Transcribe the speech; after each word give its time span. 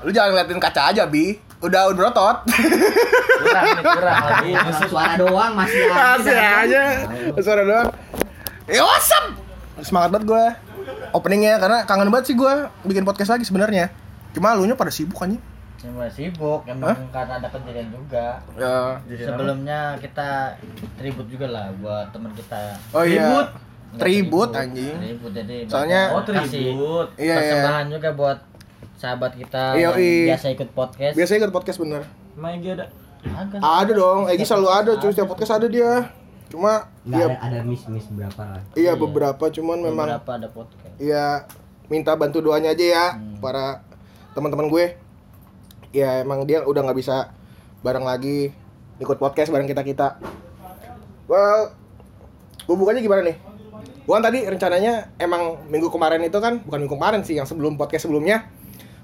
Lu 0.00 0.10
jangan 0.10 0.32
ngeliatin 0.32 0.58
kaca 0.58 0.82
aja, 0.88 1.04
Bi. 1.04 1.36
Udah 1.60 1.86
udah 1.86 1.96
berotot. 1.98 2.36
Kurang 2.48 3.64
nih, 3.68 3.84
kurang 3.84 4.16
lagi. 4.26 4.50
Suara 4.82 5.14
doang 5.14 5.52
masih 5.52 5.80
ada. 5.84 6.16
Masih 6.16 6.36
aja. 6.36 6.82
Suara 7.36 7.62
doang. 7.62 7.88
Ya 8.64 8.80
awesome. 8.80 9.36
Semangat 9.80 10.08
banget 10.10 10.24
gue 10.26 10.44
openingnya 11.10 11.58
karena 11.58 11.84
kangen 11.84 12.08
banget 12.08 12.32
sih 12.32 12.36
gue 12.36 12.52
bikin 12.84 13.04
podcast 13.04 13.30
lagi 13.30 13.44
sebenarnya. 13.44 13.92
Cuma 14.32 14.54
lu 14.54 14.64
nya 14.64 14.72
pada 14.72 14.88
sibuk 14.88 15.18
anjing. 15.18 15.40
Cuma 15.76 16.04
sibuk, 16.06 16.64
emang 16.64 16.92
karena 17.08 17.40
ada 17.40 17.48
kejadian 17.50 17.88
juga. 17.90 18.40
Ya. 18.54 19.00
Sebelumnya 19.18 19.96
kita 19.96 20.56
tribut 20.96 21.24
juga 21.26 21.46
lah 21.46 21.66
buat 21.74 22.08
teman 22.08 22.32
kita. 22.32 22.76
Oh 22.92 23.00
iya. 23.02 23.24
Tribut. 23.24 23.48
Tribut 23.90 24.50
anjing. 24.54 24.96
Tribut 24.96 25.32
jadi 25.34 25.56
Soalnya- 25.66 26.08
Oh, 26.14 26.22
kasih 26.22 26.48
tribut. 26.70 27.08
Iya, 27.16 27.24
iya. 27.26 27.34
persembahan 27.34 27.86
juga 27.90 28.08
buat 28.14 28.38
sahabat 29.00 29.32
kita 29.32 29.74
Iya, 29.74 29.88
yang 29.88 29.96
iya. 29.96 30.26
biasa 30.36 30.46
ikut 30.52 30.68
podcast. 30.70 31.14
Biasanya 31.16 31.38
ikut 31.40 31.52
podcast 31.52 31.78
bener. 31.80 32.02
Main 32.36 32.60
ada. 32.60 32.86
Agak. 33.20 33.60
Ada 33.60 33.92
dong, 33.92 34.20
Egi 34.28 34.44
selalu 34.44 34.68
ada 34.68 34.92
cuy 34.96 35.08
setiap 35.08 35.28
podcast 35.28 35.56
ada 35.56 35.66
dia. 35.66 36.12
Cuma 36.48 36.88
Nggak 37.02 37.16
ya 37.16 37.26
ada, 37.30 37.36
ada 37.40 37.58
miss 37.62 37.84
miss 37.86 38.04
berapa 38.08 38.42
lah. 38.42 38.60
iya 38.74 38.92
beberapa 38.92 39.44
cuman 39.46 39.78
memang 39.80 40.08
Beberapa 40.10 40.32
ada 40.34 40.48
podcast. 40.50 40.94
ya 40.98 41.46
minta 41.86 42.12
bantu 42.12 42.40
doanya 42.40 42.70
aja 42.70 42.84
ya 42.84 43.04
para 43.38 43.80
teman-teman 44.32 44.68
gue. 44.68 44.84
Ya 45.90 46.20
emang 46.20 46.44
dia 46.44 46.60
udah 46.60 46.82
nggak 46.82 46.98
bisa 46.98 47.32
bareng 47.80 48.02
lagi 48.02 48.52
ikut 48.98 49.16
podcast 49.16 49.48
bareng 49.48 49.64
kita 49.64 49.80
kita. 49.80 50.08
Well, 51.24 51.70
hubungannya 52.66 53.00
gimana 53.00 53.22
nih? 53.22 53.36
Gua 54.02 54.18
kan 54.18 54.26
tadi 54.26 54.42
rencananya 54.42 55.14
emang 55.16 55.70
minggu 55.70 55.86
kemarin 55.86 56.18
itu 56.20 56.34
kan 56.36 56.58
bukan 56.60 56.78
minggu 56.82 56.96
kemarin 56.96 57.20
sih 57.22 57.38
yang 57.38 57.46
sebelum 57.46 57.78
podcast 57.78 58.04
sebelumnya 58.04 58.42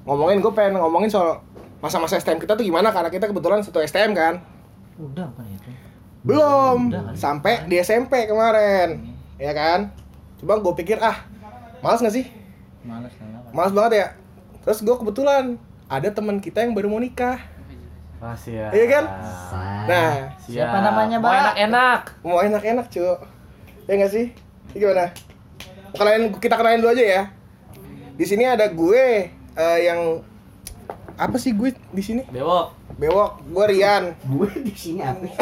ngomongin 0.07 0.39
gue 0.39 0.53
pengen 0.53 0.79
ngomongin 0.79 1.11
soal 1.11 1.43
masa-masa 1.79 2.17
STM 2.17 2.39
kita 2.39 2.55
tuh 2.55 2.63
gimana 2.63 2.89
karena 2.89 3.11
kita 3.11 3.27
kebetulan 3.27 3.61
satu 3.61 3.79
STM 3.79 4.13
kan 4.13 4.41
Udah 4.97 5.29
bukan 5.29 5.45
itu. 5.47 5.71
belum 6.23 6.79
Udah. 6.89 7.13
sampai 7.13 7.67
di 7.67 7.77
SMP 7.77 8.25
kemarin 8.25 9.13
ya 9.37 9.51
kan 9.51 9.93
coba 10.37 10.59
gue 10.59 10.75
pikir 10.77 10.97
ah 10.97 11.27
males 11.79 12.01
gak 12.01 12.11
sih 12.11 12.27
Males 12.81 13.13
kenapa? 13.13 13.51
males 13.51 13.73
banget 13.73 13.93
ya 13.95 14.07
terus 14.63 14.81
gue 14.81 14.95
kebetulan 14.95 15.59
ada 15.87 16.09
teman 16.09 16.39
kita 16.39 16.61
yang 16.61 16.73
baru 16.73 16.89
mau 16.89 16.99
nikah 16.99 17.39
Rahasia. 18.17 18.73
Iya 18.73 18.87
kan? 18.89 19.05
Nah 19.85 20.33
Siapa 20.41 20.81
namanya, 20.81 21.21
Mau 21.21 21.29
Mbak? 21.29 21.37
enak-enak. 21.37 22.01
mau 22.25 22.39
enak-enak 22.41 22.87
cuy 22.89 23.13
ya 23.85 23.93
gak 23.95 24.09
sih 24.09 24.27
Ini 24.73 24.77
gimana 24.79 25.07
kenalin 25.93 26.33
kita 26.33 26.55
kenalin 26.55 26.81
dulu 26.81 26.91
aja 26.91 27.05
ya 27.05 27.23
di 28.11 28.25
sini 28.25 28.43
ada 28.43 28.67
gue 28.67 29.29
eh, 29.57 29.79
yang 29.83 30.23
apa 31.17 31.37
sih 31.37 31.51
gue 31.51 31.75
di 31.91 32.01
sini 32.01 32.23
Bewok. 32.29 32.95
bewok 32.95 33.43
gue 33.43 33.65
Rian 33.67 34.15
gue 34.23 34.49
di 34.63 34.71
sini 34.71 35.01
apa? 35.01 35.27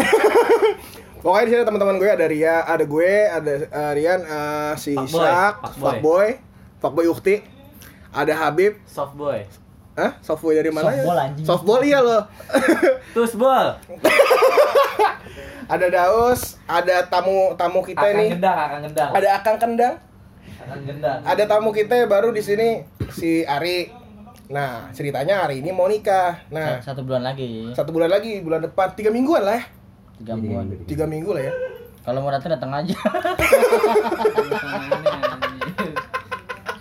Pokoknya 1.19 1.43
di 1.43 1.51
sini 1.51 1.63
teman-teman 1.65 1.97
gue 1.97 2.07
ada 2.07 2.25
Ria, 2.25 2.63
ada 2.63 2.85
gue, 2.85 3.13
ada 3.25 3.53
eh, 3.65 3.93
Rian, 3.93 4.21
eh, 4.21 4.73
si 4.77 4.93
Fuckboy, 4.93 5.19
Sak, 5.19 5.55
fuckboy. 5.75 6.29
Fuckboy, 6.77 7.05
Ukti, 7.09 7.41
ada 8.13 8.29
Habib, 8.37 8.77
Soft 8.85 9.17
boy. 9.17 9.41
Hah? 9.97 10.21
Softboy 10.21 10.53
dari 10.53 10.69
mana 10.69 10.91
Softball, 10.91 11.17
ya? 11.17 11.25
anjing. 11.25 11.45
Softball 11.49 11.81
iya 11.81 11.99
loh. 11.99 12.23
Tus 13.11 13.33
bol. 13.33 13.73
ada 15.65 15.87
Daus, 15.89 16.61
ada 16.67 17.01
tamu 17.05 17.57
tamu 17.57 17.81
kita 17.81 18.05
Akan 18.05 18.17
nih. 18.21 18.29
gendang, 18.37 18.59
akan 18.61 18.79
gendang. 18.85 19.11
Ada 19.17 19.29
Akang 19.33 19.57
Kendang, 19.57 19.95
Akan 20.61 20.79
gendang. 20.85 21.19
ada 21.25 21.43
tamu 21.49 21.71
kita 21.73 22.05
baru 22.05 22.31
di 22.31 22.43
sini 22.43 22.85
si 23.11 23.43
Ari. 23.43 24.04
Nah, 24.45 24.93
ceritanya 24.93 25.49
hari 25.49 25.65
ini 25.65 25.73
mau 25.73 25.89
nikah. 25.89 26.37
Nah, 26.53 26.77
Satu 26.85 27.01
bulan 27.01 27.25
lagi. 27.25 27.73
satu 27.73 27.97
bulan 27.97 28.13
lagi, 28.13 28.45
bulan 28.45 28.61
depan, 28.61 28.93
tiga 28.93 29.09
mingguan 29.09 29.41
lah 29.41 29.57
ya. 29.57 29.65
Tiga 30.21 30.35
bulan. 30.37 30.65
Tiga 30.85 31.05
minggu 31.09 31.33
lah 31.33 31.43
ya. 31.49 31.53
Kalau 32.05 32.21
mau 32.21 32.29
datang 32.29 32.53
datang 32.53 32.69
aja. 32.71 32.93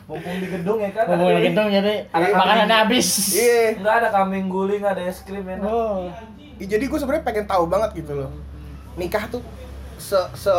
Mumpung 0.03 0.35
di 0.37 0.47
gedung 0.51 0.83
ya 0.83 0.91
kan. 0.91 1.07
Ngomong 1.07 1.39
gitu 1.39 1.61
jadi 1.71 1.93
Ada 2.11 2.25
makanannya 2.35 2.77
habis. 2.85 3.07
Iya. 3.31 3.79
Enggak 3.79 3.95
ada 4.03 4.09
kambing 4.11 4.51
guling, 4.51 4.83
ada 4.83 4.99
es 4.99 5.23
krim 5.23 5.47
enak. 5.47 5.63
Oh. 5.63 6.11
Ih, 6.59 6.67
Jadi 6.67 6.85
gue 6.85 6.99
sebenarnya 6.99 7.23
pengen 7.23 7.47
tahu 7.47 7.63
banget 7.71 8.03
gitu 8.03 8.13
loh. 8.13 8.29
Nikah 8.93 9.31
tuh 9.31 9.41
se 9.95 10.19
se 10.35 10.51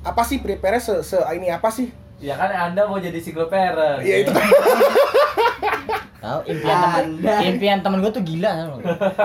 apa 0.00 0.22
sih 0.22 0.38
prepare 0.38 0.78
se, 0.78 1.02
se 1.02 1.18
ini 1.34 1.50
apa 1.50 1.66
sih? 1.68 1.90
Ya 2.16 2.38
kan 2.38 2.48
Anda 2.48 2.86
mau 2.86 2.96
jadi 2.96 3.18
single 3.18 3.50
parent. 3.50 4.00
Iya 4.00 4.24
itu 4.24 4.30
kan 4.30 4.46
Tahu 6.16 6.38
impian 6.44 6.76
teman 6.78 7.04
impian 7.44 7.78
teman 7.78 7.98
gue 8.00 8.08
tuh 8.10 8.22
gila 8.22 8.50
lu. 8.66 8.76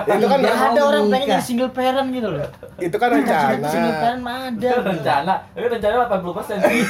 itu 0.05 0.25
kan 0.25 0.37
Gak 0.37 0.55
ada 0.67 0.81
orang 0.83 1.03
pengen 1.07 1.27
jadi 1.29 1.41
single 1.41 1.71
parent 1.71 2.07
gitu 2.09 2.27
loh. 2.27 2.47
itu 2.77 2.95
kan 2.95 3.09
rencana. 3.11 3.65
Single 3.65 3.95
parent 3.95 4.21
mah 4.21 4.37
ada. 4.47 4.69
rencana. 4.89 5.33
Tapi 5.49 5.65
rencana 5.69 5.95
80% 6.05 6.61
sih. 6.61 6.81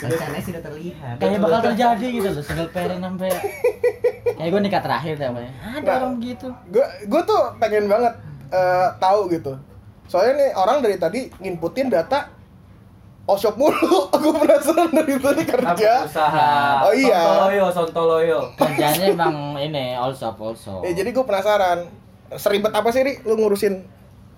Rencananya 0.00 0.42
sudah 0.42 0.62
terlihat. 0.62 1.14
Kayak 1.16 1.38
bakal 1.38 1.60
terjadi 1.62 2.06
gitu 2.10 2.28
loh 2.30 2.42
single 2.42 2.70
parent 2.70 3.00
sampai 3.00 3.28
kayak 4.32 4.48
gue 4.48 4.60
nikah 4.60 4.82
terakhir 4.82 5.14
deh 5.14 5.28
apa 5.28 5.40
ya. 5.40 5.50
Ada 5.70 5.80
Nah. 5.82 5.96
orang 5.98 6.12
begitu. 6.16 6.46
Gue 6.68 6.86
gue 7.04 7.22
tuh 7.22 7.40
pengen 7.56 7.84
banget 7.86 8.14
eh, 8.50 8.88
tahu 8.96 9.20
gitu. 9.28 9.52
Soalnya 10.04 10.32
nih 10.36 10.50
orang 10.54 10.80
dari 10.80 10.96
tadi 10.96 11.20
nginputin 11.38 11.86
data 11.86 12.26
all 13.30 13.38
shop 13.38 13.54
mulu. 13.54 14.10
gue 14.20 14.32
penasaran 14.34 14.90
dari 14.90 15.14
tadi 15.16 15.42
kerja. 15.46 15.92
usaha. 16.02 16.50
Oh 16.82 16.90
iya. 16.90 17.22
Sontoloyo, 17.22 17.66
sontoloyo. 17.70 18.38
Kerjanya 18.58 19.06
emang 19.08 19.54
ini 19.56 19.94
all 19.94 20.10
shop 20.10 20.34
also. 20.36 20.82
Eh 20.82 20.90
jadi 20.90 21.06
gue 21.08 21.22
penasaran. 21.22 21.86
Seribet 22.32 22.70
apa 22.70 22.90
sih 22.90 23.02
Ri 23.02 23.22
lu 23.22 23.38
ngurusin 23.38 23.86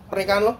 pernikahan 0.08 0.44
lo? 0.44 0.54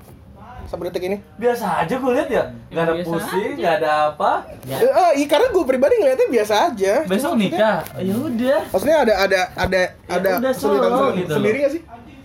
Sampai 0.63 0.89
detik 0.89 1.05
ini? 1.05 1.19
Biasa 1.37 1.85
aja 1.85 1.95
gue 1.95 2.13
lihat 2.15 2.29
ya. 2.29 2.45
Gak 2.71 2.83
ada 2.83 2.93
Biasa 2.95 3.09
pusing, 3.09 3.53
aja. 3.53 3.61
gak 3.61 3.75
ada 3.77 3.91
apa. 4.09 4.31
Ya. 4.63 4.77
Eh, 4.79 4.89
eh, 4.89 5.11
iya, 5.21 5.27
karena 5.27 5.47
gue 5.51 5.65
pribadi 5.67 5.95
ngeliatnya 5.99 6.29
biasa 6.31 6.55
aja. 6.71 6.95
Besok 7.05 7.35
nikah. 7.37 7.83
Ya 7.99 8.15
udah. 8.15 8.61
Maksudnya 8.71 8.97
ada 9.03 9.15
ada 9.21 9.41
ada 9.59 9.81
Ya 9.83 10.09
ada 10.09 10.31
udah, 10.39 10.53
kesulitan 10.55 10.89
solo 10.89 11.03
sendiri, 11.11 11.21
gitu 11.21 11.33
sendiri 11.37 11.57
gak 11.59 11.73
sih? 11.75 11.83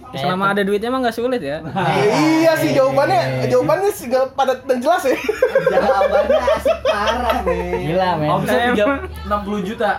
Kayak 0.08 0.24
Selama 0.24 0.46
ada 0.56 0.62
duitnya 0.64 0.88
emang 0.88 1.02
nggak 1.04 1.18
sulit 1.20 1.42
ya. 1.44 1.60
iya 2.40 2.56
sih 2.56 2.72
jawabannya 2.72 3.52
jawabannya 3.52 3.92
sih 3.92 4.08
gak 4.08 4.32
padat 4.40 4.64
dan 4.64 4.80
jelas 4.80 5.04
ya. 5.04 5.18
Jawabannya 5.76 6.38
asik 6.56 6.80
parah 6.80 7.38
nih. 7.44 7.92
Gila 7.92 8.10
men. 8.16 8.30
Omset 8.32 8.60
Emang. 8.72 9.02
60 9.28 9.68
juta. 9.68 9.92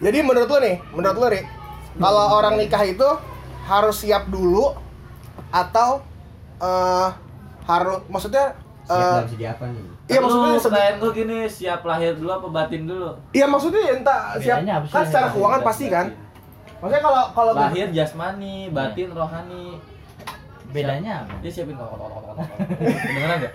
Jadi 0.00 0.18
menurut 0.24 0.48
lo 0.48 0.58
nih, 0.60 0.76
menurut 0.92 1.16
lo 1.16 1.26
Ri, 1.28 1.40
kalau 1.96 2.24
orang 2.36 2.56
nikah 2.56 2.82
itu 2.82 3.08
harus 3.64 3.96
siap 4.00 4.28
dulu 4.28 4.72
atau 5.48 6.00
eh 6.60 7.08
harus 7.64 8.04
maksudnya 8.08 8.52
Siap 8.84 9.00
eh, 9.00 9.12
dalam 9.16 9.28
segi 9.28 9.46
apa 9.48 9.64
nih? 9.72 9.84
iya 10.04 10.18
maksudnya 10.20 10.60
pertanyaan 10.60 10.96
gue 11.00 11.10
gini, 11.16 11.38
siap 11.48 11.80
lahir 11.88 12.12
dulu 12.12 12.30
apa 12.30 12.48
batin 12.52 12.84
dulu? 12.84 13.16
iya 13.32 13.48
maksudnya 13.48 13.80
entah 13.96 14.36
siap 14.36 14.60
kan 14.92 15.04
secara 15.08 15.32
keuangan 15.32 15.60
pasti 15.64 15.86
kan. 15.88 16.06
Maksudnya 16.84 17.00
kalau 17.00 17.22
kalau 17.32 17.52
Lahir 17.56 17.88
jasmani, 17.96 18.68
batin 18.68 19.08
rohani. 19.16 19.80
Bedanya 20.68 21.24
apa? 21.24 21.40
Dia 21.40 21.48
siapin 21.48 21.80
kok 21.80 21.88
kok 21.88 21.96
kok 21.96 22.22
kok. 22.28 22.36
Dengeran 22.76 23.36
enggak? 23.40 23.52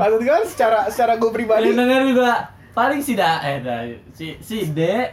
Maksud 0.00 0.20
gue 0.24 0.32
kan 0.32 0.44
secara 0.48 0.88
secara 0.88 1.20
gue 1.20 1.28
pribadi 1.28 1.68
Yang 1.68 1.76
denger 1.76 2.02
juga 2.08 2.32
paling 2.72 3.04
si 3.04 3.12
da 3.14 3.38
eh 3.44 3.60
da, 3.60 3.84
si 4.16 4.34
si 4.40 4.66
De 4.72 5.12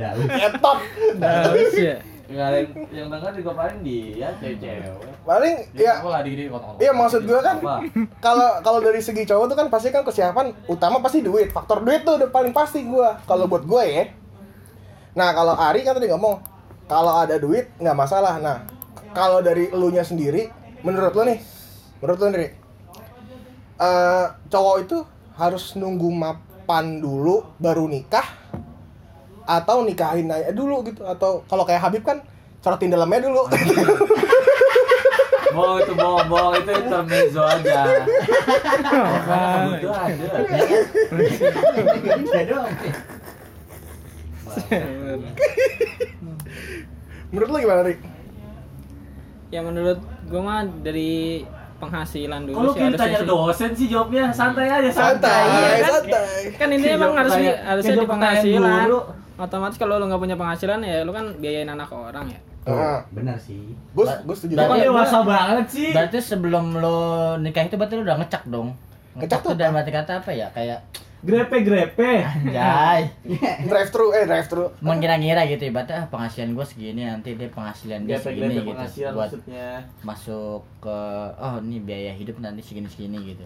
Daun. 0.00 0.26
etot 0.26 0.78
Harus 1.20 1.74
ya. 1.76 1.96
Ada 2.30 2.62
yang, 2.62 2.70
yang 2.88 3.08
denger 3.10 3.32
juga 3.42 3.50
paling 3.58 3.78
dia 3.82 4.30
cewek. 4.38 4.86
paling 5.26 5.56
Dia 5.74 5.98
ya 5.98 6.22
diri. 6.22 6.44
Iya, 6.78 6.92
maksud 6.94 7.20
gua 7.26 7.40
kan- 7.42 7.58
kalau 8.22 8.48
kalau 8.62 8.78
dari 8.78 9.02
segi 9.02 9.26
cowok 9.26 9.50
tuh 9.50 9.56
kan 9.58 9.66
pasti 9.66 9.90
kan 9.90 10.06
kesiapan 10.06 10.54
utama 10.66 11.02
pasti 11.02 11.20
duit. 11.20 11.50
Faktor 11.50 11.82
duit 11.82 12.06
tuh 12.06 12.22
udah 12.22 12.30
paling 12.30 12.54
pasti 12.54 12.86
gua. 12.86 13.18
Kalau 13.26 13.50
buat 13.50 13.66
gue 13.66 13.82
ya. 13.82 14.04
Nah 15.10 15.34
kalau 15.34 15.58
Ari 15.58 15.82
kan 15.82 15.98
tadi 15.98 16.06
ngomong 16.06 16.38
kalau 16.86 17.18
ada 17.18 17.34
duit 17.34 17.66
nggak 17.76 17.96
masalah. 17.98 18.38
Nah 18.38 18.62
kalau 19.10 19.42
dari 19.42 19.66
elunya 19.68 20.06
sendiri 20.06 20.46
menurut 20.80 21.10
lo 21.10 21.26
nih 21.26 21.38
menurut 21.98 22.16
lo 22.16 22.26
sendiri 22.30 22.48
eh 23.76 24.26
cowok 24.48 24.76
itu 24.80 24.98
harus 25.34 25.74
nunggu 25.74 26.08
mapan 26.08 27.00
dulu 27.00 27.42
baru 27.58 27.84
nikah 27.84 28.24
atau 29.50 29.82
nikahin 29.82 30.30
aja 30.30 30.54
dulu 30.54 30.86
gitu 30.86 31.02
atau 31.02 31.42
kalau 31.50 31.66
kayak 31.66 31.82
Habib 31.82 32.06
kan 32.06 32.22
corotin 32.62 32.88
dalamnya 32.88 33.26
dulu 33.26 33.42
Bohong 35.50 35.82
itu 35.82 35.98
bohong, 35.98 36.30
bohong 36.30 36.62
itu 36.62 36.70
intermezzo 36.78 37.42
aja. 37.42 37.82
Itu 39.74 39.90
ada. 39.90 40.30
Menurut 47.30 47.48
lo 47.48 47.58
gimana 47.58 47.82
Ri? 47.82 47.94
Ya 49.50 49.60
menurut 49.62 49.98
gua 50.30 50.42
mah 50.42 50.60
dari 50.62 51.42
penghasilan 51.82 52.46
dulu 52.46 52.54
Kalau 52.54 52.70
sih 52.70 52.78
kita 52.78 52.86
harusnya 52.86 53.18
tanya 53.18 53.26
dosen 53.26 53.70
sih 53.72 53.86
jawabnya 53.88 54.24
santai 54.30 54.68
aja 54.68 54.90
santai 54.92 55.42
Iya 55.42 55.80
kan? 55.80 55.90
santai 55.90 56.38
Kan 56.54 56.68
ini 56.70 56.86
emang 56.86 57.12
harus 57.16 57.32
harusnya 57.34 57.94
di 57.96 58.06
penghasilan. 58.06 58.86
guru. 58.86 59.00
Otomatis 59.40 59.76
kalau 59.76 59.96
lu 59.96 60.04
nggak 60.04 60.20
punya 60.20 60.36
penghasilan 60.36 60.78
ya 60.80 61.00
lu 61.00 61.10
kan 61.10 61.32
biayain 61.36 61.66
anak 61.66 61.88
orang 61.88 62.28
ya. 62.28 62.40
Nah, 62.62 63.00
Benar 63.08 63.34
sih. 63.34 63.72
gue 63.72 64.04
gue 64.04 64.36
setuju 64.36 64.52
Berarti- 64.54 64.84
dewasa 64.84 65.18
banget 65.24 65.66
sih? 65.66 65.90
Berarti 65.90 66.18
sebelum 66.20 66.76
lo 66.76 67.00
nikah 67.36 67.64
itu 67.64 67.74
berarti 67.74 67.96
lo 67.96 68.04
udah 68.04 68.20
ngecek 68.20 68.44
dong. 68.46 68.76
Ngecek 69.12 69.40
tuh 69.42 69.52
dalam 69.54 69.74
arti 69.74 69.90
kata 69.90 70.20
apa 70.20 70.30
ya? 70.30 70.46
Kayak 70.52 70.84
Grepe-grepe. 71.20 72.20
anjay. 72.22 73.04
drive 73.68 73.90
thru 73.90 74.08
eh 74.10 74.24
drive 74.24 74.44
thru 74.46 74.72
Mengira-ngira 74.80 75.44
gitu 75.46 75.68
ibaratnya 75.68 76.00
ah, 76.00 76.06
penghasilan 76.06 76.52
gue 76.52 76.64
segini 76.64 77.02
nanti 77.02 77.32
dia 77.34 77.48
penghasilan 77.48 78.04
dia 78.04 78.16
segini 78.16 78.56
gitu 78.56 78.72
penghasilan 78.72 79.12
buat 79.12 79.28
maksudnya. 79.28 79.68
masuk 80.00 80.64
ke 80.80 80.98
oh 81.34 81.60
ini 81.60 81.76
biaya 81.78 82.12
hidup 82.12 82.40
nanti 82.40 82.60
segini-segini 82.60 83.20
gitu. 83.26 83.44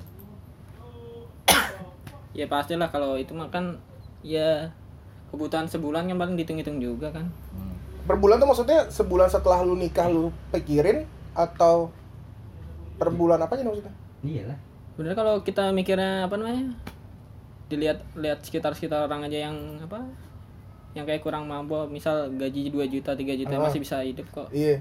Ya 2.31 2.47
pastilah 2.47 2.90
kalau 2.90 3.14
itu 3.14 3.31
mah 3.31 3.47
kan 3.49 3.79
ya 4.20 4.67
kebutuhan 5.35 5.67
sebulan 5.67 6.07
kan 6.07 6.17
paling 6.17 6.35
dihitung-hitung 6.35 6.79
juga 6.79 7.11
kan. 7.11 7.27
Hmm. 7.51 7.75
per 8.05 8.15
bulan 8.15 8.37
tuh 8.37 8.47
maksudnya 8.47 8.85
sebulan 8.87 9.27
setelah 9.27 9.61
lu 9.61 9.75
nikah 9.75 10.07
lu 10.07 10.29
pikirin 10.51 11.03
atau 11.33 11.89
per 12.95 13.09
bulan 13.11 13.37
apa 13.39 13.53
aja 13.53 13.65
maksudnya 13.65 13.95
Iyalah. 14.21 14.57
Bener 14.95 15.13
kalau 15.13 15.41
kita 15.41 15.69
mikirnya 15.71 16.23
apa 16.23 16.35
namanya? 16.35 16.73
Dilihat 17.67 18.05
lihat 18.15 18.41
sekitar-sekitar 18.41 19.03
orang 19.03 19.21
aja 19.23 19.49
yang 19.49 19.57
apa? 19.79 20.05
Yang 20.93 21.05
kayak 21.09 21.23
kurang 21.23 21.45
mampu, 21.45 21.75
misal 21.89 22.29
gaji 22.31 22.69
2 22.69 22.87
juta, 22.87 23.13
3 23.13 23.35
juta 23.35 23.55
Ah. 23.55 23.65
masih 23.65 23.81
bisa 23.81 23.99
hidup 24.01 24.25
kok. 24.31 24.49
iya 24.51 24.79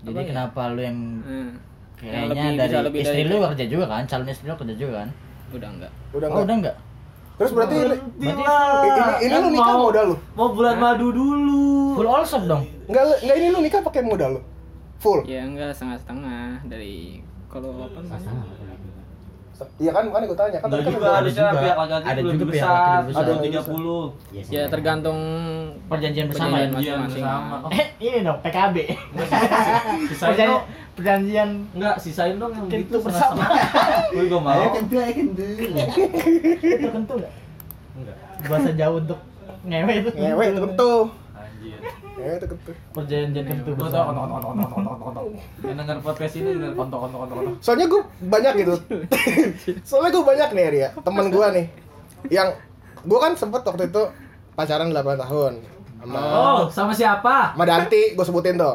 Jadi 0.00 0.12
Apa 0.12 0.20
ya? 0.20 0.28
kenapa 0.28 0.62
lu 0.68 0.80
yang 0.82 0.98
Hmm. 1.22 1.50
kayaknya 1.96 2.26
lebih- 2.28 2.58
dari 2.58 2.68
bisa 2.68 2.82
lebih 2.82 3.00
istri 3.00 3.14
dari 3.16 3.30
lu 3.30 3.36
kerja 3.46 3.64
juga 3.68 3.84
kan? 3.88 4.02
Calon 4.04 4.26
istri 4.28 4.44
lu 4.44 4.56
kerja 4.56 4.74
juga 4.76 4.92
kan? 4.98 5.08
Udah 5.52 5.68
enggak. 5.70 5.92
udah 6.10 6.26
Oh, 6.26 6.32
enggak 6.32 6.44
udah 6.44 6.56
enggak? 6.58 6.76
Terus 7.34 7.50
berarti 7.50 7.74
ini 7.74 7.96
Berarti 8.32 8.88
ini, 8.88 9.12
ini 9.24 9.34
lu 9.36 9.48
nikah 9.50 9.76
modal 9.76 10.04
lu 10.12 10.16
Mau 10.32 10.48
bulan 10.52 10.76
madu 10.76 11.08
dulu. 11.10 11.96
Full 11.96 12.08
all 12.08 12.24
shop 12.24 12.44
dong. 12.46 12.62
enggak 12.86 13.02
enggak 13.20 13.36
ini 13.36 13.46
lu 13.48 13.58
nikah 13.60 13.80
pakai 13.80 14.02
modal 14.02 14.30
lu 14.36 14.40
full 14.98 15.24
Ya 15.24 15.42
enggak 15.42 15.74
setengah-setengah 15.74 16.64
dari 16.64 17.20
kalau 17.52 17.84
apa 17.84 18.00
namanya? 18.00 18.71
Iya 19.76 19.90
kan 19.90 20.02
bukan 20.04 20.20
gue 20.24 20.34
tanya 20.34 20.58
kan 20.58 20.68
tadi 20.68 20.82
kan 20.82 20.92
juga 20.92 21.08
harusnya 21.12 21.44
juga. 21.44 21.60
pihak 21.60 21.76
laki-laki 21.76 22.04
Ada 22.04 22.20
juga 22.20 22.32
pihak 22.32 22.48
besar. 22.48 22.72
laki 22.72 22.90
lebih 22.92 23.08
besar. 23.08 23.22
Ada 23.22 23.32
Ada 23.32 23.42
30. 23.42 24.32
Iya. 24.32 24.42
Ya 24.48 24.62
tergantung 24.66 25.18
Perjanjian 25.84 26.26
bersama 26.26 26.54
ya? 26.54 26.66
masing-masing. 26.68 27.24
Oh, 27.24 27.70
Eh, 27.74 27.86
ini 28.00 28.18
dong 28.20 28.38
PKB. 28.40 28.76
Sisain 30.08 30.28
Perjanjian, 30.28 30.48
dong. 30.48 30.62
perjanjian 30.92 31.48
Enggak, 31.72 31.94
sisain 31.98 32.34
dong 32.36 32.52
yang 32.52 32.66
Kentu 32.66 32.84
gitu 32.88 32.96
bersama. 33.02 33.44
Gue 34.12 34.24
gak 34.26 34.40
mau. 34.40 34.52
Ayo 34.52 34.68
kentu, 34.72 34.94
ayo 34.96 35.12
kentu. 35.12 35.42
tertentu 36.60 37.12
enggak? 37.14 37.32
Enggak. 37.94 38.16
Bahasa 38.42 38.70
jauh 38.72 38.96
untuk 38.98 39.18
ngewe 39.62 39.92
itu. 39.96 40.10
ngewe 40.12 40.44
itu 40.48 40.60
kentu 40.62 40.92
Itu 42.24 42.46
kentu 42.46 42.70
Perjanjian 42.90 43.44
kentu 43.44 43.70
Gue 43.72 43.84
tau 43.84 44.04
bersama. 44.04 44.10
kontok 44.12 44.40
kontok 44.40 44.68
kontok 44.68 44.70
kontok 44.72 44.98
kontok. 44.98 45.24
Yang 45.60 45.76
denger 45.76 45.96
podcast 46.00 46.34
ini 46.36 46.50
denger 46.52 46.72
kontok 46.74 46.98
kontok 47.00 47.18
kontok 47.20 47.36
kontok. 47.36 47.54
soalnya 47.60 47.86
gue 47.86 48.02
banyak 48.24 48.52
gitu 48.56 48.74
soalnya 49.88 50.10
gue 50.10 50.24
banyak 50.24 50.48
nih 50.50 50.66
Ria 50.68 50.88
temen 50.96 51.26
gue 51.28 51.46
nih 51.52 51.66
yang 52.30 52.48
gue 53.00 53.18
kan 53.18 53.32
sempet 53.32 53.60
waktu 53.60 53.86
itu 53.86 54.02
pacaran 54.52 54.88
8 54.88 55.02
tahun 55.18 55.52
sama 55.98 56.18
Oh, 56.18 56.60
sama 56.66 56.90
siapa? 56.90 57.54
sama 57.54 57.62
Danti 57.64 58.12
gue 58.12 58.22
sebutin 58.22 58.54
tuh 58.56 58.74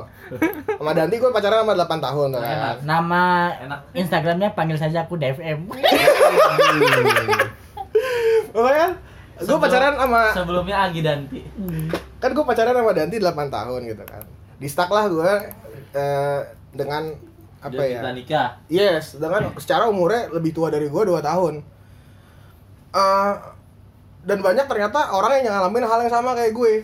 sama 0.70 0.92
Danti 0.92 1.16
gue 1.16 1.28
pacaran 1.28 1.62
sama 1.62 1.74
8 1.76 2.00
tahun 2.02 2.28
tuh 2.30 2.40
kan 2.40 2.76
Nama 2.82 3.24
Enak. 3.62 3.80
Instagramnya 3.94 4.50
panggil 4.52 4.76
saja 4.76 5.04
aku 5.04 5.16
DFM. 5.16 5.68
Pokoknya 8.50 8.88
gue 9.38 9.58
pacaran 9.58 9.94
sama 9.94 10.22
Sebelumnya 10.34 10.78
Agi 10.82 11.02
Danti. 11.02 11.42
Kan 12.18 12.30
gue 12.34 12.44
pacaran 12.44 12.74
sama 12.74 12.92
Danti 12.94 13.18
8 13.18 13.34
tahun 13.50 13.82
gitu 13.86 14.04
kan. 14.04 14.24
Di 14.58 14.68
stuck 14.68 14.90
lah 14.90 15.06
gue 15.08 15.32
eh, 15.94 16.40
dengan 16.74 17.14
apa 17.58 17.74
Dan 17.74 17.90
ya? 17.90 18.00
Kita 18.02 18.12
nikah. 18.14 18.48
yes 18.70 19.18
dengan 19.18 19.50
secara 19.58 19.90
umurnya 19.90 20.30
lebih 20.30 20.54
tua 20.54 20.70
dari 20.70 20.88
gue 20.88 21.04
2 21.04 21.18
tahun. 21.20 21.62
Eh, 22.94 23.34
dan 24.28 24.40
banyak 24.42 24.66
ternyata 24.68 25.14
orang 25.14 25.40
yang 25.40 25.54
ngalamin 25.54 25.86
hal 25.86 26.00
yang 26.04 26.14
sama 26.14 26.34
kayak 26.34 26.54
gue. 26.54 26.84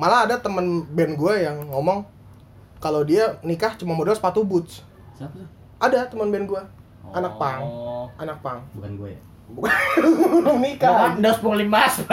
Malah 0.00 0.24
ada 0.24 0.40
temen 0.40 0.84
band 0.88 1.14
gue 1.14 1.34
yang 1.44 1.60
ngomong 1.68 2.02
kalau 2.80 3.04
dia 3.04 3.36
nikah 3.44 3.76
cuma 3.76 3.92
modal 3.92 4.16
sepatu 4.16 4.40
boots. 4.40 4.80
Siapa 5.14 5.60
ada 5.80 6.04
teman 6.04 6.28
band 6.28 6.44
gue 6.44 6.62
anak 7.10 7.40
pang 7.40 7.64
Oh. 7.64 8.06
anak 8.20 8.38
pang 8.44 8.60
Bukan 8.76 9.00
gue 9.00 9.10
ya. 9.16 9.20
Bukan 9.50 9.70
belum 10.36 10.58
nikah. 10.58 11.14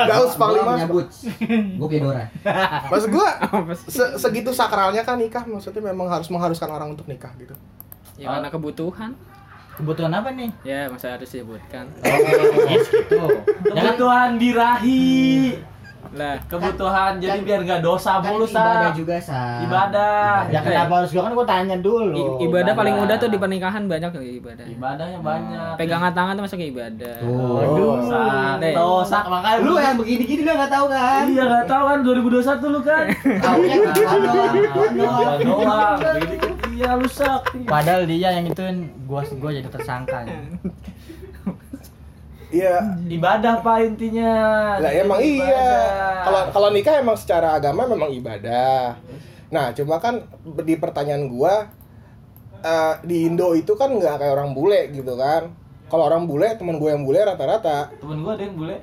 Daus 0.04 0.34
Gua 0.34 0.40
panglima 0.40 0.72
punya 0.74 0.88
boots. 0.88 1.18
Gue 1.48 1.88
punya 1.88 2.02
Dora. 2.04 2.26
maksud 2.92 3.10
gue 3.10 3.28
se- 3.88 4.16
segitu 4.18 4.52
sakralnya 4.52 5.02
kan 5.02 5.16
nikah 5.16 5.44
maksudnya 5.44 5.84
memang 5.84 6.08
harus 6.08 6.28
mengharuskan 6.28 6.68
orang 6.68 6.92
untuk 6.92 7.06
nikah 7.06 7.32
gitu 7.38 7.54
Ya 8.16 8.34
karena 8.34 8.50
kebutuhan. 8.50 9.12
Kebutuhan 9.74 10.10
apa 10.10 10.34
nih? 10.34 10.50
Ya 10.64 10.90
masa 10.90 11.14
harus 11.14 11.30
disebutkan. 11.30 11.86
Yes 12.68 12.90
gitu. 12.90 13.22
Kebutuhan 13.64 14.36
birahi. 14.36 15.54
Lah, 16.18 16.36
Kebutuhan 16.44 17.12
jadi 17.18 17.38
Kan- 17.38 17.46
biar 17.46 17.60
nggak 17.62 17.82
dosa 17.82 18.18
Kan 18.18 18.34
mulu 18.34 18.46
ibadah 18.46 18.92
juga 18.92 19.16
sa. 19.20 19.62
Ibadah. 19.62 20.50
Ya 20.50 20.60
kenapa 20.60 20.94
harus 20.98 21.12
gue 21.12 21.22
kan 21.22 21.32
gue 21.32 21.46
tanya 21.46 21.78
dulu. 21.78 22.18
i- 22.18 22.38
ibadah 22.44 22.74
paling 22.74 22.96
ibadah. 22.96 23.06
mudah 23.06 23.16
tuh 23.18 23.30
di 23.30 23.38
pernikahan 23.38 23.84
banyak 23.86 24.10
ya 24.12 24.22
ibadah. 24.36 24.66
Ibadahnya 24.66 25.20
banyak. 25.22 25.74
Pegangan 25.78 26.12
tangan 26.12 26.34
tuh 26.34 26.44
masuk 26.44 26.58
ke 26.58 26.68
ibadah. 26.68 27.16
Tuh. 27.20 27.38
Waduh. 27.54 27.78
Dosa, 27.78 28.24
dosa 28.74 29.18
makanya 29.28 29.58
Lu 29.62 29.74
yang 29.78 29.96
begini-gini 29.96 30.42
lu 30.42 30.52
nggak 30.52 30.72
tahu 30.72 30.86
kan? 30.90 31.24
Iya 31.28 31.44
nggak 31.46 31.66
tahu 31.66 31.84
kan 31.86 31.98
2021 32.02 32.66
lu 32.68 32.80
kan. 32.82 33.06
Taunya 33.46 33.76
kawan 33.88 34.20
doang, 34.20 34.52
kawan 34.68 34.92
doang. 34.98 35.38
Doang 35.40 35.98
iya 36.74 36.90
lu 36.94 37.08
sakti. 37.08 37.62
Padahal 37.64 38.06
dia 38.06 38.30
yang 38.32 38.46
ituin 38.46 38.78
gua 39.04 39.22
gua 39.34 39.52
jadi 39.52 39.68
tersangka. 39.68 40.26
iya 42.54 42.80
Ibadah 43.08 43.60
pak 43.60 43.78
intinya. 43.84 44.32
lah 44.80 44.92
emang 44.92 45.20
Ibadah. 45.20 45.48
iya 45.48 45.70
kalau 46.24 46.42
kalau 46.56 46.70
nikah 46.72 46.96
emang 47.00 47.18
secara 47.20 47.56
agama 47.60 47.84
memang 47.88 48.12
ibadah 48.12 48.96
nah 49.48 49.72
cuma 49.72 50.00
kan 50.00 50.28
di 50.44 50.76
pertanyaan 50.76 51.28
gua 51.32 51.72
eh, 52.60 52.94
di 53.08 53.28
Indo 53.28 53.56
itu 53.56 53.76
kan 53.80 53.92
nggak 53.96 54.20
kayak 54.20 54.34
orang 54.36 54.52
bule 54.52 54.92
gitu 54.92 55.16
kan 55.16 55.52
kalau 55.88 56.04
orang 56.12 56.28
bule 56.28 56.52
teman 56.60 56.76
gue 56.84 56.90
yang 56.92 57.08
bule 57.08 57.24
rata-rata 57.24 57.92
temen 57.96 58.20
gua 58.24 58.36
ada 58.36 58.44
yang 58.44 58.56
bule. 58.60 58.78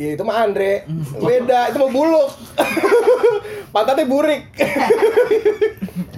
Ya 0.00 0.16
itu 0.16 0.22
mah 0.24 0.36
Andre 0.40 0.88
beda 1.20 1.68
itu 1.68 1.76
mah 1.76 1.90
buluk 1.92 2.30
pantatnya 3.74 4.08
burik 4.08 4.48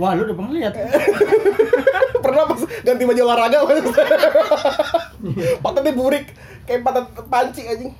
Wah 0.01 0.17
lu 0.17 0.25
udah 0.25 0.35
pernah 0.35 0.53
lihat? 0.57 0.73
pernah 2.25 2.49
pas 2.49 2.61
ganti 2.81 3.03
baju 3.05 3.21
olahraga 3.29 3.57
pantatnya 5.61 5.93
burik 5.93 6.33
kayak 6.65 6.81
pantat 6.81 7.07
panci 7.29 7.67
anjing 7.67 7.93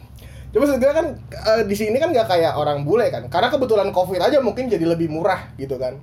Cuma 0.53 0.69
sebenarnya 0.69 0.97
kan 1.01 1.07
eh, 1.33 1.63
di 1.65 1.73
sini 1.73 1.97
kan 1.97 2.13
nggak 2.13 2.29
kayak 2.29 2.53
orang 2.61 2.85
bule 2.85 3.09
kan, 3.09 3.25
karena 3.33 3.49
kebetulan 3.49 3.89
covid 3.89 4.21
aja 4.21 4.37
mungkin 4.45 4.69
jadi 4.69 4.85
lebih 4.85 5.09
murah 5.09 5.49
gitu 5.57 5.81
kan. 5.81 5.97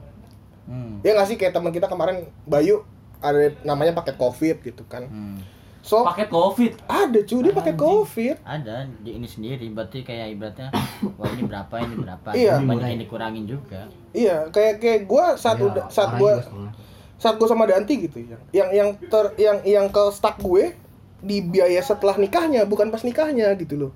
Hmm. 0.66 1.06
Ya 1.06 1.14
nggak 1.14 1.30
sih 1.30 1.38
kayak 1.38 1.54
teman 1.54 1.70
kita 1.70 1.86
kemarin 1.86 2.26
Bayu 2.50 2.82
ada 3.22 3.54
namanya 3.62 3.94
paket 3.94 4.18
covid 4.18 4.58
gitu 4.66 4.82
kan. 4.90 5.06
Hmm. 5.06 5.38
So 5.80 6.04
Paket 6.04 6.28
covid. 6.28 6.72
ada 6.92 7.20
cuy 7.24 7.40
dia 7.40 7.54
pakai 7.56 7.76
covid. 7.80 8.36
Ada 8.44 8.84
di 9.00 9.16
ini 9.16 9.28
sendiri 9.28 9.64
berarti 9.72 10.04
kayak 10.04 10.36
ibaratnya 10.36 10.70
wah 11.16 11.28
ini 11.32 11.44
berapa 11.48 11.76
ini 11.80 11.96
berapa. 11.96 12.28
Iya. 12.36 12.60
Banyak 12.60 12.88
yang 12.94 13.02
dikurangin 13.02 13.46
juga. 13.48 13.88
Iya, 14.12 14.52
kayak 14.52 14.84
kayak 14.84 15.02
gua 15.08 15.40
saat 15.40 15.58
Ya, 15.58 15.66
udah 15.72 15.86
saat 15.88 16.20
setengah. 16.20 16.72
saat 17.16 17.36
gua 17.40 17.48
sama 17.48 17.64
Danti 17.64 17.96
gitu 17.96 18.20
ya. 18.20 18.38
Yang 18.52 18.70
yang 18.76 18.90
ter 19.08 19.26
yang 19.40 19.58
yang 19.64 19.88
ke 19.88 20.04
stuck 20.12 20.36
gue 20.44 20.76
di 21.20 21.44
biaya 21.44 21.80
setelah 21.84 22.16
nikahnya 22.16 22.64
bukan 22.64 22.92
pas 22.92 23.04
nikahnya 23.04 23.52
gitu 23.60 23.76
loh. 23.76 23.92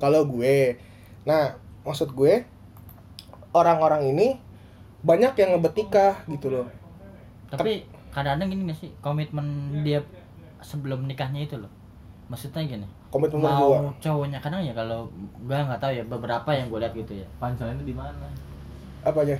Kalau 0.00 0.24
gue. 0.24 0.80
Nah, 1.28 1.56
maksud 1.84 2.12
gue 2.16 2.44
orang-orang 3.52 4.12
ini 4.12 4.28
banyak 5.04 5.34
yang 5.36 5.56
ngebet 5.56 5.74
nikah 5.76 6.14
gitu 6.28 6.48
loh. 6.48 6.66
Tapi 7.48 7.84
kadang-kadang 8.12 8.48
gini 8.48 8.62
gak 8.72 8.78
sih 8.80 8.90
komitmen 9.04 9.80
dia 9.84 10.00
sebelum 10.60 11.06
nikahnya 11.06 11.46
itu 11.46 11.56
loh. 11.58 11.70
Maksudnya 12.28 12.60
gini. 12.64 12.86
Komitmen. 13.08 13.40
Mau 13.40 13.88
cowoknya 13.98 14.38
kadang 14.38 14.60
ya 14.60 14.76
kalau 14.76 15.08
gua 15.48 15.64
nggak 15.64 15.80
tahu 15.80 15.92
ya 15.96 16.04
beberapa 16.04 16.50
yang 16.52 16.68
gue 16.68 16.78
lihat 16.84 16.92
gitu 16.92 17.12
ya. 17.16 17.26
Pancelannya 17.40 17.84
di 17.84 17.96
mana? 17.96 18.28
Apanya? 19.00 19.38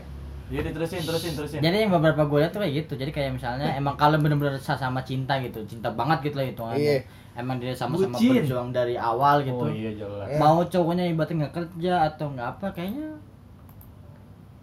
Iya 0.48 0.64
diterusin, 0.64 1.04
terusin, 1.04 1.36
terusin. 1.36 1.60
Jadi 1.60 1.76
yang 1.84 1.92
beberapa 1.92 2.24
gue 2.24 2.38
lihat 2.40 2.52
tuh 2.56 2.64
kayak 2.64 2.74
gitu. 2.84 2.92
Jadi 2.96 3.10
kayak 3.12 3.36
misalnya 3.36 3.68
emang 3.80 4.00
kalau 4.00 4.16
bener-bener 4.16 4.56
sama 4.56 5.04
cinta 5.04 5.36
gitu, 5.44 5.60
cinta 5.68 5.92
banget 5.92 6.32
gitu 6.32 6.40
lah 6.40 6.46
itu 6.48 6.62
Iya. 6.80 7.04
Emang 7.38 7.62
dia 7.62 7.70
sama-sama 7.70 8.18
Bucin. 8.18 8.42
berjuang 8.42 8.74
dari 8.74 8.98
awal 8.98 9.46
gitu. 9.46 9.62
Oh 9.62 9.70
iya 9.70 9.94
jelas. 9.94 10.26
Eh. 10.26 10.40
Mau 10.40 10.58
cowoknya 10.64 11.06
ibaratnya 11.06 11.46
nggak 11.46 11.54
kerja 11.54 11.92
atau 12.10 12.34
nggak 12.34 12.48
apa 12.58 12.66
kayaknya 12.74 13.14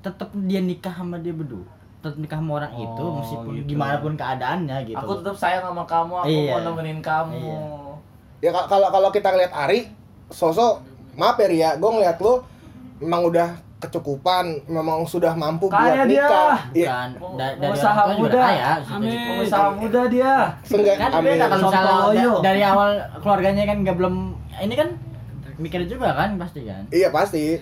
tetap 0.03 0.29
dia 0.49 0.59
nikah 0.59 0.91
sama 0.91 1.15
dia 1.21 1.31
berdua. 1.31 1.63
Tetap 2.05 2.15
nikah 2.15 2.37
sama 2.37 2.51
orang 2.55 2.73
itu 2.75 3.01
Oh, 3.03 3.17
meskipun 3.17 3.51
gitu. 3.55 3.67
gimana 3.67 3.97
pun 3.97 4.13
keadaannya 4.13 4.77
gitu. 4.85 4.95
Aku 4.95 5.11
tetap 5.17 5.35
sayang 5.35 5.63
sama 5.63 5.81
kamu, 5.83 6.13
aku 6.15 6.29
Iya. 6.29 6.51
mau 6.51 6.61
nemenin 6.63 6.99
kamu. 6.99 7.33
Iya. 7.35 7.59
ya 8.37 8.51
ka- 8.51 8.69
kalau 8.69 8.87
kalau 8.87 9.09
kita 9.09 9.27
ngeliat 9.27 9.49
Ari 9.49 9.89
sosok 10.27 10.85
maaf 11.15 11.33
ya 11.35 11.47
Ria 11.47 11.69
gue 11.73 11.89
ngeliat 11.89 12.17
lu 12.19 12.37
memang 12.99 13.25
udah 13.25 13.49
kecukupan 13.79 14.45
memang 14.65 15.01
sudah 15.03 15.33
mampu 15.33 15.65
Kaya 15.65 15.81
buat 15.97 16.05
dia. 16.05 16.21
nikah 16.21 16.57
iya 16.71 16.87
Bukan 16.87 17.09
da- 17.33 17.51
dari 17.51 17.57
Pengusaha 17.63 17.91
orang 17.95 18.05
tua 18.07 18.15
juga 18.15 18.29
muda. 18.29 18.39
kaya. 18.43 18.69
Amin. 18.87 19.17
Pengusaha 19.27 19.67
muda 19.73 20.01
dia. 20.07 20.33
Seenggak, 20.61 20.95
Kan 20.95 21.09
amin. 21.11 21.25
beda 21.31 21.45
kalau 21.47 21.63
misalnya 21.65 22.13
da- 22.13 22.41
dari 22.43 22.61
awal 22.63 22.89
keluarganya 23.17 23.63
kan 23.65 23.77
nggak 23.81 23.95
belum 23.95 24.15
ini 24.59 24.73
kan 24.75 24.89
mikir 25.57 25.81
juga 25.85 26.09
kan 26.13 26.29
pasti 26.35 26.61
kan. 26.63 26.83
Iya 26.89 27.09
pasti. 27.09 27.57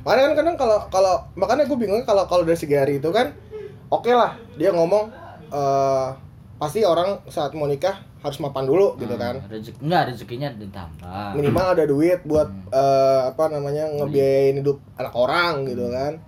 Makanya 0.00 0.22
kan 0.22 0.34
kadang 0.36 0.56
kalau 0.56 0.78
kalau 0.88 1.14
makanya 1.34 1.64
gue 1.64 1.76
bingung 1.76 2.02
kalau 2.04 2.22
kalau 2.24 2.42
dari 2.42 2.54
segi 2.54 2.72
hari 2.72 2.96
itu 2.96 3.10
kan 3.10 3.34
oke 3.90 4.10
lah 4.14 4.38
dia 4.56 4.70
ngomong 4.70 5.10
eh 5.50 6.08
pasti 6.60 6.84
orang 6.84 7.24
saat 7.26 7.56
mau 7.56 7.64
nikah 7.64 7.96
harus 8.20 8.36
mapan 8.36 8.68
dulu 8.68 9.00
gitu 9.00 9.16
kan. 9.16 9.40
Rezeki 9.48 9.80
enggak 9.80 10.12
rezekinya 10.12 10.48
ditambah. 10.52 11.32
Minimal 11.40 11.66
ada 11.72 11.84
duit 11.88 12.20
buat 12.28 12.48
eh, 12.68 13.20
apa 13.32 13.48
namanya 13.48 13.88
ngebiayain 13.96 14.60
hidup 14.60 14.76
anak 15.00 15.14
orang 15.16 15.64
gitu 15.64 15.88
kan. 15.88 16.20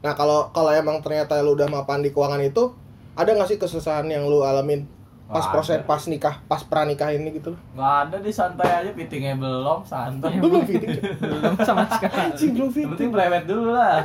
Nah 0.00 0.12
kalau 0.16 0.48
kalau 0.56 0.72
emang 0.72 1.04
ternyata 1.04 1.38
lu 1.44 1.52
udah 1.52 1.68
mapan 1.68 2.00
di 2.00 2.10
keuangan 2.10 2.40
itu 2.40 2.72
ada 3.12 3.28
nggak 3.28 3.48
sih 3.48 3.58
kesusahan 3.60 4.08
yang 4.08 4.24
lu 4.24 4.40
alamin 4.40 4.88
pas 5.32 5.46
proses 5.48 5.74
ada. 5.74 5.82
pas 5.82 6.02
nikah 6.04 6.34
pas 6.42 6.60
pranikah 6.60 7.08
ini 7.08 7.32
gitu? 7.32 7.56
Nggak 7.72 7.94
ada 8.04 8.16
di 8.18 8.28
santai 8.28 8.68
aja, 8.70 8.90
fittingnya 8.90 9.34
belum, 9.34 9.80
santai. 9.82 10.36
Lu 10.36 10.46
belum 10.46 10.62
fitting. 10.62 10.92
belum 11.22 11.54
sama 11.58 11.88
sekali 11.88 12.36
belum 12.52 12.68
Yang 12.68 12.68
penting 12.68 12.86
fitting. 12.86 13.10
private 13.10 13.46
dulu 13.46 13.68
lah. 13.70 13.98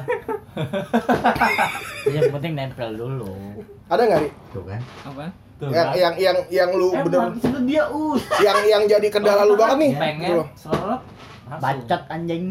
Yang 2.07 2.31
penting 2.31 2.53
nempel 2.53 2.89
dulu. 2.93 3.31
Ada 3.88 4.01
nggak 4.03 4.19
nih? 4.19 4.31
Tuh 4.50 4.63
kan. 4.63 4.81
apa 5.03 5.25
Tuh, 5.57 5.67
Yang 5.67 5.86
kan. 5.86 5.96
yang 5.98 6.13
yang 6.17 6.38
yang 6.50 6.69
lu 6.72 6.89
Eh, 6.91 7.01
bener 7.01 7.34
dia 7.65 7.84
us. 7.88 8.22
yang 8.38 8.57
yang 8.63 8.84
jadi 8.86 9.07
kendala 9.10 9.41
lu 9.41 9.55
banget 9.55 9.77
nih. 9.79 9.91
Pengen 9.96 10.22
Gitu. 10.24 10.43
seret. 10.55 11.01
langsung. 11.48 11.63
Bacot 11.63 12.01
anjing. 12.10 12.43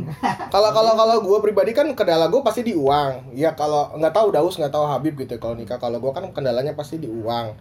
Kalau 0.49 0.71
kalau 0.73 0.93
kalau 0.95 1.17
gue 1.21 1.39
pribadi 1.41 1.71
kan 1.71 1.85
kendala 1.93 2.27
gue 2.27 2.41
pasti 2.41 2.61
di 2.63 2.73
uang. 2.73 3.31
Ya 3.31 3.53
kalau 3.53 3.93
nggak 3.95 4.11
tahu 4.11 4.29
Daus 4.31 4.57
nggak 4.57 4.69
tahu 4.71 4.85
Habib 4.85 5.15
gitu. 5.15 5.37
Kalau 5.37 5.53
nikah 5.53 5.77
kalau 5.77 5.97
gue 5.97 6.11
kan 6.11 6.25
kendalanya 6.31 6.73
pasti 6.73 6.97
di 6.97 7.07
uang. 7.07 7.53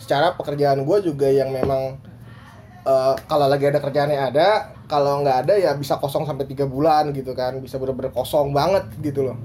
Secara 0.00 0.32
pekerjaan 0.32 0.80
gue 0.80 0.98
juga 1.04 1.28
yang 1.28 1.52
memang 1.52 2.00
eh, 2.82 3.14
kalau 3.22 3.46
lagi 3.46 3.68
ada 3.68 3.78
kerjaannya 3.78 4.16
ada, 4.16 4.48
kalau 4.84 5.20
nggak 5.20 5.44
ada 5.44 5.54
ya 5.54 5.76
bisa 5.76 5.94
kosong 5.96 6.24
sampai 6.24 6.48
tiga 6.48 6.64
bulan 6.64 7.12
gitu 7.12 7.30
kan. 7.32 7.60
Bisa 7.60 7.76
bener-bener 7.76 8.10
kosong 8.10 8.50
banget 8.50 8.88
gitu 8.98 9.28
loh. 9.28 9.36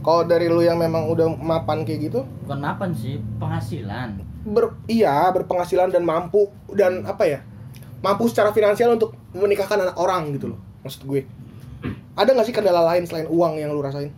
Kalau 0.00 0.22
dari 0.22 0.46
lu 0.46 0.62
yang 0.62 0.78
memang 0.78 1.10
udah 1.10 1.34
mapan 1.34 1.82
kayak 1.82 2.00
gitu, 2.06 2.22
Bukan 2.46 2.62
mapan 2.62 2.94
sih, 2.94 3.18
penghasilan. 3.36 4.22
ber 4.46 4.78
iya 4.86 5.26
berpenghasilan 5.28 5.90
dan 5.90 6.06
mampu 6.06 6.46
dan 6.70 7.02
apa 7.02 7.26
ya 7.26 7.42
mampu 7.98 8.30
secara 8.30 8.54
finansial 8.54 8.94
untuk 8.94 9.10
menikahkan 9.34 9.74
anak 9.82 9.98
orang 9.98 10.30
gitu 10.30 10.54
loh 10.54 10.60
maksud 10.86 11.02
gue 11.02 11.26
ada 12.14 12.30
nggak 12.30 12.46
sih 12.46 12.54
kendala 12.54 12.86
lain 12.86 13.02
selain 13.02 13.26
uang 13.26 13.58
yang 13.58 13.74
lu 13.74 13.82
rasain 13.82 14.14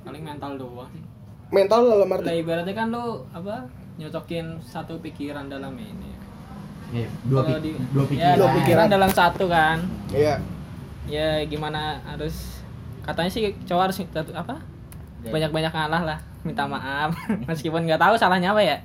paling 0.00 0.24
mental 0.24 0.56
doang 0.56 0.88
sih 0.88 1.04
mental 1.52 1.84
dalam 1.84 2.08
arti 2.08 2.40
ibaratnya 2.40 2.72
kan 2.72 2.88
lu 2.88 3.04
apa 3.36 3.68
nyocokin 3.96 4.46
satu 4.60 4.98
pikiran 4.98 5.46
dalam 5.46 5.74
ini. 5.74 6.10
Iya, 6.92 7.08
dua, 7.24 7.42
pi- 7.42 7.62
di- 7.64 7.78
dua 7.90 8.02
ya, 8.02 8.08
pikiran. 8.08 8.36
Dua 8.36 8.48
pikiran. 8.54 8.86
dalam 8.88 9.10
satu 9.10 9.44
kan. 9.46 9.78
Iya. 10.08 10.34
Ya 11.04 11.28
gimana 11.44 12.00
harus 12.02 12.60
katanya 13.00 13.28
sih 13.28 13.54
cowok 13.62 13.82
harus 13.84 13.96
apa? 14.30 14.56
Banyak-banyak 15.24 15.70
ngalah 15.70 16.02
lah 16.04 16.18
minta 16.40 16.64
maaf. 16.64 17.16
Meskipun 17.48 17.82
nggak 17.82 17.96
tahu 17.98 18.14
salahnya 18.14 18.50
apa 18.50 18.60
ya? 18.60 18.76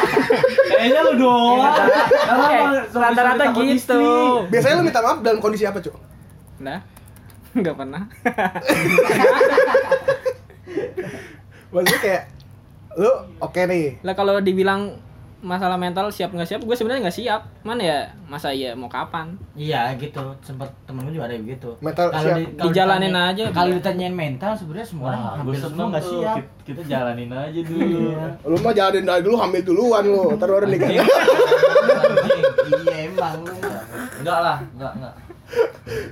Kayaknya 0.70 1.00
lu 1.02 1.12
doang. 1.16 1.64
Eh, 1.64 2.60
suami-suami 2.86 2.92
rata-rata 2.92 3.44
gitu. 3.56 4.00
biasanya 4.46 4.74
lu 4.76 4.84
minta 4.84 5.00
maaf 5.00 5.18
dalam 5.20 5.38
kondisi 5.38 5.64
apa 5.64 5.80
cuy 5.80 5.92
Nah, 6.60 6.78
nggak 7.56 7.74
pernah. 7.74 8.02
maksudnya 11.70 11.98
kayak 12.00 12.22
lu 12.92 13.08
oke 13.38 13.62
nih 13.62 13.96
Lah 14.00 14.12
kalau 14.12 14.38
dibilang 14.38 14.94
masalah 15.40 15.74
mental 15.74 16.06
siap 16.06 16.30
nggak 16.30 16.44
siap, 16.44 16.60
gue 16.60 16.70
sebenarnya 16.70 17.02
nggak 17.02 17.16
siap. 17.16 17.40
Mana 17.62 17.80
ya 17.80 17.98
masa 18.26 18.50
ya 18.50 18.74
mau 18.74 18.86
kapan? 18.86 19.34
Iya 19.54 19.90
gitu, 19.96 20.20
sempet 20.38 20.68
temen 20.84 21.02
gue 21.02 21.12
juga 21.12 21.24
ada 21.24 21.32
yang 21.32 21.42
begitu. 21.42 21.70
Mental 21.80 22.06
Kalau 22.08 22.22
siap. 22.22 22.36
di- 22.36 22.50
kalau 22.52 22.64
Dijalanin 22.68 23.08
ditanya- 23.08 23.32
aja. 23.32 23.42
Kalau 23.50 23.70
ditanyain 23.72 24.14
mental 24.14 24.50
sebenarnya 24.52 24.86
semua 24.86 25.04
orang 25.08 25.18
Wah, 25.18 25.30
hampir 25.32 25.48
gue 25.48 25.58
semua 25.62 25.84
nggak 25.88 26.04
siap. 26.04 26.36
Kita, 26.36 26.50
kita 26.66 26.80
jalanin 26.84 27.28
aja 27.30 27.60
dulu. 27.62 27.98
lu 28.44 28.56
mah 28.58 28.72
jalanin 28.74 29.02
dari 29.02 29.22
dulu 29.22 29.34
hamil 29.38 29.62
duluan 29.62 30.02
lu 30.04 30.20
ntar 30.36 30.46
baru 30.46 30.66
nikah. 30.66 30.90
Iya 30.92 31.02
emang 33.06 33.34
lu. 33.40 33.54
Enggak 34.20 34.38
lah, 34.38 34.56
enggak, 34.68 34.92
enggak. 34.94 35.14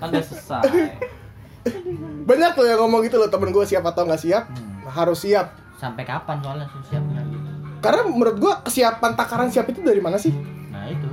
Kan 0.00 0.06
udah 0.08 0.25
selesai. 0.25 0.62
banyak 2.25 2.50
tuh 2.54 2.64
yang 2.64 2.78
ngomong 2.78 3.02
gitu 3.02 3.14
loh 3.14 3.26
temen 3.26 3.50
gue 3.50 3.62
siap 3.62 3.82
atau 3.85 4.02
nggak 4.02 4.18
siap 4.18 4.42
harus 4.88 5.20
siap 5.20 5.52
Sampai 5.78 6.02
kapan 6.02 6.37
soalnya 6.38 6.66
siapnya? 6.82 7.23
karena 7.78 8.02
menurut 8.04 8.37
gue 8.37 8.52
kesiapan 8.64 9.14
takaran 9.14 9.47
siap 9.49 9.64
itu 9.64 9.78
dari 9.78 9.99
mana 9.99 10.18
sih 10.18 10.35
Nah 10.68 10.90
itu. 10.90 11.06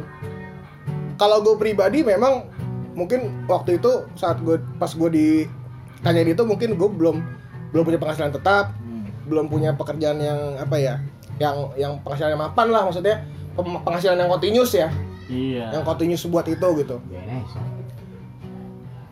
kalau 1.15 1.39
gue 1.39 1.55
pribadi 1.55 2.01
memang 2.01 2.49
mungkin 2.91 3.45
waktu 3.45 3.77
itu 3.77 4.09
saat 4.15 4.41
gue 4.41 4.57
pas 4.75 4.89
gue 4.89 5.09
ditanyain 5.11 6.25
itu 6.27 6.41
mungkin 6.41 6.73
gue 6.73 6.89
belum 6.89 7.21
belum 7.69 7.83
punya 7.83 7.99
penghasilan 7.99 8.33
tetap 8.33 8.73
Hmm. 8.75 9.05
belum 9.25 9.45
punya 9.45 9.71
pekerjaan 9.71 10.17
yang 10.17 10.39
apa 10.57 10.73
ya 10.75 10.95
yang 11.37 11.69
yang 11.75 11.93
penghasilan 12.01 12.33
yang 12.33 12.41
mapan 12.41 12.67
lah 12.67 12.81
maksudnya 12.81 13.21
penghasilan 13.55 14.17
yang 14.17 14.31
continuous 14.31 14.73
ya 14.73 14.89
Iya. 15.25 15.69
yang 15.71 15.83
continuous 15.83 16.25
buat 16.25 16.45
itu 16.45 16.67
gitu 16.75 16.97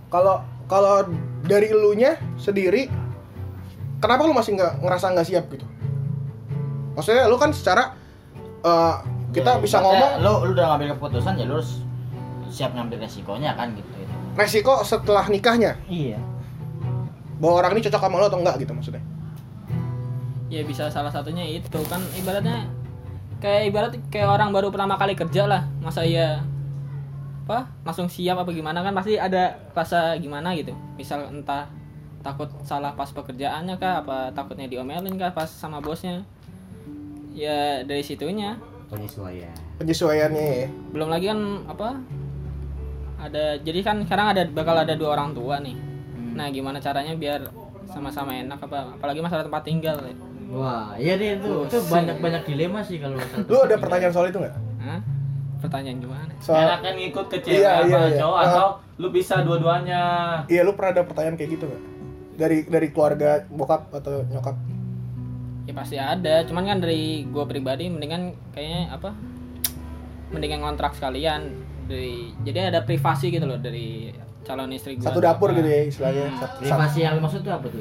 kalau 0.10 0.41
kalau 0.65 1.05
dari 1.43 1.69
elunya 1.69 2.17
sendiri 2.36 2.88
kenapa 4.03 4.27
lu 4.27 4.36
masih 4.36 4.51
nggak 4.53 4.83
ngerasa 4.83 5.05
nggak 5.10 5.25
siap 5.25 5.45
gitu 5.48 5.63
maksudnya 6.93 7.24
lu 7.25 7.39
kan 7.39 7.50
secara 7.50 7.95
eh, 8.60 8.95
kita 9.31 9.55
Ya, 9.55 9.62
bisa 9.63 9.77
ngomong 9.79 10.19
lu 10.19 10.33
lu 10.43 10.51
udah 10.51 10.75
ngambil 10.75 10.93
keputusan 10.93 11.39
ya 11.39 11.45
lu 11.48 11.57
harus 11.57 11.79
siap 12.51 12.69
ngambil 12.72 13.01
resikonya 13.01 13.55
kan 13.55 13.72
gitu. 13.74 13.88
resiko 14.36 14.83
setelah 14.83 15.25
nikahnya 15.25 15.79
Iya. 15.88 16.19
bahwa 17.39 17.60
orang 17.60 17.72
ini 17.74 17.81
cocok 17.81 17.98
sama 18.00 18.19
lo 18.19 18.27
atau 18.27 18.38
enggak 18.38 18.60
gitu 18.60 18.72
maksudnya 18.72 19.01
Ya 20.48 20.62
bisa 20.62 20.86
salah 20.88 21.10
satunya 21.10 21.41
itu 21.50 21.81
kan 21.89 21.98
ibaratnya 22.13 22.69
kayak 23.41 23.74
ibarat 23.74 23.91
kayak 24.07 24.29
orang 24.29 24.53
baru 24.53 24.69
pertama 24.69 25.01
kali 25.01 25.17
kerja 25.17 25.50
lah. 25.50 25.65
Masa 25.81 26.05
ya 26.05 26.45
apa 27.43 27.74
langsung 27.81 28.05
siap 28.05 28.38
apa 28.38 28.53
gimana 28.53 28.79
kan 28.79 28.93
pasti 28.93 29.17
ada 29.17 29.57
rasa 29.74 30.13
gimana 30.15 30.53
gitu. 30.53 30.77
Misal 30.93 31.25
entah 31.33 31.65
takut 32.24 32.48
salah 32.63 32.92
pas 32.92 33.08
pekerjaannya 33.08 33.75
kah 33.75 34.00
apa 34.00 34.32
takutnya 34.32 34.65
diomelin 34.65 35.13
kah 35.13 35.30
pas 35.30 35.46
sama 35.46 35.77
bosnya. 35.77 36.24
Ya 37.30 37.82
dari 37.82 38.00
situnya 38.00 38.56
Penyesuaian. 38.88 39.58
penyesuaiannya 39.75 40.46
ya 40.56 40.68
belum 40.92 41.10
lagi 41.10 41.25
kan 41.27 41.39
apa 41.65 41.98
ada 43.18 43.58
jadi 43.58 43.80
kan 43.82 43.98
sekarang 44.00 44.27
ada 44.30 44.46
bakal 44.48 44.75
ada 44.75 44.94
dua 44.94 45.13
orang 45.13 45.34
tua 45.34 45.58
nih 45.58 45.74
Hmm. 46.13 46.34
nah 46.36 46.46
gimana 46.48 46.77
caranya 46.77 47.13
biar 47.13 47.42
sama-sama 47.86 48.32
enak 48.32 48.58
apa 48.60 48.94
apalagi 48.94 49.20
masalah 49.20 49.44
tempat 49.44 49.63
tinggal 49.63 49.98
ya. 50.00 50.13
Wah, 50.48 50.94
iya 50.94 51.13
deh 51.13 51.36
itu. 51.36 51.50
Itu 51.63 51.74
Pusing. 51.75 51.89
banyak-banyak 51.89 52.42
dilema 52.44 52.80
sih 52.80 52.98
kalau 52.98 53.18
masalah 53.18 53.42
lu 53.44 53.58
ada 53.60 53.75
pertanyaan 53.75 54.13
soal 54.13 54.27
itu 54.27 54.38
nggak 54.38 54.56
pertanyaan 55.58 55.98
gimana 55.98 56.34
soal 56.38 56.60
Enakan 56.62 56.94
ngikut 56.94 57.25
ke 57.27 57.38
cewek 57.39 57.58
Iya, 57.58 57.72
apa 57.74 57.88
iya, 57.88 58.00
iya. 58.06 58.18
cowok 58.20 58.38
Ah. 58.38 58.46
atau 58.46 58.68
lu 58.96 59.08
bisa 59.10 59.36
dua-duanya. 59.42 60.01
iya 60.46 60.62
lu 60.62 60.72
pernah 60.74 60.92
ada 60.92 61.03
pertanyaan 61.03 61.34
kayak 61.34 61.51
gitu 61.51 61.65
nggak 61.65 61.82
dari 62.34 62.66
dari 62.66 62.88
keluarga 62.90 63.46
bokap 63.48 63.94
atau 63.94 64.25
nyokap 64.28 64.56
ya 65.63 65.74
pasti 65.74 65.96
ada 65.96 66.44
cuman 66.44 66.63
kan 66.68 66.78
dari 66.84 67.24
gua 67.32 67.48
pribadi 67.48 67.88
mendingan 67.88 68.36
kayaknya 68.52 68.92
apa 68.92 69.16
mendingan 70.34 70.66
kontrak 70.66 70.98
sekalian 70.98 71.56
dari 71.88 72.36
jadi 72.44 72.74
ada 72.74 72.84
privasi 72.84 73.32
gitu 73.32 73.46
loh 73.48 73.60
dari 73.62 74.12
calon 74.44 74.75
istri 74.75 75.00
gua 75.00 75.13
satu 75.13 75.22
dapur 75.24 75.54
Apa. 75.54 75.58
gitu 75.63 75.70
ya 75.70 75.82
istilahnya 75.88 76.25
Privasi 76.60 77.00
yang 77.06 77.16
maksud 77.24 77.42
itu 77.48 77.52
apa 77.52 77.66
tuh? 77.72 77.80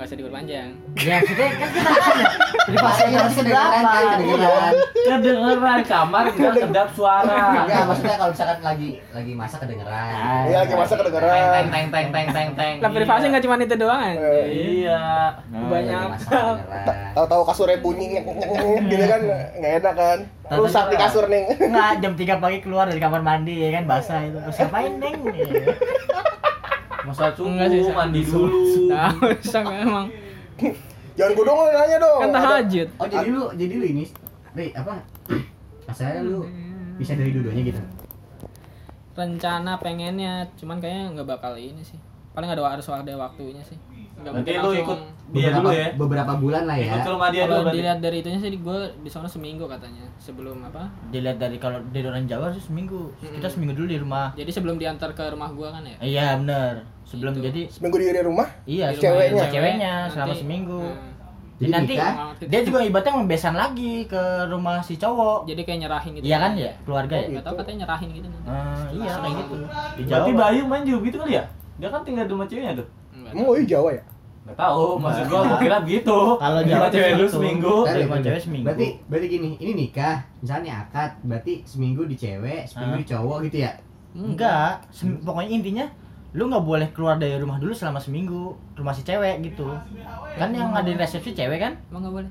Nggak 0.00 0.08
usah 0.08 0.16
diperpanjang 0.16 0.68
Ya, 0.96 1.16
maksudnya 1.18 1.48
kan 1.50 1.68
kita 1.70 1.92
tanya. 1.92 2.26
Privasi 2.62 3.00
yang 3.00 3.10
Iya, 3.10 3.20
harus 3.20 3.34
kedengeran 3.34 3.82
kan, 3.82 4.16
kedengeran. 4.16 4.72
Kedengeran 4.98 5.80
kamar 5.82 6.24
kita 6.30 6.50
kedap 6.58 6.88
suara. 6.90 7.40
Enggak, 7.58 7.82
maksudnya 7.84 8.16
kalau 8.16 8.30
misalkan 8.30 8.58
lagi 8.60 8.90
lagi 9.10 9.32
masak 9.34 9.58
kedengeran. 9.60 10.42
Iya, 10.44 10.56
lagi 10.58 10.74
masak 10.74 10.96
kedengeran. 10.98 11.36
Teng 11.52 11.68
teng 11.68 11.86
teng 11.90 12.06
teng 12.10 12.26
teng 12.30 12.48
teng. 12.54 12.74
lah 12.78 12.90
privasi 12.90 13.20
Iya. 13.20 13.30
nggak 13.30 13.42
cuma 13.44 13.54
itu 13.58 13.76
doang 13.76 14.00
kan 14.00 14.14
Iya. 14.46 15.02
banyak 15.52 15.92
Lagi 15.94 16.10
masak 16.10 16.30
kedengeran. 16.30 17.12
tahu-tahu 17.12 17.42
kasurnya 17.44 17.78
bunyi 17.78 18.06
gitu 18.86 19.04
kan 19.04 19.20
nggak 19.54 19.72
enak 19.78 19.94
kan 19.94 20.18
rusak 20.50 20.84
di 20.88 20.96
kasur 20.96 21.24
nih 21.26 21.42
Enggak, 21.60 21.92
jam 22.00 22.12
3 22.14 22.40
pagi 22.40 22.58
keluar 22.58 22.84
dari 22.84 22.98
kamar 22.98 23.20
mandi 23.20 23.54
ya 23.58 23.70
kan 23.70 23.84
basah 23.84 24.20
itu. 24.22 24.38
Terus 24.40 24.56
ngapain, 24.58 24.92
Neng? 24.96 25.16
Masa 27.06 27.32
subuh 27.32 27.48
Enggak 27.56 27.68
sih, 27.72 27.92
mandi 27.92 28.20
dulu. 28.24 28.58
Nah, 28.92 29.12
usah 29.16 29.62
emang 29.84 30.06
Jangan 31.16 31.32
gue 31.36 31.44
dong 31.44 31.58
nanya 31.68 31.96
dong. 32.00 32.20
Kan 32.22 32.30
tahajud. 32.32 32.88
Oh 32.96 33.06
jadi 33.08 33.28
lu 33.28 33.44
jadi 33.56 33.74
lu 33.76 33.84
ini 33.84 34.04
Ri, 34.50 34.74
apa? 34.74 34.98
Asalnya 35.86 36.26
lu 36.26 36.42
bisa 36.98 37.14
dari 37.14 37.30
dua-duanya 37.30 37.62
gitu. 37.70 37.82
Rencana 39.14 39.76
pengennya, 39.78 40.48
cuman 40.58 40.80
kayaknya 40.80 41.04
nggak 41.18 41.28
bakal 41.28 41.52
ini 41.54 41.82
sih. 41.84 41.98
Paling 42.32 42.50
ada 42.50 42.62
harus 42.62 42.86
ada 42.88 43.12
waktunya 43.14 43.62
sih. 43.66 43.78
Nggak 44.20 44.32
Berarti 44.34 44.52
lu 44.54 44.70
ikut 44.76 44.98
dia 45.30 45.46
beberapa, 45.46 45.62
dulu 45.62 45.70
ya. 45.72 45.86
Beberapa 45.94 46.32
bulan 46.36 46.62
lah 46.64 46.74
ya. 46.74 46.90
Ikut 46.90 47.00
ke 47.00 47.10
rumah 47.10 47.28
dia 47.28 47.40
dulu 47.40 47.46
Kalau 47.46 47.62
berarti. 47.62 47.76
dilihat 47.78 47.98
dari 47.98 48.16
itunya 48.18 48.38
sih 48.38 48.50
gue 48.52 48.78
di 48.98 49.10
sana 49.10 49.26
seminggu 49.26 49.64
katanya 49.64 50.04
sebelum 50.18 50.56
apa? 50.62 50.82
Dilihat 51.08 51.38
dari 51.38 51.56
kalau 51.56 51.78
dari 51.86 52.04
orang 52.04 52.26
Jawa 52.26 52.50
sih 52.50 52.60
seminggu. 52.60 53.14
Kita 53.16 53.46
seminggu 53.46 53.72
dulu 53.72 53.86
di 53.86 53.96
rumah. 53.96 54.34
Jadi 54.34 54.50
sebelum 54.50 54.76
diantar 54.76 55.10
ke 55.10 55.24
rumah 55.26 55.48
gua 55.50 55.72
kan 55.72 55.82
ya. 55.82 55.96
Iya 55.98 56.26
bener. 56.36 56.74
Sebelum 57.04 57.32
Gitu. 57.32 57.44
jadi 57.44 57.60
Seminggu 57.68 57.96
di 57.96 58.06
rumah? 58.20 58.48
iya 58.64 58.86
Di 58.90 58.98
Ceweknya? 58.98 59.30
rumah 59.32 59.48
ceweknya 59.48 59.92
Nanti- 59.96 60.12
selama 60.12 60.34
seminggu. 60.36 60.82
Nah, 60.82 61.08
Jadi 61.60 61.68
Jadi 61.68 61.76
nanti 61.76 61.92
nikah? 61.92 62.14
dia 62.48 62.60
juga 62.64 62.78
ibaratnya 62.80 63.12
ngebesan 63.14 63.52
lagi 63.52 63.94
ke 64.06 64.22
rumah 64.48 64.80
si 64.80 64.96
cowok. 64.96 65.44
jadi 65.44 65.60
kayak 65.60 65.78
nyerahin 65.78 66.10
gitu. 66.16 66.24
Iya 66.24 66.36
kan 66.38 66.52
ya 66.56 66.72
keluarga 66.82 67.14
ya. 67.14 67.26
Gak 67.30 67.44
tau 67.44 67.54
katanya 67.54 67.78
nyerahin 67.84 68.08
gitu 68.10 68.26
nanti. 68.26 68.48
Ah, 68.48 68.86
iya 68.90 69.12
kayak 69.14 69.34
gitu. 69.36 69.54
Di 69.94 70.02
Berarti. 70.02 70.30
Bayu 70.32 70.62
main 70.64 70.82
juga 70.82 71.00
gitu 71.04 71.16
kali 71.18 71.32
ya? 71.36 71.44
Dia 71.76 71.88
kan 71.88 72.00
tinggal 72.00 72.24
di 72.24 72.32
rumah 72.32 72.48
ceweknya 72.48 72.72
tuh. 72.74 72.88
Emang 73.30 73.46
Wahyu 73.46 73.64
Jawa 73.64 73.90
ya? 73.90 74.02
Gak 74.42 74.56
tahu, 74.56 74.86
maksud 74.96 75.24
gua 75.26 75.40
gua 75.44 75.58
kira 75.58 75.76
begitu. 75.80 76.18
Kalau 76.34 76.60
Jawa 76.62 76.86
cewek 76.88 77.10
dulu 77.12 77.22
gitu. 77.22 77.34
seminggu. 77.36 77.74
Bentar. 77.84 78.18
cewek 78.20 78.40
seminggu. 78.40 78.66
Berarti 78.66 78.86
berarti 79.04 79.26
gini, 79.28 79.50
ini 79.56 79.72
nikah, 79.76 80.16
misalnya 80.38 80.72
akad, 80.82 81.10
berarti 81.22 81.52
seminggu 81.62 82.02
di 82.04 82.16
cewek, 82.16 82.64
seminggu 82.64 82.96
di 82.96 83.06
cowok 83.06 83.38
gitu 83.46 83.56
ya. 83.60 83.72
Enggak, 84.10 84.82
sem- 84.88 85.20
pokoknya 85.20 85.50
intinya 85.52 85.86
lu 86.30 86.46
nggak 86.46 86.62
boleh 86.62 86.88
keluar 86.88 87.14
dari 87.14 87.34
rumah 87.36 87.58
dulu 87.58 87.70
selama 87.70 87.98
seminggu 87.98 88.50
rumah 88.72 88.90
si 88.90 89.02
cewek 89.02 89.42
gitu 89.44 89.66
kan 90.32 90.50
yang 90.50 90.70
ada 90.70 90.82
di 90.84 90.94
resepsi 90.94 91.30
cewek 91.32 91.58
kan 91.58 91.74
Emang 91.90 92.06
nggak 92.06 92.14
boleh? 92.16 92.30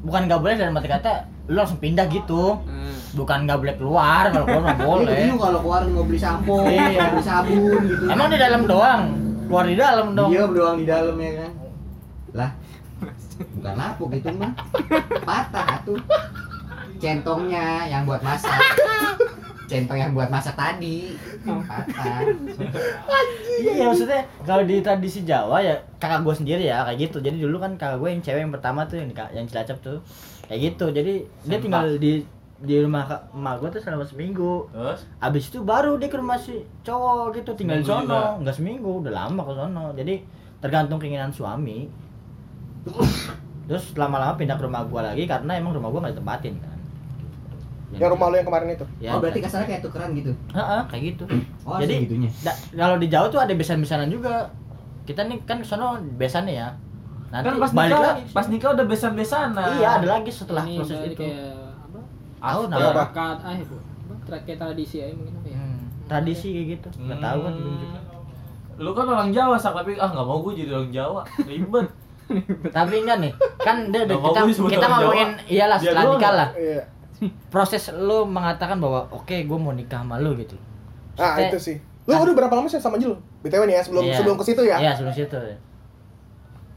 bukan 0.00 0.20
nggak 0.26 0.40
boleh 0.40 0.54
dalam 0.56 0.74
arti 0.74 0.88
kata 0.88 1.12
lu 1.46 1.54
langsung 1.56 1.78
pindah 1.78 2.06
gitu 2.06 2.58
Hmm. 2.60 2.90
bukan 3.14 3.46
nggak 3.46 3.58
boleh 3.58 3.74
keluar 3.76 4.22
kalau 4.28 4.42
keluar 4.44 4.62
nggak 4.64 4.80
boleh 4.80 5.14
Ini 5.16 5.26
lu 5.28 5.38
kalau 5.38 5.58
keluar 5.60 5.80
mau 5.86 6.02
beli 6.02 6.18
sampo, 6.18 6.66
Iya. 6.66 6.82
mau 7.00 7.10
beli 7.12 7.22
sabun 7.24 7.78
gitu. 7.84 8.04
emang 8.08 8.26
di 8.26 8.38
dalam 8.40 8.62
doang 8.64 9.02
keluar 9.46 9.64
di 9.64 9.76
dalam 9.78 10.06
dong 10.12 10.30
Dia 10.34 10.44
doang 10.44 10.76
di 10.76 10.86
dalam 10.86 11.16
ya 11.16 11.32
kan. 11.40 11.52
Lah. 12.34 12.50
Bukan 13.36 13.74
lapuk 13.76 14.10
itu 14.12 14.28
mah. 14.34 14.52
Patah 15.22 15.80
tuh. 15.86 16.00
Centongnya 16.96 17.86
yang 17.86 18.08
buat 18.08 18.20
masak. 18.24 18.56
Centong 19.70 19.98
yang 19.98 20.12
buat 20.16 20.28
masak 20.32 20.56
tadi. 20.56 21.14
Patah. 21.46 22.26
iya 23.56 23.88
maksudnya 23.88 24.24
kalau 24.44 24.64
di 24.64 24.84
tradisi 24.84 25.24
Jawa 25.24 25.64
ya 25.64 25.76
kakak 25.96 26.24
gue 26.26 26.34
sendiri 26.36 26.62
ya 26.68 26.84
kayak 26.84 27.08
gitu 27.08 27.24
jadi 27.24 27.36
dulu 27.40 27.56
kan 27.56 27.72
kakak 27.80 27.98
gue 28.00 28.08
yang 28.12 28.22
cewek 28.22 28.40
yang 28.44 28.52
pertama 28.52 28.84
tuh 28.84 29.00
yang 29.00 29.10
yang 29.32 29.46
cilacap 29.48 29.80
tuh 29.80 29.98
kayak 30.44 30.60
gitu 30.72 30.92
jadi 30.92 31.24
dia 31.24 31.58
tinggal 31.58 31.96
di 31.96 32.22
di 32.58 32.74
rumah 32.78 33.04
kak- 33.04 33.28
emak 33.30 33.54
gue 33.58 33.68
tuh 33.70 33.80
selama 33.80 34.00
seminggu 34.02 34.64
Terus 34.66 35.00
Abis 35.18 35.44
itu 35.46 35.60
baru 35.60 35.94
dia 35.94 36.06
ke 36.06 36.16
rumah 36.16 36.36
si 36.36 36.56
cowok 36.80 37.34
gitu 37.34 37.52
tinggal 37.52 37.76
di 37.76 37.84
Seminggu 37.84 38.02
sono, 38.02 38.16
juga? 38.16 38.40
nggak 38.40 38.54
seminggu, 38.54 38.90
udah 39.00 39.12
lama 39.14 39.40
ke 39.40 39.52
sono. 39.54 39.84
Jadi 39.92 40.14
tergantung 40.58 40.96
keinginan 40.96 41.28
suami. 41.28 41.84
Terus 43.66 43.84
lama-lama 43.94 44.34
pindah 44.34 44.54
ke 44.54 44.62
rumah 44.62 44.82
gua 44.84 45.02
lagi 45.04 45.26
karena 45.26 45.52
emang 45.52 45.74
rumah 45.74 45.90
gua 45.90 46.00
nggak 46.00 46.14
ditempatin 46.14 46.54
kan. 46.56 46.78
Yang 47.88 48.10
rumah 48.12 48.26
lu 48.28 48.36
yang 48.36 48.46
kemarin 48.46 48.68
itu? 48.72 48.86
Ya, 48.98 49.10
Oh 49.12 49.18
berarti 49.18 49.38
kasarnya 49.38 49.66
kayak 49.68 49.82
tukeran 49.82 50.10
gitu. 50.12 50.32
Heeh, 50.50 50.80
kayak 50.86 51.02
gitu. 51.06 51.24
Oh 51.66 51.76
Jadi 51.76 51.94
segitunya. 52.00 52.30
da- 52.40 52.58
kalau 52.72 52.96
di 52.96 53.06
Jawa 53.06 53.26
tuh 53.26 53.38
ada 53.38 53.50
besan-besanan 53.52 54.06
juga. 54.06 54.46
Kita 55.02 55.22
nih 55.22 55.38
kan 55.42 55.58
ke 55.58 55.66
sono 55.66 55.98
besannya 56.14 56.54
ya. 56.56 56.68
Nanti 57.26 57.42
kan 57.44 57.54
pas 57.58 57.70
balik 57.70 57.90
nikah, 57.90 58.02
lagi. 58.08 58.22
pas 58.32 58.46
nikah 58.46 58.70
udah 58.72 58.86
besan-besanan. 58.86 59.68
Iya, 59.76 59.88
ada 59.98 60.06
lagi 60.08 60.30
setelah 60.30 60.62
Ini 60.62 60.78
proses 60.78 60.98
itu. 61.04 61.18
kayak 61.20 61.65
apa? 62.46 62.62
Tahu 62.68 62.80
Apa? 62.86 63.02
Akad, 63.04 63.38
ah 63.42 63.54
Kayak 64.38 64.58
tradisi 64.58 64.96
aja 64.98 65.14
mungkin 65.14 65.34
apa 65.34 65.48
ya? 65.48 65.58
Hmm, 65.58 65.78
tradisi 66.04 66.48
kayak 66.50 66.66
gitu. 66.72 66.88
Nggak 67.00 67.18
tahu 67.20 67.38
kan 67.42 67.52
belum 67.54 67.74
juga. 67.78 67.98
Lu 68.76 68.90
kan 68.92 69.06
orang 69.08 69.30
Jawa 69.30 69.56
sak 69.56 69.72
tapi 69.74 69.94
ah 69.96 70.08
nggak 70.08 70.26
mau 70.26 70.38
gue 70.40 70.52
jadi 70.56 70.70
orang 70.72 70.90
Jawa. 70.90 71.22
Ribet. 71.42 71.86
Tapi 72.74 73.06
enggak 73.06 73.22
nih, 73.22 73.32
kan 73.54 73.86
dia 73.86 74.02
udah 74.02 74.18
kita 74.18 74.40
kita 74.50 74.86
ngomongin 74.90 75.30
iyalah 75.46 75.78
setelah 75.78 76.04
nikah 76.10 76.26
ya? 76.26 76.38
lah. 76.42 76.48
Iya. 76.58 76.82
proses 77.48 77.88
lu 77.94 78.26
mengatakan 78.26 78.76
bahwa 78.76 79.06
oke 79.08 79.30
gue 79.32 79.58
mau 79.58 79.70
nikah 79.70 80.02
sama 80.02 80.18
lu 80.18 80.34
gitu 80.34 80.58
Ah, 81.16 81.38
itu 81.38 81.54
sih. 81.56 81.76
Lu 82.04 82.12
udah 82.12 82.34
berapa 82.34 82.50
lama 82.52 82.66
sih 82.66 82.76
sama 82.76 82.98
Jul? 82.98 83.14
BTW 83.40 83.62
nih 83.64 83.78
ya, 83.78 83.82
sebelum 83.82 84.04
Iya. 84.04 84.16
sebelum 84.18 84.36
ke 84.36 84.44
situ 84.44 84.62
ya. 84.66 84.76
iya 84.76 84.92
sebelum 84.92 85.14
situ 85.14 85.38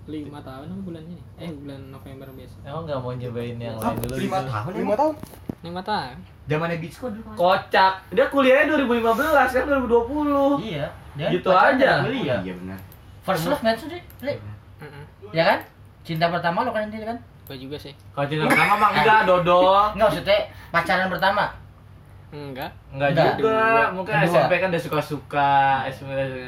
Lima 0.06 0.39
tahun 0.41 0.70
apa 0.70 0.82
bulan 0.82 1.04
ini? 1.06 1.22
Eh 1.38 1.50
bulan 1.50 1.82
November 1.89 2.30
biasa. 2.34 2.56
Emang 2.63 2.84
nggak 2.86 2.98
mau 2.98 3.12
nyobain 3.12 3.58
yang 3.58 3.76
lain 3.78 3.98
dulu 4.00 4.15
lima 4.17 4.38
gitu? 4.38 4.50
tahun 4.50 4.72
Lima 4.74 4.94
tahun. 4.96 5.13
Lima 5.62 5.82
tahun. 5.82 6.15
Zamannya 6.45 6.78
Bitsko 6.78 7.08
dulu. 7.10 7.30
Kocak. 7.34 7.93
Dia 8.10 8.26
kuliahnya 8.26 8.74
2015 8.76 9.12
kan 9.54 9.63
2020. 9.67 10.63
iya 10.63 10.88
dia 11.13 11.28
Gitu 11.30 11.50
aja. 11.50 12.02
kuliah. 12.02 12.39
Iya 12.39 12.54
benar. 12.56 12.80
first 13.19 13.45
love 13.45 13.60
nggak 13.60 13.76
sih 13.76 13.88
Li? 14.24 14.34
Heeh. 14.80 15.04
ya 15.30 15.43
kan 15.45 15.60
cinta 16.02 16.26
pertama 16.28 16.63
lo 16.63 16.72
kan 16.72 16.88
ini 16.88 17.04
kan 17.04 17.17
Gue 17.45 17.58
juga 17.60 17.76
sih. 17.76 17.93
Kalau 18.10 18.26
cinta 18.26 18.45
pertama 18.45 18.74
mah 18.76 18.89
enggak 18.95 19.19
dodol. 19.26 19.91
nggak 19.91 20.08
maksudnya 20.08 20.39
pacaran 20.69 21.08
pertama 21.08 21.45
Enggak. 22.30 22.69
Enggak 22.89 23.10
Enggak. 23.12 23.34
juga. 23.36 23.60
Mungkin 23.91 24.13
Kedua. 24.15 24.30
SMP 24.32 24.52
kan 24.56 24.67
udah 24.69 24.82
suka-suka. 24.82 25.54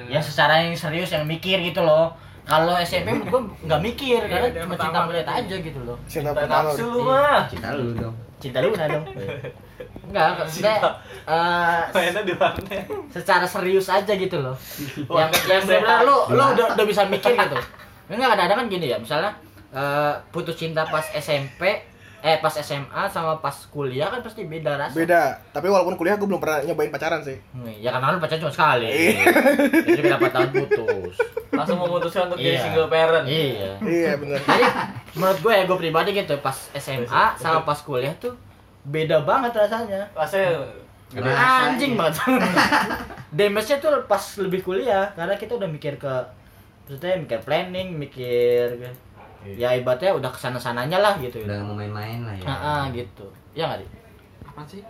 Ya 0.07 0.19
secara 0.19 0.53
yang 0.59 0.73
serius 0.73 1.09
yang 1.09 1.25
mikir 1.25 1.57
gitu 1.59 1.81
loh 1.81 2.13
kalau 2.41 2.73
SMP 2.79 3.13
gue 3.19 3.41
nggak 3.61 3.81
mikir 3.83 4.17
karena 4.23 4.47
Iya, 4.47 4.65
cuma 4.65 4.73
cinta 4.75 4.99
melihat 5.05 5.29
aja 5.31 5.55
gitu 5.57 5.79
loh 5.83 5.97
Cinta 6.03 6.29
Cinta 6.29 6.37
pertama. 6.39 6.65
nafsu 6.65 6.81
udah. 6.81 6.89
lu 6.89 7.01
mah. 7.03 7.41
Cinta 7.45 7.67
lu 7.71 7.85
dong. 7.93 8.15
Cinta 8.41 8.57
lu 8.65 8.73
nah 8.73 8.89
dong? 8.89 9.05
Enggak, 10.09 10.41
maksudnya 10.41 10.75
eh, 11.29 11.81
Mainnya 11.93 12.21
di 12.25 12.33
warnet. 12.33 12.83
secara 13.13 13.45
serius 13.45 13.87
aja 13.87 14.11
gitu 14.17 14.41
loh. 14.41 14.57
Yang 15.07 15.29
kan 15.37 15.41
yang 15.47 15.63
benar 15.69 15.99
lu 16.01 16.17
lu 16.33 16.43
udah, 16.57 16.73
udah 16.73 16.85
bisa 16.89 17.05
mikir 17.05 17.37
gitu. 17.37 17.57
Enggak 18.09 18.35
ada 18.35 18.43
ada 18.49 18.53
kan 18.57 18.65
gini 18.67 18.89
ya 18.89 18.97
misalnya 18.97 19.31
eh, 19.71 20.13
putus 20.33 20.57
cinta 20.57 20.83
pas 20.89 21.05
SMP 21.13 21.90
eh 22.21 22.37
pas 22.37 22.53
SMA 22.53 23.03
sama 23.07 23.33
pas 23.35 23.53
kuliah 23.67 24.05
kan 24.07 24.21
pasti 24.21 24.43
beda 24.43 24.77
rasa 24.77 24.93
Beda. 24.93 25.41
Tapi 25.49 25.65
walaupun 25.65 25.93
kuliah 25.93 26.13
gue 26.13 26.23
belum 26.23 26.37
pernah 26.37 26.61
nyobain 26.61 26.87
pacaran 26.87 27.19
sih. 27.19 27.33
Hmm, 27.51 27.65
ya 27.67 27.89
karena 27.89 28.13
lu 28.13 28.19
pacaran 28.19 28.39
cuma 28.39 28.51
sekali 28.51 28.85
Iya. 28.85 29.25
jadi 29.83 30.01
berapa 30.07 30.27
tahun 30.29 30.49
putus 30.55 31.15
Langsung 31.51 31.77
memutuskan 31.77 32.21
untuk 32.25 32.37
jadi 32.37 32.53
Iya. 32.53 32.61
single 32.61 32.87
parent. 32.87 33.25
iya 33.25 33.71
Iya 33.79 34.11
benar. 34.15 34.37
jadi 34.39 34.65
menurut 35.11 35.39
gue 35.39 35.51
ya 35.51 35.63
gue 35.65 35.77
pribadi 35.79 36.09
gitu 36.13 36.33
pas 36.37 36.57
SMA 36.71 37.07
sama 37.35 37.61
pas 37.61 37.79
kuliah 37.79 38.13
tuh 38.15 38.37
beda 38.83 39.21
banget 39.21 39.51
rasanya 39.51 40.05
Rasanya. 40.11 40.61
Rasanya. 41.11 41.67
anjing 41.67 41.93
banget 41.93 42.21
damage-nya 43.31 43.77
tuh 43.77 43.91
pas 44.05 44.21
lebih 44.37 44.61
kuliah 44.61 45.09
karena 45.11 45.35
kita 45.35 45.53
udah 45.53 45.67
mikir 45.67 45.95
ke 45.95 46.13
maksudnya 46.83 47.17
mikir 47.17 47.39
planning 47.39 47.95
mikir 47.95 48.77
ya 49.43 49.69
ibaratnya 49.71 50.11
udah 50.11 50.27
ke 50.27 50.37
sana 50.37 50.55
sananya 50.55 50.97
lah 50.97 51.13
gitu 51.17 51.41
Udah 51.41 51.59
mau 51.59 51.73
main-main 51.73 52.21
lah 52.21 52.33
ya. 52.33 52.45
ah 52.45 52.53
ah, 52.53 52.81
gitu 52.89 53.25
ya 53.51 53.65
nggak 53.65 53.79
Di? 53.79 53.87
Apaan 54.43 54.65
sih? 54.65 54.81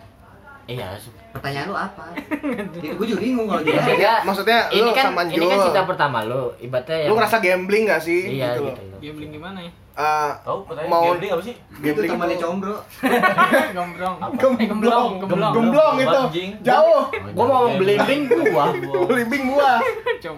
iya 0.64 0.94
Pertanyaan 1.32 1.66
lu 1.66 1.74
apa? 1.74 2.04
Itu 2.78 2.94
gue 2.94 3.06
juga 3.08 3.20
bingung 3.20 3.46
kalau 3.46 3.60
dia. 3.60 3.74
maksudnya 3.74 4.12
Maksudnya 4.22 4.58
ini 4.70 4.84
lu 4.84 4.92
kan 4.92 5.04
sama 5.08 5.22
ini 5.26 5.44
kan 5.44 5.58
cinta 5.60 5.82
pertama 5.84 6.18
lu 6.22 6.42
ibaratnya 6.56 6.96
yang 6.98 7.08
Lu 7.08 7.14
ngerasa 7.16 7.36
gambling 7.38 7.84
gak 7.84 8.00
sih? 8.00 8.20
iya 8.32 8.54
gitu. 8.54 8.68
gitu. 8.68 8.82
Gambling 9.02 9.30
gimana 9.32 9.58
ya? 9.58 9.72
Eh, 9.92 10.30
Tahu 10.40 10.58
pertanyaan 10.64 10.88
Mau- 10.88 11.04
gambling 11.10 11.30
apa 11.30 11.42
sih? 11.42 11.54
Itu 11.58 11.80
gambling 11.82 12.10
temannya 12.10 12.32
itu- 12.34 12.44
combro. 12.46 12.76
Gemblong. 13.76 14.16
Gemblong, 14.32 14.62
gemblong, 14.70 15.08
gemblong. 15.20 15.52
gemblong 15.52 15.94
itu. 15.98 16.18
Anjing. 16.22 16.50
Jauh. 16.62 17.02
gua 17.32 17.44
mau 17.44 17.64
belimbing 17.72 18.20
gua 18.28 18.64
Belimbing 19.08 19.42
gua. 19.50 19.72
Com. 20.18 20.36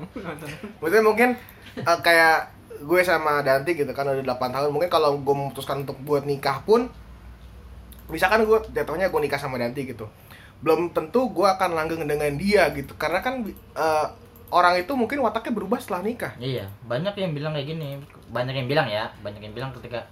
Maksudnya 0.80 1.02
mungkin 1.02 1.28
eh, 1.76 1.98
kayak 2.00 2.53
gue 2.76 3.00
sama 3.00 3.40
Danti 3.40 3.72
gitu 3.72 3.90
kan 3.90 4.04
udah 4.04 4.24
8 4.24 4.50
tahun. 4.50 4.70
Mungkin 4.70 4.88
kalau 4.88 5.14
gue 5.16 5.34
memutuskan 5.34 5.82
untuk 5.82 5.98
buat 6.00 6.24
nikah 6.24 6.62
pun 6.62 6.90
misalkan 8.04 8.44
gue 8.44 8.58
jatuhnya 8.70 9.08
gue 9.08 9.20
nikah 9.20 9.38
sama 9.38 9.56
Danti 9.56 9.86
gitu. 9.86 10.08
Belum 10.60 10.90
tentu 10.90 11.28
gue 11.28 11.44
akan 11.44 11.72
langgeng 11.72 12.04
dengan 12.04 12.34
dia 12.34 12.68
gitu. 12.70 12.92
Karena 12.94 13.20
kan 13.20 13.44
eh, 13.46 14.06
orang 14.50 14.78
itu 14.78 14.92
mungkin 14.94 15.20
wataknya 15.20 15.52
berubah 15.52 15.78
setelah 15.78 16.02
nikah. 16.02 16.32
Iya 16.36 16.66
banyak 16.84 17.14
yang 17.14 17.32
bilang 17.32 17.52
kayak 17.52 17.68
gini. 17.68 18.00
Banyak 18.28 18.54
yang 18.54 18.68
bilang 18.68 18.88
ya 18.88 19.06
banyak 19.20 19.40
yang 19.40 19.54
bilang 19.54 19.70
ketika 19.72 20.04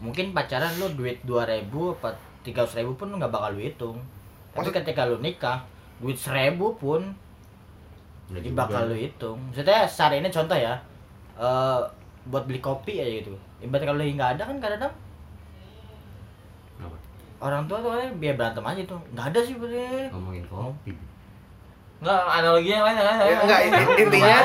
mungkin 0.00 0.32
pacaran 0.32 0.72
lu 0.80 0.88
duit 0.94 1.20
2000 1.22 1.68
apa 1.94 2.16
300 2.40 2.80
ribu 2.80 2.96
pun 2.96 3.12
lu 3.12 3.16
nggak 3.16 3.30
bakal 3.30 3.52
lu 3.52 3.60
hitung. 3.60 3.96
Tapi 4.50 4.66
Maksud- 4.66 4.76
ketika 4.82 5.02
lu 5.04 5.20
nikah 5.20 5.62
duit 6.00 6.16
seribu 6.16 6.74
pun 6.74 7.12
Jadi 8.30 8.54
bakal 8.54 8.86
lu 8.86 8.94
hitung. 8.94 9.42
Maksudnya 9.50 9.84
sehari 9.84 10.22
ini 10.22 10.30
contoh 10.30 10.54
ya. 10.54 10.78
eh 11.34 11.80
buat 12.28 12.44
beli 12.44 12.60
kopi 12.60 13.00
aja 13.00 13.24
gitu. 13.24 13.32
Ibarat 13.64 13.88
kalau 13.88 13.98
lagi 14.02 14.12
nggak 14.18 14.32
ada 14.36 14.42
kan 14.44 14.56
kadang-kadang 14.60 14.94
orang 17.40 17.64
tua 17.64 17.80
tuh 17.80 17.96
biar 18.20 18.36
berantem 18.36 18.64
aja 18.64 18.82
tuh. 18.84 19.00
Nggak 19.16 19.26
ada 19.32 19.40
sih 19.40 19.56
bener. 19.56 20.12
Ngomongin 20.12 20.44
kopi. 20.44 20.92
Enggak, 22.00 22.16
analoginya 22.32 22.74
yang 22.74 22.86
lain 22.86 22.96
kan? 22.96 23.04
Ya, 23.20 23.36
enggak, 23.38 23.60
inti- 23.60 23.96
intinya 24.00 24.36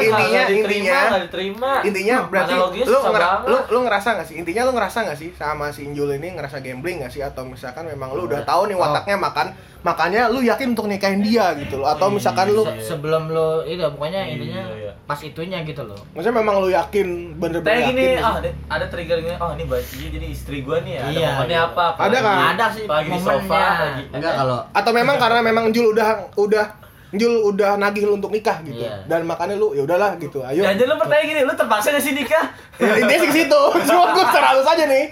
intinya 0.00 0.42
intinya 0.48 0.96
enggak 1.04 1.22
diterima. 1.22 1.70
intinya 1.82 2.16
berarti 2.24 2.52
lu 2.82 2.98
ngera- 3.04 3.44
lu 3.44 3.58
lu 3.68 3.78
ngerasa 3.84 4.08
nggak 4.14 4.26
sih 4.26 4.36
intinya 4.38 4.62
lu 4.64 4.72
ngerasa 4.72 4.98
nggak 5.04 5.18
sih 5.18 5.28
sama 5.30 5.68
si 5.68 5.84
Injul 5.84 6.08
ini 6.10 6.32
ngerasa 6.32 6.58
gambling 6.58 7.00
nggak 7.00 7.12
sih 7.12 7.20
atau 7.20 7.44
misalkan 7.44 7.84
memang 7.84 8.10
lu 8.10 8.24
udah 8.24 8.40
tahu 8.42 8.64
nih 8.64 8.74
wataknya 8.74 9.20
makan 9.20 9.46
makanya 9.82 10.22
lu 10.26 10.40
yakin 10.40 10.72
untuk 10.72 10.86
nikahin 10.86 11.20
dia 11.20 11.52
gitu 11.54 11.76
loh 11.76 11.90
atau 11.90 12.08
misalkan 12.08 12.48
lu 12.48 12.64
Se- 12.64 12.96
sebelum 12.96 13.28
lo 13.28 13.60
itu 13.62 13.84
pokoknya 13.84 14.20
Iya, 14.22 14.32
intinya 14.32 14.60
iya. 14.72 14.92
pas 15.04 15.18
itunya 15.18 15.58
gitu 15.60 15.82
loh 15.82 15.98
maksudnya 16.12 16.32
memang 16.34 16.56
lu 16.58 16.70
yakin 16.70 17.08
bener-bener 17.36 17.66
Kayak 17.68 17.82
yakin 17.82 17.92
gini, 17.92 18.06
ah 18.16 18.32
sih? 18.32 18.40
ada, 18.40 18.48
ada 18.72 18.86
trigger 18.88 19.18
gini, 19.20 19.34
oh 19.36 19.50
ini 19.52 19.64
baju 19.66 19.84
jadi 20.08 20.26
istri 20.26 20.62
gua 20.62 20.80
nih 20.80 20.92
ya, 20.94 21.00
ada 21.02 21.12
Iya, 21.12 21.28
momennya 21.34 21.52
iya. 21.52 21.68
apa? 21.68 21.84
Ada 21.98 22.18
kan? 22.18 22.36
Ada 22.48 22.66
sih 22.70 22.84
Lagi 22.86 23.04
di 23.06 23.18
sofa, 23.18 23.36
momennya. 23.42 23.68
lagi. 23.76 24.02
Enggak 24.12 24.32
kalau 24.34 24.58
atau 24.70 24.92
memang 24.94 25.16
karena 25.18 25.40
memang 25.42 25.64
Jul 25.68 25.86
udah 25.90 26.08
udah 26.38 26.66
Jul 27.12 27.44
udah 27.46 27.76
nagih 27.76 28.02
lu 28.02 28.16
untuk 28.16 28.28
nikah 28.28 28.60
gitu 28.62 28.80
Iya. 28.80 29.04
dan 29.04 29.22
makanya 29.22 29.52
lu 29.54 29.72
ya 29.72 29.82
udahlah 29.82 30.16
gitu 30.16 30.40
ayo 30.40 30.60
Ya 30.60 30.72
jadi 30.72 30.86
lu 30.86 30.96
pertanyaan 30.96 31.26
gini, 31.26 31.40
lu 31.42 31.52
terpaksa 31.52 31.88
gak 31.88 32.00
sih 32.00 32.12
nikah? 32.12 32.44
ya, 32.74 32.92
intinya 32.96 33.18
sih 33.18 33.28
ke 33.28 33.36
situ 33.38 33.62
cuma 33.86 34.02
gue 34.10 34.24
secara 34.24 34.46
halus 34.50 34.64
aja 34.64 34.84
nih 34.84 35.04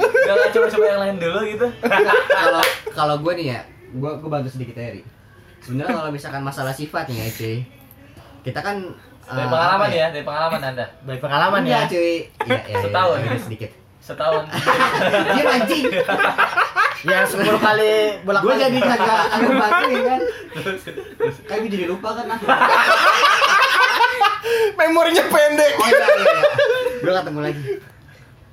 Gak 0.00 0.32
gak 0.34 0.50
coba-coba 0.50 0.84
yang 0.86 1.00
lain 1.00 1.16
dulu 1.18 1.38
gitu. 1.46 1.66
kalau 2.40 2.62
kalau 2.90 3.16
gue 3.18 3.32
nih 3.36 3.46
ya 3.50 3.60
gue 3.92 4.10
gue 4.16 4.30
bantu 4.30 4.48
sedikit 4.48 4.74
ya 4.74 4.88
Ri 4.90 5.02
sebenarnya 5.60 5.92
kalau 5.94 6.10
misalkan 6.10 6.40
masalah 6.40 6.72
sifat 6.72 7.04
nih 7.06 7.18
ya 7.18 7.28
cuy 7.30 7.56
kita 8.42 8.58
kan 8.58 8.76
Dari 9.22 9.38
eh, 9.38 9.46
pengalaman 9.46 9.86
apa 9.86 9.94
ya, 9.94 10.06
dari 10.08 10.24
pengalaman 10.24 10.60
Anda. 10.64 10.86
dari 11.00 11.20
pengalaman 11.20 11.62
ya 11.62 11.78
cuy 11.84 12.26
ya, 12.42 12.58
ya, 12.64 12.78
Setahun. 12.80 13.16
ya, 13.18 13.28
ya, 13.28 13.38
sedikit 13.38 13.70
Setahun. 14.02 14.44
dia 15.34 15.44
mancing 15.46 15.84
ya 17.02 17.22
10 17.22 17.38
kali 17.38 17.94
bolak 18.22 18.42
gue 18.42 18.54
jadi 18.58 18.78
kagak 18.78 19.22
kagak 19.28 19.54
bantuin 19.56 20.02
kan? 20.04 20.20
Kayak 21.44 21.58
gue 21.60 21.70
jadi 21.70 21.84
lupa 21.86 22.08
kan 22.12 22.26
aku 22.28 22.44
memorinya 24.76 25.24
pendek. 25.24 25.72
Oh 25.72 25.86
iya 25.86 25.98
iya, 25.98 26.14
iya. 26.18 26.42
gue 26.98 27.12
ketemu 27.12 27.40
lagi. 27.40 27.62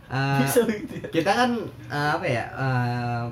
Eh, 0.10 0.38
gitu 0.42 0.62
ya. 0.66 1.06
kita 1.12 1.32
kan 1.32 1.50
eh, 1.88 2.10
apa 2.14 2.26
ya 2.26 2.46
eh, 2.50 3.24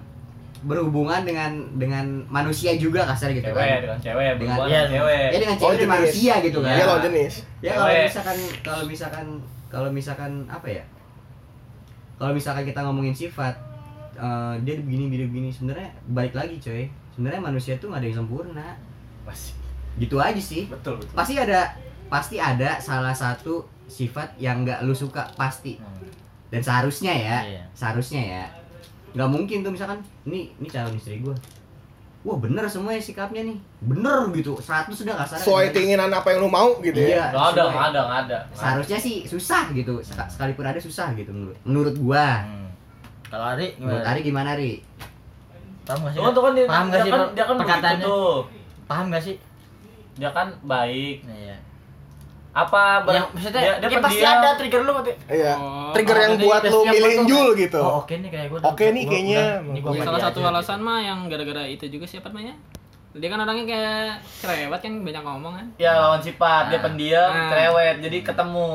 berhubungan 0.60 1.22
dengan 1.22 1.52
dengan 1.74 2.06
manusia 2.28 2.74
juga 2.76 3.06
kasar 3.06 3.30
gitu 3.30 3.46
Cewek 3.48 3.58
kan? 3.58 3.82
dengan 3.82 3.98
cewek, 4.00 4.26
Dengan- 4.36 4.38
berhubungan 4.38 4.68
Iya, 4.68 4.80
dengan 4.80 4.94
cewek. 4.94 5.18
ya 5.28 5.40
dengan 5.40 5.56
Oh, 5.56 5.60
cewek 5.60 5.70
dan 5.72 5.78
jenis. 5.80 5.94
manusia 5.94 6.34
gitu 6.40 6.58
kan? 6.62 6.74
Jenis. 7.02 7.34
Ya 7.62 7.72
kalau 7.74 7.90
misalkan 7.96 8.38
kalau 8.64 8.84
misalkan 8.86 9.26
kalau 9.68 9.90
misalkan 9.92 10.32
apa 10.48 10.68
ya 10.68 10.84
kalau 12.18 12.32
misalkan 12.32 12.64
kita 12.64 12.82
ngomongin 12.82 13.14
sifat 13.14 13.54
eh, 14.14 14.56
dia 14.62 14.76
begini 14.78 15.08
begini 15.08 15.24
begini 15.26 15.50
sebenarnya 15.50 15.88
balik 16.08 16.34
lagi 16.34 16.58
coy 16.58 16.86
sebenarnya 17.12 17.42
manusia 17.42 17.74
tuh 17.76 17.88
nggak 17.88 18.00
ada 18.00 18.08
yang 18.08 18.18
sempurna 18.18 18.68
Masih. 19.24 19.54
gitu 19.96 20.18
aja 20.18 20.38
sih 20.38 20.66
Betul, 20.66 20.98
betul. 20.98 21.14
pasti 21.14 21.34
ada 21.36 21.60
pasti 22.08 22.36
ada 22.38 22.78
salah 22.78 23.12
satu 23.12 23.62
sifat 23.86 24.36
yang 24.38 24.62
nggak 24.62 24.82
lu 24.82 24.92
suka 24.92 25.26
pasti 25.34 25.78
Hmm. 25.78 26.08
dan 26.50 26.62
seharusnya 26.62 27.12
ya 27.12 27.38
Iya. 27.44 27.64
seharusnya 27.74 28.22
ya 28.24 28.44
nggak 29.12 29.30
mungkin 29.30 29.62
tuh 29.62 29.72
misalkan 29.72 29.98
ini 30.24 30.52
ini 30.56 30.68
calon 30.68 30.94
istri 30.94 31.20
gue 31.20 31.34
wah 32.28 32.38
bener 32.38 32.68
semuanya 32.68 33.00
sikapnya 33.00 33.42
nih 33.42 33.56
bener 33.80 34.20
gitu 34.34 34.54
100 34.54 34.92
sudah 34.92 35.16
nggak 35.16 35.24
salah 35.26 35.40
sesuai 35.40 35.66
keinginan 35.72 36.12
apa 36.12 36.28
yang 36.28 36.44
lu 36.44 36.50
mau 36.50 36.76
gitu 36.80 37.00
ya 37.00 37.08
iya 37.08 37.26
Gak 37.30 37.40
ada, 37.48 37.64
sesuai. 37.64 37.72
gak 37.72 37.86
ada, 37.88 38.02
gak 38.04 38.20
ada. 38.22 38.38
seharusnya 38.52 38.98
sih 39.00 39.16
susah 39.24 39.64
gitu 39.72 39.94
Sek- 40.02 40.28
sekalipun 40.28 40.66
ada 40.66 40.76
susah 40.78 41.08
gitu 41.14 41.32
menurut 41.32 41.56
menurut 41.64 41.96
gua 41.96 42.44
Hmm. 42.44 42.68
kalau 43.26 43.46
Ari 43.50 43.68
menurut 43.78 43.96
gimana 43.98 44.12
Ari 44.12 44.22
gimana 44.22 44.52
Ri 44.54 44.74
paham 45.82 46.00
gak 46.04 46.12
sih 46.12 46.20
Tuh, 46.20 46.32
tuh 46.32 46.42
kan 46.42 46.52
dia, 46.52 46.66
paham 46.66 46.86
gak 46.86 47.00
sih 47.00 47.10
kan, 47.10 47.22
dia 47.32 47.44
kan 47.44 47.56
begitu 47.56 47.62
perkataannya 47.64 48.06
tuh. 48.06 48.38
paham 48.86 49.06
gak 49.08 49.24
sih 49.24 49.36
Dia 50.18 50.30
kan 50.34 50.48
baik. 50.62 51.18
Nah, 51.24 51.38
iya. 51.38 51.56
Apa 52.58 52.82
ber- 53.02 53.14
yang 53.14 53.28
maksudnya 53.30 53.62
dia, 53.62 53.74
dia 53.78 53.88
ya 53.88 54.00
pasti 54.00 54.18
pendiam. 54.18 54.34
ada 54.36 54.50
trigger 54.56 54.82
lu 54.82 54.92
waktu 54.92 55.12
iya 55.30 55.54
Oh, 55.56 55.92
trigger 55.92 56.18
yang 56.18 56.34
buat 56.38 56.62
lu 56.64 56.70
setiap 56.74 56.90
milih 56.90 57.06
foto 57.08 57.20
Injul 57.20 57.46
kayak, 57.46 57.62
gitu 57.62 57.80
oh 57.80 57.94
oke 58.00 58.14
nih 58.16 58.30
kayak 58.30 58.48
gue 58.48 58.60
Oke 58.64 58.86
nih 58.88 59.04
kayaknya. 59.06 59.44
ini 59.64 59.80
gua 59.80 59.90
Ya, 59.90 59.94
mandi 59.94 60.02
salah 60.04 60.18
aja 60.18 60.26
satu 60.26 60.40
gitu. 60.40 60.50
alasan 60.50 60.80
mah 60.80 61.00
yang 61.00 61.20
gara-gara 61.28 61.64
itu 61.66 61.86
juga 61.88 62.06
siapa 62.06 62.28
namanya 62.28 62.56
dia 63.14 63.28
kan 63.28 63.40
orangnya 63.40 63.66
kayak 63.68 64.02
cerewet 64.36 64.80
kan 64.80 64.94
banyak 65.00 65.24
ngomong 65.24 65.54
kan 65.54 65.66
Ya 65.76 65.92
lawan 65.96 66.18
sifat, 66.20 66.64
dia 66.68 66.76
Nah. 66.76 66.84
pendiam, 66.84 67.30
Nah. 67.32 67.50
cerewet, 67.50 67.96
jadi 68.00 68.18
ketemu. 68.24 68.70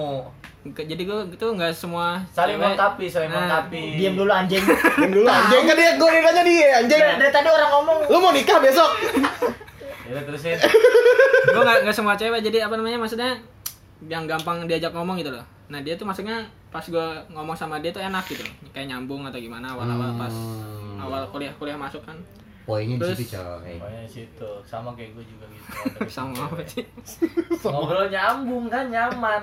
Ke- 0.68 0.82
jadi 0.84 0.98
gue 1.00 1.18
gitu 1.28 1.44
nggak 1.48 1.70
semua 1.72 2.22
Saling 2.28 2.54
cewek- 2.54 2.62
melengkapi, 2.64 3.06
saling 3.08 3.26
Nah, 3.28 3.34
melengkapi. 3.36 3.82
diam 3.96 4.14
dulu 4.14 4.30
anjing 4.30 4.62
Diam 4.96 5.10
dulu 5.12 5.26
anjing 5.28 5.62
kan 5.64 5.74
dia 5.74 5.90
gue 5.92 6.08
nanya 6.16 6.42
dia 6.44 6.68
anjing 6.76 7.00
dari, 7.00 7.18
dari 7.18 7.32
tadi 7.32 7.48
orang 7.48 7.70
ngomong 7.72 7.98
lu 8.04 8.16
mau 8.16 8.30
nikah 8.30 8.58
besok 8.58 8.90
Ya 10.04 10.20
terusin. 10.20 10.54
gue 11.48 11.60
nggak 11.60 11.78
nggak 11.82 11.96
semua 11.96 12.14
cewek 12.14 12.40
jadi 12.40 12.58
apa 12.62 12.74
namanya 12.74 12.94
maksudnya 12.96 13.30
yang 14.04 14.24
gampang 14.24 14.64
diajak 14.64 14.90
ngomong 14.90 15.16
gitu 15.16 15.30
loh. 15.30 15.44
Nah 15.66 15.78
dia 15.78 15.94
tuh 15.94 16.04
maksudnya 16.04 16.42
pas 16.68 16.82
gue 16.82 17.06
ngomong 17.28 17.52
sama 17.52 17.78
dia 17.78 17.90
tuh 17.90 18.00
enak 18.00 18.24
gitu. 18.26 18.42
Loh 18.42 18.54
kayak 18.70 18.88
nyambung 18.88 19.22
atau 19.24 19.38
gimana 19.38 19.70
awal-awal 19.70 20.16
pas 20.16 20.32
Hmm. 20.32 20.98
awal 21.00 21.22
kuliah 21.28 21.52
kuliah 21.56 21.74
masuk 21.74 22.02
kan. 22.02 22.16
Poinnya 22.62 22.94
di 22.94 23.18
situ 23.18 23.34
coy 23.34 23.74
Pokoknya 23.74 24.02
di 24.06 24.12
situ, 24.12 24.50
sama 24.62 24.94
kayak 24.94 25.10
gue 25.12 25.24
juga 25.26 25.44
gitu. 25.50 26.06
sama 26.14 26.46
apa 26.46 26.62
sih? 26.62 26.86
Ngobrol 27.64 28.06
nyambung 28.06 28.70
kan 28.70 28.86
nyaman. 28.86 29.42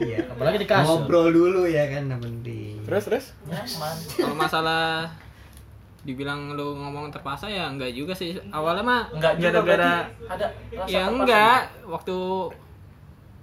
iya. 0.00 0.24
Apalagi 0.26 0.56
di 0.58 0.66
kasur. 0.66 1.04
Ngobrol 1.04 1.28
dulu 1.28 1.62
ya 1.68 1.84
kan 1.86 2.08
yang 2.08 2.20
penting. 2.20 2.80
Terus 2.82 3.02
terus? 3.04 3.24
Nyaman. 3.44 3.94
kalau 4.16 4.32
masalah 4.34 4.84
dibilang 6.04 6.52
lu 6.52 6.76
ngomong 6.76 7.08
terpaksa 7.08 7.48
ya 7.48 7.68
enggak 7.68 7.92
juga 7.92 8.12
sih. 8.12 8.36
Awalnya 8.48 8.80
mah 8.80 9.00
Enggak 9.12 9.32
gara-gara 9.40 10.08
ada 10.24 10.46
rasa 10.72 10.88
ya 10.88 11.02
enggak? 11.06 11.60
Waktu 11.84 12.16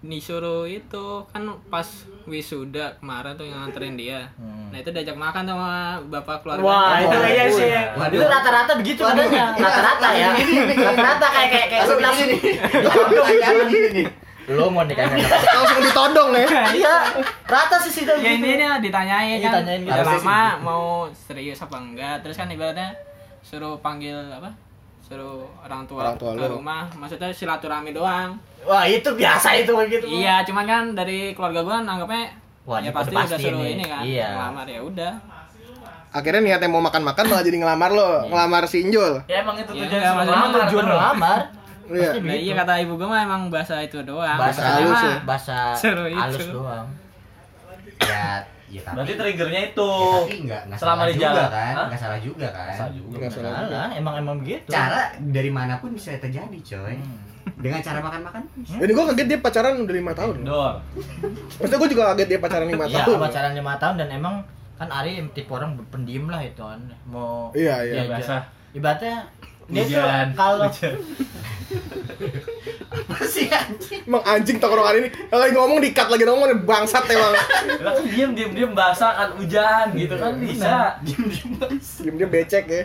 disuruh 0.01 0.65
itu 0.65 1.05
kan 1.29 1.45
pas 1.69 1.85
wisuda 2.25 2.97
kemarin 2.97 3.37
tuh 3.37 3.45
yang 3.45 3.61
nganterin 3.65 3.93
dia. 3.93 4.33
Hmm. 4.33 4.73
nah 4.73 4.81
itu 4.81 4.89
diajak 4.89 5.13
makan 5.13 5.45
sama 5.45 6.01
bapak 6.09 6.41
keluarga. 6.41 6.65
Wah, 6.65 6.97
itu 6.97 7.17
iya 7.21 7.45
sih. 7.53 7.69
Waduh. 7.93 8.17
itu 8.17 8.25
rata-rata 8.25 8.73
begitu 8.81 9.01
Waduh. 9.05 9.29
katanya 9.29 9.45
rata-rata 9.53 10.07
ya. 10.17 10.29
Rata-rata 10.73 11.27
kayak 11.29 11.49
kayak 11.53 11.67
kayak 11.69 11.83
lu 11.85 11.95
langsung 12.01 12.29
lu 14.51 14.67
mau 14.73 14.83
nikah 14.83 15.05
langsung 15.05 15.79
ditodong 15.85 16.29
ya? 16.33 16.47
Iya. 16.81 16.95
Rata 17.45 17.77
sih 17.77 17.93
situ 17.93 18.11
ya 18.17 18.29
intinya 18.35 18.81
ditanyain 18.81 19.37
Iya, 19.37 19.53
kan 19.53 19.61
ditanyain 19.61 19.81
gitu. 19.85 19.93
udah 19.93 20.05
lama 20.17 20.41
mau 20.65 20.85
serius 21.13 21.61
apa 21.61 21.77
enggak? 21.77 22.25
Terus 22.25 22.35
kan 22.41 22.49
ibaratnya 22.49 22.89
suruh 23.45 23.77
panggil 23.77 24.17
apa 24.33 24.49
suruh 25.11 25.35
orang 25.61 25.83
tua, 25.83 25.99
Orang 26.01 26.15
tua 26.15 26.31
ke 26.31 26.39
lu. 26.41 26.55
rumah 26.55 26.87
maksudnya 26.93 27.27
silaturahmi 27.29 27.91
doang 27.91 28.39
wah 28.61 28.83
itu 28.83 29.09
biasa 29.11 29.53
itu 29.57 29.71
begitu 29.71 30.05
iya 30.07 30.39
cuman 30.41 30.63
kan 30.63 30.83
dari 30.93 31.31
keluarga 31.31 31.59
gua 31.61 31.77
anggapnya 31.79 32.31
Wah, 32.61 32.77
ya 32.77 32.87
ini 32.87 32.89
pasti 32.91 33.11
udah 33.11 33.27
suruh 33.35 33.59
nih. 33.59 33.73
ini 33.73 33.85
kan 33.85 34.01
Iya. 34.01 34.27
ngelamar 34.31 34.65
ya 34.65 34.79
udah 34.81 35.13
akhirnya 36.11 36.41
niatnya 36.41 36.67
mau 36.67 36.79
makan-makan 36.79 37.23
malah 37.25 37.39
jadi 37.41 37.57
ngelamar 37.57 37.89
lo 37.89 38.09
ngelamar 38.27 38.63
si 38.65 38.83
Injul 38.83 39.23
Ya 39.25 39.39
emang 39.39 39.55
itu 39.57 39.71
Ya, 39.71 39.79
tujuan 39.81 39.87
enggak, 39.89 40.01
semua 40.05 40.15
maksudnya 40.17 40.39
lamar, 40.41 40.59
tujuan 40.61 40.79
bener. 40.81 40.95
melamar 40.95 41.39
Iya. 41.87 42.11
Nah, 42.15 42.37
iya 42.37 42.53
kata 42.55 42.73
ibu 42.79 42.93
gua 42.95 43.07
mah 43.09 43.19
emang 43.21 43.41
bahasa 43.47 43.75
itu 43.79 43.99
doang 44.01 44.37
bahasa 44.37 44.61
halus 44.61 44.91
mah 44.93 45.03
ya. 45.03 45.15
bahasa 45.21 45.57
Seru 45.73 46.05
itu. 46.05 46.15
halus 46.17 46.47
doang 46.47 46.87
ya 48.01 48.47
ya 48.71 48.81
tapi 48.81 48.95
Berarti 48.97 49.13
triggernya 49.15 49.61
itu. 49.67 49.89
ya, 49.91 50.15
tapi 50.17 50.35
nggak 50.41 50.61
nggak 50.65 50.79
Selama 50.79 50.95
salah 50.97 51.05
di 51.05 51.13
juga 51.13 51.25
jalan. 51.27 51.47
kan 51.47 51.73
Hah? 51.73 51.85
nggak 51.85 52.01
salah 52.01 52.19
juga 52.19 52.47
kan 52.49 52.65
Salah 52.71 52.91
juga. 52.91 53.15
Nggak 53.17 53.31
salah 53.31 53.51
juga. 53.61 53.81
Emang 53.93 54.13
emang 54.15 54.35
begitu 54.37 54.67
cara 54.67 54.99
dari 55.17 55.49
mana 55.49 55.73
pun 55.77 55.89
bisa 55.91 56.09
terjadi 56.15 56.57
coy 56.57 56.95
Hmm. 56.95 57.17
dengan 57.57 57.79
cara 57.79 57.99
makan-makan 57.99 58.41
Ini 58.55 58.91
gue 58.91 59.05
kaget 59.07 59.27
dia 59.27 59.39
pacaran 59.39 59.73
udah 59.79 59.95
lima 59.95 60.13
tahun. 60.13 60.35
Dor. 60.41 60.73
Maksudnya 61.57 61.77
gue 61.77 61.89
juga 61.89 62.03
kaget 62.09 62.27
dia 62.27 62.39
pacaran 62.39 62.67
lima 62.67 62.85
Iya, 62.85 62.97
tahun. 63.01 63.17
pacaran 63.19 63.53
lima 63.53 63.73
tahun 63.75 63.95
dan 63.97 64.09
emang 64.09 64.35
kan 64.75 64.89
Ari 64.89 65.11
tipe 65.31 65.51
orang 65.51 65.77
pendiam 65.87 66.25
lah 66.25 66.39
itu 66.39 66.57
kan 66.59 66.79
mau 67.05 67.49
Iya, 67.51 67.75
iya. 67.83 67.93
diajak. 68.01 68.09
Biasa. 68.15 68.35
ibaratnya 68.71 69.15
dia 69.71 69.83
tuh 69.83 70.03
kalau 70.35 70.67
Hujan. 70.69 70.95
apa 72.91 73.23
sih 73.23 73.47
anjing 73.47 74.03
Emang 74.03 74.19
anjing 74.21 74.59
tongkrongan 74.59 74.99
ini 74.99 75.09
lagi 75.31 75.55
ngomong 75.55 75.79
dikat 75.79 76.11
lagi 76.11 76.27
ngomong 76.27 76.51
bangsat 76.61 77.07
emang. 77.07 77.31
Lah 77.79 77.95
kan 77.95 78.03
diem 78.03 78.31
diem 78.35 78.51
diem 78.51 78.71
basah 78.71 79.15
kan 79.15 79.29
hujan 79.33 79.95
gitu 79.95 80.11
kan 80.13 80.35
bisa. 80.35 80.99
Diem 80.99 82.15
dia 82.17 82.27
becek 82.27 82.65
ya. 82.67 82.83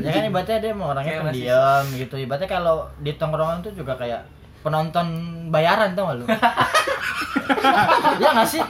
Ya 0.00 0.10
kan 0.10 0.22
ibaratnya 0.24 0.58
dia 0.58 0.72
mau 0.72 0.90
orangnya 0.90 1.20
masih- 1.20 1.44
pendiam 1.44 1.84
gitu 1.92 2.14
ibaratnya 2.16 2.48
kalau 2.48 2.88
di 2.96 3.12
tongkrongan 3.14 3.60
tuh 3.60 3.76
juga 3.76 3.92
kayak 3.94 4.24
penonton 4.60 5.06
bayaran 5.48 5.92
tau 5.92 6.08
gak 6.08 6.16
lu? 6.16 6.24
ya 8.22 8.28
nggak 8.30 8.48
sih? 8.48 8.62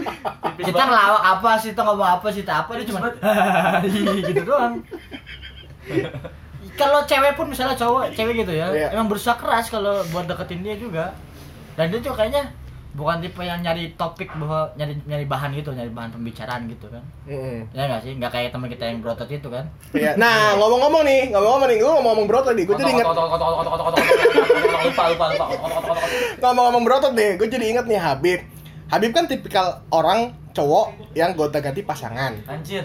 Kita 0.60 0.82
ngelawak 0.82 1.22
apa 1.30 1.50
sih, 1.56 1.70
kita 1.70 1.82
ngomong 1.82 2.10
apa 2.12 2.26
sih, 2.28 2.42
kita 2.42 2.54
apa 2.62 2.70
dia 2.74 2.86
cuma 2.86 2.98
gitu 4.26 4.42
doang. 4.42 4.74
Kalau 6.80 7.04
cewek 7.04 7.36
pun 7.36 7.46
misalnya 7.46 7.76
cowok, 7.76 8.16
cewek 8.16 8.40
gitu 8.40 8.56
ya, 8.56 8.72
Iya. 8.72 8.88
emang 8.96 9.12
berusaha 9.12 9.36
keras 9.36 9.68
kalau 9.68 10.00
buat 10.08 10.24
deketin 10.24 10.64
dia 10.64 10.74
juga. 10.74 11.12
Dan 11.76 11.92
dia 11.92 12.00
tuh 12.00 12.16
kayaknya 12.16 12.48
bukan 12.90 13.22
tipe 13.22 13.38
yang 13.38 13.62
nyari 13.62 13.94
topik 13.94 14.26
bahwa 14.34 14.66
nyari 14.74 14.98
nyari 15.06 15.22
bahan 15.22 15.54
gitu, 15.54 15.70
nyari 15.70 15.92
bahan 15.92 16.10
pembicaraan 16.10 16.66
gitu 16.66 16.90
kan. 16.90 17.04
Mm-mm. 17.28 17.70
Ya 17.70 17.86
nggak 17.86 18.02
sih? 18.02 18.12
Nggak 18.18 18.32
kayak 18.34 18.50
teman 18.50 18.66
kita 18.66 18.84
yang 18.90 18.98
berotot 18.98 19.30
itu 19.30 19.46
kan. 19.46 19.64
Iya. 19.94 20.18
Nah, 20.18 20.58
ngomong-ngomong 20.58 21.06
nih, 21.06 21.30
ngomong-ngomong 21.30 21.68
nih, 21.70 21.76
gue 21.78 21.86
ngomong-ngomong 21.86 22.26
berotot 22.26 22.54
nih, 22.58 22.64
gue 22.66 22.74
jadi 22.74 22.90
inget 22.90 23.06
lupa 24.80 25.04
lupa 25.12 25.26
lupa 25.30 25.44
ngomong-ngomong 26.40 26.82
berotot 26.82 27.12
nih, 27.14 27.30
gue 27.38 27.46
jadi 27.46 27.66
inget 27.76 27.86
nih 27.86 28.00
Habib. 28.00 28.40
Habib 28.90 29.10
kan 29.10 29.24
tipikal 29.24 29.66
orang 29.88 30.34
cowok 30.50 31.14
yang 31.14 31.32
gonta-ganti 31.32 31.80
pasangan. 31.80 32.34
anjir 32.44 32.82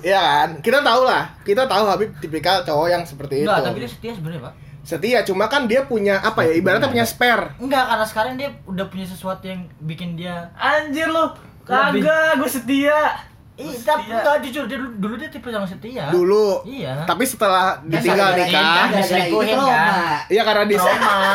Iya 0.00 0.18
kan? 0.18 0.48
Kita 0.58 0.80
tahu 0.80 1.04
lah, 1.04 1.36
kita 1.42 1.64
tahu 1.64 1.84
Habib 1.84 2.10
tipikal 2.18 2.64
cowok 2.64 2.88
yang 2.88 3.02
seperti 3.04 3.44
Enggak, 3.44 3.60
itu. 3.60 3.66
tapi 3.66 3.78
dia 3.78 3.90
setia 3.90 4.12
sebenarnya, 4.12 4.42
Pak. 4.42 4.54
Setia, 4.82 5.18
cuma 5.22 5.44
kan 5.46 5.64
dia 5.64 5.84
punya 5.84 6.16
apa 6.18 6.44
ya? 6.44 6.52
Ibaratnya 6.54 6.88
punya 6.88 7.04
spare. 7.04 7.56
Enggak, 7.56 7.84
karena 7.86 8.04
sekarang 8.04 8.32
dia 8.34 8.48
udah 8.64 8.84
punya 8.86 9.04
sesuatu 9.04 9.44
yang 9.44 9.64
bikin 9.80 10.12
dia 10.14 10.48
anjir 10.54 11.08
lu 11.08 11.24
Lebih- 11.64 12.04
kagak 12.04 12.36
gue 12.36 12.50
setia 12.50 13.16
Ih, 13.54 13.70
Setia. 13.70 13.86
tapi 13.86 14.10
enggak 14.10 14.36
jujur 14.42 14.66
dia 14.66 14.74
dulu, 14.74 14.90
dulu 14.98 15.14
dia 15.14 15.30
tipe 15.30 15.46
yang 15.46 15.62
setia. 15.62 16.10
Dulu. 16.10 16.66
Iya. 16.66 17.06
Tapi 17.06 17.22
setelah 17.22 17.78
ditinggal 17.80 18.34
nikah, 18.34 18.66
kan. 18.66 18.88
Diselingkuhin, 18.98 19.54
kan? 19.54 20.26
iya 20.26 20.42
karena 20.42 20.64
di 20.66 20.74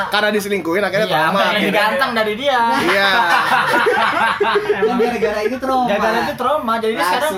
karena 0.10 0.30
diselingkuhin 0.30 0.84
akhirnya 0.84 1.08
iya, 1.08 1.16
trauma. 1.16 1.40
yang 1.40 1.56
lebih 1.56 1.72
ganteng 1.72 2.12
dari 2.12 2.34
dia. 2.36 2.60
Iya. 2.76 3.10
Gara-gara 5.00 5.42
itu 5.42 5.58
trauma. 5.58 5.88
Gara-gara 5.88 6.20
itu 6.22 6.36
trauma, 6.36 6.74
jadi 6.78 6.94
dia 6.94 7.06
sekarang 7.06 7.32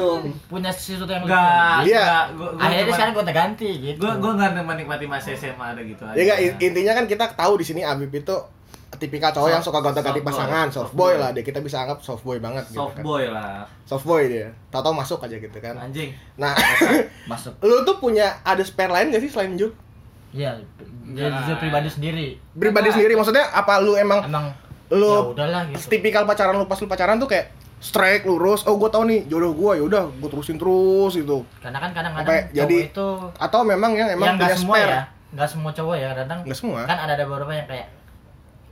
punya 0.49 0.71
sesuatu 0.73 1.11
yang 1.11 1.23
enggak 1.23 1.77
Iya. 1.85 2.07
enggak. 2.33 2.51
Akhirnya 2.57 2.83
dia 2.83 2.95
sekarang 2.95 3.13
gonta 3.13 3.33
ganti 3.33 3.69
gitu. 3.77 3.99
gue 4.01 4.11
gue 4.17 4.31
nggak 4.33 4.51
menikmati 4.57 5.05
masa 5.05 5.29
SMA 5.33 5.65
ada 5.67 5.81
gitu 5.81 6.01
aja 6.03 6.15
Ya 6.15 6.21
enggak, 6.23 6.39
in- 6.41 6.57
intinya 6.59 6.93
kan 6.95 7.05
kita 7.05 7.25
tahu 7.31 7.53
di 7.57 7.65
sini 7.65 7.85
Habib 7.85 8.09
itu 8.09 8.35
tipikal 9.01 9.33
cowok 9.33 9.49
yang 9.49 9.59
suka 9.59 9.79
gonta-ganti 9.79 10.13
Soft 10.15 10.23
boy. 10.23 10.29
pasangan, 10.29 10.65
soft 10.67 10.77
Soft 10.77 10.93
boy 10.93 11.03
boy. 11.07 11.13
lah 11.17 11.29
dia. 11.31 11.41
Kita 11.41 11.59
bisa 11.59 11.77
anggap 11.79 11.99
soft 11.99 12.21
boy 12.21 12.37
banget 12.37 12.63
gitu 12.67 12.77
soft 12.77 12.93
kan. 12.93 13.01
boy 13.01 13.23
lah 13.25 13.65
Soft 13.83 14.05
boy 14.05 14.21
dia. 14.23 14.47
Tahu-tahu 14.69 14.93
masuk 14.93 15.19
aja 15.19 15.35
gitu 15.35 15.57
kan. 15.57 15.73
anjing 15.75 16.13
Nah, 16.35 16.53
masuk. 17.31 17.57
lu 17.59 17.81
tuh 17.81 17.97
punya 17.97 18.37
ada 18.41 18.61
spare 18.61 18.87
lain 18.89 19.09
gak 19.09 19.19
sih 19.19 19.27
selain 19.27 19.53
Jul? 19.55 19.73
Iya, 20.31 20.61
dia 21.09 21.27
pribadi 21.57 21.89
sendiri. 21.89 22.39
Pribadi 22.53 22.87
sendiri 22.89 23.13
maksudnya 23.13 23.49
apa 23.49 23.81
lu 23.81 23.93
emang 23.93 24.21
Emang 24.21 24.53
lu 24.87 25.07
ya 25.07 25.19
udahlah 25.25 25.61
gitu. 25.67 25.87
tipikal 25.89 26.23
pacaran 26.23 26.53
lu 26.53 26.63
pas 26.65 26.75
lu 26.75 26.85
pacaran 26.85 27.15
tuh 27.15 27.25
kayak 27.25 27.49
strike 27.79 28.21
lurus 28.21 28.61
oh 28.63 28.75
gue 28.75 28.87
tau 28.87 29.01
nih 29.01 29.25
jodoh 29.25 29.51
gue 29.51 29.71
ya 29.73 29.83
udah 29.83 30.03
gue 30.13 30.29
terusin 30.29 30.55
terus 30.55 31.15
gitu 31.15 31.41
Karena 31.57 31.79
kan 31.79 31.91
kadang-kadang 31.91 32.27
Sampai 32.27 32.53
jadi- 32.53 32.87
itu 32.87 33.09
atau 33.33 33.59
memang 33.63 33.91
yang 33.91 34.07
emang 34.09 34.27
yang 34.27 34.37
nggak 34.37 34.47
punya 34.47 34.57
semua 34.57 34.75
spare 34.77 34.91
ya, 34.91 35.01
nggak 35.31 35.49
semua 35.49 35.71
cowok 35.73 35.95
ya 35.95 36.09
kadang. 36.13 36.39
Nggak 36.43 36.57
semua. 36.57 36.79
Kan 36.83 36.97
ada 36.99 37.13
ada 37.13 37.23
beberapa 37.25 37.51
yang 37.51 37.65
kayak 37.65 37.87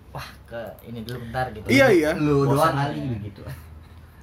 wah 0.09 0.27
ke 0.49 0.61
ini 0.89 1.05
dulu 1.05 1.17
bentar 1.29 1.45
gitu. 1.53 1.65
iya 1.69 1.87
iya 1.93 2.11
Lu 2.17 2.49
doang 2.49 2.73
kali 2.73 2.99
begitu. 3.19 3.41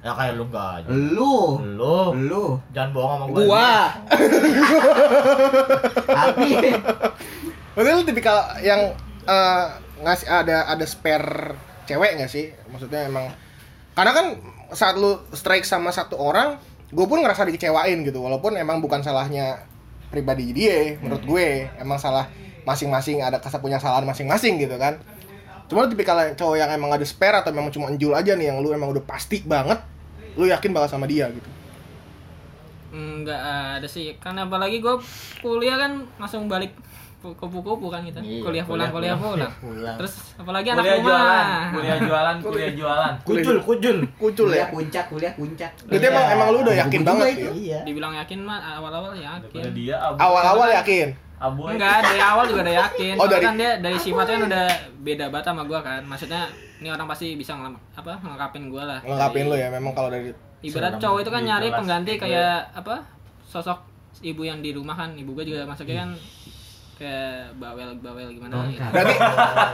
Ya 0.05 0.13
kayak 0.13 0.33
lu 0.39 0.45
enggak 0.47 0.69
aja. 0.83 0.87
Lu. 0.93 1.35
Lu 1.63 1.97
Lu. 2.15 2.43
jangan 2.71 2.89
bohong 2.95 3.11
sama 3.17 3.25
gua. 3.31 3.41
gua 3.43 3.71
Tapi 7.75 7.87
lu 7.93 8.01
tipikal 8.05 8.37
yang 8.61 8.81
eh, 9.27 9.65
ngasih 10.01 10.27
ada 10.29 10.57
ada 10.69 10.85
spare 10.85 11.57
cewek 11.87 12.19
nggak 12.19 12.29
sih 12.29 12.51
maksudnya 12.69 13.07
emang 13.07 13.31
karena 13.95 14.11
kan 14.13 14.25
saat 14.75 14.99
lu 14.99 15.17
strike 15.33 15.63
sama 15.65 15.89
satu 15.89 16.19
orang 16.19 16.59
gue 16.91 17.05
pun 17.07 17.19
ngerasa 17.23 17.47
dikecewain 17.47 18.03
gitu 18.03 18.19
walaupun 18.21 18.59
emang 18.59 18.83
bukan 18.83 19.01
salahnya 19.01 19.63
pribadi 20.11 20.51
dia 20.51 20.99
menurut 20.99 21.23
gue 21.23 21.47
emang 21.79 21.97
salah 21.97 22.27
masing-masing 22.67 23.23
ada 23.23 23.39
kasa 23.39 23.63
punya 23.63 23.79
kesalahan 23.79 24.03
masing-masing 24.03 24.59
gitu 24.59 24.75
kan 24.75 24.99
cuma 25.67 25.83
lu 25.83 25.91
tipikal 25.91 26.15
cowok 26.31 26.55
yang 26.55 26.71
emang 26.71 26.89
ada 26.89 27.03
spare 27.03 27.39
atau 27.39 27.51
memang 27.51 27.69
cuma 27.69 27.87
enjul 27.87 28.11
aja 28.11 28.33
nih 28.33 28.49
yang 28.49 28.59
lu 28.59 28.71
emang 28.71 28.89
udah 28.89 29.03
pasti 29.03 29.43
banget 29.43 29.79
lu 30.33 30.47
yakin 30.47 30.71
bakal 30.71 30.87
sama 30.89 31.05
dia 31.05 31.27
gitu 31.27 31.49
Enggak 32.87 33.37
ada 33.77 33.85
sih. 33.85 34.15
Karena 34.17 34.47
apalagi 34.47 34.79
gue 34.79 34.95
kuliah 35.37 35.75
kan 35.75 35.91
langsung 36.17 36.47
balik 36.47 36.71
pu- 37.19 37.35
kupu-kupu 37.35 37.91
kan 37.91 37.99
kita. 38.01 38.23
Iya, 38.23 38.39
kuliah 38.41 38.63
pulang, 38.63 38.89
kuliah 38.89 39.13
kuliah 39.13 39.17
pulang. 39.19 39.53
pulang. 39.59 39.97
Terus 39.99 40.13
apalagi 40.39 40.67
anak 40.71 40.83
kuliah 40.87 40.97
rumah. 40.97 41.11
jualan 41.11 41.45
kuliah 41.75 41.97
jualan 41.99 42.35
kuliah 42.41 42.71
jualan 42.73 43.13
Kucul, 43.21 43.57
kucul. 43.59 43.97
kucul 44.15 44.47
kuliah 44.49 44.65
ya 44.65 44.73
puncak, 44.73 45.05
kuliah 45.11 45.33
puncak. 45.35 45.71
Berarti 45.83 46.05
emang 46.07 46.25
emang 46.31 46.47
lu 46.49 46.59
udah 46.63 46.75
yakin 46.79 47.01
banget 47.03 47.27
itu. 47.27 47.41
ya? 47.43 47.51
Iya. 47.51 47.79
Dibilang 47.83 48.13
yakin 48.15 48.39
mah 48.41 48.59
awal-awal 48.79 49.13
yakin. 49.13 49.61
Awal-awal 50.17 50.69
yakin 50.81 51.26
abu 51.37 51.61
Enggak, 51.67 52.01
dari 52.01 52.17
awal 52.19 52.43
juga 52.45 52.61
udah 52.63 52.75
yakin. 52.81 53.15
Oh, 53.15 53.27
dari- 53.27 53.45
kan 53.45 53.55
dia 53.55 53.71
dari 53.77 53.97
sifatnya 53.97 54.35
kan 54.35 54.43
udah 54.47 54.65
beda 54.99 55.25
banget 55.29 55.45
sama 55.45 55.61
gua 55.63 55.79
kan. 55.79 56.01
Maksudnya 56.01 56.41
ini 56.77 56.87
orang 56.87 57.05
pasti 57.05 57.33
bisa 57.33 57.53
ngelam, 57.53 57.77
apa 57.91 58.17
ngelengkapin 58.17 58.63
gua 58.67 58.83
lah. 58.87 58.99
ngelengkapin 59.01 59.43
Dari- 59.43 59.51
lu 59.51 59.55
ya 59.55 59.67
memang 59.69 59.93
kalau 59.93 60.09
dari 60.09 60.33
Ibarat 60.59 60.97
cowok 60.97 61.19
itu 61.21 61.29
kan 61.29 61.41
nyari 61.43 61.67
kelas 61.67 61.77
pengganti 61.77 62.11
kayak 62.17 62.73
apa? 62.73 62.95
Sosok 63.43 63.79
ibu 64.19 64.41
yang 64.41 64.59
di 64.59 64.73
rumah 64.73 64.93
kan. 64.93 65.13
Ibu 65.13 65.31
gua 65.31 65.45
juga 65.45 65.61
masuknya 65.63 66.01
kan 66.01 66.11
kayak 66.97 67.53
bawel-bawel 67.55 68.33
gimana 68.33 68.65
gitu. 68.65 68.81
Berarti 68.81 69.15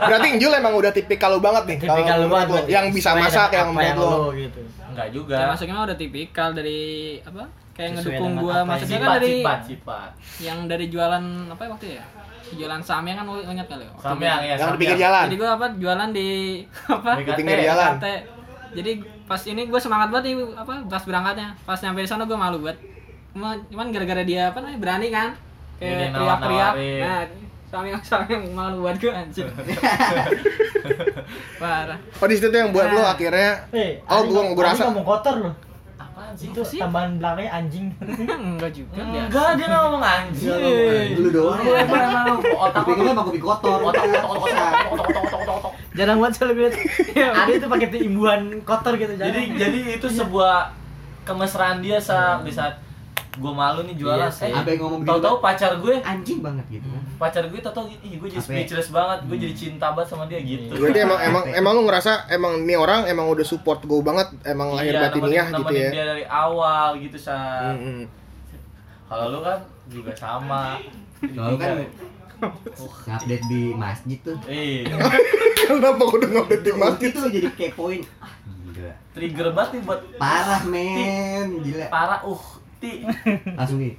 berarti 0.04 0.28
Injul 0.30 0.52
emang 0.52 0.76
udah 0.76 0.92
tipikal 0.92 1.32
lu 1.32 1.40
banget 1.40 1.64
nih 1.64 1.76
kalau 1.80 1.96
Tipikal 1.96 2.16
lu 2.20 2.28
banget 2.28 2.48
lu. 2.50 2.58
yang 2.68 2.86
bisa 2.90 3.10
masak 3.14 3.48
yang 3.50 3.72
yang 3.72 3.96
menurut 3.96 4.12
lu. 4.28 4.44
gitu. 4.44 4.60
enggak 4.84 5.08
juga 5.08 5.34
Ya, 5.34 5.46
masuknya 5.48 5.74
mah 5.74 5.84
udah 5.88 5.96
tipikal 5.96 6.48
dari 6.52 6.80
apa? 7.18 7.48
Kayak 7.74 7.90
Sesuai 7.92 8.06
ngedukung 8.14 8.32
gua. 8.38 8.56
Maksudnya 8.64 8.98
kan 8.98 9.08
dari 9.16 9.30
sifat 9.34 9.58
sifat 9.66 10.10
yang 10.38 10.58
dari 10.64 10.86
jualan 10.86 11.24
apa 11.50 11.60
ya 11.60 11.70
waktu 11.70 11.86
ya? 11.92 12.04
Jualan 12.54 12.80
samyang 12.80 13.16
kan 13.18 13.24
lu 13.26 13.42
ingat 13.42 13.66
kali? 13.66 13.82
Waktu 13.84 14.04
samyang 14.04 14.38
gua- 14.38 14.46
ya 14.46 14.54
Yang 14.54 14.70
di 14.70 14.78
pinggir 14.78 14.90
samyang. 14.90 15.02
jalan. 15.04 15.24
Jadi 15.24 15.36
gua 15.36 15.50
apa 15.52 15.66
jualan 15.74 16.08
di 16.10 16.28
apa? 16.94 17.10
Di 17.16 17.32
pinggir 17.34 17.58
jalan. 17.60 17.92
Jadi 18.74 18.90
pas 19.24 19.40
ini 19.40 19.62
gue 19.64 19.78
semangat 19.78 20.08
banget 20.10 20.24
nih 20.28 20.34
apa 20.52 20.72
pas 20.84 21.02
berangkatnya. 21.02 21.48
Pas 21.62 21.78
nyampe 21.78 22.00
di 22.00 22.08
sana 22.08 22.22
gue 22.24 22.34
malu 22.36 22.58
banget. 22.60 22.78
Cuma 23.30 23.54
cuman 23.64 23.86
gara-gara 23.88 24.22
dia 24.22 24.50
apa 24.50 24.58
namanya 24.58 24.78
berani 24.78 25.08
kan. 25.08 25.30
Kayak 25.76 26.10
teriak-teriak. 26.10 26.72
Nah, 27.00 27.22
sambil 27.64 27.94
sambil 28.06 28.38
malu 28.48 28.82
buat 28.82 28.96
gue 28.96 29.10
anjir. 29.10 29.46
Parah. 31.56 31.98
Oh 32.14 32.26
di 32.26 32.34
situ 32.34 32.46
tuh 32.48 32.58
yang 32.58 32.70
buat 32.70 32.86
lu 32.88 32.98
Nah. 32.98 33.14
akhirnya 33.14 33.50
Eh, 33.70 34.02
Oh, 34.04 34.22
gua- 34.24 34.50
gua 34.50 34.62
Ari 34.64 34.70
rasa- 34.74 34.86
ngomong 34.90 35.04
kotor 35.04 35.34
lu 35.38 35.50
anjing. 36.30 36.50
Itu 36.52 36.62
sih? 36.64 36.78
tambahan 36.80 37.10
belakangnya 37.20 37.50
anjing. 37.52 37.86
Enggak 38.54 38.70
juga 38.72 39.00
enggak 39.04 39.48
dia 39.60 39.66
nggak 39.68 39.82
ngomong 39.84 40.04
anjing. 40.04 40.56
Iya. 40.56 41.16
Dulu 41.18 41.28
doang. 41.32 41.58
Lu 41.60 41.72
emang 41.76 42.02
emang 42.08 42.26
otak 42.40 42.80
kupingnya 42.86 43.12
emang 43.12 43.26
kuping 43.28 43.44
kotor. 43.44 43.78
Otak 43.84 44.02
otak 44.08 44.24
otak 44.24 44.44
otak 44.44 44.68
otak 44.92 45.22
otak 45.22 45.56
otak 45.60 45.72
jarang 45.94 46.18
banget 46.18 46.34
selalu 46.36 46.54
lihat 46.58 46.74
iya. 47.16 47.28
ada 47.30 47.52
itu 47.54 47.66
pakai 47.70 47.88
imbuhan 48.02 48.42
kotor 48.66 48.98
gitu 48.98 49.14
jadi 49.14 49.40
jadi 49.54 49.78
itu 49.94 50.06
sebuah 50.10 50.74
kemesraan 51.22 51.80
dia 51.80 52.02
saat 52.02 52.42
di 52.42 52.50
saat 52.50 52.82
gue 53.34 53.52
malu 53.52 53.82
nih 53.82 53.94
jualan 53.94 54.20
Iya 54.20 54.30
sih. 54.30 54.46
eh, 54.46 54.62
yang 54.64 54.78
ngomong 54.80 55.00
gitu, 55.00 55.10
tahu-tahu 55.10 55.36
pacar 55.38 55.72
gue 55.76 55.94
Anjing 56.00 56.38
banget 56.38 56.66
gitu 56.70 56.86
kan. 56.86 57.02
pacar 57.18 57.42
gue 57.44 57.58
tahu-tahu 57.58 57.86
ih 57.90 58.14
gue 58.14 58.28
jadi 58.28 58.38
Apa? 58.38 58.48
speechless 58.48 58.88
banget 58.88 59.18
gue 59.24 59.36
jadi 59.40 59.54
cinta 59.56 59.86
banget 59.90 60.08
sama 60.08 60.24
dia 60.24 60.38
gitu 60.38 60.70
Berarti 60.72 61.00
emang 61.00 61.18
emang 61.20 61.44
emang 61.50 61.72
lu 61.72 61.82
ngerasa 61.84 62.12
emang 62.28 62.52
ini 62.60 62.74
orang 62.74 63.04
emang 63.04 63.26
udah 63.26 63.42
support 63.42 63.80
gue 63.80 64.00
banget 64.00 64.28
emang 64.44 64.70
lahir 64.72 64.92
Iya, 64.92 65.00
batiniah 65.02 65.46
nemenin- 65.46 65.60
gitu 65.60 65.74
ya. 65.74 65.88
dia 65.90 66.04
dari 66.08 66.24
awal 66.24 66.88
gitu 66.96 67.18
sa 67.18 67.36
Mm-mm. 67.72 68.06
kalau 69.04 69.26
lu 69.28 69.40
kan 69.40 69.58
juga 69.86 70.12
sama 70.12 70.78
Kalau 71.20 71.56
kan 71.56 71.74
update 73.08 73.44
di 73.46 73.72
masjid 73.72 74.18
tuh. 74.20 74.36
eh 74.44 74.84
Kenapa 75.64 76.02
udah 76.04 76.28
ngupdate 76.30 76.62
di 76.62 76.72
masjid? 76.72 77.08
itu 77.08 77.18
jadi 77.32 77.48
kepoin. 77.50 78.04
Ah, 78.18 78.28
gila. 78.68 78.92
trigger 79.10 79.48
banget 79.50 79.70
nih 79.72 79.82
buat 79.82 80.00
Parah 80.14 80.62
men, 80.64 81.48
gila. 81.62 81.86
para 81.88 82.20
uh 82.22 82.44
ti 82.84 82.92
Langsung 83.56 83.80
nih. 83.80 83.96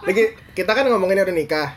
Lagi 0.00 0.24
kita 0.56 0.72
kan 0.72 0.88
ngomongin 0.88 1.20
udah 1.20 1.36
nikah. 1.36 1.76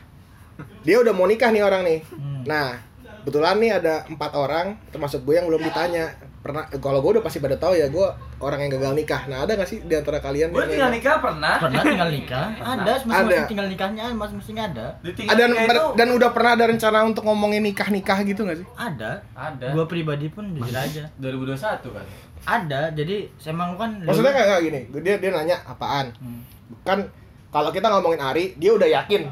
Dia 0.88 1.04
udah 1.04 1.12
mau 1.12 1.28
nikah 1.28 1.52
nih 1.52 1.64
orang 1.64 1.84
nih. 1.84 2.00
Hmm. 2.08 2.48
Nah, 2.48 2.80
kebetulan 3.24 3.60
nih 3.60 3.72
ada 3.84 4.08
empat 4.08 4.32
orang 4.40 4.80
termasuk 4.96 5.28
gue 5.28 5.36
yang 5.36 5.48
belum 5.52 5.60
ditanya. 5.68 6.16
Pernah 6.44 6.68
kalau 6.76 7.00
gue 7.00 7.12
udah 7.16 7.24
pasti 7.24 7.40
pada 7.40 7.56
tahu 7.56 7.72
ya 7.72 7.88
gue 7.88 8.04
orang 8.38 8.68
yang 8.68 8.76
gagal 8.76 8.92
nikah. 8.94 9.22
Nah, 9.26 9.48
ada 9.48 9.56
gak 9.56 9.64
sih 9.64 9.80
di 9.80 9.96
antara 9.96 10.20
kalian 10.20 10.52
gue 10.52 10.60
yang- 10.60 10.68
tinggal 10.70 10.92
nikah 10.92 11.16
pernah 11.18 11.56
Pernah 11.56 11.82
tinggal 11.82 12.10
nikah? 12.12 12.46
Ada, 12.52 12.68
Ada. 12.84 12.94
masing-masing 13.00 13.48
tinggal 13.48 13.68
nikahnya 13.72 14.04
masing-masing 14.12 14.58
ada. 14.60 14.86
ada 15.00 15.44
nikah 15.48 15.64
itu 15.66 15.84
dan 15.96 16.08
udah 16.12 16.30
pernah 16.30 16.52
ada 16.54 16.66
rencana 16.68 17.00
untuk 17.02 17.24
ngomongin 17.24 17.64
nikah 17.64 17.88
nikah 17.88 18.20
gitu 18.22 18.44
gak 18.44 18.60
sih? 18.60 18.68
Ada. 18.76 19.24
ada 19.32 19.68
Gua 19.72 19.88
pribadi 19.88 20.28
pun 20.28 20.52
jujur 20.52 20.76
aja. 20.76 21.08
2021 21.16 21.56
kan 21.90 22.06
Ada. 22.44 22.92
Jadi 22.92 23.16
emang 23.48 23.80
kan 23.80 24.04
Maksudnya 24.04 24.36
kayak 24.36 24.48
kayak 24.52 24.62
gini, 24.62 24.80
dia 25.00 25.16
dia 25.16 25.32
nanya 25.32 25.64
apaan? 25.64 26.12
Hmm. 26.20 26.44
Kan 26.84 27.08
kalau 27.50 27.72
kita 27.72 27.88
ngomongin 27.88 28.20
Ari, 28.20 28.60
dia 28.60 28.76
udah 28.76 28.90
yakin 28.92 29.32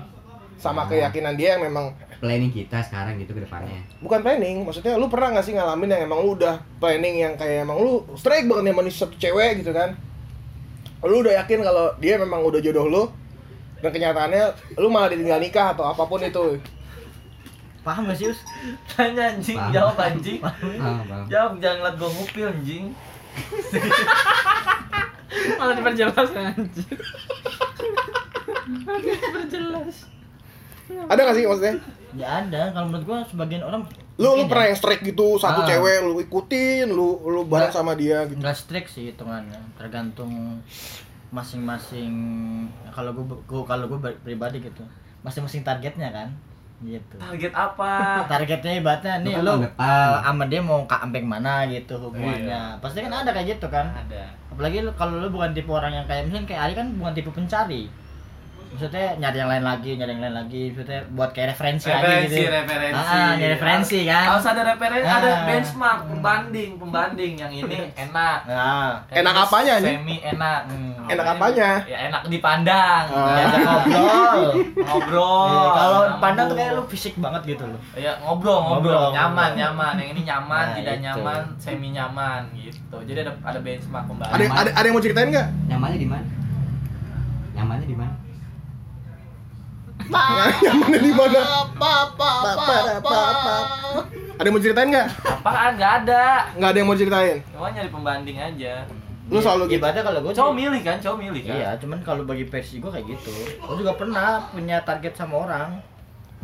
sama 0.56 0.88
keyakinan 0.88 1.36
dia 1.36 1.60
yang 1.60 1.68
memang 1.68 1.92
Planning 2.22 2.54
kita 2.54 2.86
sekarang 2.86 3.18
gitu 3.18 3.34
ke 3.34 3.42
depannya. 3.42 3.82
bukan 3.98 4.22
planning. 4.22 4.62
Maksudnya 4.62 4.94
lu 4.94 5.10
pernah 5.10 5.34
gak 5.34 5.42
sih 5.42 5.58
ngalamin 5.58 5.90
yang 5.90 6.06
emang 6.06 6.22
lu 6.22 6.38
udah 6.38 6.62
planning 6.78 7.18
yang 7.18 7.34
kayak 7.34 7.66
emang 7.66 7.82
lu 7.82 8.06
strike 8.14 8.46
banget 8.46 8.78
nih 8.78 8.94
satu 8.94 9.18
cewek 9.18 9.66
gitu 9.66 9.74
kan? 9.74 9.98
Lu 11.02 11.26
udah 11.26 11.42
yakin 11.42 11.66
kalau 11.66 11.98
dia 11.98 12.22
memang 12.22 12.46
udah 12.46 12.62
jodoh 12.62 12.86
lu 12.86 13.10
dan 13.82 13.90
kenyataannya 13.90 14.54
lu 14.78 14.94
malah 14.94 15.10
ditinggal 15.10 15.42
nikah 15.42 15.74
atau 15.74 15.90
apa 15.90 16.06
pun 16.06 16.22
itu. 16.22 16.62
Paham 17.82 18.06
gak 18.06 18.22
sih, 18.22 18.30
Us? 18.30 18.38
Tanya 18.94 19.34
anjing, 19.34 19.58
Paham. 19.58 19.74
jawab 19.74 19.98
anjing. 19.98 20.38
Jawab 21.26 21.58
jangan 21.58 21.78
ngeliat 21.82 21.96
gua 21.98 22.10
ngupil 22.14 22.54
anjing. 22.54 22.94
Malah 25.58 25.74
diperjelas 25.74 26.30
anjir. 26.30 26.94
diperjelas. 29.02 30.11
Ada 31.08 31.22
gak 31.22 31.36
sih 31.36 31.44
maksudnya? 31.44 31.76
Ya 32.12 32.28
ada, 32.40 32.62
kalau 32.70 32.86
menurut 32.88 33.06
gua 33.06 33.18
sebagian 33.24 33.62
orang 33.62 33.82
Lu 34.14 34.28
lu 34.28 34.28
mungkin 34.36 34.48
pernah 34.48 34.66
ya, 34.66 34.70
yang 34.70 34.78
strike 34.78 35.04
gitu 35.04 35.28
satu 35.36 35.60
Ah. 35.60 35.66
cewek 35.66 35.98
lu 36.04 36.20
ikutin, 36.20 36.88
lu 36.88 37.08
lu 37.24 37.42
bareng 37.44 37.72
sama 37.72 37.96
dia 37.96 38.22
gitu. 38.26 38.38
nggak 38.38 38.54
strict 38.54 38.90
sih 38.90 39.10
hitungannya, 39.10 39.58
tergantung 39.74 40.60
masing-masing 41.32 42.12
kalau 42.90 43.12
gua, 43.14 43.40
gua 43.46 43.64
kalau 43.66 43.88
gua 43.88 44.00
pribadi 44.18 44.60
gitu. 44.62 44.84
Masing-masing 45.22 45.62
targetnya 45.62 46.12
kan. 46.12 46.28
Gitu. 46.82 47.16
Target 47.16 47.54
apa? 47.54 47.92
Targetnya 48.32 48.74
ibaratnya 48.76 49.14
nih 49.22 49.38
Lu 49.38 49.54
kan 49.56 49.62
depan. 49.64 49.86
eh, 49.86 50.16
sama 50.20 50.44
dia 50.46 50.60
mau 50.60 50.82
ke 50.84 50.96
ambek 50.98 51.24
mana 51.24 51.64
gitu 51.66 51.94
hubungannya. 51.96 52.50
Iya. 52.50 52.64
Pasti 52.78 53.00
kan 53.00 53.14
ada 53.16 53.32
kayak 53.32 53.56
gitu 53.56 53.68
kan. 53.68 53.88
Ada. 53.88 54.38
apalagi 54.52 54.84
lu- 54.84 54.92
kalau 54.92 55.16
lu 55.16 55.32
bukan 55.32 55.56
tipe 55.56 55.72
orang 55.72 55.94
yang 55.94 56.04
kayak 56.04 56.28
misalnya 56.28 56.44
kayak 56.46 56.62
Ari 56.62 56.74
kan 56.76 56.88
bukan 56.94 57.14
tipe 57.14 57.32
pencari 57.32 57.88
maksudnya 58.72 59.14
nyari 59.16 59.38
yang 59.38 59.50
lain 59.50 59.64
lagi 59.64 59.92
nyari 59.94 60.12
yang 60.12 60.24
lain 60.24 60.36
lagi 60.38 60.62
maksudnya 60.70 61.04
buat 61.10 61.30
kayak 61.30 61.48
referensi, 61.52 61.86
lagi 61.86 62.02
Referensi, 62.02 62.34
gitu 62.34 62.48
referensi. 62.50 63.04
ah, 63.04 63.32
nyari 63.36 63.52
referensi 63.52 64.00
kan 64.04 64.26
Harus 64.28 64.46
ada 64.48 64.62
referensi, 64.66 65.08
ada 65.10 65.28
Ah. 65.28 65.38
benchmark, 65.44 66.00
pembanding, 66.08 66.72
pembanding 66.76 67.34
yang 67.36 67.52
ini 67.52 67.78
enak. 67.94 68.40
nah 68.46 69.04
Enak 69.08 69.36
apanya, 69.38 69.72
anjing? 69.78 69.96
Semi 69.98 70.16
enak. 70.22 70.60
Hmm. 70.66 70.92
Enak 71.06 71.26
apanya? 71.30 71.70
Ya 71.84 71.98
enak 72.08 72.22
dipandang. 72.26 73.04
Oh. 73.08 73.28
diajak 73.30 73.60
ngobrol 73.62 74.42
Ngobrol. 74.82 75.52
Iya, 75.52 75.70
kalau 75.74 76.02
pandang 76.18 76.46
tuh 76.48 76.56
kayak 76.56 76.72
lu 76.72 76.84
fisik 76.86 77.14
banget 77.18 77.42
gitu 77.50 77.64
loh 77.66 77.82
Ya 77.94 78.16
ngobrol, 78.18 78.60
ngobrol, 78.62 78.96
Ngobrol, 78.96 79.12
nyaman, 79.12 79.36
ngobrol. 79.50 79.60
nyaman. 79.60 79.94
Yang 79.96 80.10
ini 80.10 80.22
nyaman, 80.24 80.64
Nah, 80.64 80.76
tidak 80.76 80.94
itu. 80.94 81.04
nyaman, 81.04 81.42
semi 81.58 81.88
nyaman 81.90 82.42
gitu. 82.54 82.98
Jadi 83.04 83.20
ada 83.22 83.34
ada 83.42 83.60
benchmark 83.60 84.04
Ada 84.04 84.10
pembanding. 84.10 84.50
ada 84.50 84.70
ada 84.72 84.86
yang 84.86 84.96
mau 84.96 85.04
ceritain 85.04 85.28
nggak? 85.30 85.48
Nyamannya 85.68 85.98
di 85.98 86.08
mana? 86.08 86.26
Nyamannya 87.52 87.86
di 87.86 87.98
mana? 87.98 88.14
Nyamannya 90.12 91.00
di 91.00 91.12
mana? 91.12 91.42
Ada 94.34 94.44
yang 94.44 94.54
mau 94.54 94.62
ceritain 94.62 94.88
nggak? 94.90 95.08
Apaan? 95.24 95.72
Nggak 95.78 95.94
ada. 96.04 96.24
Nggak 96.54 96.70
ada 96.70 96.78
yang 96.78 96.88
mau 96.88 96.98
ceritain. 96.98 97.38
Cuma 97.48 97.68
nyari 97.70 97.90
pembanding 97.90 98.38
aja. 98.38 98.74
Lu 99.28 99.40
selalu 99.40 99.64
gitu. 99.66 99.80
ibaratnya 99.80 100.04
kalau 100.04 100.20
gue 100.20 100.34
Cowok 100.34 100.54
milih 100.54 100.82
kan, 100.82 100.98
cowok 101.00 101.18
milih 101.18 101.42
kan. 101.42 101.56
iya 101.56 101.70
cuman 101.80 102.04
kalau 102.04 102.28
bagi 102.28 102.44
versi 102.44 102.84
gue 102.84 102.92
kayak 102.92 103.08
gitu 103.08 103.32
gue 103.56 103.76
juga 103.80 103.96
pernah 103.96 104.44
punya 104.46 104.84
target 104.84 105.16
sama 105.16 105.48
orang 105.48 105.80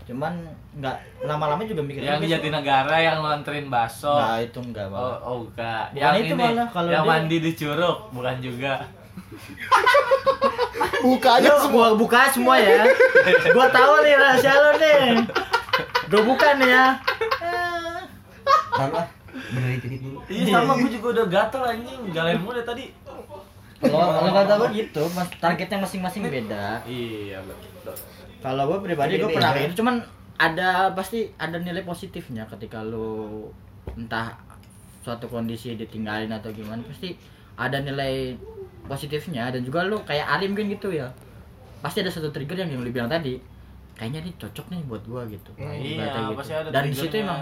cuman 0.07 0.39
nggak 0.73 0.95
lama-lama 1.27 1.67
juga 1.67 1.83
mikir 1.83 1.99
Yang 1.99 2.23
di 2.23 2.27
Jatinegara 2.31 2.95
yang 2.95 3.19
lo 3.19 3.27
anterin 3.27 3.67
bakso. 3.67 4.15
nah 4.15 4.39
itu 4.39 4.55
enggak 4.61 4.87
Oh, 4.87 4.95
Bang. 4.95 5.19
oh 5.19 5.37
enggak. 5.43 5.83
Bukan 5.91 5.99
Yang 5.99 6.15
itu 6.15 6.31
ini, 6.31 6.43
malah, 6.47 6.67
kalau 6.71 6.87
yang 6.87 7.03
dia- 7.03 7.11
mandi 7.11 7.37
di 7.43 7.51
curug, 7.53 7.97
bukan 8.07 8.35
juga. 8.39 8.73
Buka 11.03 11.29
aja 11.39 11.51
semua. 11.61 11.93
gua 11.93 11.99
buka 11.99 12.29
semua 12.29 12.55
ya. 12.57 12.83
gua 13.53 13.67
tahu 13.69 13.93
nih 14.03 14.15
rahasia 14.17 14.53
lu 14.53 14.71
nih. 14.81 15.01
Gua 16.09 16.21
buka 16.25 16.47
nih 16.57 16.69
ya. 16.69 16.85
Lah. 18.77 19.07
Benerin 19.27 19.79
titik 19.79 19.99
dulu. 20.01 20.19
Iya 20.27 20.59
sama 20.59 20.73
gue 20.81 20.91
juga 20.91 21.07
udah 21.13 21.25
gatel 21.29 21.63
anjing, 21.63 22.01
galen 22.11 22.39
mulu 22.41 22.61
tadi. 22.65 22.91
Kalau 23.77 24.09
kalau 24.09 24.31
kata 24.33 24.53
gua 24.57 24.69
gitu, 24.73 25.03
mas, 25.13 25.29
targetnya 25.37 25.77
masing-masing 25.85 26.23
beda. 26.25 26.81
Iya 26.89 27.39
betul. 27.45 27.95
Kalau 28.41 28.63
gua 28.69 28.79
pribadi 28.81 29.21
gua 29.21 29.29
pernah 29.31 29.53
gitu, 29.57 29.81
cuman 29.81 30.01
ada 30.37 30.93
pasti 30.93 31.33
ada 31.41 31.57
nilai 31.57 31.81
positifnya 31.81 32.45
ketika 32.45 32.85
lu 32.85 33.49
entah 33.97 34.37
suatu 35.01 35.25
kondisi 35.31 35.73
ditinggalin 35.73 36.29
atau 36.29 36.51
gimana 36.53 36.83
pasti 36.85 37.17
ada 37.57 37.81
nilai 37.81 38.37
positifnya 38.87 39.51
dan 39.51 39.61
juga 39.61 39.83
lu 39.83 39.99
kayak 40.01 40.25
Alim 40.25 40.51
kan 40.51 40.65
gitu 40.65 40.89
ya. 40.89 41.07
Pasti 41.77 42.01
ada 42.01 42.09
satu 42.09 42.31
trigger 42.31 42.57
yang 42.57 42.71
yang 42.71 42.81
lu 42.81 42.89
bilang 42.89 43.07
tadi 43.07 43.37
kayaknya 43.93 44.23
ini 44.23 44.31
cocok 44.35 44.65
nih 44.69 44.81
buat 44.85 45.03
gua 45.05 45.21
gitu. 45.25 45.49
Hmm, 45.55 45.73
iya, 45.73 46.05
gitu. 46.07 46.33
pasti 46.33 46.53
ada 46.53 46.69
dan 46.69 46.83
di 46.85 46.95
situ 46.95 47.15
emang 47.17 47.41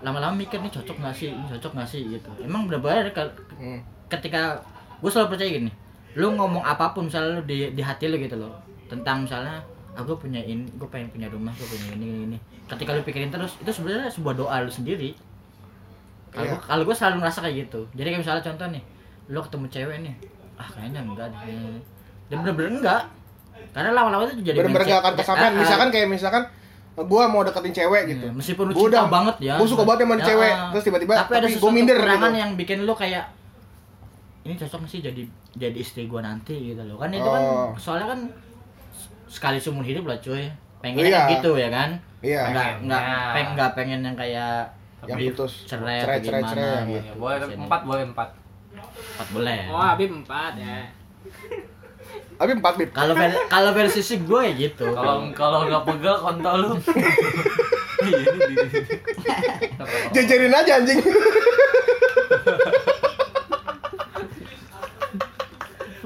lama-lama 0.00 0.32
mikir 0.34 0.58
nih 0.58 0.72
cocok 0.72 0.96
nggak 0.98 1.14
sih? 1.14 1.28
Ini 1.28 1.44
cocok 1.56 1.72
nggak 1.76 1.88
sih? 1.88 2.02
Gitu. 2.10 2.28
Emang 2.40 2.64
benar-benar 2.64 3.08
kal- 3.10 3.36
Hmm. 3.54 3.80
ketika 4.08 4.56
gue 4.98 5.08
selalu 5.08 5.28
percaya 5.30 5.50
gini 5.54 5.72
lu 6.12 6.34
ngomong 6.34 6.60
apa 6.60 6.90
pun 6.90 7.06
misalnya 7.06 7.38
lu 7.38 7.42
di, 7.46 7.70
di 7.70 7.78
hati 7.80 8.10
lu 8.10 8.18
gitu 8.18 8.34
loh 8.34 8.50
tentang 8.84 9.22
misalnya 9.22 9.62
aku 9.92 10.18
punya 10.18 10.40
ini 10.40 10.66
gue 10.72 10.88
pengen 10.88 11.06
punya 11.08 11.30
rumah 11.30 11.52
gue 11.52 11.62
punya 11.64 11.94
ini 11.94 12.04
ini, 12.04 12.20
ini. 12.26 12.38
Ketika 12.66 12.90
lu 12.90 13.00
pikirin 13.00 13.30
terus 13.30 13.54
itu 13.56 13.70
sebenarnya 13.70 14.10
sebuah 14.10 14.34
doa 14.34 14.56
lu 14.58 14.68
sendiri. 14.68 15.14
Kalau 16.30 16.46
gua- 16.48 16.64
kalau 16.64 16.82
gue 16.84 16.94
selalu 16.94 17.16
ngerasa 17.20 17.38
kayak 17.40 17.56
gitu. 17.60 17.80
Jadi 17.92 18.06
kayak 18.08 18.20
misalnya 18.20 18.42
contoh 18.44 18.66
nih 18.68 18.82
lu 19.28 19.38
ketemu 19.38 19.66
cewek 19.68 19.96
nih 20.00 20.14
ah 20.60 20.68
kayaknya 20.68 21.00
enggak 21.02 21.26
deh 21.32 21.80
dan 22.28 22.36
bener-bener 22.38 22.72
enggak 22.76 23.02
karena 23.70 23.90
lama-lama 23.92 24.22
itu 24.26 24.42
jadi 24.42 24.56
Bener-bener 24.58 24.82
mindset. 24.82 24.92
gak 24.92 25.00
akan 25.00 25.14
kesampaian. 25.14 25.52
Ah. 25.52 25.58
Misalkan 25.58 25.88
kayak 25.88 26.08
misalkan 26.08 26.42
gua 27.00 27.22
mau 27.24 27.40
deketin 27.40 27.72
cewek 27.72 28.02
gitu. 28.08 28.26
Iya, 28.26 28.34
meskipun 28.34 28.64
lu 28.66 28.72
cinta 28.74 28.84
udah- 28.98 29.08
banget 29.08 29.36
ya 29.40 29.54
gua 29.56 29.66
suka 29.66 29.82
banget 29.82 30.00
sama 30.02 30.14
Ya, 30.14 30.26
cewek, 30.26 30.52
ah. 30.52 30.68
terus 30.70 30.84
tiba-tiba 30.84 31.12
tapi 31.14 31.30
ada 31.30 31.38
tapi 31.38 31.46
sesuatu 31.48 31.64
gua 31.64 31.72
minder 31.72 31.96
gitu. 31.98 32.26
yang 32.36 32.52
bikin 32.54 32.78
lu 32.82 32.92
kayak 32.92 33.24
ini 34.42 34.54
cocok 34.54 34.80
sih 34.84 35.00
jadi 35.00 35.22
jadi 35.54 35.76
istri 35.76 36.04
gua 36.04 36.20
nanti 36.20 36.72
gitu 36.72 36.82
loh 36.82 36.96
kan 36.96 37.08
itu 37.10 37.24
kan 37.24 37.42
Oh. 37.42 37.70
soalnya 37.74 38.06
kan 38.08 38.20
sekali 39.26 39.56
seumur 39.56 39.82
hidup 39.82 40.04
lah 40.04 40.18
cuy 40.18 40.50
pengen 40.78 41.04
Iya. 41.04 41.28
gitu 41.30 41.54
ya 41.54 41.68
kan 41.68 41.90
Iya. 42.20 42.42
nggak 42.48 42.68
nggak 42.82 43.00
Pengennya. 43.00 43.32
pengen 43.32 43.50
nggak 43.54 43.70
pengen 43.72 44.00
yang 44.02 44.16
kayak 44.16 44.54
Yang 45.02 45.18
putus. 45.32 45.52
cerai, 45.64 45.96
Cerai, 45.98 46.18
cerai, 46.18 46.40
gimana 46.42 46.52
cerai. 46.52 46.84
gitu. 46.90 47.00
Ya, 47.02 47.12
boleh 47.14 47.36
empat, 47.56 47.80
boleh 47.82 48.04
empat. 48.06 48.28
Empat 49.20 49.28
boleh 49.30 49.58
Oh, 49.68 49.76
Habib 49.78 50.10
4 50.16 50.24
ya. 50.56 50.88
Tapi 52.32 52.56
empat 52.56 52.74
bib. 52.74 52.88
kalau 52.90 53.12
ver- 53.12 53.36
kalau 53.46 53.70
versi 53.70 54.00
si 54.00 54.16
gue 54.18 54.40
ya 54.40 54.52
gitu 54.58 54.88
Kalau 54.88 55.28
kalau 55.30 55.68
nggak 55.68 55.84
pegel 55.84 56.16
kontol 56.16 56.56
lu. 56.58 56.72
Jajarin 60.10 60.48
aja 60.50 60.72
anjing. 60.74 61.04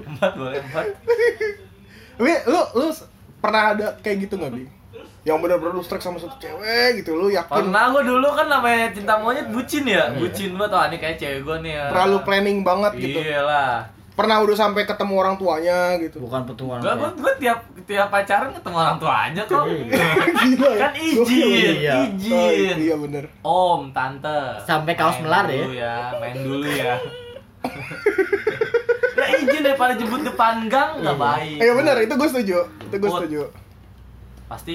Empat 0.05 0.33
boleh 0.35 0.59
empat. 0.61 0.85
Tapi 2.15 2.33
lu 2.45 2.61
lu 2.75 2.87
pernah 3.39 3.63
ada 3.73 3.87
kayak 4.01 4.27
gitu 4.27 4.35
nggak 4.37 4.53
bi? 4.53 4.65
Yang 5.25 5.39
bener-bener 5.41 5.73
lu 5.73 5.81
strike 5.81 6.05
sama 6.05 6.21
satu 6.21 6.37
cewek 6.37 7.01
gitu, 7.01 7.17
lu 7.17 7.33
yakin 7.33 7.49
Pernah 7.49 7.85
gue 7.91 8.03
dulu 8.05 8.29
kan 8.29 8.45
namanya 8.45 8.93
cinta 8.93 9.17
monyet 9.17 9.49
bucin 9.49 9.89
ya, 9.89 10.13
bucin 10.13 10.53
banget 10.53 10.69
tuh 10.69 10.81
ini 10.85 10.97
kayak 11.01 11.17
cewek 11.17 11.41
gue 11.41 11.57
nih 11.65 11.73
ya. 11.81 11.85
terlalu 11.89 12.17
planning 12.23 12.59
banget 12.61 12.93
gitu. 13.01 13.19
Iya 13.25 13.41
lah. 13.41 13.75
Pernah 14.15 14.45
udah 14.45 14.55
sampai 14.55 14.87
ketemu 14.87 15.15
orang 15.19 15.35
tuanya 15.35 15.99
gitu. 15.99 16.23
bukan 16.23 16.47
petualang 16.47 16.85
Gue 16.85 16.93
gue 16.95 17.11
gue 17.19 17.33
tiap 17.43 17.59
tiap 17.83 18.09
pacaran 18.13 18.53
ketemu 18.53 18.77
orang 18.79 18.99
tuanya 19.01 19.43
kok. 19.43 19.65
Gila 19.65 20.71
ya. 20.71 20.79
kan 20.79 20.93
izin, 20.95 21.75
Iya. 21.81 21.95
Oh, 21.99 22.09
izin. 22.15 22.77
iya 22.79 22.95
bener. 22.95 23.25
Om, 23.43 23.81
tante. 23.91 24.39
Sampai 24.63 24.93
kaos 24.95 25.19
melar 25.19 25.49
ya? 25.49 25.67
ya. 25.67 25.97
Main 26.21 26.37
dulu 26.37 26.69
ya. 26.69 26.95
ya 29.17 29.25
izin 29.41 29.63
daripada 29.65 29.97
jemput 29.97 30.21
depan 30.21 30.69
gang 30.69 31.01
nggak 31.01 31.17
baik. 31.17 31.59
Iya 31.59 31.73
bener, 31.75 31.97
itu 32.05 32.13
gue 32.13 32.29
setuju. 32.29 32.59
Itu 32.87 32.95
gue 32.95 33.11
setuju. 33.11 33.41
Pasti 34.45 34.75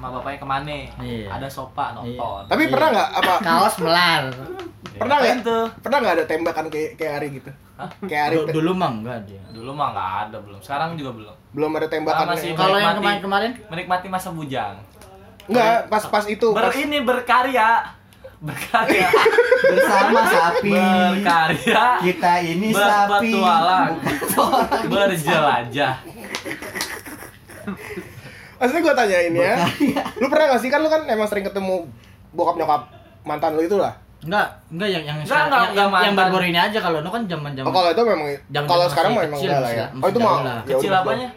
sama 0.00 0.08
bapaknya 0.10 0.38
ke 0.40 0.46
mana? 0.48 0.72
Iya. 0.96 1.26
Ada 1.28 1.46
sopa 1.46 1.84
nonton. 1.92 2.40
Tapi 2.48 2.62
Iya. 2.64 2.70
pernah 2.72 2.88
nggak 2.88 3.08
apa? 3.14 3.32
kaos 3.38 3.74
melar 3.78 4.22
Pernah 4.96 5.14
nggak? 5.18 5.34
tuh? 5.44 5.64
Pernah 5.78 5.96
nggak 6.00 6.14
ada 6.14 6.24
tembakan 6.24 6.64
kayak 6.66 6.88
kayak 6.96 7.12
Ari 7.14 7.26
gitu? 7.36 7.50
Hah? 7.76 7.88
Kayak 8.02 8.22
Ari 8.24 8.34
Du- 8.38 8.46
dulu 8.54 8.70
mah 8.74 8.90
enggak 8.90 9.18
dia 9.24 9.40
Dulu 9.50 9.70
mah 9.70 9.86
nggak 9.92 10.08
ada 10.22 10.36
belum. 10.40 10.58
Sekarang 10.58 10.88
juga 10.96 11.10
belum. 11.12 11.34
belum 11.50 11.70
ada 11.74 11.86
tembakan. 11.86 12.18
Ah, 12.18 12.26
masih- 12.32 12.48
yang- 12.48 12.56
kalau 12.56 12.74
yang 12.74 12.82
Menikmati. 12.90 13.20
kemarin-kemarin 13.20 13.50
Menikmati 13.68 14.06
masa 14.08 14.28
bujang. 14.30 14.74
Enggak, 15.44 15.76
pas-pas 15.86 16.24
itu. 16.26 16.46
Ber 16.48 16.64
Pas, 16.64 16.74
ini 16.74 16.96
berkarya. 17.02 17.68
Berkarya. 18.40 19.04
Bersama 19.68 20.20
sapi. 20.24 20.72
berkarya. 20.72 21.84
Kita 22.00 22.32
ini 22.40 22.72
sapi. 22.72 23.36
Berpetualang. 23.36 23.92
Berjelajah. 24.88 25.94
Maksudnya 28.60 28.82
gue 28.82 28.94
tanyain 28.94 29.32
ya. 29.32 29.54
Lu 30.20 30.28
pernah 30.28 30.52
gak 30.52 30.60
sih 30.60 30.68
kan 30.68 30.78
lu 30.78 30.88
kan 30.88 31.08
emang 31.08 31.24
sering 31.24 31.42
ketemu 31.42 31.88
bokap 32.30 32.54
nyokap 32.54 32.82
mantan 33.22 33.56
lu 33.56 33.64
itu 33.64 33.74
lah. 33.74 33.96
enggak 34.20 34.44
enggak 34.68 34.88
yang 34.90 35.00
yang 35.02 35.16
Enggak, 35.16 35.32
sekarang- 35.32 35.48
enggak, 35.48 35.60
yang, 35.72 35.72
enggak 35.72 35.88
yang, 35.88 36.04
yang 36.04 36.14
baru-baru 36.14 36.44
ini 36.46 36.60
aja 36.60 36.78
kalau 36.78 36.98
lu 37.00 37.08
kan 37.08 37.22
zaman-zaman 37.24 37.64
Oh 37.64 37.72
kalau 37.72 37.88
itu 37.88 38.02
memang 38.04 38.28
Zaman-zaman 38.28 38.68
kalau 38.68 38.84
sekarang 38.86 39.10
mah 39.10 39.22
emang 39.24 39.40
kecil, 39.40 39.48
enggak 39.48 39.62
lah 39.64 39.72
ya. 39.72 39.86
Oh 39.90 40.06
itu 40.06 40.18
mah 40.20 40.32
ya 40.36 40.54
Kecil 40.60 40.90
udah, 40.92 41.00
apanya? 41.00 41.28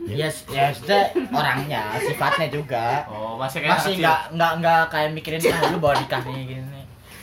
Yes, 0.00 0.34
ya 0.46 0.64
sudah 0.68 1.00
orangnya, 1.30 1.82
sifatnya 1.98 2.48
juga. 2.48 2.84
Oh, 3.04 3.36
masih 3.36 3.58
kayak 3.60 3.72
Masih 3.74 3.92
enggak 3.96 4.20
enggak 4.32 4.52
enggak 4.54 4.82
kayak 4.88 5.08
mikirin 5.12 5.40
ah 5.46 5.60
lu 5.66 5.78
bawa 5.78 5.94
nikah 5.96 6.20
nih 6.22 6.44
gini. 6.46 6.80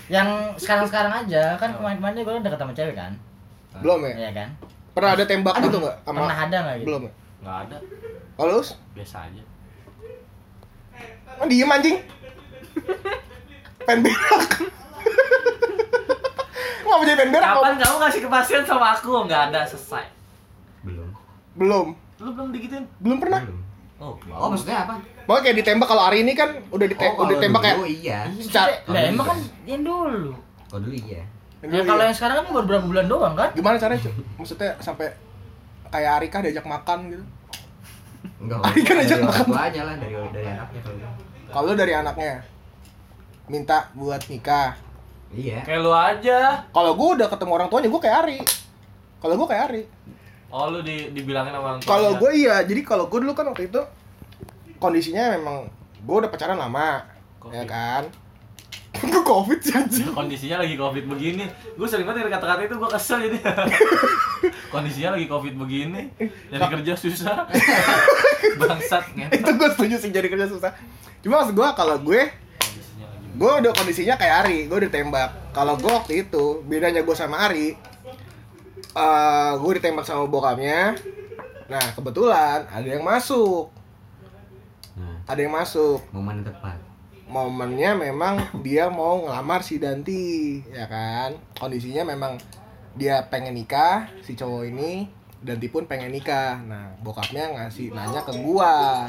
Yang 0.07 0.28
sekarang-sekarang 0.57 1.14
aja 1.16 1.43
kan 1.55 1.70
kemarin-kemarin 1.74 2.18
gue 2.18 2.34
deket 2.41 2.57
sama 2.57 2.74
cewek 2.74 2.95
kan. 2.95 3.11
Belum 3.78 3.99
ya? 4.01 4.14
Iya 4.18 4.32
kan? 4.34 4.49
Pernah 4.93 5.09
ada 5.14 5.24
tembak 5.24 5.55
gitu 5.59 5.78
enggak 5.78 5.95
sama 6.01 6.18
Pernah 6.20 6.38
ada 6.39 6.57
enggak 6.57 6.76
gitu? 6.76 6.88
Belum 6.89 7.01
ya? 7.05 7.11
Nggak 7.38 7.57
ada. 7.61 7.78
Kalau 8.38 8.49
lu 8.53 8.63
Biasa 8.93 9.17
aja. 9.23 9.43
oh, 11.35 11.45
diem 11.45 11.67
anjing. 11.67 11.97
pengen 13.79 14.03
berak 14.03 14.19
nggak 14.27 14.61
mau 16.88 17.01
jadi 17.01 17.17
pengen 17.17 17.31
berak 17.33 17.47
Kapan 17.51 17.73
kamu 17.77 17.95
ngasih 17.97 18.21
kepastian 18.21 18.63
sama 18.63 18.88
aku? 18.91 19.11
Nggak 19.23 19.41
ada 19.49 19.61
selesai. 19.63 20.05
Belum. 20.83 21.09
belum 21.55 21.88
Lu 22.17 22.29
belum 22.31 22.49
digituin? 22.51 22.85
belum 22.99 23.17
pernah 23.17 23.41
Belum. 23.41 23.61
Oh, 23.97 24.13
Oh, 24.29 24.47
maksudnya 24.47 24.85
apa? 24.85 25.01
Pokoknya 25.25 25.43
kayak 25.43 25.57
ditembak 25.57 25.88
kalau 25.88 26.03
hari 26.03 26.21
ini 26.21 26.31
kan 26.31 26.53
udah 26.69 26.85
dite- 26.85 27.01
Oh, 27.11 27.25
udah 27.25 27.33
ditembak 27.33 27.61
kayak 27.63 27.77
Oh, 27.77 27.88
iya. 27.88 28.29
secara 28.38 28.77
Lah 28.85 29.01
emang 29.03 29.25
kan 29.25 29.38
yang 29.65 29.81
dulu. 29.81 30.38
Oh, 30.69 30.77
dulu 30.77 30.93
iya. 30.93 31.25
Ya 31.59 31.81
kalau 31.81 32.01
yang 32.01 32.13
sekarang 32.13 32.35
kan 32.39 32.53
baru 32.53 32.65
berapa 32.67 32.85
bulan 32.85 33.05
doang 33.07 33.33
kan? 33.33 33.49
gimana 33.51 33.75
caranya 33.75 34.05
maksudnya 34.38 34.77
sampai 34.77 35.09
kayak 35.88 36.11
Arika 36.15 36.38
diajak 36.39 36.61
makan 36.63 36.99
gitu 37.09 37.25
Enggak. 38.38 38.59
Ari 38.61 38.82
kan 38.82 38.93
dari 38.93 39.03
ajak 39.03 39.18
orang 39.18 39.28
makan. 39.28 39.45
tuanya 39.47 39.82
lah, 39.84 39.95
dari 39.95 40.13
dari 40.30 40.47
anaknya 40.47 40.80
kalau 40.80 40.95
gitu. 40.95 41.11
kalau 41.49 41.72
dari 41.74 41.93
anaknya 41.93 42.34
minta 43.47 43.78
buat 43.93 44.22
nikah 44.28 44.72
Iya. 45.28 45.59
Kayak 45.61 45.80
lu 45.82 45.91
aja. 45.91 46.39
kalau 46.70 46.91
gue 46.93 47.09
udah 47.15 47.28
ketemu 47.28 47.51
orang 47.53 47.68
tuanya 47.68 47.89
gue 47.89 47.99
kayak 47.99 48.18
Ari 48.22 48.38
kalau 49.18 49.34
gue 49.36 49.47
kayak 49.47 49.63
Ari 49.68 49.84
Oh, 50.47 50.72
lu 50.72 50.80
di, 50.80 51.11
dibilangin 51.11 51.51
sama 51.51 51.65
orang 51.68 51.80
kalau 51.82 52.09
tuanya. 52.09 52.22
gue 52.22 52.32
iya 52.38 52.55
jadi 52.63 52.82
kalau 52.82 53.05
gue 53.05 53.20
dulu 53.20 53.34
kan 53.34 53.45
waktu 53.45 53.68
itu 53.68 53.82
kondisinya 54.78 55.34
memang 55.34 55.68
gue 55.99 56.15
udah 56.18 56.30
pacaran 56.30 56.55
lama 56.55 57.03
Covid. 57.38 57.51
ya 57.53 57.63
kan 57.65 58.03
gue 59.03 59.22
covid 59.22 59.59
sih 59.59 59.74
anjing 59.74 60.09
kondisinya 60.09 60.57
lagi 60.57 60.74
covid 60.74 61.05
begini 61.05 61.43
gue 61.76 61.86
sering 61.86 62.07
banget 62.07 62.32
kata-kata 62.32 62.63
itu 62.63 62.76
gue 62.76 62.89
kesel 62.89 63.20
jadi 63.22 63.38
kondisinya 64.68 65.15
lagi 65.15 65.26
covid 65.32 65.53
begini 65.55 66.11
jadi 66.51 66.65
kerja 66.68 66.93
susah. 66.99 67.47
Bangsat 68.61 69.03
itu 69.15 69.51
gue 69.53 69.70
setuju 69.74 69.95
sih 70.01 70.11
jadi 70.11 70.28
kerja 70.28 70.47
susah. 70.49 70.72
Cuma 71.24 71.43
maksud 71.43 71.55
gue 71.55 71.68
kalau 71.76 71.97
gue 72.01 72.22
gue 73.38 73.51
udah 73.61 73.72
kondisinya 73.74 74.18
kayak 74.18 74.36
Ari 74.45 74.59
gue 74.68 74.80
ditembak. 74.89 75.53
Kalau 75.53 75.78
gue 75.78 75.91
waktu 75.91 76.28
itu 76.28 76.65
bedanya 76.65 77.01
gue 77.05 77.15
sama 77.15 77.47
Ari 77.47 77.78
eh 78.97 79.51
gue 79.57 79.72
ditembak 79.78 80.05
sama 80.05 80.26
bokapnya. 80.26 80.97
Nah 81.70 81.84
kebetulan 81.93 82.65
ada 82.68 82.88
yang 82.88 83.03
masuk. 83.03 83.70
Nah, 84.97 85.22
ada 85.30 85.39
yang 85.39 85.53
masuk. 85.53 86.01
Momen 86.11 86.41
tepat. 86.41 86.80
momennya 87.28 87.91
memang 87.91 88.39
dia 88.63 88.88
mau 88.88 89.20
ngelamar 89.28 89.59
si 89.59 89.76
Danti 89.84 90.63
ya 90.72 90.88
kan? 90.88 91.36
Kondisinya 91.59 92.07
memang 92.07 92.39
dia 92.98 93.24
pengen 93.30 93.54
nikah 93.54 94.10
si 94.20 94.34
cowok 94.34 94.64
ini 94.68 95.08
Danti 95.38 95.70
pun 95.70 95.86
pengen 95.86 96.10
nikah. 96.10 96.58
Nah 96.66 96.89
bokapnya 97.00 97.54
ngasih 97.54 97.93
nanya 97.93 98.26
ke 98.26 98.34
gua. 98.41 99.06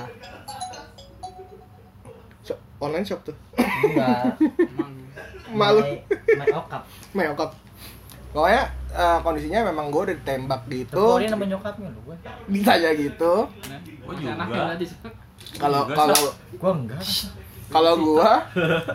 Shop- 2.44 2.60
online 2.78 3.02
shop 3.02 3.24
tuh? 3.24 3.36
Enggak. 3.56 4.36
malu. 5.58 5.80
My, 5.80 6.44
my 6.44 6.46
okap. 6.52 6.82
meokap 7.16 7.50
pokoknya 8.28 8.62
eh, 8.92 9.18
kondisinya 9.24 9.64
memang 9.72 9.88
gue 9.88 10.02
udah 10.04 10.16
ditembak 10.20 10.62
gitu. 10.68 11.00
Teporin 11.16 11.32
sama 11.32 11.48
nyokapnya 11.48 11.88
lu 11.88 12.00
gue. 12.12 12.16
ditanya 12.52 12.90
gitu. 12.92 13.34
Gue 14.04 14.14
juga. 14.20 14.76
Kalau 15.56 15.88
kalau 15.88 16.16
Gua 16.60 16.72
enggak. 16.76 17.00
kalau 17.68 17.94
gua 17.96 18.30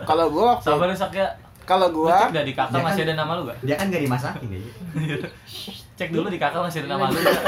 kalau 0.02 0.26
gua 0.30 0.44
waktu 0.54 0.66
sabar 0.66 0.86
ya 0.90 0.96
Sak, 0.98 1.14
ya 1.14 1.26
kalau 1.64 1.88
gua 1.90 2.16
cek 2.22 2.32
dah 2.32 2.42
di 2.42 2.52
kakak 2.52 2.72
Dia 2.72 2.82
masih 2.82 2.96
kan- 2.98 3.06
ada 3.06 3.14
nama 3.16 3.32
lu 3.34 3.42
gak? 3.44 3.56
Dia 3.60 3.74
kan 3.74 3.86
gak 3.88 4.02
dimasakin 4.02 4.48
ya. 4.48 4.60
cek 5.98 6.10
dulu 6.10 6.26
di 6.26 6.36
kakak 6.36 6.60
masih 6.60 6.78
ada 6.80 6.88
nama 6.90 7.04
lu 7.06 7.16
nggak? 7.16 7.38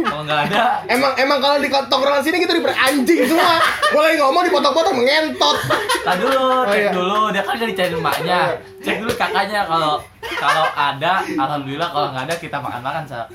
kalau 0.00 0.22
nggak 0.22 0.40
ada 0.44 0.62
Emang 0.86 1.12
emang 1.14 1.38
kalau 1.38 1.56
di 1.56 1.68
tongkrongan 1.68 2.20
sini 2.20 2.36
gitu 2.38 2.52
diper 2.52 2.72
anjing 2.72 3.20
semua. 3.24 3.58
Lagi 3.90 4.16
ngomong 4.16 4.42
dipotong-potong 4.44 4.96
mengentot. 4.96 5.56
Tadi 6.00 6.18
dulu, 6.18 6.38
Oh, 6.38 6.64
cek 6.64 6.80
iya. 6.80 6.90
dulu. 6.90 7.20
Dia 7.30 7.42
kan 7.42 7.54
udah 7.54 7.68
dicari 7.68 7.92
emaknya. 7.92 8.40
Cek 8.78 8.96
dulu 8.98 9.12
kakaknya 9.14 9.60
kalau 9.64 9.92
kalau 10.34 10.66
ada, 10.70 11.12
alhamdulillah 11.24 11.88
kalau 11.88 12.08
nggak 12.10 12.24
ada 12.24 12.34
kita 12.36 12.56
makan-makan 12.58 13.04
sak. 13.04 13.26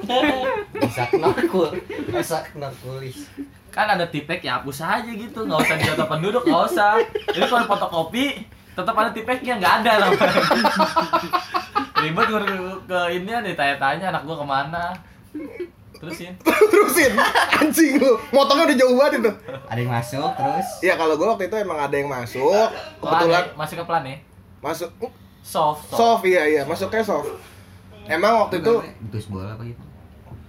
Bisa 0.75 1.03
knokul. 1.09 1.69
Bisa 2.09 2.37
knokulis. 2.53 3.17
Kan 3.69 3.89
ada 3.89 4.05
tipek 4.05 4.39
ya 4.39 4.59
hapus 4.59 4.79
aja 4.79 5.07
gitu, 5.07 5.39
nggak 5.41 5.59
usah 5.59 5.75
di 5.75 5.85
penduduk, 5.97 6.43
nggak 6.43 6.63
usah. 6.67 6.93
Jadi 7.27 7.41
kalau 7.43 7.65
fotokopi 7.65 8.25
tetap 8.73 8.95
ada 8.97 9.09
tipeknya 9.13 9.53
nggak 9.61 9.73
ada 9.81 9.91
lah. 10.01 10.09
Ribet 12.03 12.25
gue 12.27 12.41
ke, 12.43 12.55
ke 12.83 12.99
ini 13.15 13.31
ditanya-tanya 13.31 14.05
anak 14.11 14.21
gua 14.27 14.35
ke 14.35 14.45
mana. 14.45 14.85
Terusin. 15.95 16.35
Terusin. 16.71 17.11
Anjing 17.63 17.95
lu. 17.95 18.19
Motongnya 18.35 18.67
udah 18.67 18.77
jauh 18.77 18.95
banget 18.99 19.13
itu. 19.23 19.31
Ada 19.71 19.79
yang 19.79 19.91
masuk 19.93 20.29
terus. 20.35 20.67
Iya 20.83 20.93
kalau 20.99 21.15
gue 21.15 21.27
waktu 21.31 21.47
itu 21.47 21.55
emang 21.55 21.79
ada 21.79 21.95
yang 21.95 22.09
masuk. 22.11 22.67
Kebetulan 22.99 23.43
ya, 23.47 23.55
masih 23.55 23.75
ke 23.79 23.83
plan 23.87 24.03
ya. 24.03 24.17
masuk 24.59 24.91
Soft, 25.43 25.91
soft. 25.91 25.99
soft 25.99 26.23
iya 26.23 26.43
iya 26.47 26.61
masuknya 26.63 27.03
soft. 27.03 27.27
Emang 28.07 28.47
waktu 28.47 28.63
itu 28.63 28.73
Ditus 29.07 29.27
bola 29.27 29.55
apa 29.55 29.63
gitu. 29.63 29.83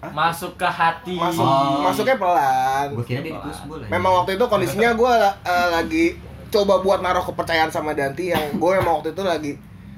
Masuk 0.04 0.52
ke 0.54 0.68
hati. 0.68 1.18
masuk 1.18 1.42
Oh. 1.42 1.82
masuknya 1.82 2.14
pelan. 2.18 2.86
Gua 2.94 3.04
kira 3.06 3.22
dia 3.22 3.34
ditus 3.34 3.58
bola. 3.66 3.86
Memang 3.90 4.22
waktu 4.22 4.38
itu 4.38 4.44
kondisinya 4.46 4.90
gue 4.94 5.12
lagi 5.46 6.06
coba 6.54 6.78
buat 6.78 7.02
naruh 7.02 7.26
kepercayaan 7.26 7.74
sama 7.74 7.98
Danti 7.98 8.30
yang 8.30 8.62
gue 8.62 8.70
emang 8.78 9.02
waktu 9.02 9.10
itu 9.10 9.22
lagi 9.26 9.52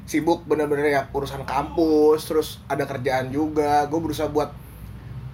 sibuk 0.08 0.48
bener-bener 0.48 0.88
ya 0.88 1.02
urusan 1.12 1.44
kampus 1.44 2.24
terus 2.24 2.48
ada 2.64 2.88
kerjaan 2.88 3.28
juga. 3.28 3.84
Gue 3.92 4.00
berusaha 4.00 4.32
buat 4.32 4.56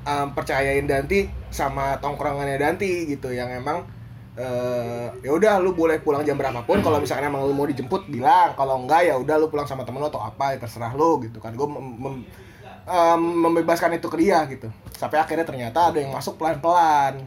um, 0.03 0.35
percayain 0.35 0.83
Danti 0.83 1.31
sama 1.55 1.95
tongkrongannya 2.03 2.59
Danti 2.59 3.07
gitu 3.07 3.31
yang 3.31 3.55
emang 3.55 3.87
eh 4.33 5.13
ya 5.21 5.29
udah 5.29 5.61
lu 5.61 5.77
boleh 5.77 6.01
pulang 6.01 6.25
jam 6.25 6.41
berapapun 6.41 6.81
kalau 6.81 6.97
misalkan 6.99 7.29
emang 7.29 7.47
lu 7.47 7.55
mau 7.55 7.69
dijemput 7.69 8.11
bilang. 8.11 8.59
Kalau 8.59 8.83
enggak 8.83 9.07
ya 9.07 9.15
udah 9.15 9.39
lu 9.39 9.47
pulang 9.47 9.69
sama 9.69 9.87
temen 9.87 10.03
lu 10.03 10.09
atau 10.11 10.25
apa 10.25 10.57
ya 10.57 10.59
terserah 10.59 10.91
lu 10.97 11.23
gitu 11.23 11.39
kan. 11.39 11.55
Gue 11.55 11.69
mem- 11.69 11.99
mem- 12.03 12.27
em, 12.89 13.23
membebaskan 13.47 13.95
itu 13.95 14.11
ke 14.11 14.19
dia 14.19 14.43
gitu. 14.51 14.73
Sampai 14.99 15.23
akhirnya 15.23 15.47
ternyata 15.47 15.95
ada 15.95 16.03
yang 16.03 16.11
masuk 16.11 16.35
pelan-pelan. 16.41 17.23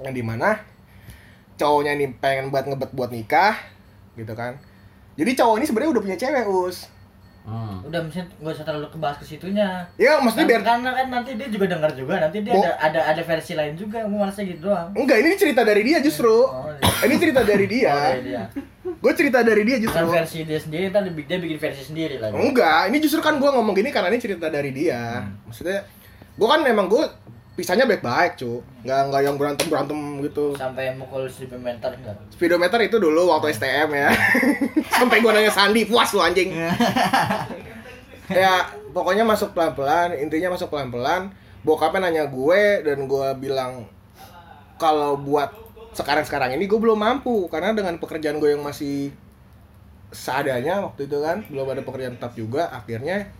Yang 0.00 0.14
di 0.14 0.22
mana 0.22 0.75
cowoknya 1.56 1.92
ini 1.94 2.12
pengen 2.14 2.48
buat 2.48 2.64
ngebet 2.64 2.90
buat 2.92 3.08
nikah 3.08 3.56
gitu 4.14 4.32
kan 4.32 4.56
jadi 5.14 5.32
cowok 5.34 5.54
ini 5.56 5.64
sebenarnya 5.64 5.90
udah 5.90 6.02
punya 6.02 6.16
cewek 6.16 6.46
us 6.46 6.92
Hmm. 7.46 7.78
Udah 7.80 8.02
mesti 8.02 8.18
gak 8.42 8.58
usah 8.58 8.66
terlalu 8.66 8.90
kebahas 8.90 9.22
ke 9.22 9.26
situnya. 9.28 9.86
ya 9.94 10.18
maksudnya 10.18 10.50
biar 10.50 10.62
karena 10.66 10.90
kan 10.90 11.06
nanti 11.08 11.30
dia 11.32 11.46
juga 11.46 11.70
dengar 11.70 11.94
juga, 11.94 12.18
nanti 12.18 12.42
dia 12.42 12.50
Bo- 12.50 12.58
ada, 12.58 12.74
ada 12.82 13.00
ada 13.06 13.22
versi 13.22 13.54
lain 13.54 13.78
juga, 13.78 14.02
mau 14.02 14.18
malasnya 14.18 14.50
gitu 14.50 14.66
doang. 14.66 14.90
enggak 14.90 15.22
ini 15.22 15.38
cerita 15.38 15.62
dari 15.62 15.86
dia 15.86 16.02
justru 16.02 16.26
Oh, 16.26 16.66
iya. 16.66 17.06
ini 17.06 17.14
cerita 17.14 17.46
dari 17.46 17.62
Oh, 17.62 17.70
dia 17.70 17.86
iya, 17.86 18.18
dia. 18.18 18.42
gue 18.82 19.12
cerita 19.14 19.46
dari 19.46 19.62
dia 19.62 19.78
Bukan 19.78 19.86
justru 19.86 20.06
versi 20.10 20.38
dia 20.42 20.58
sendiri, 20.58 20.84
ntar 20.90 21.00
dia 21.00 21.14
bikin- 21.14 21.30
dia 21.30 21.38
bikin 21.38 21.58
versi 21.60 21.82
sendiri 21.84 22.14
lagi. 22.18 22.34
enggak 22.34 22.80
ini 22.90 22.98
justru 22.98 23.20
kan 23.20 23.34
gue 23.36 23.46
ngomong 23.48 23.74
gini 23.76 23.90
karena 23.90 24.10
ini 24.10 24.18
cerita 24.18 24.46
dari 24.48 24.70
dia 24.72 25.02
maksudnya 25.46 25.86
gue 26.34 26.48
kan 26.48 26.60
emang 26.62 26.90
gue 26.90 27.04
pisahnya 27.56 27.88
baik-baik 27.88 28.36
cu. 28.36 28.60
Nggak 28.84 29.00
nggak 29.08 29.22
yang 29.24 29.36
berantem 29.40 29.66
berantem 29.72 29.98
gitu. 30.22 30.52
Sampai 30.54 30.92
mukul 30.94 31.24
speedometer 31.26 31.90
enggak? 31.96 32.16
speedometer 32.28 32.78
itu 32.84 32.96
dulu 33.00 33.32
waktu 33.32 33.56
STM 33.56 33.88
ya. 33.96 34.12
Sampai 35.00 35.24
gue 35.24 35.32
nanya 35.32 35.50
Sandi 35.50 35.88
puas 35.88 36.12
lu 36.12 36.20
anjing. 36.20 36.52
Ya 38.26 38.66
pokoknya 38.90 39.22
masuk 39.22 39.54
pelan-pelan 39.54 40.10
intinya 40.18 40.58
masuk 40.58 40.66
pelan-pelan. 40.66 41.30
Bokapnya 41.62 42.10
nanya 42.10 42.26
gue 42.26 42.82
dan 42.82 43.06
gue 43.06 43.28
bilang 43.38 43.86
kalau 44.82 45.14
buat 45.14 45.54
sekarang-sekarang 45.94 46.58
ini 46.58 46.66
gue 46.66 46.74
belum 46.74 46.98
mampu 46.98 47.46
karena 47.46 47.70
dengan 47.70 48.02
pekerjaan 48.02 48.42
gue 48.42 48.58
yang 48.58 48.66
masih 48.66 49.14
seadanya 50.10 50.82
waktu 50.82 51.06
itu 51.06 51.22
kan 51.22 51.46
belum 51.46 51.70
ada 51.70 51.82
pekerjaan 51.86 52.18
tetap 52.18 52.34
juga 52.34 52.66
akhirnya 52.74 53.30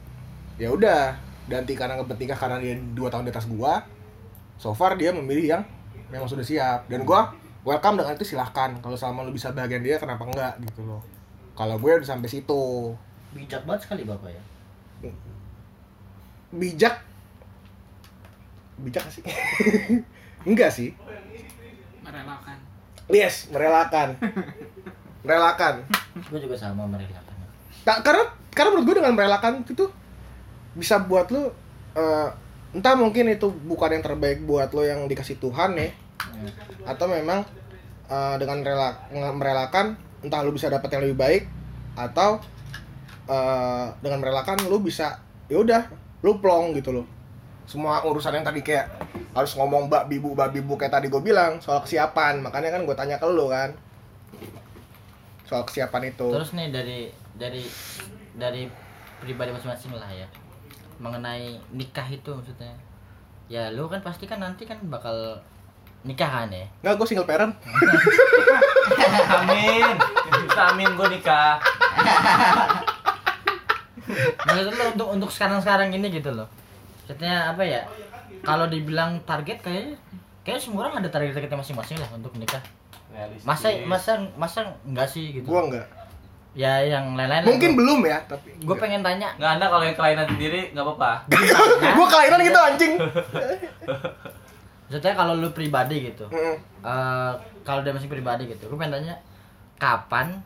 ya 0.54 0.70
udah 0.70 1.18
ganti 1.46 1.78
karena 1.78 2.02
nikah 2.02 2.38
karena 2.38 2.58
dia 2.58 2.74
dua 2.94 3.08
tahun 3.08 3.30
di 3.30 3.32
atas 3.32 3.46
gua 3.46 3.86
so 4.56 4.72
far 4.72 4.96
dia 4.96 5.12
memilih 5.12 5.56
yang 5.56 5.62
memang 6.08 6.28
sudah 6.28 6.44
siap. 6.44 6.88
Dan 6.88 7.04
gua 7.04 7.32
welcome 7.66 7.98
dengan 7.98 8.14
itu 8.14 8.24
silahkan. 8.24 8.78
Kalau 8.78 8.94
selama 8.94 9.26
lu 9.26 9.34
bisa 9.34 9.50
bahagian 9.50 9.82
dia 9.82 9.98
kenapa 9.98 10.22
enggak 10.22 10.54
gitu 10.62 10.86
loh. 10.86 11.02
Kalau 11.58 11.80
gue 11.82 11.90
udah 11.90 12.06
sampai 12.06 12.30
situ. 12.30 12.94
Bijak 13.34 13.66
banget 13.66 13.88
sekali 13.90 14.06
bapak 14.06 14.30
ya. 14.30 14.42
bijak? 16.54 16.94
Bijak 18.80 19.04
sih? 19.10 19.24
Enggak 20.48 20.70
sih. 20.70 20.94
Merelakan. 22.04 22.58
Yes 23.10 23.50
merelakan. 23.50 24.14
Merelakan. 25.26 25.74
Gue 26.30 26.38
juga 26.38 26.54
sama 26.54 26.86
mereka. 26.86 27.18
tak 27.86 28.02
karena 28.02 28.24
karena 28.50 28.68
menurut 28.74 28.86
gue 28.90 28.96
dengan 28.98 29.14
merelakan 29.14 29.62
itu 29.62 29.86
bisa 30.74 30.98
buat 31.06 31.30
lu 31.30 31.50
eh, 31.94 32.28
entah 32.76 32.92
mungkin 32.92 33.32
itu 33.32 33.48
bukan 33.48 33.96
yang 33.96 34.04
terbaik 34.04 34.44
buat 34.44 34.68
lo 34.76 34.84
yang 34.84 35.08
dikasih 35.08 35.40
Tuhan 35.40 35.80
ya. 35.80 35.88
Atau 36.84 37.08
memang 37.08 37.48
eh, 38.12 38.36
dengan 38.36 38.60
rela 38.60 38.88
merelakan 39.32 39.96
entah 40.20 40.44
lu 40.44 40.52
bisa 40.52 40.68
dapat 40.68 40.92
yang 40.92 41.02
lebih 41.08 41.18
baik 41.18 41.42
atau 41.96 42.36
eh, 43.26 43.86
dengan 44.04 44.20
merelakan 44.20 44.68
lu 44.68 44.84
bisa 44.84 45.24
ya 45.48 45.56
udah 45.64 45.88
lu 46.20 46.36
plong 46.42 46.76
gitu 46.76 46.92
loh 46.92 47.06
semua 47.66 47.98
urusan 48.06 48.30
yang 48.30 48.46
tadi 48.46 48.62
kayak 48.62 48.86
harus 49.34 49.58
ngomong 49.58 49.90
mbak 49.90 50.06
bibu 50.06 50.38
mbak 50.38 50.54
bibu 50.54 50.78
kayak 50.78 51.02
tadi 51.02 51.10
gue 51.10 51.18
bilang 51.18 51.58
soal 51.58 51.82
kesiapan. 51.82 52.38
Makanya 52.38 52.70
kan 52.70 52.86
gue 52.86 52.94
tanya 52.94 53.18
ke 53.18 53.26
lu 53.26 53.50
kan. 53.50 53.74
Soal 55.50 55.66
kesiapan 55.66 56.14
itu. 56.14 56.30
Terus 56.30 56.54
nih 56.54 56.70
dari 56.70 57.10
dari 57.34 57.66
dari 58.38 58.70
pribadi 59.18 59.50
masing-masing 59.50 59.98
lah 59.98 60.08
ya 60.14 60.30
mengenai 60.98 61.60
nikah 61.72 62.06
itu 62.08 62.30
maksudnya. 62.32 62.72
Ya 63.46 63.70
lu 63.70 63.86
kan 63.86 64.02
pasti 64.02 64.26
kan 64.26 64.42
nanti 64.42 64.66
kan 64.66 64.78
bakal 64.90 65.38
nikah 66.06 66.26
kan 66.26 66.48
ya. 66.50 66.66
nggak 66.82 66.94
gue 67.02 67.06
single 67.06 67.26
parent 67.26 67.50
Amin. 69.42 69.94
Amin 70.54 70.90
gue 70.94 71.08
nikah. 71.18 71.58
Maksud 74.46 74.64
lu 74.70 74.84
untuk 74.94 75.08
untuk 75.10 75.30
sekarang-sekarang 75.30 75.90
ini 75.90 76.08
gitu 76.14 76.30
loh. 76.30 76.46
Maksudnya 77.02 77.50
apa 77.50 77.62
ya? 77.66 77.82
Kalau 78.46 78.70
dibilang 78.70 79.18
target 79.26 79.58
kayaknya 79.62 79.98
kayak 80.46 80.62
semua 80.62 80.86
orang 80.86 81.02
ada 81.02 81.10
target-targetnya 81.10 81.58
masing-masing 81.58 81.98
lah 81.98 82.10
untuk 82.14 82.30
nikah. 82.38 82.62
Realistis. 83.10 83.42
Masa 83.42 83.68
masa 83.86 84.12
masa 84.38 84.60
enggak 84.86 85.08
sih 85.10 85.34
gitu? 85.34 85.46
gue 85.50 85.60
nggak 85.72 85.86
Ya 86.56 86.80
yang 86.80 87.12
lain-lain. 87.12 87.44
mungkin 87.44 87.76
belum 87.76 88.00
ya 88.02 88.16
tapi 88.24 88.48
Gue 88.56 88.72
pengen 88.74 89.04
tanya. 89.04 89.28
Nggak 89.36 89.50
anda 89.54 89.66
kalau 89.68 89.84
yang 89.84 89.92
kelainan 89.92 90.24
sendiri 90.26 90.72
nggak 90.72 90.84
apa-apa. 90.88 91.12
gue 91.96 92.06
kelainan 92.08 92.40
gitu 92.40 92.56
anjing 92.58 92.92
Maksudnya 94.86 95.12
kalau 95.12 95.34
lu 95.34 95.50
pribadi 95.50 95.96
gitu. 96.06 96.24
Mm. 96.28 96.56
eh 96.80 97.32
kalau 97.60 97.82
dia 97.82 97.90
masih 97.90 98.06
pribadi 98.06 98.46
gitu, 98.46 98.70
gue 98.70 98.78
pengen 98.78 98.96
tanya 98.96 99.18
kapan 99.76 100.38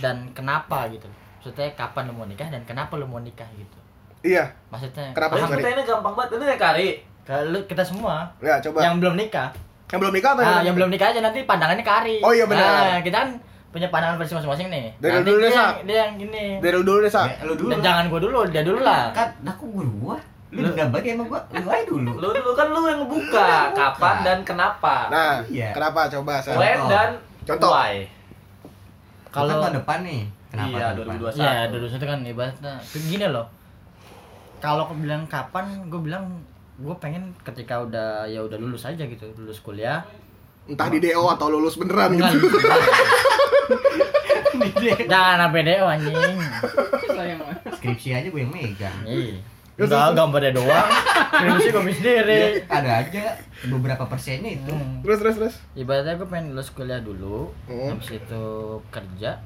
dan 0.00 0.32
kenapa 0.32 0.88
gitu. 0.88 1.04
Maksudnya 1.38 1.68
kapan 1.76 2.08
lu 2.08 2.14
mau 2.14 2.24
nikah 2.24 2.48
dan 2.48 2.64
kenapa 2.64 2.96
lu 2.96 3.04
mau 3.04 3.20
nikah 3.20 3.46
gitu. 3.54 3.78
iya 4.24 4.48
Maksudnya 4.66 5.12
Kenapa 5.12 5.36
paham? 5.36 5.38
sih, 5.38 5.46
Mari? 5.46 5.60
Pertanyaannya 5.60 5.84
gampang 5.86 6.14
banget. 6.16 6.30
Ini 6.32 6.44
yang 6.48 6.60
kari. 6.60 6.88
Kalau 7.22 7.60
kita 7.62 7.82
semua 7.84 8.14
ya 8.40 8.56
coba 8.58 8.78
yang 8.80 8.96
belum 8.96 9.14
nikah. 9.14 9.52
yang 9.88 10.00
belum 10.00 10.12
nikah 10.12 10.30
atau 10.32 10.42
Nah, 10.42 10.60
yang 10.60 10.74
belum 10.74 10.90
nikah 10.90 11.08
aja 11.12 11.20
nanti 11.22 11.44
pandangannya 11.44 11.80
ke 11.80 11.92
Ari. 11.92 12.16
Oh 12.20 12.32
iya, 12.32 12.44
benar. 12.44 12.64
Nah, 12.66 13.00
kita 13.00 13.16
kan 13.24 13.30
punya 13.78 13.88
pandangan 13.88 14.16
versi 14.16 14.34
masing-masing 14.34 14.68
nih. 14.68 14.86
Dari 14.98 15.12
Nanti 15.14 15.24
dulu 15.24 15.38
deh, 15.38 15.44
dia, 15.44 15.54
Sa. 15.54 15.62
yang, 15.62 15.76
dia 15.84 15.96
yang 16.02 16.12
gini. 16.16 16.44
dari 16.58 16.74
lu 16.74 16.82
dulu 16.82 16.98
deh 17.00 17.08
sa 17.08 17.22
Ya, 17.24 17.36
lu 17.42 17.54
dulu. 17.54 17.70
Dan 17.70 17.80
jangan 17.80 18.04
gua 18.06 18.20
dulu, 18.20 18.38
dia 18.46 18.62
dulu 18.62 18.78
lah. 18.80 19.02
Kan 19.10 19.28
aku 19.40 19.64
gua. 19.70 20.16
Lu 20.48 20.64
udah 20.64 20.86
bagi 20.88 21.08
emang 21.12 21.28
gua. 21.28 21.40
Lu 21.50 21.64
aja 21.64 21.84
dulu. 21.84 22.10
Lu 22.14 22.28
dulu 22.28 22.50
kan 22.52 22.66
lu 22.66 22.80
yang 22.84 23.00
ngebuka 23.00 23.48
kapan 23.72 24.16
dan 24.20 24.38
kenapa. 24.42 25.06
nah 25.08 25.38
Iya. 25.46 25.70
kenapa 25.70 26.10
coba 26.10 26.34
sa 26.38 26.50
Contoh. 26.50 26.60
When 26.60 26.78
dan 26.86 27.10
Contoh. 27.44 27.70
why. 27.70 27.94
Kalau 29.28 29.46
Kalau 29.46 29.62
tahun 29.62 29.76
depan 29.78 29.98
nih. 30.02 30.22
Kenapa 30.48 30.68
Iya, 30.68 30.80
tahun 30.80 30.96
depan? 30.96 31.16
2021. 31.20 31.36
Iya, 31.38 31.54
dulu 31.68 31.84
itu 31.86 32.06
kan 32.06 32.18
ibaratnya 32.24 32.72
gini 32.90 33.26
loh. 33.28 33.46
Kalau 34.58 34.82
aku 34.82 34.94
bilang 34.96 35.22
kapan, 35.24 35.64
gue 35.86 36.00
bilang 36.00 36.24
gue 36.74 36.94
pengen 36.96 37.30
ketika 37.42 37.78
udah 37.78 38.24
ya 38.24 38.40
udah 38.40 38.56
lulus 38.56 38.82
aja 38.82 39.04
gitu, 39.04 39.28
lulus 39.36 39.60
kuliah. 39.60 40.02
Entah 40.68 40.88
di 40.92 41.00
do 41.00 41.24
atau 41.26 41.48
lulus 41.48 41.80
beneran 41.80 42.14
gitu 42.14 42.46
Jangan 45.08 45.36
sampai 45.48 45.62
DO 45.64 45.86
anjing. 45.86 46.14
Skripsi 47.78 48.08
aja 48.14 48.28
gue 48.28 48.40
yang 48.42 48.52
megang. 48.52 48.98
Iya. 49.04 49.38
Terus, 49.78 49.94
Enggak, 49.94 50.10
gambarnya 50.18 50.52
doang. 50.54 50.88
Skripsi 51.30 51.68
gue 51.70 51.94
sendiri. 51.94 52.38
Ya, 52.38 52.48
ada 52.66 52.90
aja 53.02 53.24
beberapa 53.64 54.04
persennya 54.10 54.58
itu. 54.58 54.74
Hmm. 54.74 54.98
terus 55.06 55.18
terus 55.22 55.36
terus 55.38 55.54
Ibaratnya 55.78 56.18
gue 56.18 56.26
pengen 56.26 56.54
lulus 56.54 56.74
kuliah 56.74 56.98
dulu, 56.98 57.54
Hmm. 57.70 57.94
habis 57.94 58.18
itu 58.18 58.44
kerja. 58.90 59.38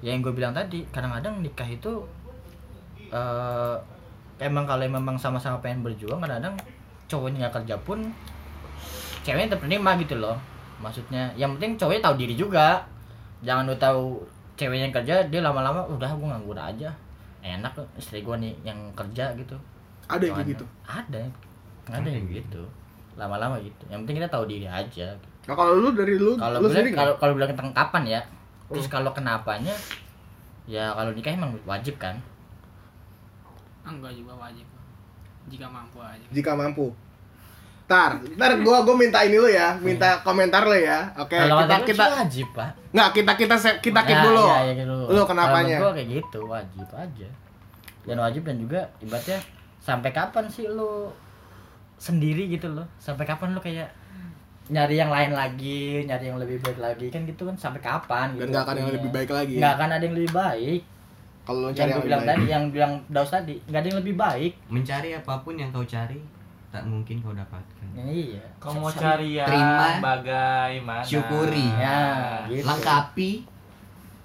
Ya 0.00 0.08
yang 0.08 0.20
gue 0.20 0.32
bilang 0.32 0.52
tadi, 0.52 0.84
kadang-kadang 0.88 1.40
nikah 1.40 1.68
itu 1.68 2.04
eh 3.10 3.76
emang 4.38 4.64
kalau 4.64 4.84
memang 4.84 5.16
sama-sama 5.16 5.58
pengen 5.58 5.80
berjuang, 5.82 6.20
kadang-kadang 6.20 6.56
cowoknya 7.08 7.48
nggak 7.48 7.54
kerja 7.64 7.76
pun 7.80 8.12
ceweknya 9.22 9.52
tetap 9.52 9.62
terima 9.64 9.96
gitu 9.98 10.16
loh. 10.16 10.36
Maksudnya, 10.80 11.28
yang 11.36 11.52
penting 11.56 11.76
cowoknya 11.76 12.00
tahu 12.00 12.14
diri 12.16 12.34
juga. 12.34 12.80
Jangan 13.44 13.68
lu 13.68 13.76
tahu 13.76 14.20
ceweknya 14.56 14.88
yang 14.88 14.96
kerja, 14.96 15.14
dia 15.28 15.40
lama-lama 15.40 15.84
udah 15.88 16.08
gue 16.08 16.26
nganggur 16.28 16.56
aja. 16.56 16.88
Enak 17.40 17.72
istri 17.96 18.20
gue 18.20 18.36
nih 18.36 18.52
yang 18.64 18.76
kerja 18.92 19.32
gitu. 19.32 19.56
ada 20.10 20.26
yang 20.26 20.36
kayak 20.42 20.58
gitu 20.58 20.64
Ada. 20.84 21.22
Ada 21.86 22.08
yang 22.10 22.26
gitu. 22.28 22.62
Lama-lama 23.14 23.56
gitu. 23.62 23.86
Yang 23.88 24.04
penting 24.04 24.16
kita 24.20 24.28
tahu 24.28 24.44
diri 24.44 24.66
aja. 24.66 25.08
nah 25.48 25.56
kalau 25.56 25.72
lu 25.80 25.88
dari 25.96 26.20
lu 26.20 26.36
Kalau 26.36 26.60
lu 26.60 26.68
bilang 26.68 26.92
kalau 26.92 27.12
kalau 27.16 27.32
bilang 27.38 27.50
tentang 27.54 27.72
kapan 27.72 28.02
ya. 28.18 28.20
Terus 28.68 28.86
Hmm. 28.90 28.94
kalau 29.00 29.10
kenapanya 29.16 29.72
ya 30.68 30.92
kalau 30.92 31.14
nikah 31.14 31.32
emang 31.32 31.54
wajib 31.64 31.96
kan. 31.96 32.18
Enggak 33.86 34.12
juga 34.12 34.34
wajib. 34.36 34.66
Jika 35.48 35.66
mampu 35.66 35.98
aja. 36.04 36.26
jika 36.30 36.52
mampu 36.52 36.92
Ntar, 37.90 38.10
ntar 38.38 38.50
gua 38.62 38.86
gua 38.86 38.94
minta 38.94 39.18
ini 39.20 39.34
lu 39.34 39.50
ya, 39.50 39.74
minta 39.76 40.22
komentar 40.22 40.62
lu 40.62 40.78
ya. 40.78 41.10
Oke, 41.18 41.34
kalau 41.34 41.58
kita 41.60 41.76
kita 41.82 42.04
wajib, 42.14 42.46
Pak. 42.54 42.70
nggak 42.90 43.08
kita 43.12 43.32
kita 43.34 43.54
kita 43.82 44.00
keep 44.06 44.14
Ya, 44.14 44.22
dulu. 44.22 44.44
ya, 44.46 44.58
ya, 44.62 44.72
gitu. 44.78 44.94
Lu 45.10 45.22
kenapanya? 45.26 45.74
Kalau 45.74 45.84
gua 45.84 45.98
kayak 45.98 46.08
gitu, 46.12 46.40
wajib 46.46 46.86
aja. 46.88 47.28
Dan 48.00 48.16
wajib 48.16 48.42
dan 48.46 48.56
juga 48.56 48.80
ibaratnya 48.98 49.42
sampai 49.76 50.10
kapan 50.10 50.46
sih 50.46 50.64
lu 50.64 51.10
sendiri 51.96 52.46
gitu 52.48 52.70
loh? 52.70 52.86
Sampai 52.96 53.26
kapan 53.26 53.52
lu 53.52 53.60
kayak 53.60 53.90
nyari 54.70 54.94
yang 54.94 55.10
lain 55.10 55.34
lagi, 55.34 56.06
nyari 56.06 56.30
yang 56.30 56.38
lebih 56.38 56.62
baik 56.62 56.78
lagi 56.78 57.10
kan 57.10 57.26
gitu 57.26 57.42
kan 57.42 57.58
sampai 57.58 57.82
kapan 57.82 58.32
Dan 58.32 58.38
gitu. 58.38 58.50
nggak 58.54 58.62
akan 58.64 58.74
yang 58.76 58.86
Iya. 58.86 58.96
lebih 58.96 59.10
baik 59.10 59.30
lagi. 59.30 59.54
Nggak 59.58 59.66
Ya. 59.66 59.76
akan 59.76 59.88
ada 59.90 60.04
yang 60.04 60.14
lebih 60.14 60.32
baik. 60.32 60.80
Kalau 61.40 61.58
lu 61.58 61.66
yang 61.66 61.74
cari 61.74 61.82
gue 61.82 61.90
yang 61.90 62.00
bilang 62.00 62.20
lebih 62.20 62.30
tadi, 62.30 62.38
baik. 62.40 62.52
yang 62.54 62.64
bilang 62.70 62.92
Daus 63.10 63.30
tadi, 63.32 63.54
nggak 63.60 63.80
ada 63.82 63.88
yang 63.88 63.98
lebih 63.98 64.14
baik. 64.16 64.52
Mencari 64.70 65.08
apa 65.12 65.34
pun 65.42 65.54
yang 65.58 65.68
kau 65.68 65.82
cari, 65.84 66.20
tak 66.70 66.82
mungkin 66.84 67.18
kau 67.18 67.32
dapatkan. 67.32 67.86
Ya, 67.92 68.04
iya. 68.06 68.42
Kau 68.56 68.70
mau 68.72 68.86
cari 68.88 69.34
yang 69.34 69.44
Terima. 69.44 69.98
bagaimana? 69.98 71.02
Syukuri. 71.02 71.66
Ya, 71.72 72.02
gitu. 72.46 72.62
Lengkapi 72.62 73.30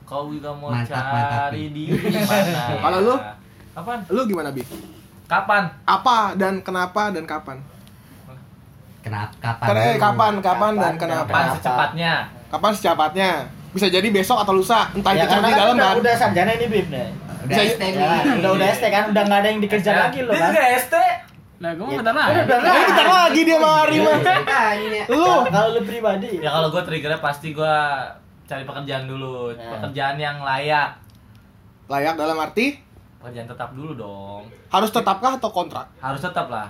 Kau 0.06 0.30
juga 0.30 0.54
mau 0.54 0.70
Mantap, 0.70 0.94
cari 0.94 1.10
mantapi. 1.12 1.62
di 1.74 1.84
mana? 2.22 2.62
Kalau 2.86 3.00
lu? 3.02 3.16
Kapan? 3.74 3.98
Lu 4.08 4.22
gimana, 4.24 4.50
Bi? 4.50 4.62
Kapan? 5.26 5.64
Apa 5.84 6.38
dan 6.38 6.62
kenapa 6.62 7.10
dan 7.10 7.26
kapan? 7.26 7.58
kenapa 9.02 9.34
kapan? 9.36 9.66
Kan, 9.68 9.76
eh, 9.76 9.86
dulu. 9.88 10.02
kapan, 10.02 10.34
kapan 10.40 10.74
dan 10.74 10.82
Kapan, 10.88 10.94
kenapa? 11.00 11.26
Kapan 11.28 11.46
secepatnya? 11.52 12.14
Kapan 12.48 12.72
secepatnya? 12.72 13.30
Bisa 13.70 13.88
jadi 13.88 14.08
besok 14.08 14.38
atau 14.40 14.54
lusa, 14.54 14.88
entah 14.92 15.12
Ya, 15.12 15.20
itu 15.20 15.26
cuma 15.28 15.34
karena 15.36 15.46
di 15.46 15.52
kan 15.52 15.60
dalam 15.60 15.76
udah, 15.76 15.86
kan. 15.88 15.96
udah 16.00 16.14
sarjana 16.16 16.52
ini 16.54 16.66
Bib 16.68 16.88
nih. 16.88 17.08
Udah 17.44 17.50
Bisa- 17.52 17.66
ST. 17.68 17.82
Ya, 17.84 18.10
udah 18.36 18.52
udah 18.56 18.68
ST 18.72 18.84
kan 18.88 19.04
udah 19.10 19.22
nggak 19.24 19.40
ada 19.40 19.48
yang 19.48 19.60
dikejar 19.60 19.90
Ya, 19.92 20.02
lagi 20.04 20.20
loh 20.22 20.32
Dia 20.32 20.46
juga 20.48 20.64
ST. 20.80 20.96
Lah, 21.66 21.74
gue 21.74 21.82
Ya, 21.82 21.90
mau 21.90 21.98
bentar 21.98 22.14
lagi. 22.16 22.38
Udah 22.38 22.60
Nah, 22.62 22.86
bentar 22.86 23.08
lagi 23.10 23.40
dia 23.42 23.58
sama 23.58 23.70
Ari 23.82 23.98
mah. 23.98 24.18
Tanya. 24.22 25.04
Lu 25.10 25.26
Kalau 25.48 25.70
lu 25.72 25.82
pribadi. 25.82 26.30
Ya 26.38 26.50
kalau 26.52 26.68
gue 26.70 26.82
triggernya 26.84 27.20
pasti 27.20 27.48
gue 27.52 27.76
cari 28.46 28.62
pekerjaan 28.64 29.06
dulu, 29.06 29.50
Ya. 29.50 29.66
pekerjaan 29.72 30.16
yang 30.16 30.38
layak. 30.40 31.02
layak 31.86 32.14
dalam 32.16 32.38
arti 32.40 32.78
Pekerjaan 33.18 33.46
tetap 33.48 33.70
dulu 33.72 33.94
dong. 33.96 34.42
harus 34.68 34.90
tetapkah 34.90 35.34
atau 35.34 35.50
kontrak? 35.50 35.90
Harus 35.98 36.18
tetap 36.20 36.46
lah. 36.48 36.70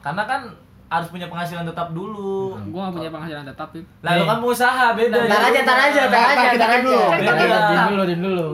Karena 0.00 0.24
kan 0.24 0.52
harus 0.86 1.08
punya 1.08 1.24
penghasilan 1.26 1.64
tetap 1.64 1.88
dulu. 1.90 2.52
Gue 2.62 2.76
gak 2.78 2.92
punya 2.94 3.08
penghasilan 3.10 3.44
tetap, 3.44 3.68
Pip. 3.70 3.84
Lah 4.00 4.12
lu 4.14 4.24
kan 4.24 4.36
pengusaha 4.38 4.92
beda. 4.92 5.16
Ntar 5.18 5.40
aja, 5.42 5.60
ntar 5.62 5.78
aja, 5.82 6.00
ntar 6.02 6.20
Ntar 6.20 6.28
aja, 6.30 6.44
kita 6.46 6.56
ntar 6.58 6.68
keep 6.68 6.76
aja. 6.76 6.84
dulu. 6.84 7.00
Ntar 7.00 7.16
Beda. 7.16 7.32
aja, 7.32 7.56
Dim 7.66 7.84
dulu, 7.86 8.02
dulu. 8.18 8.46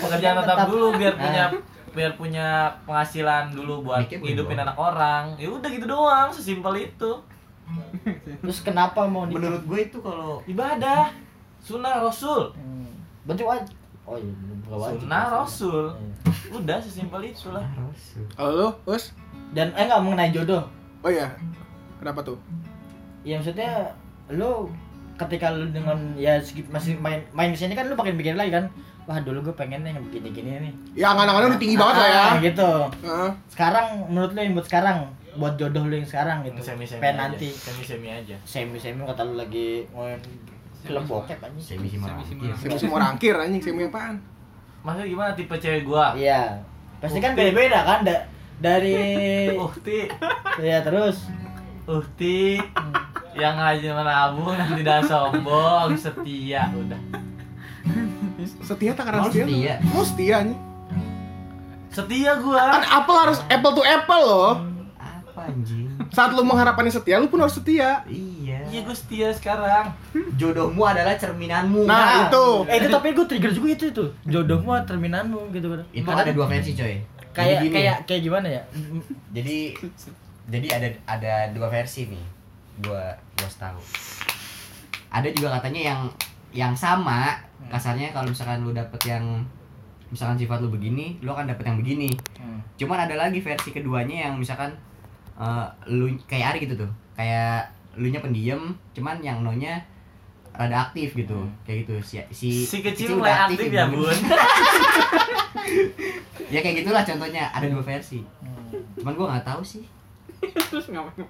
Pekerjaan 0.00 0.34
tetap 0.34 0.56
Tetap. 0.56 0.66
dulu 0.66 0.86
biar 0.94 1.12
Nah. 1.12 1.20
punya 1.20 1.44
biar 1.94 2.18
punya 2.18 2.74
penghasilan 2.84 3.54
dulu 3.54 3.88
buat 3.88 4.04
Mikir 4.04 4.20
ngidupin 4.20 4.58
anak 4.60 4.76
orang. 4.76 5.38
Ya 5.38 5.48
udah 5.48 5.68
gitu 5.70 5.86
doang, 5.86 6.28
sesimpel 6.34 6.90
itu. 6.90 7.12
Terus 8.44 8.58
kenapa 8.60 9.08
mau 9.08 9.24
nikah? 9.24 9.40
Menurut 9.40 9.62
gue 9.64 9.80
itu 9.88 9.98
kalau 10.04 10.42
Ibadah, 10.44 11.14
sunnah 11.62 12.02
rasul. 12.02 12.52
Hmm. 12.52 12.92
Berarti 13.24 13.44
wajib. 13.46 13.76
Oh 14.04 14.20
iya, 14.20 14.34
wajib. 14.68 15.00
Sunnah 15.06 15.24
rasul. 15.32 15.84
Iya. 15.96 16.12
Udah 16.60 16.76
sesimpel 16.76 17.32
itulah. 17.32 17.64
harus 17.64 18.20
Kalau 18.36 18.52
lu, 18.52 18.68
Us? 18.84 19.16
Dan 19.56 19.72
eh 19.72 19.88
nggak 19.88 20.02
mengenai 20.04 20.34
jodoh. 20.34 20.68
Oh 21.00 21.08
iya. 21.08 21.32
Kenapa 22.02 22.20
tuh? 22.20 22.36
Ya 23.24 23.40
maksudnya 23.40 23.96
lu 24.28 24.68
ketika 25.16 25.48
lu 25.54 25.72
dengan 25.72 25.96
ya 26.20 26.36
masih 26.68 27.00
main 27.00 27.24
main 27.32 27.54
di 27.54 27.56
sini 27.56 27.72
kan 27.72 27.88
lu 27.88 27.96
makin 27.96 28.20
bikin 28.20 28.36
lagi 28.36 28.52
kan. 28.52 28.68
Wah 29.04 29.20
dulu 29.20 29.38
gue 29.42 29.54
pengen 29.54 29.80
nih 29.80 29.92
begini-gini 29.94 30.50
nih. 30.60 30.72
Ya 30.96 31.12
angan-angannya 31.12 31.48
udah 31.50 31.60
tinggi 31.60 31.76
banget 31.76 31.96
lah 31.96 32.08
ya. 32.08 32.22
Ah, 32.22 32.34
gitu. 32.38 32.70
Heeh. 33.04 33.30
Sekarang 33.46 33.86
menurut 34.08 34.32
lu 34.32 34.40
yang 34.40 34.54
buat 34.54 34.64
sekarang, 34.64 34.96
buat 35.34 35.54
jodoh 35.54 35.84
lu 35.84 35.94
yang 35.94 36.08
sekarang 36.08 36.40
gitu. 36.42 36.56
Semi-semi 36.62 36.98
pengen 36.98 37.14
aja. 37.14 37.22
nanti 37.28 37.48
Semi-semi 37.50 38.08
aja. 38.08 38.36
semi-semi 38.42 39.00
kata 39.00 39.22
lu 39.22 39.34
lagi 39.34 39.84
ngomongin 39.90 40.20
film 40.80 41.04
bokep 41.04 41.36
anjing. 41.38 41.76
semi 41.76 41.86
semi 41.86 42.00
Semi-semi. 42.00 42.48
Semi 42.56 42.76
semua 42.78 42.98
rangkir 43.02 43.34
anjing, 43.34 43.60
semi 43.60 43.84
apaan? 43.84 44.16
Maksudnya 44.80 45.06
gimana 45.06 45.30
tipe 45.32 45.54
cewek 45.54 45.84
gua? 45.84 46.12
Iya. 46.12 46.60
Pasti 46.96 47.18
kan 47.18 47.32
beda-beda 47.32 47.84
kan 47.84 48.00
da- 48.02 48.24
dari 48.54 48.96
Uhti, 49.50 50.08
ya 50.58 50.80
terus 50.80 51.28
Uhti, 51.84 52.56
yang 53.34 53.58
rajin 53.58 53.92
menabung 53.92 54.54
dan 54.54 54.72
tidak 54.72 55.04
sombong, 55.04 55.92
setia 55.94 56.70
udah. 56.70 56.96
Setia 58.64 58.90
tak 58.92 59.04
karena 59.06 59.20
Mau 59.20 59.28
setia. 59.28 59.44
setia? 59.44 59.74
Mau 59.84 60.02
setia 60.02 60.34
anjing. 60.40 60.60
Setia 61.88 62.32
gua. 62.40 62.64
Kan 62.74 62.84
apple 62.90 63.16
harus 63.16 63.38
apple 63.46 63.72
to 63.72 63.82
apple 63.84 64.22
loh. 64.22 64.52
apa 64.98 65.50
anjing 65.50 65.86
Saat 66.10 66.30
lu 66.30 66.42
mengharapkan 66.42 66.86
setia, 66.86 67.18
lu 67.18 67.26
pun 67.26 67.42
harus 67.42 67.54
setia. 67.54 68.06
iya 68.06 68.62
iya 68.64 68.80
gue 68.80 68.94
setia 68.94 69.34
sekarang 69.34 69.90
Jodohmu 70.34 70.80
adalah 70.80 71.18
cerminanmu. 71.18 71.84
Nah, 71.84 72.30
itu. 72.30 72.46
Eh 72.70 72.78
itu 72.78 72.88
tapi 72.88 73.10
gue 73.10 73.26
trigger 73.26 73.50
juga 73.50 73.68
itu 73.68 73.84
itu. 73.90 74.04
Jodohmu 74.24 74.78
terminanmu 74.86 75.50
gitu 75.50 75.74
kan. 75.74 75.82
Itu 75.90 76.06
ada 76.06 76.30
dua 76.30 76.46
versi, 76.46 76.72
coy. 76.72 77.02
Kayak 77.34 77.66
kayak 77.66 77.96
kayak 78.06 78.22
gimana 78.22 78.46
ya? 78.46 78.62
jadi 79.34 79.74
jadi 80.46 80.66
ada 80.70 80.88
ada 81.04 81.32
dua 81.50 81.66
versi 81.66 82.06
nih. 82.06 82.24
Gua 82.78 83.02
gua 83.34 83.50
tahu. 83.50 83.80
Ada 85.10 85.34
juga 85.34 85.58
katanya 85.58 85.82
yang 85.94 86.00
yang 86.54 86.72
sama 86.78 87.34
kasarnya 87.66 88.14
kalau 88.14 88.30
misalkan 88.30 88.62
lu 88.62 88.70
dapet 88.70 89.02
yang 89.10 89.42
misalkan 90.14 90.38
sifat 90.38 90.62
lu 90.62 90.70
begini, 90.70 91.18
lu 91.26 91.34
akan 91.34 91.50
dapet 91.50 91.66
yang 91.66 91.78
begini. 91.82 92.10
Hmm. 92.38 92.62
Cuman 92.78 93.10
ada 93.10 93.18
lagi 93.18 93.42
versi 93.42 93.74
keduanya 93.74 94.30
yang 94.30 94.38
misalkan 94.38 94.70
eh, 95.34 95.66
lu 95.90 96.14
kayak 96.30 96.54
Ari 96.54 96.70
gitu 96.70 96.86
tuh. 96.86 96.90
Kayak 97.18 97.74
lu 97.98 98.06
nya 98.14 98.22
pendiam, 98.22 98.78
cuman 98.94 99.18
yang 99.18 99.42
no-nya 99.42 99.82
rada 100.54 100.86
aktif 100.90 101.18
gitu. 101.18 101.42
Kayak 101.66 101.90
gitu. 101.90 101.94
Si 102.06 102.14
si, 102.30 102.62
si 102.62 102.78
kecil 102.78 103.18
udah 103.18 103.26
mulai 103.26 103.34
aktif 103.50 103.66
ya 103.74 103.90
bun 103.90 104.06
Ya 106.54 106.62
kayak 106.62 106.86
gitulah 106.86 107.02
contohnya, 107.02 107.50
ada 107.50 107.66
dua 107.66 107.82
versi. 107.82 108.22
Hmm. 108.22 108.78
Cuman 109.02 109.18
gua 109.18 109.26
nggak 109.34 109.46
tahu 109.50 109.62
sih. 109.66 109.82
Terus 110.70 110.94
ngapain? 110.94 111.26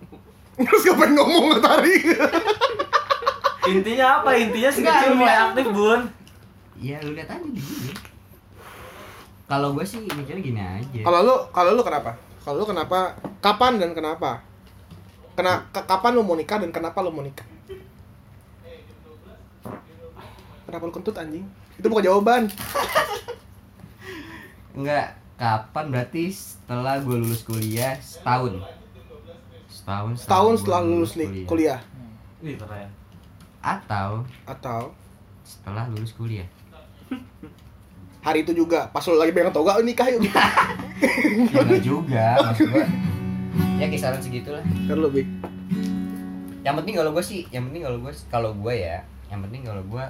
Terus 0.60 0.82
ngapain 0.84 1.16
ngomong 1.16 1.56
tadi? 1.64 1.94
intinya 3.66 4.20
apa 4.20 4.30
intinya 4.34 4.70
si 4.70 4.80
kecil 4.80 5.12
mulai 5.14 5.36
aktif 5.42 5.66
bun 5.70 6.00
Iya 6.74 6.98
lu 7.00 7.14
lihat 7.14 7.30
aja 7.30 7.46
di 7.46 7.62
sini. 7.62 7.94
Kalau 9.46 9.72
gue 9.72 9.84
sih 9.86 10.02
mikirnya 10.02 10.42
gini 10.42 10.58
aja. 10.58 11.00
Kalau 11.00 11.18
lu, 11.22 11.34
kalau 11.48 11.70
lu 11.70 11.80
kenapa? 11.80 12.18
Kalau 12.42 12.60
lu 12.60 12.66
kenapa? 12.66 13.14
Kapan 13.38 13.78
dan 13.78 13.94
kenapa? 13.94 14.42
Kena, 15.32 15.70
ke- 15.70 15.86
kapan 15.86 16.18
lu 16.18 16.26
mau 16.26 16.34
nikah 16.34 16.58
dan 16.58 16.74
kenapa 16.74 16.98
lu 16.98 17.08
mau 17.08 17.22
nikah? 17.22 17.46
Kenapa 20.66 20.82
lu 20.82 20.92
kentut 20.92 21.14
anjing? 21.14 21.46
Itu 21.78 21.86
bukan 21.86 22.04
jawaban. 22.04 22.42
Enggak, 24.76 25.14
kapan 25.38 25.84
berarti 25.88 26.34
setelah 26.34 26.98
gue 26.98 27.16
lulus 27.16 27.46
kuliah 27.46 27.94
setahun. 28.02 28.58
Setahun. 29.70 30.10
Setahun 30.18 30.54
setelah 30.58 30.80
lulus 30.82 31.12
nih 31.14 31.44
kuliah 31.44 31.80
Wih 32.40 32.56
keren 32.56 32.88
Atau 33.64 34.28
atau 34.44 34.92
setelah 35.40 35.88
lulus 35.88 36.12
kuliah. 36.12 36.44
hari 38.24 38.40
itu 38.40 38.56
juga 38.56 38.88
pas 38.88 39.04
lu 39.04 39.20
lagi 39.20 39.36
pegang 39.36 39.52
toga 39.52 39.76
"Oh, 39.76 39.84
nikah 39.84 40.08
yuk. 40.08 40.24
ya 41.52 41.76
juga, 41.84 42.40
maksud 42.40 42.72
gue. 42.72 42.84
Ya 43.76 43.86
kisaran 43.92 44.20
segitulah. 44.24 44.64
Kan 44.64 44.96
lu 44.96 45.12
Bi. 45.12 45.28
Yang 46.64 46.74
penting 46.80 46.94
kalau 46.96 47.12
gue 47.12 47.20
sih, 47.20 47.44
yang 47.52 47.68
penting 47.68 47.84
kalau 47.84 48.00
gue 48.00 48.12
kalau 48.32 48.50
gue 48.56 48.74
ya, 48.80 49.04
yang 49.28 49.44
penting 49.44 49.68
kalau 49.68 49.84
gue 49.84 50.04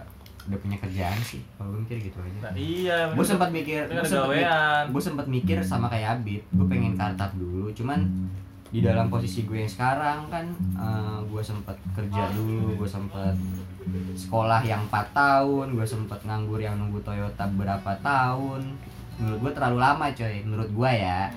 udah 0.46 0.58
punya 0.62 0.76
kerjaan 0.78 1.18
sih. 1.26 1.42
Kalau 1.58 1.74
gue 1.74 1.80
mikir 1.82 1.98
gitu 2.06 2.18
aja. 2.22 2.38
nah, 2.38 2.52
iya 2.54 2.98
gue 3.10 3.24
sempat 3.26 3.50
mikir 3.50 3.90
gue 3.90 4.06
sempat 4.06 5.02
sempat 5.02 5.26
mikir 5.26 5.56
sama 5.66 5.90
kayak 5.90 6.20
Abid 6.20 6.42
gue 6.54 6.66
pengen 6.70 6.94
kartap 6.94 7.34
dulu 7.34 7.72
cuman 7.74 8.06
di 8.74 8.82
dalam 8.82 9.06
posisi 9.06 9.46
gue 9.46 9.62
yang 9.62 9.70
sekarang 9.70 10.26
kan 10.26 10.46
eh, 10.74 11.18
gue 11.24 11.38
sempat 11.40 11.78
kerja 11.94 12.26
dulu 12.34 12.74
gue 12.74 12.88
sempat 12.90 13.38
sekolah 14.18 14.66
yang 14.66 14.82
4 14.90 15.14
tahun 15.14 15.66
gue 15.70 15.86
sempat 15.86 16.18
nganggur 16.26 16.58
yang 16.58 16.74
nunggu 16.74 16.98
Toyota 17.00 17.46
berapa 17.46 17.94
tahun. 18.02 18.66
Menurut 19.14 19.38
gue 19.40 19.52
terlalu 19.54 19.78
lama 19.78 20.06
coy 20.10 20.34
menurut 20.42 20.66
gue 20.68 20.90
ya. 20.90 21.30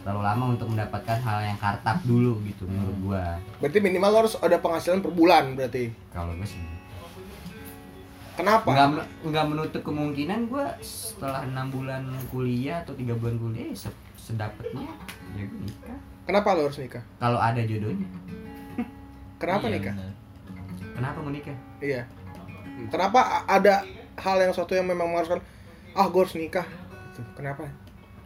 Terlalu 0.00 0.22
lama 0.24 0.44
untuk 0.56 0.72
mendapatkan 0.72 1.20
hal 1.20 1.38
yang 1.44 1.58
kartap 1.60 2.00
dulu 2.00 2.40
gitu 2.48 2.64
menurut 2.64 2.96
gue. 2.96 3.24
Berarti 3.60 3.78
minimal 3.78 4.24
harus 4.24 4.34
ada 4.40 4.56
penghasilan 4.56 5.04
per 5.04 5.12
bulan 5.12 5.52
berarti. 5.52 5.92
kalau 6.08 6.32
gue 6.32 6.48
sih. 6.48 6.62
Kenapa? 8.32 8.72
nggak 8.72 8.88
men- 8.88 9.10
nggak 9.28 9.46
menutup 9.52 9.82
kemungkinan 9.84 10.48
gue 10.48 10.64
setelah 10.80 11.44
enam 11.44 11.68
bulan 11.68 12.08
kuliah 12.32 12.80
atau 12.80 12.96
tiga 12.96 13.12
bulan 13.12 13.36
kuliah 13.36 13.68
ya 13.68 13.76
se- 13.76 14.00
sedapatnya 14.16 14.88
ya 15.36 15.44
gue 15.44 15.60
nikah 15.60 16.00
Kenapa 16.30 16.54
lu 16.54 16.62
harus 16.64 16.78
nikah? 16.78 17.02
kalau 17.18 17.36
ada 17.36 17.58
jodohnya 17.60 18.06
Kenapa 19.36 19.66
Iya, 19.66 19.74
nikah? 19.74 19.94
bener. 19.94 20.12
kenapa 20.92 21.18
mau 21.18 21.32
nikah 21.32 21.56
Iya. 21.80 22.02
Kenapa 22.86 23.20
ada 23.44 23.82
hal 24.14 24.36
yang 24.38 24.52
suatu 24.52 24.72
yang 24.72 24.84
memang 24.84 25.08
mengharuskan 25.08 25.40
ah 25.90 26.06
gue 26.06 26.20
harus 26.20 26.32
nikah? 26.34 26.64
Gitu. 27.10 27.20
Kenapa? 27.34 27.66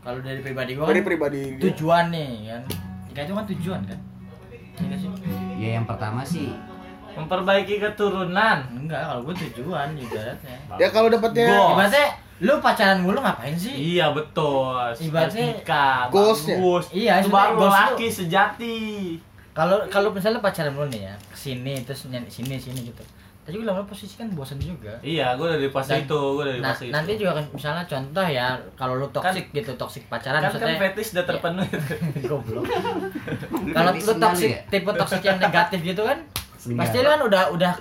Kalau 0.01 0.21
dari 0.21 0.39
pribadi 0.39 0.75
gue 0.75 0.85
Dari 0.85 1.01
kan 1.01 1.07
pribadi 1.07 1.41
tujuan 1.57 2.05
nih 2.11 2.31
kan. 2.47 2.63
Nikah 3.09 3.23
itu 3.25 3.33
kan 3.33 3.45
tujuan 3.49 3.81
kan. 3.85 3.99
Iya 4.75 4.85
nggak 4.85 4.99
sih? 4.99 5.11
ya 5.55 5.69
yang 5.73 5.87
pertama 5.87 6.21
sih 6.21 6.51
memperbaiki 7.15 7.79
keturunan 7.79 8.59
Enggak, 8.75 9.01
kalau 9.01 9.23
gue 9.23 9.35
tujuan 9.49 9.95
ibaratnya. 9.95 10.57
Ya 10.77 10.89
kalau 10.91 11.09
dapatnya. 11.09 11.47
Ibaratnya 11.47 12.07
lu 12.37 12.59
pacaran 12.59 12.99
mulu 12.99 13.19
ngapain 13.19 13.55
sih? 13.55 13.71
iya 13.95 14.11
betul 14.11 14.75
Ibaratnya 14.97 15.55
goalsnya. 16.11 16.59
bagus 16.59 16.85
Iya, 16.91 17.13
itu 17.19 17.29
baru 17.29 17.55
goals 17.57 17.71
lu- 17.71 17.79
laki 17.93 18.07
sejati 18.09 18.77
Kalau 19.53 19.87
kalau 19.87 20.11
misalnya 20.11 20.39
pacaran 20.39 20.71
mulu 20.71 20.89
nih 20.89 21.05
ya, 21.05 21.15
ke 21.25 21.37
sini 21.37 21.79
terus 21.81 22.07
nyanyi 22.07 22.27
sini 22.27 22.57
sini 22.57 22.81
gitu. 22.85 23.05
Tapi 23.41 23.55
juga 23.55 23.71
lama 23.71 23.85
posisi 23.85 24.17
kan 24.17 24.27
bosan 24.31 24.57
juga. 24.57 24.97
iya 24.99 25.37
gue 25.37 25.47
dari 25.47 25.69
pas 25.69 25.85
Dan- 25.85 26.03
itu 26.03 26.17
gue 26.17 26.45
dari 26.45 26.59
Nah, 26.59 26.73
pas 26.73 26.81
itu 26.81 26.91
nanti 26.91 27.13
juga 27.15 27.33
kan 27.35 27.45
misalnya 27.49 27.85
contoh 27.85 28.27
ya, 28.27 28.47
kalau 28.75 28.95
lu 28.97 29.07
toxic 29.11 29.53
gitu, 29.53 29.71
toxic 29.75 30.03
pacaran 30.05 30.41
kan 30.41 30.49
kan 30.49 30.51
maksudnya 30.51 30.81
fetish 30.81 31.11
udah 31.13 31.25
terpenuhi 31.25 31.69
goblok. 32.27 32.65
Kalau 33.69 33.91
lu 33.91 34.01
sendal 34.01 34.33
ya? 34.35 34.59
tipe 34.67 34.91
toxic 34.91 35.23
yang 35.23 35.39
negatif 35.39 35.79
gitu 35.85 36.03
kan, 36.03 36.19
Sendal. 36.57 36.79
pasti 36.81 36.97
lu 36.99 37.09
kan 37.11 37.21
udah 37.23 37.43
udah 37.51 37.73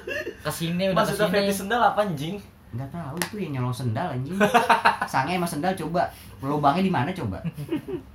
ke 0.44 0.52
sini 0.52 0.84
udah 0.86 0.96
maksudnya 1.00 1.18
ke 1.18 1.32
sini. 1.32 1.36
fetish 1.42 1.58
sendal 1.58 1.82
apa 1.82 2.00
anjing 2.04 2.36
nggak 2.74 2.90
tahu 2.90 3.16
itu 3.22 3.36
yang 3.46 3.52
nyolong 3.62 3.76
sendal 3.76 4.10
anjing. 4.10 4.34
Sange 5.12 5.38
sama 5.38 5.46
sendal 5.46 5.74
coba. 5.78 6.10
Lubangnya 6.42 6.82
di 6.82 6.90
mana 6.90 7.10
coba? 7.14 7.38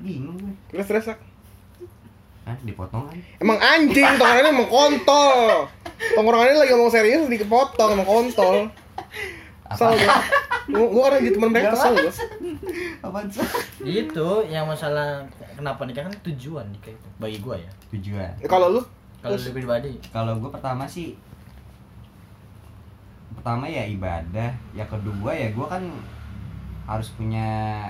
Bingung 0.03 0.35
gue. 0.37 0.53
Terus 0.75 0.87
terus 0.87 1.05
kan 1.09 2.57
dipotong 2.65 3.05
kan 3.05 3.17
Emang 3.45 3.61
anjing, 3.61 4.09
tongkrongannya 4.17 4.51
emang 4.51 4.69
kontol. 4.73 5.69
Tongkrongannya 6.17 6.57
lagi 6.57 6.73
ngomong 6.73 6.91
serius 6.91 7.29
dipotong 7.29 7.95
emang 7.95 8.09
kontol. 8.09 8.57
Kesel 9.69 9.95
gue. 9.95 10.09
Gue 10.69 10.87
gue 10.91 11.03
karena 11.03 11.19
jadi 11.23 11.35
temen 11.37 11.51
mereka 11.53 11.69
kesel 11.77 11.93
gue. 11.95 12.13
apaan 12.99 13.29
sih 13.31 13.45
Itu 13.85 14.43
yang 14.49 14.67
masalah 14.67 15.23
kenapa 15.55 15.87
nikah 15.87 16.09
kan 16.09 16.15
tujuan 16.25 16.67
nikah 16.73 16.91
itu 16.91 17.09
bagi 17.17 17.39
gua 17.39 17.57
ya. 17.57 17.71
tujuan. 17.95 18.33
Kalau 18.45 18.75
lu? 18.75 18.81
Kalau 19.21 19.37
lu 19.37 19.51
pribadi, 19.53 19.93
kalau 20.11 20.41
gue 20.41 20.51
pertama 20.51 20.89
sih 20.89 21.15
pertama 23.39 23.71
ya 23.71 23.87
ibadah 23.87 24.51
ya 24.75 24.85
kedua 24.91 25.31
ya 25.31 25.55
gue 25.55 25.67
kan 25.71 25.87
harus 26.89 27.15
punya 27.15 27.87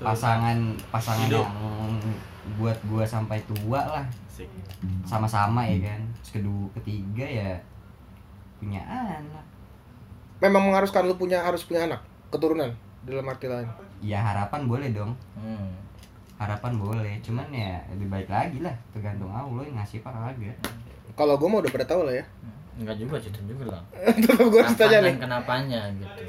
pasangan 0.00 0.56
pasangan 0.88 1.28
Hidup. 1.28 1.44
yang 1.44 1.54
buat 2.56 2.78
gue 2.88 3.04
sampai 3.04 3.38
tua 3.44 3.80
lah. 3.84 4.06
Sama-sama 5.06 5.62
ya 5.64 5.92
kan. 5.92 6.00
Terus 6.20 6.40
kedua 6.40 6.66
ketiga 6.80 7.24
ya 7.24 7.52
punya 8.58 8.80
anak. 8.88 9.44
Memang 10.42 10.72
mengharuskan 10.72 11.06
lu 11.06 11.14
punya 11.14 11.44
harus 11.44 11.62
punya 11.64 11.86
anak? 11.86 12.00
Keturunan 12.32 12.72
dalam 13.04 13.28
arti 13.28 13.46
lain. 13.46 13.68
ya 14.00 14.20
harapan 14.20 14.64
boleh 14.64 14.88
dong. 14.92 15.12
Hmm. 15.36 15.70
harapan 16.34 16.74
boleh 16.76 17.14
cuman 17.22 17.46
ya 17.54 17.78
lebih 17.94 18.10
baik 18.10 18.26
lagi 18.26 18.58
lah. 18.58 18.74
Tergantung 18.90 19.30
Allah 19.30 19.62
yang 19.62 19.78
ngasih 19.78 20.02
apa 20.02 20.10
kagak. 20.34 20.56
Kalau 21.14 21.38
gue 21.38 21.46
mau 21.46 21.62
udah 21.62 21.70
pada 21.70 21.86
tahu 21.86 22.02
lah 22.10 22.14
ya. 22.18 22.24
Enggak 22.74 22.96
juga 22.98 23.16
itu 23.22 23.40
juga 23.46 23.64
lah. 23.78 23.82
Tetap 24.22 24.44
gue 24.50 24.60
harus 24.60 24.76
tanya 24.76 24.98
nih. 25.06 25.14
kenapanya 25.18 25.80
gitu. 25.94 26.22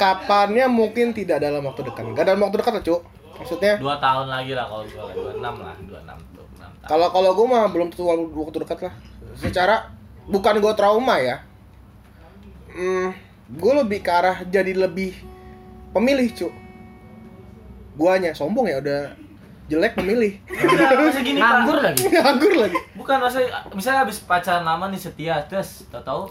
Kapannya 0.00 0.66
mungkin 0.70 1.12
tidak 1.12 1.44
dalam 1.44 1.62
waktu 1.66 1.82
dekat. 1.84 2.02
Gak 2.14 2.26
dalam 2.26 2.40
waktu 2.40 2.56
dekat 2.62 2.72
lah, 2.80 2.84
Cuk. 2.84 3.02
Maksudnya 3.34 3.74
dua 3.82 3.98
tahun 3.98 4.26
lagi 4.30 4.52
lah 4.54 4.66
kalau 4.70 4.84
gue 4.86 5.14
dua 5.18 5.32
enam 5.34 5.54
lah 5.58 5.74
dua 5.82 5.98
enam 6.06 6.18
dua 6.38 6.46
enam 6.54 6.70
kalau 6.86 7.08
kalau 7.10 7.30
gue 7.34 7.46
mah 7.50 7.66
belum 7.66 7.90
tentu 7.90 8.06
waktu 8.06 8.58
dekat 8.62 8.78
lah. 8.86 8.94
Secara 9.34 9.90
bukan 10.30 10.62
gue 10.62 10.72
trauma 10.78 11.18
ya. 11.18 11.42
Hmm, 12.70 13.10
gue 13.50 13.72
lebih 13.74 14.02
ke 14.02 14.10
arah 14.10 14.42
jadi 14.46 14.70
lebih 14.74 15.14
pemilih, 15.90 16.30
Cuk. 16.30 16.54
Guanya 17.94 18.34
sombong 18.34 18.66
ya 18.66 18.82
udah 18.82 19.23
jelek 19.64 19.92
memilih. 19.96 20.32
Gini 21.24 21.40
Nganggur 21.40 21.78
lagi. 21.80 22.02
Nganggur 22.12 22.52
lagi. 22.60 22.78
bukan 22.94 23.16
maksudnya 23.20 23.48
misalnya 23.72 24.00
habis 24.04 24.18
pacaran 24.24 24.64
lama 24.64 24.88
nih 24.88 25.00
setia 25.00 25.36
terus 25.48 25.84
tau 25.92 26.00
tahu 26.04 26.22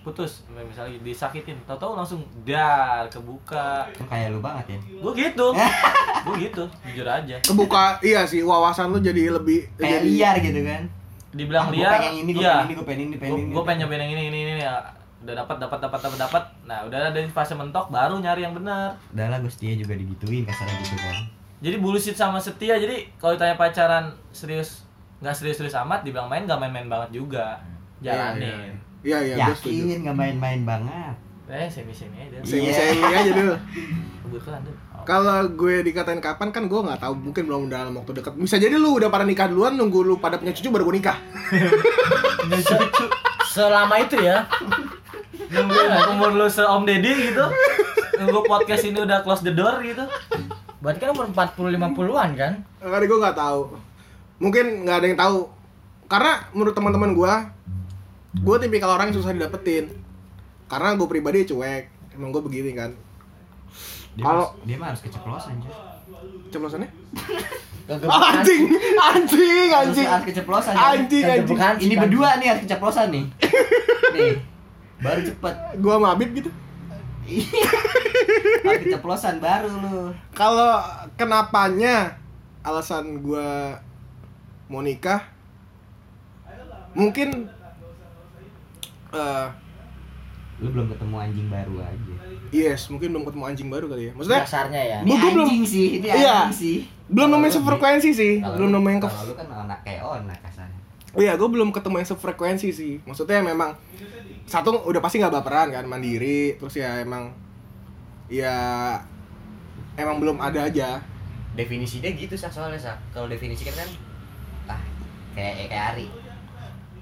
putus 0.00 0.48
misalnya 0.48 0.96
disakitin 1.04 1.60
tau 1.68 1.76
tahu 1.76 1.92
langsung 1.96 2.20
dar 2.44 3.04
kebuka. 3.12 3.84
Kayak 4.08 4.32
lu 4.32 4.40
banget 4.40 4.76
ya. 4.76 4.78
Gue 5.04 5.12
gitu. 5.12 5.46
Gue 6.24 6.34
gitu 6.40 6.64
jujur 6.88 7.04
aja. 7.08 7.36
Kebuka 7.44 8.00
iya 8.00 8.24
sih 8.24 8.40
wawasan 8.44 8.92
lu 8.92 9.00
jadi 9.00 9.32
lebih 9.32 9.68
kayak 9.76 10.00
jadi 10.00 10.08
liar 10.08 10.34
gitu 10.40 10.60
kan. 10.64 10.82
Dibilang 11.30 11.68
Ah, 11.68 11.70
gua 11.70 11.76
liar 11.78 11.92
pengen 11.94 12.14
ini, 12.26 12.30
gua 12.34 12.42
iya. 12.42 12.52
pengen 12.58 12.66
ini, 12.66 12.74
gua 12.74 12.84
pengen 12.88 13.00
ini, 13.06 13.14
pengen 13.16 13.32
ini. 13.38 13.52
gue 13.54 13.62
pengen 13.62 13.78
nyobain 13.86 14.00
yang 14.02 14.12
ini 14.18 14.22
ini 14.34 14.38
ini 14.42 14.52
ya 14.66 14.74
udah 15.20 15.34
dapat 15.44 15.56
dapat 15.62 15.78
dapat 15.84 16.00
dapat 16.00 16.18
dapat 16.18 16.44
nah 16.64 16.78
udah 16.88 16.98
ada 17.12 17.20
di 17.20 17.28
fase 17.28 17.52
mentok 17.54 17.86
baru 17.92 18.16
nyari 18.18 18.40
yang 18.42 18.56
benar. 18.56 18.96
Udah 19.14 19.26
lah 19.30 19.38
gue 19.38 19.52
setia 19.52 19.76
juga 19.76 19.94
digituin 19.94 20.42
kasarnya 20.48 20.80
gitu 20.80 20.96
kan 20.96 21.39
jadi 21.60 21.76
bullshit 21.76 22.16
sama 22.16 22.36
setia 22.36 22.74
jadi 22.74 23.08
kalau 23.16 23.36
ditanya 23.36 23.54
pacaran 23.54 24.04
serius 24.30 24.84
nggak 25.20 25.32
serius 25.32 25.56
serius 25.56 25.76
amat 25.78 26.00
dibilang 26.00 26.26
main 26.26 26.44
nggak 26.44 26.56
main 26.58 26.72
main 26.72 26.88
banget 26.88 27.10
juga 27.14 27.60
jalanin 28.00 28.76
Iya 29.00 29.16
iya, 29.24 29.34
gue 29.40 29.56
setuju. 29.56 29.80
Yakin 29.88 29.98
nggak 30.04 30.12
main-main 30.12 30.60
banget. 30.60 31.16
eh 31.48 31.64
semi 31.66 31.88
semi 31.88 32.20
aja 32.20 32.36
Semi 32.44 32.68
Iya. 32.68 32.76
semi 32.92 33.00
aja 33.02 33.32
dulu. 33.32 33.54
kebutuhan 34.22 34.60
tuh 34.60 34.76
Kalau 35.02 35.40
gue 35.50 35.80
dikatain 35.80 36.20
kapan 36.20 36.52
kan 36.52 36.68
gue 36.68 36.76
nggak 36.78 37.00
tahu 37.00 37.16
mungkin 37.16 37.48
belum 37.48 37.72
dalam 37.72 37.96
waktu 37.96 38.12
dekat. 38.14 38.36
Bisa 38.36 38.60
jadi 38.60 38.76
lu 38.76 39.00
udah 39.00 39.08
pada 39.08 39.24
nikah 39.24 39.48
duluan 39.48 39.72
nunggu 39.72 40.04
lu 40.04 40.20
pada 40.20 40.36
punya 40.36 40.52
cucu 40.52 40.68
baru 40.68 40.84
gue 40.84 41.00
nikah. 41.00 41.16
Selama 43.46 43.96
itu 43.98 44.20
ya. 44.20 44.44
nunggu 45.50 45.80
umur 46.12 46.30
lu 46.36 46.46
se 46.46 46.62
om 46.62 46.84
deddy 46.84 47.10
gitu 47.26 47.42
nunggu 48.14 48.44
podcast 48.44 48.84
ini 48.84 49.00
udah 49.00 49.24
close 49.24 49.40
the 49.40 49.50
door 49.50 49.82
gitu 49.82 50.04
Berarti 50.80 50.98
kan 50.98 51.12
umur 51.12 51.28
40 51.28 51.76
50-an 51.76 52.30
kan? 52.34 52.52
Karena 52.80 53.04
gue 53.04 53.18
nggak 53.20 53.36
tahu. 53.36 53.60
Mungkin 54.40 54.88
nggak 54.88 54.96
ada 54.96 55.06
yang 55.06 55.18
tahu. 55.18 55.38
Karena 56.08 56.32
menurut 56.50 56.72
teman-teman 56.72 57.10
gue, 57.12 57.32
gue 58.40 58.56
tipikal 58.58 58.90
orang 58.90 59.12
yang 59.12 59.16
susah 59.20 59.36
didapetin. 59.36 59.92
Karena 60.66 60.96
gue 60.96 61.04
pribadi 61.04 61.44
cuek. 61.44 61.84
Emang 62.16 62.32
gue 62.32 62.40
begini 62.40 62.72
kan. 62.72 62.90
Dia, 64.16 64.24
Kalau- 64.24 64.50
mas- 64.50 64.64
dia 64.64 64.76
mah 64.76 64.86
harus 64.90 65.02
keceplosan 65.04 65.52
cuy. 65.60 65.72
Ceplosannya? 66.50 66.90
Gak 67.86 68.06
Anjing, 68.10 68.62
anjing, 68.96 69.68
anjing. 69.70 70.06
harus 70.06 70.26
keceplosan. 70.26 70.72
cuy. 70.74 70.82
Anjing, 70.82 71.24
anjing. 71.26 71.58
Ini 71.78 71.94
berdua 71.94 72.28
nih 72.40 72.46
harus 72.50 72.62
keceplosan 72.66 73.06
nih. 73.12 73.24
nih. 74.16 74.32
Baru 74.98 75.20
cepet. 75.22 75.54
Gue 75.78 75.92
sama 75.92 76.08
Habib 76.10 76.30
gitu. 76.34 76.50
Harus 77.22 78.80
keceplosan 78.82 79.36
baru 79.38 79.70
lu. 79.70 79.98
Kalau 80.30 80.80
kenapanya 81.14 82.16
alasan 82.60 83.20
gue 83.20 83.48
mau 84.66 84.80
nikah 84.80 85.24
mungkin 86.90 87.48
eh 89.10 89.48
Lu 90.58 90.68
belum 90.68 90.86
ketemu 90.88 91.16
anjing 91.16 91.48
baru 91.48 91.80
aja. 91.80 92.14
yes 92.50 92.86
mungkin 92.86 93.10
belum 93.10 93.24
ketemu 93.24 93.44
anjing 93.46 93.68
baru 93.68 93.86
kali 93.86 94.02
ya 94.04 94.12
maksudnya 94.12 94.42
Dasarnya 94.42 94.82
ya. 94.82 94.98
Ini 95.00 95.08
Gua- 95.08 95.16
gua 95.18 95.30
belum- 95.32 95.48
anjing 95.48 95.64
sih, 95.66 95.86
ini 95.96 96.06
Iya. 96.06 96.34
anjing 96.44 96.54
sih. 96.54 96.76
belum 97.06 97.28
nemuin 97.28 97.52
sefrekuensi 97.52 98.10
sih 98.12 98.34
belum 98.38 98.68
lu- 98.68 98.74
nemuin 98.76 98.98
ke 98.98 99.08
Kalau 99.08 99.24
lu 99.24 99.34
kan 99.34 99.46
anak 99.48 99.78
kayak 99.82 100.02
onak 100.04 100.38
kasarnya. 100.40 100.79
Iya 101.18 101.34
gue 101.34 101.48
belum 101.48 101.74
ketemu 101.74 102.04
yang 102.04 102.08
sefrekuensi 102.14 102.68
sih 102.70 103.02
maksudnya 103.02 103.42
memang 103.42 103.74
satu 104.46 104.86
udah 104.86 105.00
pasti 105.02 105.22
nggak 105.22 105.34
baperan 105.42 105.74
kan 105.74 105.86
mandiri 105.86 106.58
terus 106.58 106.78
ya 106.78 107.02
emang 107.02 107.34
ya 108.30 108.54
emang 109.98 110.22
belum 110.22 110.38
ada 110.38 110.70
aja 110.70 111.02
Definisinya 111.50 112.10
gitu 112.14 112.34
sah 112.38 112.50
soalnya 112.50 112.78
sah. 112.78 112.96
Kalau 113.10 113.26
definisi 113.26 113.66
kan 113.66 113.74
kan 113.74 113.90
ah 114.70 114.82
kayak 115.34 115.66
kayak 115.66 115.84
Ari. 115.94 116.06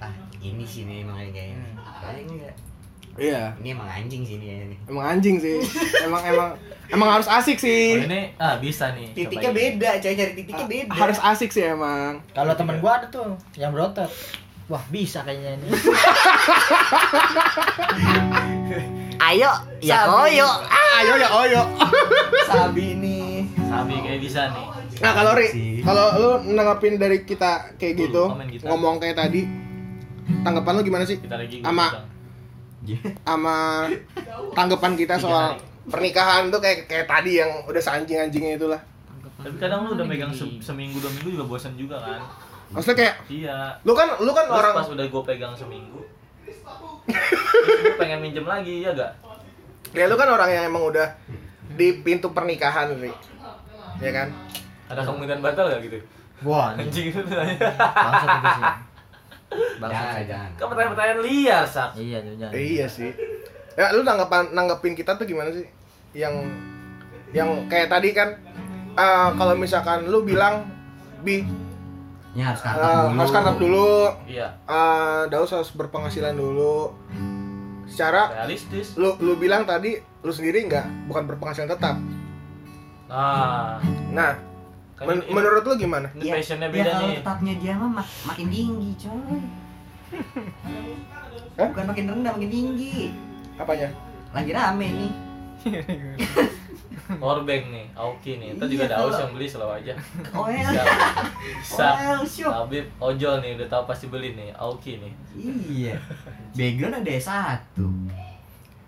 Ah 0.00 0.12
ini 0.40 0.64
sih 0.64 0.88
nih 0.88 1.04
emang 1.04 1.20
kayak 1.20 1.52
ini. 1.52 1.68
Kayaknya 1.76 2.22
enggak. 2.32 2.54
Iya 3.18 3.52
Ini 3.58 3.68
emang 3.70 3.86
anjing 3.86 4.22
sih 4.22 4.34
ini 4.36 4.46
nih. 4.68 4.78
emang 4.86 5.04
anjing 5.08 5.36
sih 5.36 5.58
emang 6.00 6.22
emang 6.24 6.48
emang 6.88 7.08
harus 7.10 7.28
asik 7.28 7.58
sih 7.58 7.98
oh, 7.98 8.06
ini 8.06 8.32
ah 8.36 8.56
bisa 8.56 8.90
nih 8.92 9.10
Titiknya 9.12 9.50
beda, 9.50 9.90
coy 9.98 10.14
cari 10.14 10.32
titiknya 10.34 10.64
beda. 10.64 10.94
harus 10.94 11.18
asik 11.20 11.50
sih 11.50 11.66
emang 11.66 12.22
Kalau 12.30 12.54
temen 12.54 12.78
gua 12.78 12.96
ada 12.96 13.06
tuh 13.08 13.34
yang 13.54 13.70
berotot. 13.70 14.08
Wah, 14.66 14.84
bisa 14.86 15.20
kayaknya 15.22 15.56
ini. 15.56 15.68
Ayo, 19.18 19.50
ya 19.80 20.04
Sabi. 20.04 20.36
koyo. 20.36 20.48
ayo 20.68 21.14
ya 21.16 21.28
oyo 21.34 21.62
Sabi 22.48 22.94
nih. 22.94 23.48
Sabi 23.58 23.94
kayak 23.98 24.20
bisa 24.20 24.48
nih 24.48 24.64
Nah 24.98 25.12
kalau 25.12 25.32
Ri, 25.32 25.48
kalau 25.80 26.06
lu 26.16 26.30
nanggapin 26.52 26.96
dari 26.96 27.22
kita 27.22 27.74
kayak 27.76 27.94
gitu, 27.98 28.28
ngomong 28.60 28.98
kayak 28.98 29.14
tadi, 29.16 29.46
tanggapan 30.42 30.72
lu 30.74 30.82
gimana 30.82 31.04
sih? 31.04 31.16
kita 31.16 31.36
lagi 31.36 31.62
Ama- 31.62 31.86
ngundang. 31.88 32.06
Sama 33.24 33.86
tanggapan 34.52 34.92
kita 34.94 35.14
soal 35.16 35.58
pernikahan 35.84 36.48
tuh 36.48 36.58
kayak 36.58 36.84
kayak 36.84 37.06
tadi 37.06 37.38
yang 37.38 37.50
udah 37.64 37.80
seanjing-anjingnya 37.80 38.56
itulah. 38.56 38.80
tapi 39.38 39.54
kadang 39.54 39.86
lu 39.86 39.94
udah 39.94 40.02
megang 40.02 40.34
se- 40.34 40.58
seminggu 40.58 40.98
dua 40.98 41.10
minggu 41.12 41.30
juga 41.32 41.46
bosan 41.46 41.78
juga 41.78 41.94
kan 41.96 42.18
Maksudnya 42.68 42.96
kayak 42.98 43.14
iya 43.30 43.70
lu 43.80 43.94
kan 43.94 44.18
lu 44.18 44.34
kan 44.34 44.44
Terus 44.44 44.58
orang 44.58 44.74
pas 44.74 44.88
udah 44.90 45.06
gue 45.06 45.22
pegang 45.24 45.54
seminggu 45.54 46.02
gue 47.08 47.94
pengen 47.96 48.18
minjem 48.18 48.42
lagi 48.42 48.82
ya 48.82 48.90
gak? 48.92 49.12
ya 49.94 50.04
lu 50.04 50.18
kan 50.18 50.28
orang 50.28 50.50
yang 50.50 50.64
emang 50.66 50.84
udah 50.84 51.06
di 51.70 52.02
pintu 52.02 52.28
pernikahan 52.28 52.92
Ri. 52.92 53.14
Ya 53.98 54.10
kan? 54.10 54.28
Ada 54.90 55.06
kemungkinan 55.06 55.38
batal 55.38 55.70
gak 55.70 55.80
gitu? 55.82 55.96
Wah, 56.42 56.74
Anjing 56.74 57.08
itu 57.08 57.20
sih. 57.22 57.36
Bangsat 59.48 59.90
Jangan, 59.90 60.24
jangan. 60.26 60.50
Kan 60.54 60.66
pertanyaan-pertanyaan 60.68 61.20
liar, 61.22 61.64
Sak. 61.64 61.90
Iya, 61.94 62.18
jangan. 62.20 62.50
Iya 62.52 62.86
sih. 62.86 63.10
Ya 63.74 63.90
lu 63.90 64.02
tanggapan 64.02 64.50
nanggepin 64.50 64.92
kita 64.92 65.14
tuh 65.14 65.24
gimana 65.24 65.48
sih? 65.48 65.64
Yang 66.12 66.34
yang 67.30 67.48
kayak 67.66 67.88
tadi 67.88 68.10
kan 68.10 68.34
eh, 68.92 69.28
kalau 69.32 69.54
misalkan 69.54 70.04
lu 70.04 70.20
bilang 70.22 70.66
bi 71.20 71.44
Ini 72.28 72.42
harus 72.44 72.58
eh, 72.58 72.64
kartu 72.64 72.82
dulu. 72.82 73.14
harus 73.14 73.32
kartu 73.32 73.54
dulu 73.60 73.90
Iya, 74.26 74.48
eh, 74.60 75.22
Daus 75.28 75.50
harus 75.50 75.70
berpenghasilan 75.70 76.32
dulu 76.32 76.92
secara 77.84 78.28
realistis. 78.34 78.92
lu 78.94 79.16
lu 79.18 79.34
bilang 79.34 79.62
tadi 79.62 79.94
lu 80.18 80.28
sendiri 80.28 80.60
nggak 80.62 81.08
bukan 81.08 81.24
berpenghasilan 81.24 81.68
tetap 81.68 81.96
Nah, 83.08 83.80
nah 84.10 84.36
men- 85.00 85.26
menurut 85.28 85.62
lu 85.62 85.74
gimana 85.76 86.06
ini 86.12 86.24
Ya, 86.24 86.34
passionnya 86.34 86.66
ya 86.66 86.74
beda 86.74 86.90
kalau 86.92 87.04
nih. 87.04 87.16
tetapnya 87.16 87.54
dia 87.56 87.72
mah 87.74 87.90
mak- 87.94 88.16
makin 88.24 88.46
tinggi, 88.48 88.90
coy. 88.96 89.38
Hah? 91.54 91.68
Bukan 91.68 91.84
makin 91.86 92.04
rendah, 92.08 92.32
makin 92.32 92.50
tinggi. 92.50 92.98
apanya 93.54 93.88
Lagi 94.30 94.50
rame 94.50 94.86
nih. 94.88 95.12
Powerbank 97.08 97.64
nih, 97.68 97.86
Aoki 97.94 98.36
nih. 98.36 98.52
Ntar 98.54 98.68
juga 98.68 98.84
Iya, 98.84 98.90
ada 98.90 98.96
Aus 99.00 99.16
yang 99.16 99.32
beli 99.32 99.46
selalu 99.48 99.72
aja. 99.80 99.92
Oel. 100.38 100.72
Bisa. 101.56 101.88
Habib 102.44 102.84
ojol 102.98 103.34
nih, 103.40 103.56
udah 103.56 103.66
tahu 103.66 103.82
pasti 103.88 104.06
beli 104.06 104.36
nih, 104.36 104.52
Aoki 104.52 105.00
nih. 105.00 105.12
Iya. 105.66 105.96
Background 106.58 107.00
ada 107.00 107.10
S1. 107.10 107.60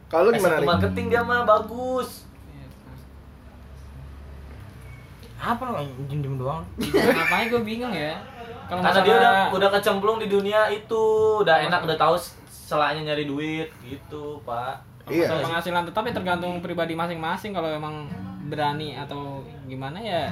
kalau 0.07 0.29
gimana 0.29 0.55
S1 0.55 0.61
nih 0.61 0.69
marketing 0.69 1.07
dia 1.09 1.23
mah 1.23 1.49
bagus. 1.49 2.29
Apa 5.41 5.63
lo 5.73 5.81
diem 6.07 6.37
doang? 6.37 6.63
Ngapain 6.77 7.49
gue 7.49 7.63
bingung 7.65 7.93
ya. 7.97 8.21
Kalau 8.69 8.85
Karena 8.85 9.01
dia 9.03 9.15
udah 9.19 9.33
udah 9.57 9.69
kecemplung 9.73 10.21
di 10.21 10.29
dunia 10.31 10.69
itu, 10.71 11.03
udah 11.43 11.67
enak 11.67 11.83
udah 11.89 11.97
tahu 11.99 12.15
selanya 12.47 13.13
nyari 13.13 13.25
duit 13.27 13.73
gitu, 13.83 14.39
Pak. 14.47 14.91
Iya. 15.11 15.27
masalah 15.27 15.43
penghasilan 15.43 15.85
tetap 15.91 16.03
ya 16.07 16.13
tergantung 16.15 16.55
pribadi 16.63 16.95
masing-masing 16.95 17.51
kalau 17.51 17.67
emang 17.67 18.07
berani 18.47 18.95
atau 18.95 19.43
gimana 19.67 19.99
ya 19.99 20.31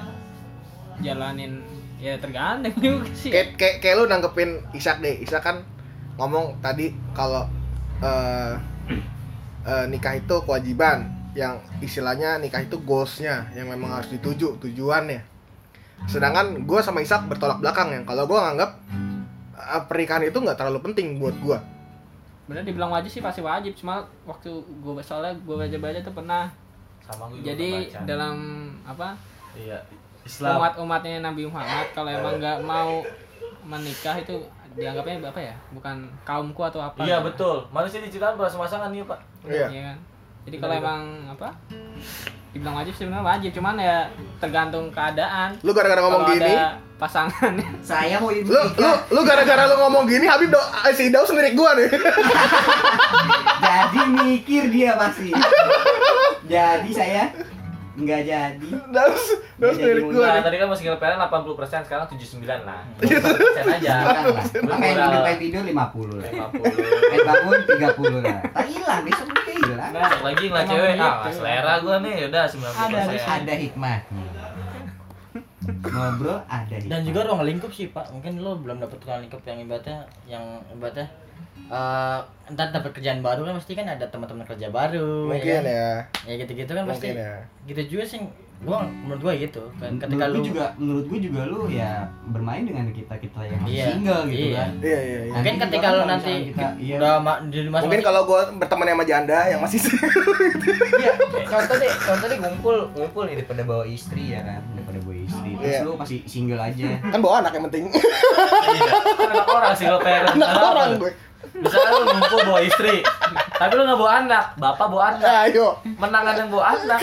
jalanin 1.02 1.62
ya 1.98 2.14
tergantung 2.22 2.74
juga 2.84 3.10
sih. 3.14 3.34
kayak 3.34 3.58
kayak 3.58 3.76
kayak 3.82 3.94
lu 3.98 4.04
nanggepin 4.06 4.62
Isak 4.70 5.02
deh 5.02 5.18
Isak 5.18 5.42
kan 5.42 5.66
ngomong 6.14 6.62
tadi 6.62 6.94
kalau 7.10 7.46
eh 7.98 8.54
eh, 9.66 9.84
nikah 9.90 10.14
itu 10.14 10.34
kewajiban 10.46 11.10
yang 11.38 11.54
istilahnya 11.78 12.42
nikah 12.42 12.58
itu 12.58 12.74
goalsnya 12.82 13.46
yang 13.54 13.70
memang 13.70 13.94
harus 13.94 14.10
dituju 14.10 14.58
tujuannya 14.58 15.22
sedangkan 16.04 16.66
gue 16.66 16.80
sama 16.80 16.98
Isak 16.98 17.26
bertolak 17.26 17.58
belakang 17.58 17.90
yang 17.90 18.02
kalau 18.02 18.26
gue 18.26 18.34
nganggap 18.34 18.70
eh, 19.54 19.82
pernikahan 19.86 20.22
itu 20.24 20.34
nggak 20.34 20.58
terlalu 20.58 20.82
penting 20.82 21.16
buat 21.16 21.34
gue 21.38 21.58
Bener 22.48 22.64
dibilang 22.64 22.88
wajib 22.88 23.12
sih 23.12 23.20
pasti 23.20 23.38
wajib 23.38 23.76
cuma 23.76 24.00
waktu 24.24 24.48
gue 24.50 24.92
soalnya 24.98 25.36
gue 25.38 25.52
baca-baca 25.54 26.00
tuh 26.00 26.14
pernah 26.16 26.48
Sama 26.98 27.28
gue 27.28 27.44
jadi 27.44 27.70
baca. 27.86 27.98
dalam 28.02 28.36
apa 28.82 29.08
iya 29.54 29.78
Islam. 30.24 30.56
umat-umatnya 30.56 31.20
Nabi 31.20 31.44
Muhammad 31.44 31.86
kalau 31.92 32.08
emang 32.08 32.34
nggak 32.36 32.58
mau 32.62 33.04
menikah 33.62 34.16
itu 34.16 34.32
dianggapnya 34.72 35.20
apa 35.24 35.40
ya 35.42 35.54
bukan 35.70 35.96
kaumku 36.22 36.62
atau 36.62 36.80
apa 36.80 37.02
Iya 37.02 37.20
betul. 37.20 37.66
Manusia 37.68 38.00
diciptakan 38.00 38.36
berpasangan 38.36 38.88
nih 38.88 39.04
Pak. 39.04 39.20
iya 39.44 39.66
Iya 39.68 39.82
kan 39.92 39.98
jadi 40.48 40.56
kalau 40.64 40.74
emang 40.80 41.02
apa 41.28 41.52
dibilang 42.56 42.80
wajib 42.80 42.96
sebenarnya 42.96 43.20
wajib 43.20 43.50
cuman 43.52 43.74
ya 43.76 44.08
tergantung 44.40 44.88
keadaan. 44.88 45.60
Lu 45.60 45.76
gara-gara 45.76 46.00
ngomong 46.00 46.24
Kalau 46.24 46.32
gini? 46.32 46.48
ada 46.56 46.80
pasangannya. 46.96 47.68
Saya 47.84 48.16
mau 48.16 48.32
lu 48.32 48.40
lu 48.48 48.90
lu 49.12 49.20
gara-gara 49.28 49.68
lu 49.68 49.76
ngomong 49.76 50.08
gini 50.08 50.24
Habib 50.24 50.48
do 50.48 50.56
eh, 50.88 50.96
si 50.96 51.12
Daus 51.12 51.28
ngelirik 51.28 51.52
gue 51.52 51.70
nih. 51.84 51.88
Jadi 53.68 54.00
mikir 54.08 54.62
dia 54.72 54.96
pasti. 54.96 55.28
jadi 56.48 56.90
saya 56.96 57.28
nggak 57.98 58.20
jadi. 58.22 58.68
Daus 58.94 59.24
Daus 59.58 59.74
Jadi 59.74 59.82
ngelirik 59.82 60.04
gue 60.14 60.22
Nah, 60.22 60.42
tadi 60.46 60.56
kan 60.56 60.66
masih 60.70 60.84
PLN 60.94 61.18
80%, 61.18 61.82
sekarang 61.82 62.06
79 62.06 62.46
lah. 62.62 62.80
20% 63.02 63.74
aja. 63.74 63.94
Bukan 64.06 64.22
lah. 64.22 64.78
Main 64.78 64.94
tidur, 64.94 65.20
main 65.26 65.38
tidur 65.42 65.62
50 65.66 65.74
lah. 65.74 66.50
50. 66.54 67.10
Main 67.10 67.20
bangun 67.26 67.58
30 67.66 68.22
lah. 68.22 68.38
Tak 68.54 68.66
hilang, 68.70 69.00
besok 69.02 69.26
udah 69.26 69.54
hilang. 69.58 69.90
Besok 69.90 70.22
lagi 70.22 70.44
Emang 70.48 70.66
cewek, 70.70 70.92
ah 71.02 71.14
selera 71.34 71.74
gua 71.82 71.96
nih, 72.00 72.14
yaudah 72.22 72.44
90%. 72.46 72.86
Ada, 72.86 72.98
Ada 73.42 73.54
hikmahnya. 73.58 74.27
Ngobrol 75.68 76.38
ada 76.48 76.74
hikmah. 76.74 76.90
Dan 76.90 77.00
juga 77.04 77.20
ruang 77.28 77.44
lingkup 77.44 77.70
sih 77.70 77.92
pak, 77.92 78.08
mungkin 78.08 78.40
lo 78.40 78.56
belum 78.56 78.80
dapet 78.80 78.98
ruang 79.04 79.20
lingkup 79.24 79.42
yang 79.44 79.58
ibaratnya 79.60 79.98
yang 80.24 80.44
ibaratnya 80.72 81.06
eh 81.68 82.20
entar 82.48 82.72
dapat 82.72 82.96
kerjaan 82.96 83.20
baru 83.20 83.44
kan 83.44 83.54
pasti 83.60 83.76
kan 83.76 83.84
ada 83.84 84.08
teman-teman 84.08 84.48
kerja 84.48 84.72
baru 84.72 85.28
Mungkin 85.28 85.60
kan? 85.60 85.68
ya. 85.68 85.90
ya 86.24 86.34
gitu-gitu 86.40 86.72
kan 86.72 86.88
pasti 86.88 87.12
Mungkin 87.12 87.20
ya. 87.20 87.34
gitu 87.68 87.82
juga 87.92 88.04
sih 88.08 88.24
gua 88.60 88.82
menurut 88.84 89.20
gua 89.20 89.32
gitu 89.32 89.62
kan 89.76 89.94
ketika 89.94 90.10
menurut 90.18 90.28
lu 90.28 90.36
gue 90.36 90.48
juga 90.48 90.66
menurut 90.76 91.06
gue 91.06 91.20
juga 91.22 91.40
lu 91.46 91.60
ya 91.68 91.92
bermain 92.26 92.62
dengan 92.62 92.90
kita 92.90 93.14
kita 93.16 93.40
yang 93.44 93.58
masih 93.60 93.70
Iya, 93.72 93.86
single 93.88 94.22
gitu 94.26 94.42
iya. 94.44 94.58
kan 94.58 94.70
Iya, 94.78 94.98
iya, 95.00 95.18
iya. 95.20 95.32
mungkin 95.32 95.54
Nanti 95.54 95.64
ketika 95.64 95.86
lu 95.88 96.02
nanti 96.04 96.32
kita- 96.48 96.74
iya. 96.76 96.96
udah 96.98 97.14
ma- 97.18 97.40
di 97.40 97.58
masing 97.64 97.84
Mungkin 97.86 98.02
kalau 98.02 98.22
gue 98.24 98.40
berteman 98.56 98.86
sama 98.88 99.04
janda 99.04 99.38
yang 99.46 99.60
masih 99.60 99.78
Iya, 100.98 101.12
contoh 101.46 101.76
deh, 101.76 101.90
contoh 101.96 102.26
deh 102.26 102.38
ngumpul, 102.38 102.76
ngumpul 102.92 103.22
nih 103.24 103.34
daripada 103.36 103.62
bawa 103.62 103.84
istri 103.86 104.24
ya 104.28 104.42
kan, 104.42 104.60
daripada 104.72 104.98
bawa 105.00 105.16
istri. 105.16 105.50
Terus 105.54 105.70
Iya. 105.70 105.80
lu 105.80 105.92
masih 105.94 106.18
single 106.26 106.58
aja. 106.60 106.88
kan 107.00 107.18
bawa 107.18 107.34
anak 107.40 107.52
yang 107.52 107.64
penting. 107.70 107.84
Iya. 107.88 108.90
Kan 109.14 109.28
anak 109.30 109.46
orang 109.48 109.72
single 109.72 110.00
parent. 110.00 110.34
anak 110.34 110.50
orang 110.50 110.88
gue. 110.98 111.10
Misalnya 111.38 111.90
lu 111.94 112.04
ngumpul 112.12 112.40
bawa 112.44 112.60
istri, 112.60 112.98
tapi 113.54 113.72
lu 113.74 113.82
nggak 113.82 113.98
bawa 113.98 114.12
anak, 114.22 114.44
bapak 114.58 114.86
bawa 114.90 115.04
anak. 115.14 115.26
Ayo. 115.48 115.74
Menang 115.96 116.26
yang 116.28 116.50
bawa 116.50 116.74
anak. 116.74 117.00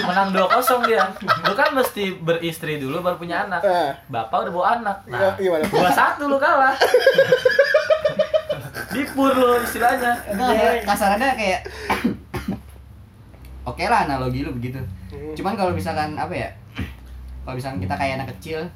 Menang 0.00 0.28
2-0 0.30 0.86
dia. 0.86 1.02
Lu 1.20 1.54
kan 1.54 1.70
mesti 1.74 2.14
beristri 2.14 2.78
dulu 2.78 3.02
baru 3.02 3.18
punya 3.18 3.46
anak. 3.46 3.62
Eh. 3.62 3.90
Bapak 4.06 4.46
udah 4.46 4.52
bawa 4.54 4.66
anak. 4.78 4.96
Iya, 5.06 5.18
Nah, 5.18 5.32
gimana? 5.34 5.64
dua 5.66 5.90
satu 5.90 6.26
lu 6.26 6.38
kalah. 6.38 6.74
Dipur 8.90 9.34
lu 9.34 9.50
istilahnya. 9.60 10.12
Kayak 10.30 10.74
kasarannya 10.86 11.30
kayak 11.34 11.60
Oke 13.64 13.88
lah 13.88 14.06
analogi 14.06 14.44
lu 14.44 14.52
begitu. 14.52 14.78
Cuman 15.34 15.56
kalau 15.56 15.74
misalkan 15.74 16.14
apa 16.14 16.30
ya? 16.30 16.50
Kalau 17.42 17.56
misalkan 17.56 17.80
kita 17.82 17.94
kayak 17.96 18.14
anak 18.22 18.28
kecil 18.38 18.70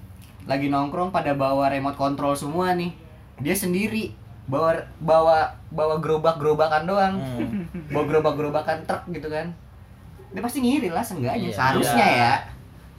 lagi 0.48 0.66
nongkrong 0.66 1.12
pada 1.12 1.36
bawa 1.36 1.70
remote 1.70 1.94
control 1.94 2.34
semua 2.34 2.74
nih. 2.74 2.90
Dia 3.38 3.54
sendiri 3.54 4.18
bawa 4.49 4.72
bawa 4.99 5.44
bawa 5.68 5.94
gerobak-gerobakan 6.01 6.82
doang. 6.84 7.14
Hmm. 7.20 7.68
Bawa 7.88 8.05
gerobak-gerobakan 8.09 8.82
truk 8.82 9.03
gitu 9.12 9.28
kan. 9.28 9.53
Dia 10.28 10.40
pasti 10.40 10.59
ngiri 10.61 10.88
lah 10.88 11.01
seenggaknya. 11.01 11.49
Iya. 11.49 11.55
Seharusnya 11.55 12.07
Iya. 12.07 12.24
ya. 12.24 12.34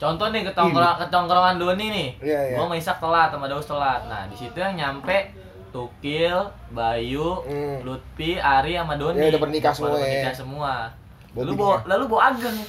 Contoh 0.00 0.32
nih 0.32 0.42
ketongkrong 0.42 0.96
ketongkrongan 0.98 1.58
Doni 1.58 1.86
nih. 1.90 2.08
Iya, 2.18 2.40
iya. 2.46 2.56
Gua 2.56 2.64
sama 2.66 2.76
Isak 2.76 2.96
telat 2.98 3.28
sama 3.28 3.46
Daus 3.46 3.66
telat. 3.66 4.00
Nah, 4.08 4.24
di 4.26 4.36
situ 4.36 4.56
yang 4.56 4.72
nyampe 4.72 5.28
Tukil, 5.70 6.34
Bayu, 6.70 7.30
Hmm. 7.44 7.78
Lutfi, 7.84 8.34
Ari 8.34 8.74
sama 8.74 8.96
Doni. 8.96 9.20
Ya, 9.20 9.30
udah 9.30 9.40
bernikah 9.40 9.70
semua 9.70 9.92
Udah 9.92 9.98
ya. 9.98 10.02
bernikah 10.02 10.34
semua. 10.34 10.72
Lalu 11.30 11.50
bawa, 11.54 11.74
ya. 11.76 11.80
lalu 11.86 12.04
bawa 12.08 12.22
ageng. 12.26 12.58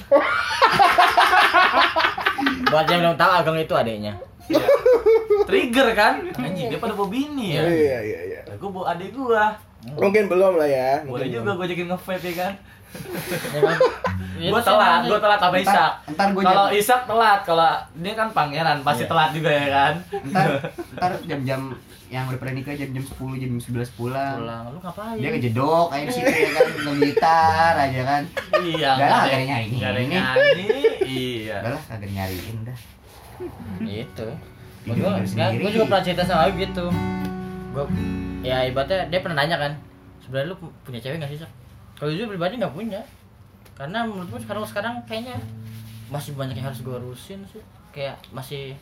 buat 2.64 2.86
yang 2.86 3.00
belum 3.02 3.16
tahu 3.16 3.30
Ageng 3.32 3.58
itu 3.58 3.74
adiknya 3.74 4.14
Iya. 4.44 4.66
Trigger 5.42 5.88
kan? 5.92 6.14
Anjing, 6.32 6.68
dia 6.68 6.78
pada 6.78 6.92
bawa 6.92 7.08
bini 7.08 7.54
ya. 7.54 7.62
Iya, 7.62 7.98
iya, 8.00 8.20
iya. 8.24 8.40
Nah, 8.44 8.56
gua 8.56 8.70
bawa 8.72 8.84
adik 8.90 9.10
gua. 9.12 9.54
Mungkin 9.92 10.24
belum 10.26 10.52
lah 10.54 10.66
ya. 10.66 10.90
Boleh 11.02 11.26
Mungkin 11.26 11.28
juga 11.32 11.50
gua 11.52 11.64
ajakin 11.64 11.86
nge-vape 11.88 12.24
ya 12.24 12.34
kan. 12.38 12.52
Ya 14.34 14.50
gua 14.50 14.58
Itu 14.58 14.68
telat, 14.68 15.00
gua 15.06 15.18
telat 15.18 15.38
sama 15.38 15.56
Isak. 15.56 15.92
Kalau 16.18 16.66
Isak 16.72 17.00
telat, 17.06 17.40
kalau 17.42 17.70
dia 17.94 18.12
kan 18.12 18.28
pangeran 18.32 18.78
pasti 18.82 19.04
Iya. 19.04 19.10
telat 19.10 19.30
juga 19.30 19.50
ya 19.50 19.66
kan. 19.68 19.94
ntar 20.26 20.46
ntar 20.96 21.10
jam-jam 21.22 21.60
yang 22.08 22.24
udah 22.26 22.36
pernah 22.36 22.54
nikah 22.54 22.74
jam-jam 22.74 23.00
10 23.00 23.38
jam 23.38 23.50
11 23.54 23.88
pulang. 23.94 24.36
pulang 24.36 24.62
lu 24.68 24.78
ngapain 24.78 25.16
Dia 25.16 25.30
ngejedok 25.30 25.86
kayak 25.88 26.04
di 26.04 26.12
situ 26.12 26.28
ya 26.28 26.50
kan 26.50 26.66
main 26.82 26.98
gitar 27.02 27.74
aja 27.78 28.00
kan. 28.02 28.22
Iya, 28.58 28.90
Nggak 28.92 29.08
lah, 29.08 29.22
ada 29.22 29.36
nyari 29.38 29.64
ini. 29.64 29.76
nyanyi. 30.10 30.68
Iya. 31.02 31.56
Udah 31.62 31.70
lah 31.70 31.82
kagak 31.86 32.10
nyariin 32.10 32.56
dah. 32.62 32.78
Itu 33.82 34.28
gue 34.82 34.94
juga 35.70 35.84
pernah 35.86 36.02
cerita 36.02 36.22
sama 36.22 36.44
Habib 36.44 36.58
gitu 36.60 36.86
gue 37.72 37.84
ya 38.42 38.64
ibaratnya 38.64 39.06
dia 39.06 39.20
pernah 39.20 39.38
nanya 39.38 39.56
kan 39.56 39.72
sebenarnya 40.20 40.48
lu 40.48 40.56
pu- 40.56 40.74
punya 40.82 40.98
cewek 40.98 41.18
gak 41.18 41.30
sih 41.30 41.38
kalau 41.94 42.10
jujur 42.10 42.26
pribadi 42.26 42.56
nggak 42.56 42.70
punya 42.70 43.00
karena 43.72 44.02
menurut 44.02 44.28
gue 44.28 44.40
sekarang 44.40 44.62
sekarang 44.64 44.94
kayaknya 45.04 45.38
masih 46.08 46.34
banyak 46.34 46.54
yang 46.54 46.66
harus 46.66 46.80
gue 46.80 46.92
urusin 46.92 47.40
sih 47.46 47.62
kayak 47.90 48.18
masih 48.28 48.74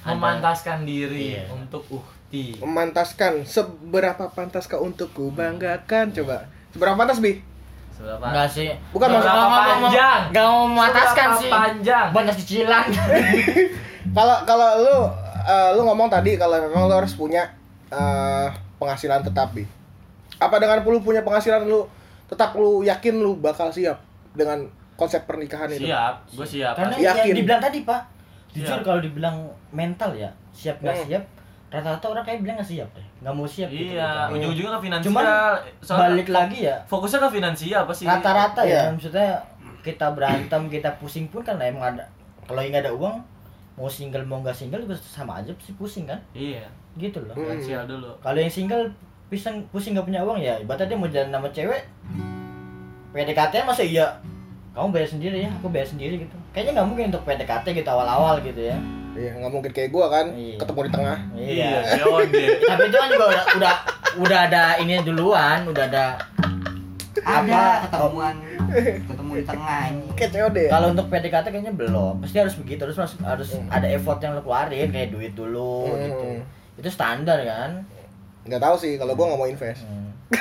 ada- 0.00 0.12
Memantaskan 0.12 0.84
diri 0.84 1.36
Iya. 1.36 1.44
untuk 1.50 1.84
uhti. 1.86 2.56
Memantaskan 2.56 3.44
seberapa 3.44 4.28
pantaskah 4.28 4.78
untuk 4.78 5.12
ku 5.12 5.28
banggakan 5.28 6.08
coba. 6.10 6.48
Seberapa 6.70 6.96
pantas 6.96 7.20
bi? 7.20 7.36
Seberapa? 7.92 8.24
Enggak 8.24 8.48
sih 8.48 8.72
Bukan 8.90 9.08
mau- 9.10 9.20
panjang. 9.20 10.32
nggak 10.32 10.46
mau 10.46 10.64
memataskan 10.66 11.26
Seberapa 11.28 11.36
sih 11.38 11.50
panjang. 11.50 12.06
banyak 12.10 12.34
cicilan 12.34 12.84
Kalau 14.10 14.36
kalau 14.44 14.68
lu 14.78 14.96
eh, 15.42 15.70
lu 15.72 15.82
ngomong 15.82 16.08
tadi 16.08 16.34
kalau 16.34 16.58
memang 16.60 16.86
lu 16.86 16.94
harus 16.94 17.14
punya 17.14 17.46
eh, 17.88 18.46
penghasilan 18.76 19.22
tetap 19.22 19.50
bi. 19.50 19.64
Apa 20.36 20.56
dengan 20.56 20.80
lu 20.80 20.98
punya 20.98 21.20
penghasilan 21.20 21.64
lu 21.64 21.84
tetap 22.26 22.54
lu 22.54 22.80
yakin 22.82 23.14
lu 23.16 23.36
bakal 23.36 23.68
siap 23.68 23.98
dengan 24.32 24.62
konsep 24.94 25.24
pernikahan 25.24 25.66
itu? 25.68 25.86
Siap, 25.86 26.14
gue 26.30 26.46
siap. 26.46 26.74
karena 26.74 26.92
Pasti 26.92 27.04
yakin. 27.04 27.24
yang 27.26 27.38
dibilang 27.38 27.60
tadi 27.60 27.78
pak 27.82 28.00
jujur 28.50 28.66
Iya. 28.72 28.82
kalau 28.82 29.00
dibilang 29.00 29.36
mental 29.70 30.10
ya 30.12 30.30
siap 30.50 30.76
nggak 30.78 30.90
Hmm. 30.92 31.06
siap 31.06 31.22
rata-rata 31.70 32.06
orang 32.08 32.24
kayak 32.26 32.42
bilang 32.42 32.56
nggak 32.58 32.66
siap 32.68 32.88
deh 32.92 33.06
nggak 33.20 33.30
mau 33.32 33.46
siap 33.46 33.68
gitu. 33.70 33.94
Iya, 33.94 34.10
Hmm. 34.26 34.34
ujung-ujungnya 34.34 34.72
ke 34.72 34.80
finansial. 34.82 35.06
Cuman 35.06 35.24
Soalnya 35.80 36.02
balik 36.10 36.28
lagi 36.28 36.58
ya 36.64 36.76
fokusnya 36.84 37.18
ke 37.20 37.30
finansial 37.32 37.80
apa 37.80 37.92
sih? 37.94 38.04
rata-rata 38.04 38.60
Iya. 38.62 38.74
ya 38.76 38.90
maksudnya 38.90 39.28
kita 39.80 40.06
berantem 40.10 40.62
kita 40.66 40.90
pusing 40.98 41.26
pun 41.26 41.40
kan 41.40 41.56
emang 41.58 41.94
ada 41.94 42.04
kalau 42.44 42.58
nggak 42.60 42.82
ada 42.82 42.92
uang 42.92 43.16
mau 43.72 43.86
single 43.86 44.22
mau 44.22 44.38
nggak 44.38 44.52
single 44.52 44.80
juga 44.80 44.96
sama 44.96 45.38
aja 45.38 45.50
sih 45.56 45.72
pusing 45.72 46.04
kan 46.04 46.18
Iya, 46.32 46.66
gitu 46.94 47.20
loh 47.20 47.32
Hmm. 47.32 47.46
finansial 47.46 47.84
dulu. 47.84 48.10
kalau 48.18 48.36
yang 48.36 48.48
single 48.48 48.90
pusing 49.26 49.62
pusing 49.68 49.92
nggak 49.92 50.04
punya 50.04 50.20
uang 50.20 50.38
ya 50.38 50.54
ibaratnya 50.56 50.86
dia 50.86 50.96
mau 50.96 51.06
jalan 51.06 51.30
sama 51.30 51.48
cewek 51.48 51.82
PDKT 53.10 53.54
masa 53.62 53.82
iya 53.82 54.06
kamu 54.70 54.90
bayar 54.90 55.08
sendiri 55.08 55.36
ya 55.40 55.50
aku 55.52 55.66
bayar 55.66 55.84
sendiri 55.84 56.14
gitu 56.20 56.36
kayaknya 56.50 56.72
nggak 56.76 56.86
mungkin 56.86 57.04
untuk 57.10 57.22
PDKT 57.24 57.66
gitu 57.74 57.88
awal-awal 57.88 58.38
gitu 58.40 58.62
ya 58.64 58.78
Iya, 59.10 59.34
nggak 59.36 59.50
mungkin 59.50 59.70
kayak 59.70 59.90
gua 59.90 60.06
kan 60.08 60.26
Iya. 60.30 60.54
ketemu 60.56 60.80
di 60.80 60.90
tengah. 60.90 61.18
iya 61.34 61.70
dia 61.82 62.04
onde. 62.06 62.44
tapi 62.62 62.82
itu 62.84 62.96
kan 62.96 63.08
juga 63.10 63.24
udah 63.28 63.44
udah 63.58 63.74
udah 64.16 64.38
ada 64.46 64.62
ini 64.78 64.94
duluan 65.00 65.66
udah 65.66 65.84
ada 65.84 66.04
Ada 67.18 67.62
ketemuan 67.84 68.36
ketemu 69.08 69.32
di 69.34 69.44
tengah 69.44 69.80
ya? 70.56 70.70
Kalau 70.70 70.86
untuk 70.90 71.06
PDKT 71.06 71.46
kayaknya 71.48 71.74
belum. 71.74 72.22
Pasti 72.22 72.38
harus 72.38 72.54
begitu, 72.54 72.86
harus 72.86 72.96
harus, 72.96 73.14
harus 73.18 73.50
ada 73.66 73.86
effort 73.86 74.18
yang 74.18 74.32
lo 74.32 74.42
keluarin 74.42 74.88
kayak 74.88 75.10
duit 75.10 75.32
dulu 75.34 75.90
Hmm. 75.90 76.00
gitu. 76.00 76.28
Itu 76.78 76.88
standar 76.88 77.42
kan. 77.42 77.82
Nggak 78.40 78.62
tahu 78.62 78.74
sih 78.76 78.94
kalau 78.94 79.12
gua 79.12 79.26
nggak 79.28 79.40
mau 79.40 79.48
invest. 79.48 79.82
Hmm. 79.82 80.08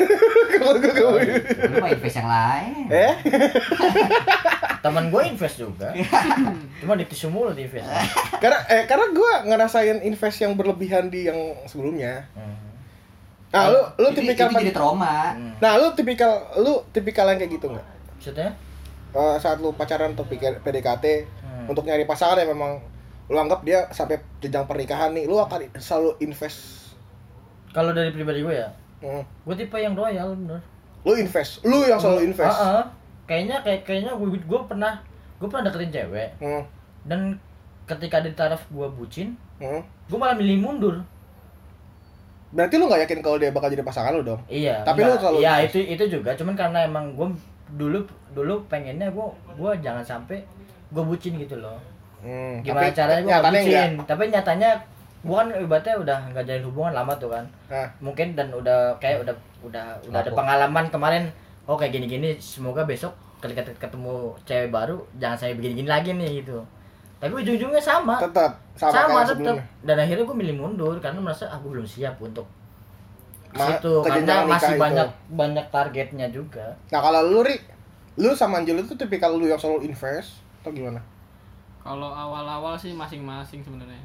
Kalau 0.52 0.78
gua 0.78 0.92
nggak 0.92 1.02
mau. 1.04 1.18
Lu 1.18 1.76
mah 1.80 1.90
invest 1.90 2.16
yang 2.16 2.30
lain. 2.30 2.86
Eh? 2.90 3.14
Temen 4.86 5.10
gue 5.10 5.22
invest 5.26 5.58
juga. 5.58 5.92
Cuma 6.80 6.94
di 6.94 7.04
tisu 7.04 7.28
mulu 7.28 7.52
di 7.52 7.66
invest. 7.66 7.90
karena 8.38 8.64
eh 8.70 8.86
karena 8.86 9.12
gua 9.12 9.44
ngerasain 9.44 10.00
invest 10.00 10.40
yang 10.40 10.54
berlebihan 10.54 11.10
di 11.10 11.28
yang 11.28 11.36
sebelumnya. 11.66 12.30
Hmm. 12.32 12.69
Nah, 13.50 13.64
lu 13.68 13.82
lu 13.97 14.08
Itu- 14.10 14.22
tipikal 14.22 14.47
itu 14.47 14.62
jadi 14.62 14.72
trauma. 14.72 15.34
Hmm. 15.34 15.54
Nah, 15.58 15.72
lu 15.76 15.89
tipikal 15.91 16.32
lu 16.58 16.86
tipikal 16.89 17.26
yang 17.26 17.38
kayak 17.38 17.52
gitu 17.52 17.66
nggak? 17.68 17.88
Maksudnya? 18.16 18.50
Eh, 19.10 19.36
saat 19.38 19.58
lu 19.58 19.74
pacaran 19.74 20.14
atau 20.14 20.22
pikir 20.24 20.62
PDKT 20.62 21.26
Hmm. 21.41 21.66
untuk 21.68 21.82
nyari 21.82 22.06
pasangan 22.06 22.38
yang 22.38 22.54
memang 22.54 22.78
lu 23.26 23.36
anggap 23.36 23.62
dia 23.62 23.89
sampai 23.89 24.18
jenjang 24.38 24.66
pernikahan 24.66 25.10
nih, 25.12 25.26
lu 25.26 25.38
akan 25.38 25.66
selalu 25.76 26.14
invest. 26.20 26.93
Kalau 27.70 27.89
dari 27.89 28.10
pribadi 28.10 28.41
gue 28.41 28.56
ya, 28.56 28.70
Hmm. 29.00 29.22
gue 29.22 29.56
tipe 29.56 29.76
yang 29.76 29.93
royal 29.93 30.34
bener. 30.36 30.62
Lu 31.02 31.14
invest, 31.14 31.62
lu 31.64 31.86
yang 31.86 31.97
selalu 31.97 32.26
invest. 32.28 32.54
Ah. 32.54 32.86
Kayaknya 33.26 33.62
kayak 33.62 33.82
kayaknya 33.84 34.12
gue 34.12 34.30
gue 34.36 34.60
pernah 34.64 34.97
gue 35.38 35.47
pernah 35.47 35.66
deketin 35.66 35.89
cewek 35.91 36.30
Hmm. 36.38 36.64
dan 37.04 37.38
ketika 37.86 38.20
di 38.20 38.34
taraf 38.34 38.62
gue 38.68 38.86
bucin, 38.89 39.34
Hmm. 39.58 39.82
gue 39.82 40.18
malah 40.18 40.34
milih 40.34 40.60
mundur. 40.60 41.02
Berarti 42.50 42.82
lu 42.82 42.89
nggak 42.89 43.02
yakin 43.06 43.20
kalau 43.22 43.38
dia 43.38 43.54
bakal 43.54 43.70
jadi 43.70 43.86
pasangan 43.86 44.12
lu 44.18 44.26
dong? 44.26 44.41
Iya. 44.50 44.82
Tapi 44.82 45.06
lu 45.06 45.14
enggak. 45.14 45.32
Iya 45.38 45.54
invest. 45.62 45.70
itu 45.70 45.80
itu 45.93 46.04
juga. 46.18 46.34
Cuman 46.34 46.56
karena 46.58 46.80
emang 46.86 47.14
gue 47.14 47.28
dulu 47.78 48.02
dulu 48.34 48.66
pengennya 48.66 49.14
gue 49.14 49.28
gue 49.54 49.72
jangan 49.86 50.02
sampai 50.02 50.41
gue 50.89 51.04
bucin 51.06 51.38
gitu 51.38 51.62
loh. 51.62 51.78
Hmm. 52.26 52.66
Gimana 52.66 52.89
Tapi 52.89 52.97
caranya 52.97 53.22
gue 53.22 53.52
bucin? 53.54 53.89
enggak. 53.93 54.08
Tapi 54.10 54.24
nyatanya 54.34 54.70
gue 55.20 55.36
kan 55.36 55.47
ibaratnya 55.52 55.95
udah 56.00 56.18
nggak 56.34 56.43
jalin 56.47 56.64
hubungan 56.66 56.93
lama 56.97 57.14
tuh 57.22 57.30
kan. 57.30 57.45
Nah, 57.70 57.88
Mungkin 58.02 58.34
dan 58.34 58.50
udah 58.50 58.97
kayak 58.97 59.22
udah 59.22 59.36
udah 59.62 59.86
udah 60.10 60.20
ada 60.26 60.32
pengalaman 60.34 60.86
kemarin. 60.89 61.24
Oh 61.70 61.78
kayak 61.78 61.93
gini-gini. 61.93 62.34
Semoga 62.41 62.82
besok 62.89 63.14
ketika 63.39 63.62
ketemu 63.78 64.34
cewek 64.43 64.74
baru 64.74 65.00
jangan 65.22 65.38
saya 65.38 65.54
begini-gini 65.54 65.86
lagi 65.86 66.18
nih 66.18 66.41
gitu. 66.41 66.66
Tapi 67.20 67.34
ujung-ujungnya 67.36 67.80
sama. 67.80 68.16
tetap 68.18 68.56
sama, 68.74 68.92
Sama, 68.92 69.04
kayak 69.06 69.12
tetap. 69.12 69.28
sebelumnya. 69.30 69.64
Dan 69.82 69.96
akhirnya 69.98 70.24
gue 70.24 70.38
milih 70.38 70.56
mundur 70.56 70.96
karena 70.98 71.20
merasa 71.20 71.46
aku 71.48 71.66
belum 71.70 71.84
siap 71.84 72.16
untuk 72.18 72.48
Ma- 73.50 73.66
situ 73.68 73.94
karena 74.02 74.46
masih 74.46 74.72
itu. 74.72 74.80
banyak 74.80 75.08
banyak 75.28 75.66
targetnya 75.68 76.28
juga. 76.30 76.78
Nah, 76.88 77.02
kalau 77.02 77.20
lu 77.24 77.42
Ri, 77.42 77.58
lu 78.16 78.32
sama 78.32 78.58
Anjel 78.58 78.80
itu 78.80 78.94
tipikal 78.94 79.34
lu 79.34 79.44
yang 79.44 79.58
selalu 79.58 79.84
invest 79.86 80.38
atau 80.60 80.70
gimana? 80.70 81.02
Kalau 81.80 82.08
awal-awal 82.08 82.76
sih 82.76 82.92
masing-masing 82.92 83.60
sebenarnya. 83.60 84.00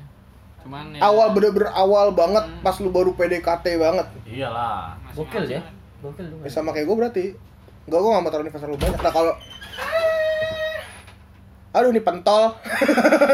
cuman 0.58 0.90
ya, 0.90 1.04
Awal 1.04 1.36
bener-bener 1.36 1.68
awal 1.68 2.08
banget 2.10 2.40
pas 2.62 2.72
lu 2.80 2.88
baru 2.88 3.12
PDKT 3.12 3.76
banget. 3.76 4.06
Iyalah. 4.24 4.96
Gokil 5.12 5.44
ya. 5.50 5.60
Gokil 6.00 6.24
juga. 6.24 6.40
Ya, 6.40 6.48
sama 6.48 6.72
kayak 6.72 6.88
gue 6.88 6.96
berarti. 6.96 7.24
Enggak, 7.84 8.00
gue 8.00 8.10
gak 8.10 8.22
mau 8.24 8.32
taruh 8.32 8.42
investor 8.42 8.66
lu 8.66 8.80
banyak. 8.80 8.96
Nah 8.96 9.12
kalau 9.12 9.32
Aduh 11.74 11.90
nih 11.90 12.06
pentol. 12.06 12.54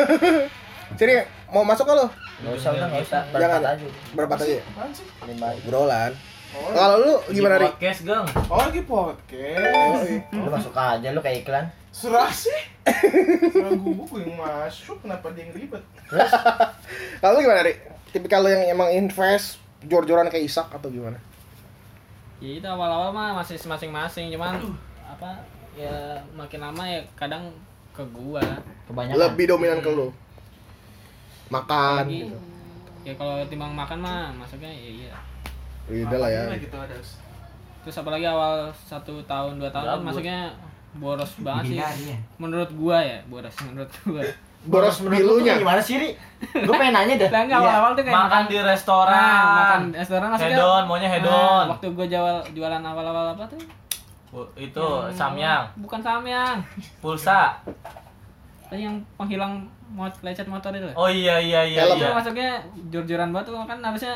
Sini 0.99 1.21
mau 1.53 1.61
masuk 1.61 1.85
ke 1.85 1.93
lo? 1.93 2.09
Enggak 2.41 2.55
usah 2.57 2.71
udah 2.73 2.87
enggak 2.89 3.05
usah. 3.05 3.23
Jangan. 3.37 3.61
Aja. 3.61 3.87
Berapa 4.17 4.35
aja? 4.41 4.59
Lima 5.29 5.47
aja. 5.53 5.61
Obrolan. 5.61 6.13
Kalau 6.51 6.97
lu 6.99 7.15
gimana, 7.31 7.63
Ri? 7.63 7.69
Podcast, 7.69 8.01
Gang. 8.03 8.27
Oh 8.51 8.59
lagi 8.59 8.83
podcast. 8.83 10.09
Lu 10.35 10.49
masuk 10.51 10.75
aja 10.75 11.09
lu 11.13 11.21
kayak 11.21 11.47
iklan. 11.47 11.67
Serah 11.93 12.33
sih. 12.33 12.61
Serah 13.55 13.71
gue 13.77 13.93
gue 13.95 14.19
yang 14.25 14.35
masuk. 14.35 14.97
Kenapa 15.05 15.31
dia 15.37 15.47
yang 15.47 15.53
ribet? 15.55 15.85
Kalau 17.23 17.33
lu 17.37 17.41
gimana, 17.45 17.63
Ri? 17.63 17.77
Tipikal 18.11 18.41
lu 18.43 18.51
yang 18.51 18.65
emang 18.73 18.89
invest 18.91 19.61
jor-joran 19.85 20.33
kayak 20.33 20.49
Isak 20.49 20.73
atau 20.73 20.89
gimana? 20.89 21.21
ya 22.41 22.57
itu 22.57 22.65
awal-awal 22.65 23.13
mah 23.13 23.37
masih 23.37 23.61
masing-masing 23.69 24.33
cuman 24.33 24.57
apa 25.05 25.45
ya 25.77 26.17
makin 26.33 26.65
lama 26.65 26.89
ya 26.89 27.05
kadang 27.13 27.53
ke 28.01 28.05
gua 28.11 28.41
Kebanyakan. 28.89 29.21
Lebih 29.21 29.45
dominan 29.47 29.79
ke 29.79 29.91
lu. 29.91 30.09
Makan 31.49 32.07
lagi 32.07 32.25
gitu. 32.25 32.37
ya 33.01 33.13
kalau 33.17 33.41
timbang 33.45 33.73
makan 33.73 33.99
mah 33.99 34.31
masuknya 34.33 34.71
ya 34.71 34.91
iya 35.05 35.13
Ya 35.91 36.07
udah 36.07 36.19
lah 36.21 36.31
ya. 36.31 36.43
Gitu 36.57 36.77
ada. 36.77 36.95
terus 37.81 37.97
apalagi 37.97 38.29
awal 38.29 38.69
satu 38.77 39.25
tahun 39.25 39.57
dua 39.57 39.73
tahun 39.73 39.87
kan 39.89 40.01
masuknya 40.05 40.41
boros 40.93 41.33
banget 41.41 41.65
sih 41.65 41.77
Hindari 41.77 42.05
ya. 42.13 42.19
menurut 42.37 42.71
gua 42.77 42.99
ya 43.01 43.19
boros 43.27 43.57
menurut 43.65 43.91
gua 44.05 44.23
Boros 44.61 45.01
menurut 45.01 45.17
lu 45.17 45.25
tuh 45.25 45.37
pilunya. 45.41 45.57
Gimana 45.57 45.81
sih, 45.81 45.97
Ri? 45.97 46.13
Gue 46.53 46.75
pengen 46.77 46.93
nanya 46.93 47.17
dah. 47.17 47.31
lah 47.33 47.43
enggak 47.49 47.59
awal-awal 47.65 47.91
tuh 47.97 48.05
kayak 48.05 48.13
Makan 48.13 48.43
di 48.45 48.57
restoran. 48.61 49.17
Nah, 49.17 49.49
makan 49.57 49.81
restoran 49.97 50.27
maksudnya 50.29 50.53
Hedon, 50.61 50.83
maunya 50.85 51.09
hedon. 51.09 51.33
Nah, 51.33 51.73
waktu 51.73 51.87
gua 51.97 52.05
jual 52.05 52.37
jualan 52.53 52.83
awal-awal 52.85 53.27
apa 53.33 53.45
tuh 53.49 53.61
Itu 54.55 54.79
Yang- 54.81 55.13
samyang, 55.13 55.63
bukan 55.77 56.01
samyang 56.01 56.57
pulsa. 56.99 57.59
Eh, 58.69 58.79
yang 58.81 58.95
penghilang 59.15 59.59
mot 59.91 60.15
lecet 60.21 60.47
motor 60.47 60.71
itu 60.71 60.87
Oh 60.95 61.07
iya 61.07 61.35
iya 61.37 61.67
iya 61.67 61.83
Helm. 61.83 61.99
itu 61.99 62.05
iya. 62.05 62.15
masuknya 62.15 62.51
jor-joran 62.89 63.29
banget 63.29 63.51
tuh 63.51 63.59
kan 63.61 63.79
harusnya 63.81 64.15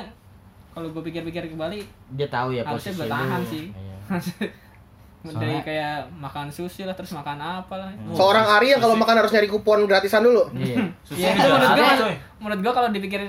kalau 0.71 0.87
gue 0.89 1.03
pikir-pikir 1.03 1.43
kembali 1.49 1.83
Dia 2.15 2.29
tahu 2.29 2.51
ya 2.53 2.63
harusnya 2.63 2.71
posisi 2.89 3.01
gue 3.01 3.11
tahan 3.11 3.27
lu. 3.37 3.49
sih 3.49 3.65
Iya. 3.69 3.95
dari 5.25 5.35
Soalnya- 5.51 5.65
kayak 5.65 5.95
makan 6.15 6.47
sushi 6.49 6.85
lah 6.85 6.93
terus 6.93 7.11
makan 7.11 7.35
apa 7.35 7.75
lah 7.75 7.91
Seorang 8.13 8.47
Ari 8.47 8.67
yang 8.69 8.79
kalau 8.79 8.95
makan 8.95 9.19
harus 9.19 9.33
nyari 9.33 9.49
kupon 9.49 9.83
gratisan 9.85 10.23
dulu. 10.23 10.47
Iya. 10.53 10.79
Ya 11.19 11.29
itu 11.33 11.43
juga 11.43 11.59
menurut 11.59 11.75
gue 11.75 12.15
menurut 12.39 12.61
gue 12.61 12.73
kalau 12.73 12.89
dipikir 12.91 13.21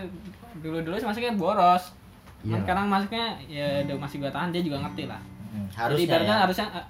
dulu-dulu 0.56 0.96
sih 0.96 1.08
masuknya 1.08 1.34
boros 1.34 1.98
Iya. 2.40 2.54
kan 2.54 2.60
sekarang 2.62 2.86
masuknya 2.88 3.26
ya 3.44 3.82
udah 3.82 3.98
masih 3.98 4.18
gue 4.20 4.30
tahan 4.30 4.54
dia 4.54 4.62
juga 4.62 4.78
ngerti 4.80 5.10
lah 5.10 5.18
Hmm, 5.56 5.68
jadi 5.68 5.80
Harusnya 5.80 6.06
ibaratnya 6.06 6.36
ya. 6.36 6.41
harusnya 6.41 6.68
eh, 6.74 6.86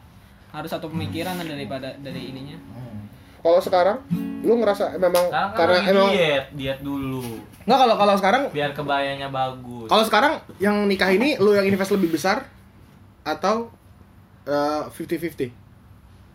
harus 0.49 0.70
satu 0.72 0.88
pemikiran 0.88 1.34
lah 1.36 1.45
daripada 1.45 1.93
dari 1.99 2.22
ininya 2.28 2.57
Hmm. 2.68 3.05
Kalau 3.39 3.61
sekarang 3.61 3.97
lu 4.41 4.57
ngerasa 4.57 4.97
memang 4.97 5.26
Sekarang 5.28 5.49
kan 5.49 5.57
karena 5.59 5.76
lagi 5.76 5.91
emang 5.91 6.09
diet, 6.11 6.45
diet 6.51 6.80
dulu. 6.82 7.22
Enggak 7.61 7.80
kalau 7.80 7.95
kalau 7.95 8.13
sekarang 8.16 8.43
Biar 8.49 8.72
kebayanya 8.72 9.28
bagus. 9.30 9.86
kalau 9.86 10.01
sekarang 10.01 10.34
yang 10.57 10.86
nikah 10.86 11.09
ini 11.09 11.38
lu 11.38 11.53
yang 11.53 11.63
invest 11.63 11.93
lebih 11.93 12.09
besar 12.11 12.49
atau 13.22 13.70
eh, 14.43 14.82
50-50? 14.88 15.49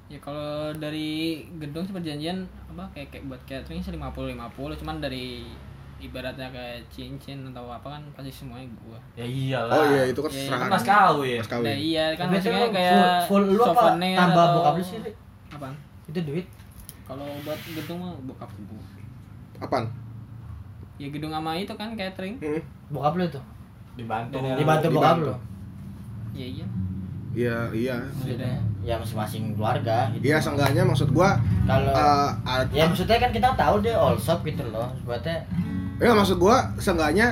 ya 0.07 0.19
kalau 0.19 0.75
dari 0.75 1.39
gedung 1.57 1.83
sih 1.83 1.91
perjanjian 1.91 2.43
apa 2.69 2.83
kayak, 2.91 3.09
kayak 3.09 3.25
buat 3.27 3.39
catering 3.45 3.79
sih 3.79 3.91
50 3.91 4.35
50 4.35 4.51
cuman 4.77 4.99
dari 4.99 5.47
ibaratnya 6.01 6.49
kayak 6.49 6.81
cincin 6.89 7.45
atau 7.47 7.69
apa 7.69 7.89
kan 7.89 8.03
pasti 8.11 8.33
semuanya 8.35 8.65
gua 8.79 8.99
Ya 9.13 9.23
iyalah. 9.23 9.71
Oh 9.71 9.85
iya 9.87 10.03
itu 10.07 10.19
kan 10.19 10.31
Iya, 10.31 10.43
serahan. 10.47 10.61
Kan 10.61 10.71
mas 10.71 10.83
kawin. 10.83 11.37
Mas 11.37 11.45
Nah, 11.45 11.53
kawin. 11.55 11.77
iya 11.77 12.05
kan 12.11 12.25
Tapi 12.25 12.35
maksudnya 12.35 12.61
itu 12.61 12.73
kayak 12.73 12.95
full, 13.25 13.43
full 13.43 13.45
lu 13.51 13.63
apa 13.63 13.83
tambah 13.95 14.17
atau- 14.35 14.55
bokap 14.57 14.75
lu 14.75 14.83
sih? 14.83 14.99
Apaan? 15.51 15.75
Itu 16.07 16.21
duit. 16.23 16.47
Kalau 17.05 17.27
buat 17.43 17.59
gedung 17.67 17.99
mah 17.99 18.13
bokap 18.25 18.51
gua. 18.65 18.85
Apaan? 19.59 19.85
Ya 20.97 21.09
gedung 21.09 21.31
sama 21.31 21.51
itu 21.55 21.73
kan 21.73 21.93
catering. 21.93 22.37
Hmm. 22.39 22.61
Bokap 22.89 23.15
lu 23.15 23.25
tuh. 23.27 23.45
Dibantu. 23.95 24.37
Dibantu 24.37 24.87
bokap 24.91 25.17
Dibantu. 25.17 25.27
lu. 25.27 25.37
Iya 26.33 26.47
iya. 26.51 26.67
Iya, 27.31 27.57
iya. 27.73 27.97
Maksudnya 28.11 28.55
ya 28.81 28.95
masing-masing 28.97 29.55
keluarga 29.55 30.11
gitu. 30.11 30.23
Iya, 30.25 30.37
seenggaknya 30.37 30.83
maksud 30.83 31.11
gua 31.11 31.39
Kalau 31.63 31.95
ad- 32.43 32.67
ya 32.71 32.83
maksudnya 32.85 33.19
kan 33.19 33.31
kita 33.31 33.49
tahu 33.55 33.79
dia 33.79 33.95
all 33.95 34.17
shop 34.17 34.43
gitu 34.43 34.65
loh. 34.67 34.91
Sebetulnya 34.97 35.39
ya 36.01 36.11
maksud 36.11 36.37
gua 36.37 36.57
seenggaknya 36.77 37.29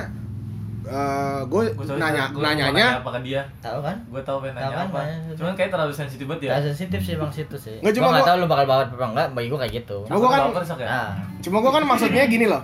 eh 0.85 1.41
gue 1.45 1.63
nanya 1.97 2.33
gua 2.33 2.41
nanyanya 2.49 2.65
nanya 2.71 2.87
apa 2.97 3.09
ke 3.13 3.21
dia. 3.21 3.41
tahu 3.61 3.77
kan? 3.83 3.97
Gue 4.09 4.21
tahu 4.23 4.37
pengen 4.41 4.55
nanya 4.57 4.73
kan, 4.73 4.87
apa. 4.89 4.99
Cuman 5.37 5.53
kayak 5.53 5.69
terlalu 5.69 5.93
sensitif 5.93 6.25
banget 6.25 6.41
ya. 6.45 6.51
Ya 6.55 6.59
sensitif 6.65 6.99
sih 7.03 7.13
bang 7.13 7.29
situ 7.29 7.55
sih. 7.59 7.77
Nggak, 7.77 7.93
cuma 7.93 8.07
gua- 8.09 8.25
tahu 8.25 8.37
lu 8.41 8.47
bakal 8.49 8.65
bawa 8.65 8.81
apa 8.87 9.05
enggak, 9.05 9.27
bagi 9.33 9.47
gua 9.49 9.59
kayak 9.61 9.73
gitu. 9.83 9.97
Cuma 10.05 10.17
gua 10.17 10.29
kan- 10.31 10.41
ya? 10.79 10.87
Nah, 10.87 11.09
cuma 11.41 11.57
gua 11.59 11.71
kan 11.73 11.83
maksudnya 11.85 12.23
gini 12.25 12.45
loh. 12.45 12.61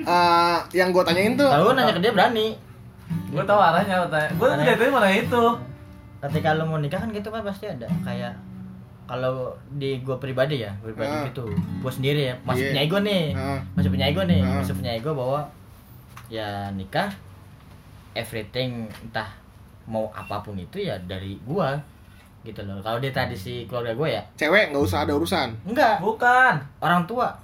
Eh, 0.00 0.58
yang 0.72 0.88
gua 0.88 1.04
tanyain 1.04 1.36
tuh 1.36 1.48
tahu 1.48 1.72
nanya 1.72 1.92
ke 1.92 2.00
dia 2.00 2.12
berani. 2.12 2.48
Gue 3.30 3.44
tahu 3.44 3.60
arahnya. 3.60 3.96
Gue 4.08 4.48
Aneh. 4.48 4.64
dari 4.64 4.78
tadi 4.78 4.90
malah 4.90 5.12
itu. 5.12 5.44
Ketika 6.20 6.52
lu 6.52 6.64
mau 6.64 6.78
nikah 6.78 7.00
kan 7.00 7.08
gitu 7.10 7.28
kan 7.28 7.40
pasti 7.40 7.64
ada 7.64 7.86
kayak 8.02 8.32
kalau 9.10 9.50
di 9.72 9.98
gua 10.00 10.14
pribadi 10.16 10.62
ya, 10.62 10.70
pribadi 10.78 11.10
Ah. 11.10 11.26
gitu. 11.26 11.42
Gua 11.82 11.90
sendiri 11.90 12.30
ya, 12.30 12.34
masih 12.40 12.62
Iya. 12.62 12.70
punya 12.70 12.82
ego 12.84 12.98
nih. 13.00 13.24
Ah. 13.34 13.58
Masih 13.74 13.90
punya 13.90 14.06
ego 14.06 14.22
nih, 14.22 14.38
Ah. 14.40 14.54
masih 14.56 14.72
punya 14.72 14.92
ego 14.94 15.10
bahwa 15.12 15.40
ya 16.28 16.48
nikah 16.70 17.10
everything 18.12 18.86
entah 19.00 19.26
mau 19.84 20.06
apa 20.12 20.38
pun 20.38 20.54
itu 20.54 20.78
ya 20.80 20.94
dari 21.00 21.34
gua 21.42 21.74
gitu 22.42 22.62
loh. 22.62 22.78
Kalau 22.78 22.96
di 22.96 23.10
tradisi 23.10 23.66
keluarga 23.66 23.92
gua 23.92 24.08
ya 24.08 24.22
cewek 24.34 24.70
nggak 24.70 24.80
usah 24.80 25.02
ada 25.02 25.12
urusan. 25.12 25.48
enggak, 25.64 25.98
Bukan. 25.98 26.54
orang 26.78 27.02
tua. 27.04 27.34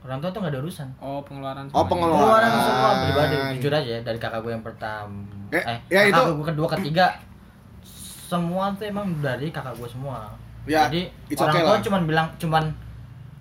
Orang 0.00 0.16
tua 0.16 0.30
tuh 0.30 0.40
nggak 0.40 0.54
ada 0.54 0.60
urusan. 0.60 0.88
Oh, 0.96 1.20
pengeluaran. 1.20 1.68
Oh, 1.70 1.84
pengeluaran. 1.84 2.16
Pengeluaran 2.16 2.52
semua 2.62 2.90
pribadi 3.04 3.36
jujur 3.52 3.72
aja 3.74 4.00
dari 4.00 4.16
kakak 4.16 4.40
gue 4.40 4.48
yang 4.50 4.62
pertama 4.62 5.12
Eh, 5.50 5.60
eh, 5.60 5.78
ya 5.90 6.00
kakak 6.06 6.24
itu- 6.24 6.32
gue 6.32 6.46
kedua 6.48 6.68
ketiga 6.70 7.06
semua 8.24 8.72
tuh 8.72 8.86
emang 8.86 9.10
dari 9.18 9.50
kakak 9.50 9.74
gue 9.74 9.84
semua 9.86 10.30
Ya, 10.62 10.86
jadi 10.86 11.00
it's 11.26 11.38
orang 11.38 11.52
okay 11.52 11.62
tua 11.62 11.72
lah. 11.72 11.82
cuman 11.82 12.00
bilang 12.04 12.26
cuman 12.36 12.64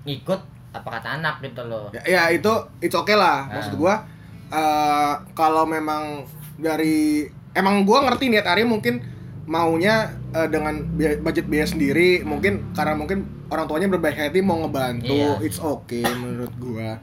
ikut 0.03 0.39
apa 0.69 0.87
kata 0.91 1.09
anak 1.15 1.35
gitu 1.41 1.61
loh 1.63 1.89
Ya, 1.91 2.01
ya 2.03 2.21
itu 2.29 2.49
it's 2.79 2.93
okay 2.93 3.13
lah. 3.13 3.45
Nah. 3.45 3.59
Maksud 3.59 3.75
gua 3.75 4.05
eh 4.47 5.13
kalau 5.33 5.63
memang 5.63 6.25
dari 6.55 7.25
emang 7.51 7.83
gua 7.83 8.01
ngerti 8.03 8.29
niat 8.29 8.45
Ari 8.45 8.63
mungkin 8.63 9.01
maunya 9.45 10.05
eh, 10.29 10.45
dengan 10.45 10.77
biaya- 10.93 11.19
budget 11.19 11.45
biaya 11.45 11.65
sendiri 11.65 12.21
mungkin 12.21 12.71
karena 12.71 12.93
mungkin 12.93 13.19
orang 13.47 13.65
tuanya 13.65 13.89
berbaik 13.89 14.15
hati 14.15 14.39
mau 14.39 14.57
ngebantu 14.59 15.09
Iya. 15.09 15.41
it's 15.41 15.57
okay 15.57 16.05
menurut 16.21 16.53
gua 16.55 16.97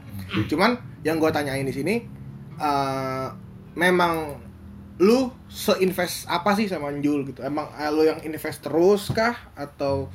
cuman 0.45 0.75
yang 1.01 1.17
gua 1.17 1.29
tanyain 1.29 1.63
di 1.63 1.71
sini 1.71 1.95
eh 2.57 3.27
memang 3.73 4.46
lu 4.97 5.19
seinvest 5.47 6.25
apa 6.25 6.53
sih 6.53 6.65
sama 6.65 6.89
Jul 6.95 7.21
gitu 7.23 7.39
emang 7.39 7.69
eh, 7.71 7.87
lu 7.87 8.01
yang 8.01 8.17
invest 8.19 8.59
terus 8.59 9.09
kah 9.09 9.37
atau 9.53 10.09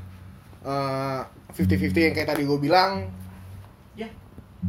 eh, 0.60 1.20
50-50 1.52 1.66
yang 2.02 2.12
kayak 2.12 2.28
tadi 2.28 2.42
gue 2.42 2.58
bilang 2.58 3.06
Ya. 3.92 4.08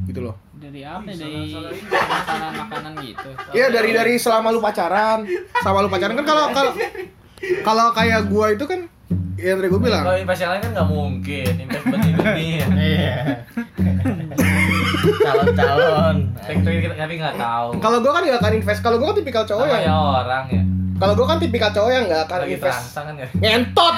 gitu 0.03 0.19
loh 0.21 0.35
Dari 0.53 0.81
apa? 0.81 1.05
Ih, 1.05 1.15
Dari 1.15 1.49
salah-salah. 1.49 1.71
makanan-makanan 2.07 2.93
gitu. 3.03 3.29
Iya 3.51 3.67
dari 3.67 3.91
dari 3.91 4.13
selama 4.15 4.47
lu 4.47 4.57
pacaran, 4.57 5.27
sama 5.59 5.79
lu 5.79 5.89
pacaran 5.89 6.13
kan 6.13 6.23
kalau 6.23 6.45
kalau 6.49 6.71
kalau 7.61 7.85
kayak 7.91 8.25
gua 8.25 8.47
itu 8.49 8.63
kan 8.63 8.87
ya 9.35 9.53
tadi 9.53 9.67
gua 9.67 9.81
bilang. 9.81 10.03
Kalau 10.03 10.15
invest 10.15 10.39
yang 10.39 10.51
lain 10.51 10.61
kan 10.61 10.71
nggak 10.71 10.89
mungkin. 10.89 11.51
Invest 11.59 11.83
buat 11.83 11.99
hidup 12.01 12.25
nih. 12.25 12.47
iya 12.87 13.15
calon-calon 15.03 16.15
Tapi 16.35 16.57
tapi 16.89 17.13
nggak 17.15 17.35
tahu. 17.35 17.67
Kalau 17.77 17.97
gua 17.99 18.11
kan 18.13 18.21
gak 18.23 18.39
akan 18.39 18.51
invest. 18.55 18.79
Kalau 18.79 18.95
gua 18.95 19.07
kan 19.09 19.17
tipikal 19.17 19.43
cowok 19.43 19.65
Sama 19.65 19.73
ya 19.73 19.79
yang 19.83 19.97
orang 19.97 20.45
ya. 20.47 20.63
kalau 20.93 21.13
gua 21.13 21.27
kan 21.27 21.37
tipikal 21.37 21.69
cowok 21.69 21.91
yang 21.91 22.03
gak 22.05 22.23
akan 22.23 22.37
Lagi 22.39 22.53
invest. 22.53 22.79
kan 22.93 23.13
ya. 23.13 23.27
Ngentot. 23.35 23.95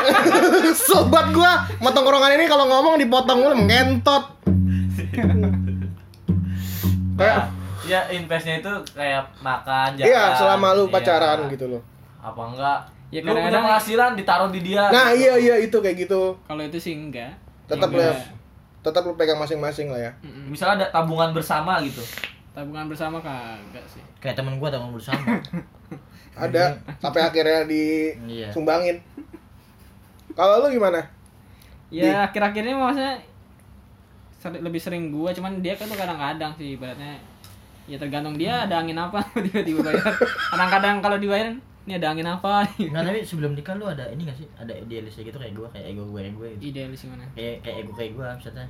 Sobat 0.86 1.26
gua, 1.30 1.52
mau 1.78 1.90
tongkrongan 1.90 2.32
ini 2.32 2.44
kalau 2.44 2.64
ngomong 2.66 2.94
dipotong 2.96 3.38
mulu 3.40 3.56
ngentot. 3.60 4.24
Kayak 7.16 7.36
Nah, 7.36 7.44
ya 7.82 8.00
investnya 8.08 8.54
itu 8.56 8.72
kayak 8.90 9.20
makan, 9.40 9.92
jalan. 9.92 10.06
iya 10.06 10.32
selama 10.32 10.72
lu 10.72 10.86
iya. 10.86 10.92
pacaran 10.94 11.38
gitu 11.48 11.66
loh. 11.68 11.82
Apa 12.18 12.42
enggak? 12.46 12.78
Ya, 13.10 13.20
lu 13.20 13.26
punya 13.26 13.50
kadang-kadang- 13.50 13.64
penghasilan 13.66 14.10
ditaruh 14.14 14.48
di 14.48 14.60
dia. 14.62 14.84
Nah, 14.88 15.10
iya 15.10 15.34
iya 15.36 15.54
itu 15.58 15.74
kayak 15.74 15.96
gitu. 16.00 16.38
Kalau 16.40 16.62
itu 16.62 16.78
sih 16.78 16.94
enggak. 16.94 17.34
Tetap 17.66 17.90
Enggak. 17.90 18.39
Tetap 18.80 19.02
lu 19.02 19.14
pegang 19.14 19.36
masing-masing 19.36 19.88
lah 19.88 20.00
ya. 20.00 20.12
Mm-mm. 20.20 20.48
Misalnya 20.48 20.74
ada 20.80 20.86
tabungan 20.90 21.30
bersama 21.30 21.80
gitu. 21.80 22.00
Tabungan 22.50 22.86
bersama 22.86 23.18
kagak 23.18 23.84
sih. 23.86 24.02
kayak 24.18 24.34
temen 24.34 24.56
gue 24.56 24.68
temen 24.68 24.90
bersama 24.90 25.36
Ada 26.40 26.72
sampai 26.98 27.20
akhirnya 27.22 27.64
Iya. 27.64 28.48
disumbangin. 28.48 28.96
Kalau 30.32 30.62
lu 30.62 30.70
gimana? 30.70 31.00
Ya 31.90 32.24
akhir-akhir 32.24 32.62
ini 32.62 32.72
maksudnya 32.72 33.18
seri- 34.36 34.62
lebih 34.62 34.78
sering 34.78 35.10
gua 35.10 35.30
cuman 35.30 35.58
dia 35.58 35.74
kan 35.74 35.84
tuh 35.84 35.98
kadang-kadang 35.98 36.54
sih 36.54 36.72
ibaratnya 36.72 37.18
ya 37.84 37.98
tergantung 37.98 38.38
dia 38.38 38.64
ada 38.64 38.78
angin 38.78 38.94
apa 38.94 39.18
tiba-tiba 39.44 39.82
bayar 39.82 40.00
kadang-kadang 40.48 41.02
kalau 41.02 41.18
dibayarin 41.18 41.58
ini 41.90 41.98
ada 41.98 42.14
angin 42.14 42.28
apa 42.30 42.62
Nggak, 42.78 43.02
tapi 43.02 43.18
sebelum 43.26 43.58
nikah 43.58 43.74
lu 43.74 43.90
ada 43.90 44.06
ini 44.14 44.22
gak 44.30 44.38
sih? 44.38 44.46
Ada 44.54 44.70
idealisnya 44.70 45.26
gitu 45.26 45.38
kayak 45.42 45.58
gue, 45.58 45.68
kayak 45.74 45.86
ego 45.90 46.06
gue, 46.06 46.22
kayak 46.22 46.34
gue 46.38 46.48
gitu. 46.54 46.62
idealis 46.70 47.00
gimana 47.02 47.26
Kayak, 47.34 47.56
kayak 47.66 47.76
ego 47.82 47.92
kayak 47.98 48.10
gue, 48.14 48.26
misalnya 48.38 48.66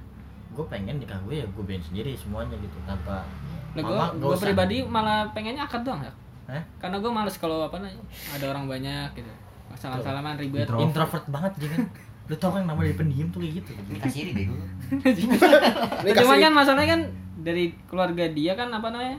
gue 0.50 0.64
pengen 0.66 0.96
nikah 0.96 1.20
gue 1.28 1.34
ya 1.38 1.46
gue 1.46 1.62
biarin 1.62 1.84
sendiri 1.84 2.10
semuanya 2.16 2.56
gitu 2.56 2.76
tanpa 2.88 3.22
Nah, 3.70 3.82
gue, 3.86 3.94
Mama, 3.94 4.18
gue 4.18 4.34
pribadi 4.34 4.76
malah 4.82 5.30
pengennya 5.30 5.62
akad 5.62 5.86
doang 5.86 6.02
ya. 6.02 6.10
Hah? 6.50 6.62
Karena 6.82 6.98
gue 6.98 7.06
males 7.06 7.36
kalau 7.38 7.62
apa 7.62 7.78
namanya 7.78 8.02
ada 8.34 8.44
orang 8.50 8.66
banyak 8.66 9.14
gitu. 9.14 9.30
Salam-salaman 9.78 10.34
ribet. 10.34 10.66
Intro. 10.66 10.82
introvert 10.82 11.24
banget 11.30 11.52
dia 11.62 11.70
kan 11.78 11.86
lu 12.30 12.38
tau 12.38 12.54
kan 12.54 12.62
nama 12.62 12.78
dari 12.78 12.94
pendiam 12.94 13.26
tuh 13.34 13.42
kayak 13.42 13.58
gitu 13.58 13.70
Nikah 13.90 14.10
siri 14.10 14.30
deh 14.34 14.46
gue. 14.50 14.62
Cuman 16.14 16.38
kan 16.38 16.52
masalahnya 16.54 16.88
kan 16.98 17.02
dari 17.42 17.74
keluarga 17.86 18.26
dia 18.30 18.54
kan 18.54 18.70
apa 18.70 18.90
namanya 18.90 19.18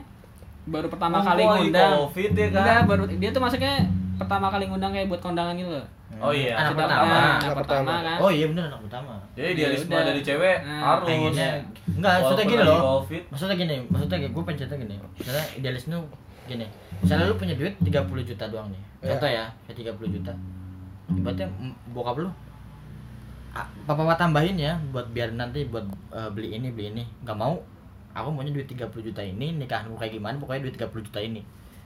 baru 0.64 0.86
pertama 0.86 1.18
Mumpung 1.18 1.28
kali 1.28 1.42
ngundang. 1.42 1.92
covid 2.00 2.30
ya 2.32 2.46
kan? 2.48 2.62
Enggak, 2.62 2.80
baru 2.86 3.02
dia 3.10 3.30
tuh 3.30 3.42
masuknya 3.42 3.74
pertama 4.14 4.46
kali 4.46 4.64
ngundang 4.66 4.92
kayak 4.92 5.08
buat 5.10 5.18
kondangan 5.20 5.54
gitu 5.54 5.72
loh. 5.72 5.86
oh 6.20 6.30
iya. 6.30 6.54
Anak 6.54 6.72
pertama. 6.76 7.02
anak 7.02 7.10
anak 7.42 7.56
pertama. 7.58 7.58
pertama. 7.58 7.94
kan. 8.00 8.16
oh 8.20 8.30
iya 8.30 8.46
bener 8.46 8.64
anak 8.68 8.80
pertama. 8.86 9.12
Jadi 9.32 9.48
idealisme 9.52 9.88
Ya 9.88 9.96
udah. 9.96 10.06
dari 10.06 10.20
cewek 10.22 10.56
Nah, 10.62 10.80
harus. 10.84 11.04
pengennya. 11.04 11.48
Enggak 11.88 12.12
maksudnya 12.14 12.44
gini 12.46 12.62
loh. 12.62 12.80
covid 13.00 13.22
maksudnya 13.26 13.56
gini 13.56 13.76
maksudnya 13.86 14.16
gue 14.22 14.42
pengen 14.44 14.58
cerita 14.58 14.74
gini. 14.76 14.94
Misalnya 15.18 15.44
idealis 15.56 15.84
lu 15.88 15.98
gini. 16.44 16.66
Misalnya 17.00 17.24
lu 17.26 17.34
punya 17.34 17.54
duit 17.54 17.74
30 17.80 17.90
juta 18.22 18.44
doang 18.46 18.68
nih. 18.70 18.82
Iya. 19.02 19.08
contoh 19.10 19.28
ya 19.28 19.44
kayak 19.66 19.76
30 19.98 20.14
juta. 20.14 20.32
Ibaratnya 21.10 21.46
bokap 21.90 22.16
lu 22.18 22.30
papa 23.84 24.16
tambahin 24.16 24.56
ya 24.56 24.72
buat 24.94 25.12
biar 25.12 25.36
nanti 25.36 25.68
buat 25.68 25.84
eh, 26.08 26.30
beli 26.30 26.54
ini 26.54 26.70
beli 26.70 26.86
ini. 26.92 27.04
Nggak 27.20 27.36
mau 27.36 27.58
aku 28.12 28.28
maunya 28.28 28.50
duit 28.50 28.66
30 28.66 28.88
juta 29.02 29.20
ini 29.20 29.56
nikahanmu 29.56 29.94
kayak 29.94 30.12
gimana 30.12 30.36
pokoknya 30.36 30.62
duit 30.64 30.76
30 30.76 30.88
juta 31.02 31.18
ini. 31.18 31.40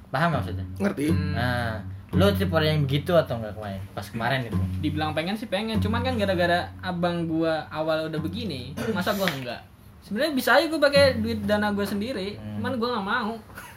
Paham 0.06 0.30
nggak 0.30 0.40
maksudnya? 0.40 0.66
Ngerti. 0.78 1.04
Nah 1.32 1.82
lu 2.08 2.30
tipe 2.32 2.48
orang 2.50 2.68
yang 2.70 2.82
begitu 2.82 3.12
atau 3.12 3.34
enggak 3.36 3.52
kemarin? 3.52 3.80
Pas 3.90 4.06
kemarin 4.06 4.40
itu. 4.44 4.56
Dibilang 4.80 5.10
pengen 5.12 5.34
sih 5.34 5.46
pengen, 5.46 5.76
cuman 5.76 6.00
kan 6.00 6.14
gara-gara 6.14 6.70
abang 6.78 7.26
gua 7.26 7.66
awal 7.66 8.06
udah 8.06 8.18
begini, 8.18 8.72
masa 8.90 9.10
gua 9.12 9.26
enggak? 9.28 9.58
Sebenarnya 10.00 10.32
bisa 10.32 10.54
aja 10.54 10.66
gua 10.66 10.80
pakai 10.80 11.18
duit 11.18 11.42
dana 11.42 11.74
gua 11.74 11.82
sendiri, 11.82 12.38
Hmm. 12.38 12.62
cuman 12.62 12.72
gua 12.76 12.88
nggak 12.94 13.06
mau. 13.06 13.34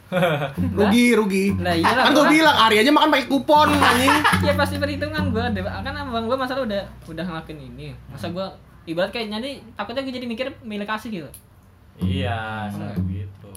rugi 0.79 1.05
rugi. 1.13 1.45
Nah, 1.53 1.69
iyalah. 1.71 2.03
kan 2.03 2.11
gue 2.11 2.23
gua- 2.23 2.33
bilang 2.33 2.55
Ari 2.59 2.75
aja 2.81 2.89
makan 2.89 3.09
pakai 3.09 3.27
kupon 3.27 3.67
anjing. 3.69 4.09
Ya 4.47 4.53
pasti 4.53 4.75
perhitungan 4.77 5.29
gue 5.29 5.43
kan 5.61 5.93
abang 5.95 6.25
gue 6.25 6.33
masalah 6.33 6.65
udah 6.65 6.81
udah 7.05 7.23
ngelakuin 7.23 7.59
ini. 7.59 7.93
Masa 8.09 8.29
gue 8.29 8.45
ibarat 8.85 9.09
kayak 9.09 9.29
nanti 9.29 9.61
takutnya 9.73 10.01
gue 10.01 10.09
jadi 10.11 10.25
mikir 10.25 10.49
milik 10.63 10.87
kasih 10.87 11.09
gitu 11.11 11.29
iya 12.01 12.67
Hmm. 12.69 12.95
gitu 13.05 13.49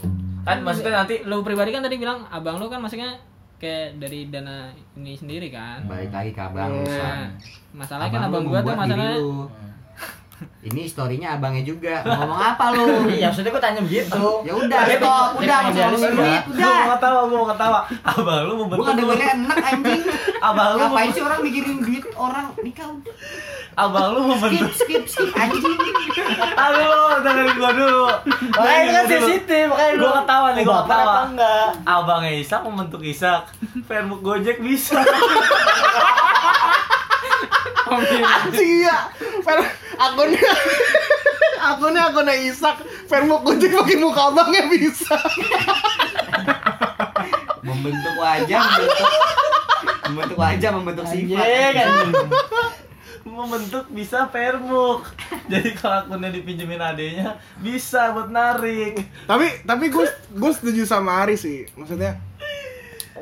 kan 0.43 0.59
maksudnya 0.61 0.93
nanti 0.99 1.23
lu 1.23 1.41
pribadi 1.41 1.71
kan 1.71 1.81
tadi 1.81 1.97
bilang 1.97 2.27
abang 2.29 2.57
lu 2.57 2.67
kan 2.67 2.79
maksudnya 2.79 3.15
kayak 3.57 3.95
dari 3.97 4.27
dana 4.27 4.69
ini 4.93 5.15
sendiri 5.15 5.49
kan 5.49 5.87
Balik 5.87 6.11
lagi 6.11 6.31
ke 6.31 6.43
abang. 6.43 6.83
nah 6.83 7.31
masalahnya 7.73 8.11
kan 8.11 8.23
abang 8.27 8.45
gue 8.45 8.59
tuh 8.59 8.75
masalahnya. 8.75 9.19
Ini 10.61 10.83
storynya 10.85 11.39
abangnya 11.39 11.63
juga. 11.65 12.03
Mau 12.03 12.27
ngomong 12.27 12.41
apa 12.41 12.75
lu? 12.75 13.07
iya 13.09 13.31
maksudnya 13.31 13.51
gue 13.51 13.63
tanya 13.63 13.79
begitu 13.81 14.23
Ya 14.43 14.51
udah, 14.53 14.81
stop. 14.89 15.39
Udah, 15.39 15.59
ngomongin 15.65 16.11
duit, 16.13 16.43
gue 16.45 16.59
udah. 16.59 16.75
mau 16.83 16.91
ketawa 16.93 17.21
gue 17.23 17.37
mau 17.37 17.47
ketawa 17.47 17.79
abang 18.05 18.41
lu 18.43 18.53
Gua 18.53 18.59
membentuk 18.61 18.83
nggak 18.83 18.97
dengerin 18.97 19.29
enak 19.39 19.59
anjing. 19.63 20.03
abang 20.41 20.69
lu 20.69 20.79
Ngapain 20.81 21.09
sih 21.09 21.23
orang 21.23 21.41
mikirin 21.41 21.79
duit 21.79 22.02
orang 22.23 22.47
nikah 22.59 22.87
udah. 22.87 23.15
abang 23.75 24.07
lu 24.11 24.21
Skip, 24.21 24.29
membentuk 24.31 24.73
skip, 24.75 25.03
skip 25.07 25.31
anjing. 25.33 25.79
aduh 26.55 27.19
dengerin 27.21 27.55
gua 27.57 27.71
dulu. 27.73 28.05
Makanya 28.53 28.79
itu 28.79 28.93
kan 28.93 29.05
sensitif 29.09 29.65
makanya 29.67 29.95
Gua 29.97 30.13
ketawa 30.19 30.49
nih, 30.53 30.63
gua 30.63 30.77
ketawa. 30.83 31.03
apa 31.03 31.21
enggak? 31.27 31.69
Abangnya 31.83 32.33
Isak 32.35 32.61
membentuk 32.63 33.03
Isak. 33.03 33.43
Fairbook 33.83 34.21
Gojek 34.21 34.59
bisa. 34.59 35.01
Anjing 38.23 38.73
ya 38.83 38.97
Fer- 39.43 39.73
akunnya 39.99 40.51
akunnya 41.61 42.03
akunnya 42.09 42.35
Isak. 42.39 42.77
Facebook 43.05 43.43
Gojek 43.43 43.71
pakai 43.71 43.97
muka 43.97 44.29
abangnya 44.29 44.69
bisa. 44.69 45.17
Membentuk 47.63 48.15
wajah, 48.17 48.59
membentuk 48.59 49.11
membentuk 50.13 50.37
wajah, 50.37 50.71
membentuk 50.77 51.07
sifat. 51.09 51.47
Membentuk 53.23 53.87
bisa 53.95 54.27
Fairbook 54.35 55.07
jadi 55.53 55.79
kalau 55.79 56.03
akunnya 56.03 56.35
dipinjemin 56.35 56.83
adenya 56.83 57.39
bisa 57.63 58.11
buat 58.11 58.29
narik. 58.35 58.99
Tapi 59.31 59.63
tapi 59.63 59.95
gue 59.95 60.07
gue 60.11 60.53
setuju 60.53 60.83
sama 60.83 61.23
Ari 61.23 61.39
sih. 61.39 61.71
Maksudnya 61.79 62.19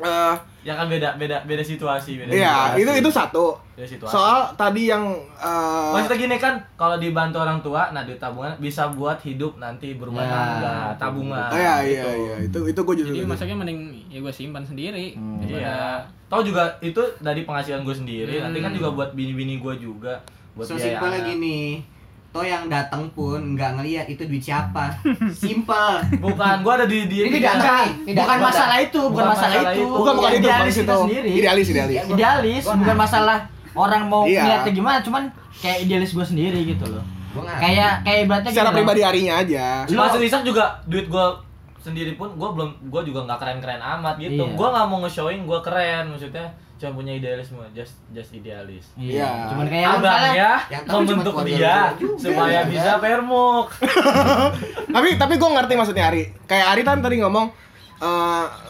eh 0.01 0.35
ya 0.61 0.73
kan 0.73 0.85
beda 0.85 1.17
beda 1.17 1.41
beda 1.41 1.59
situasi 1.59 2.15
beda 2.15 2.29
Iya, 2.29 2.53
situasi. 2.71 2.79
itu 2.79 2.91
itu 2.97 3.09
satu. 3.09 3.45
beda 3.73 3.87
situasi 3.87 4.11
Soal 4.11 4.39
tadi 4.53 4.87
yang 4.87 5.03
eh, 5.35 5.89
Maksudnya 5.91 6.17
gini 6.19 6.35
kan, 6.37 6.53
kalau 6.75 6.95
dibantu 6.95 7.37
orang 7.37 7.59
tua, 7.59 7.89
nah 7.89 8.01
duit 8.01 8.15
tabungan 8.15 8.53
bisa 8.57 8.85
buat 8.89 9.17
hidup 9.19 9.57
nanti 9.57 9.93
berumah 9.93 10.21
Ya, 10.21 10.29
tangga, 10.31 10.75
tabungan. 10.95 11.47
oh, 11.47 11.57
iya 11.57 11.75
iya 11.81 12.03
gitu. 12.05 12.09
iya 12.21 12.35
itu 12.43 12.59
itu 12.67 12.79
gue 12.79 12.95
juga 12.95 13.09
jadi 13.11 13.25
masaknya 13.25 13.55
mending 13.57 13.79
ya 14.07 14.19
gue 14.19 14.29
simpan 14.31 14.61
sendiri 14.61 15.17
daripada 15.17 15.57
Iya. 15.57 15.79
Tahu 16.27 16.41
juga 16.43 16.63
itu 16.79 17.01
dari 17.19 17.41
penghasilan 17.41 17.81
gue 17.81 17.95
sendiri, 17.97 18.33
nanti 18.39 18.57
kan 18.59 18.69
Hmm. 18.69 18.77
juga 18.77 18.89
buat 18.93 19.09
bini-bini 19.11 19.57
gue 19.57 19.73
juga 19.77 20.21
buat 20.51 20.63
So 20.63 20.73
biaya 20.73 20.85
simpel 20.93 21.09
anak. 21.09 21.25
Toh 22.31 22.41
yang 22.41 22.65
datang 22.65 23.11
pun 23.11 23.55
nggak 23.55 23.75
ngelihat 23.75 24.07
itu 24.07 24.23
duit 24.23 24.39
siapa. 24.39 24.95
Simple. 25.35 25.99
Bukan, 26.17 26.63
gue 26.63 26.73
ada 26.73 26.85
di 26.85 26.99
di 27.05 27.17
Ini 27.21 27.43
tidak 27.43 27.59
bukan 28.23 28.31
ada. 28.31 28.39
masalah 28.41 28.77
itu, 28.79 29.01
bukan, 29.01 29.11
Bukan 29.11 29.25
masalah, 29.27 29.51
masalah 29.51 29.71
itu. 29.73 29.81
itu. 29.81 29.91
bukan 29.91 30.13
bukan 30.13 30.31
itu 30.31 30.39
bukan 30.39 30.47
idealis 30.47 30.71
situ. 30.71 30.81
kita 30.81 30.95
sendiri. 30.97 31.29
Idealis 31.33 31.65
idealis. 31.67 31.95
Idealis, 32.07 32.63
bukan 32.65 32.95
masalah 32.97 33.37
orang 33.73 34.03
mau 34.05 34.23
Iya. 34.23 34.41
ngeliatnya 34.41 34.71
gimana, 34.73 34.97
cuman 35.01 35.23
kayak 35.57 35.77
idealis 35.81 36.11
gue 36.11 36.25
sendiri 36.25 36.59
gitu 36.65 36.85
loh. 36.87 37.03
Gua. 37.31 37.47
Kayak 37.53 37.91
kayak 38.01 38.19
ibaratnya 38.25 38.51
Secara 38.51 38.69
loh. 38.69 38.75
pribadi 38.75 39.01
harinya 39.01 39.33
aja. 39.37 39.65
Maksud 39.85 40.19
Isak 40.19 40.43
juga 40.43 40.63
duit 40.85 41.07
gue 41.07 41.25
sendiri 41.81 42.13
pun 42.13 42.29
gue 42.31 42.49
belum 42.51 42.69
gue 42.87 43.01
juga 43.03 43.25
nggak 43.25 43.37
keren-keren 43.37 43.81
amat 43.81 44.15
gitu. 44.17 44.43
Iya. 44.43 44.53
Gue 44.53 44.67
nggak 44.67 44.85
mau 44.85 44.97
nge-showing 45.01 45.41
gue 45.43 45.59
keren, 45.61 46.03
maksudnya 46.09 46.45
cuma 46.77 46.91
punya 46.95 47.13
idealisme, 47.13 47.61
just 47.71 47.93
just 48.09 48.31
idealis. 48.31 48.85
Iya. 48.95 49.21
Iya. 49.21 49.29
Cuman 49.49 49.65
kayak 49.65 49.87
Abang 49.91 50.21
ya 50.31 50.53
yang 50.67 50.83
tahu 50.83 50.99
membentuk 51.03 51.33
dia 51.43 51.93
juga, 51.93 52.17
supaya 52.17 52.59
ya. 52.59 52.61
bisa 52.65 52.91
permuk. 52.97 53.67
tapi 54.95 55.09
tapi 55.15 55.33
gue 55.35 55.49
ngerti 55.51 55.73
maksudnya 55.75 56.05
Ari. 56.07 56.23
Kayak 56.45 56.65
Ari 56.69 56.81
kan 56.81 56.97
tadi 56.99 57.15
ngomong, 57.17 57.47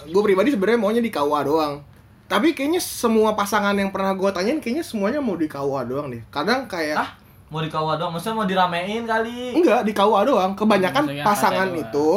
gue 0.06 0.22
pribadi 0.22 0.50
sebenarnya 0.50 0.80
maunya 0.80 1.00
di 1.00 1.08
KUA 1.08 1.40
doang. 1.46 1.74
Tapi 2.26 2.56
kayaknya 2.56 2.80
semua 2.80 3.32
pasangan 3.32 3.76
yang 3.76 3.92
pernah 3.92 4.12
gue 4.12 4.30
tanyain 4.32 4.60
kayaknya 4.60 4.84
semuanya 4.84 5.20
mau 5.20 5.36
di 5.36 5.48
KUA 5.48 5.84
doang 5.86 6.08
deh. 6.08 6.24
Kadang 6.28 6.64
kayak 6.66 6.96
Ah, 6.96 7.10
mau 7.48 7.60
di 7.60 7.68
kawah 7.68 7.96
doang, 7.96 8.16
maksudnya 8.16 8.36
mau 8.38 8.48
diramein 8.48 9.04
kali. 9.04 9.52
enggak 9.54 9.84
di 9.84 9.92
KUA 9.92 10.20
doang. 10.26 10.52
Kebanyakan 10.56 11.04
Maksudnya 11.06 11.24
pasangan 11.24 11.68
KUA. 11.70 11.80
itu 11.82 12.08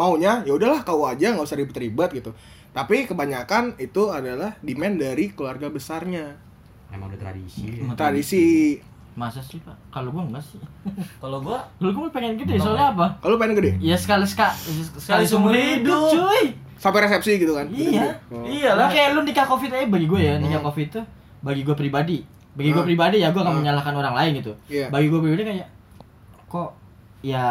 maunya 0.00 0.40
ya 0.42 0.52
udahlah 0.52 0.80
KUA 0.80 1.06
aja 1.12 1.26
nggak 1.30 1.44
usah 1.44 1.58
ribet-ribet 1.58 2.10
gitu. 2.14 2.32
Tapi 2.70 3.04
kebanyakan 3.04 3.76
itu 3.76 4.08
adalah 4.08 4.56
demand 4.60 4.96
dari 4.96 5.28
keluarga 5.28 5.68
besarnya. 5.68 6.38
Emang 6.88 7.06
udah 7.06 7.20
tradisi. 7.20 7.68
Tradisi. 7.92 8.44
Masa 9.12 9.42
sih, 9.42 9.58
Pak? 9.58 9.74
Kalau 9.90 10.08
gua 10.08 10.22
enggak 10.24 10.40
sih. 10.40 10.62
Kalau 11.22 11.38
gue 11.40 11.58
Kalau 11.76 11.92
gua 11.92 12.08
pengen 12.08 12.38
gitu 12.38 12.46
ya, 12.48 12.58
soalnya 12.58 12.94
apa? 12.94 13.06
Kalau 13.18 13.36
pengen 13.36 13.58
gede 13.58 13.72
Ya 13.78 13.92
sekali 13.94 14.24
sekali 14.24 14.54
Sekali 14.96 15.26
seumur 15.26 15.52
hidup. 15.52 16.08
cuy. 16.10 16.56
sampai 16.80 17.04
resepsi 17.04 17.36
gitu 17.36 17.52
kan. 17.52 17.68
Iya. 17.68 18.16
Oh. 18.30 18.40
Lah 18.40 18.48
iyalah. 18.48 18.88
kayak 18.88 19.12
lu 19.12 19.20
nikah 19.20 19.44
covid 19.44 19.68
aja 19.68 19.84
bagi 19.84 20.08
gue 20.08 20.16
ya, 20.18 20.40
nikah 20.40 20.56
Hmm. 20.56 20.68
covid 20.70 20.88
tuh 20.90 21.04
bagi 21.40 21.60
gue 21.60 21.76
pribadi. 21.76 22.24
Bagi 22.50 22.70
gue 22.70 22.78
Hmm. 22.78 22.88
pribadi 22.88 23.16
ya 23.18 23.28
gue 23.28 23.36
gak 23.36 23.46
Hmm. 23.46 23.60
menyalahkan 23.60 23.92
orang 23.92 24.14
lain 24.14 24.30
gitu. 24.38 24.52
Iya. 24.64 24.88
Bagi 24.88 25.06
gue 25.06 25.20
pribadi 25.20 25.42
kayak 25.44 25.68
kok 26.46 26.70
ya 27.20 27.44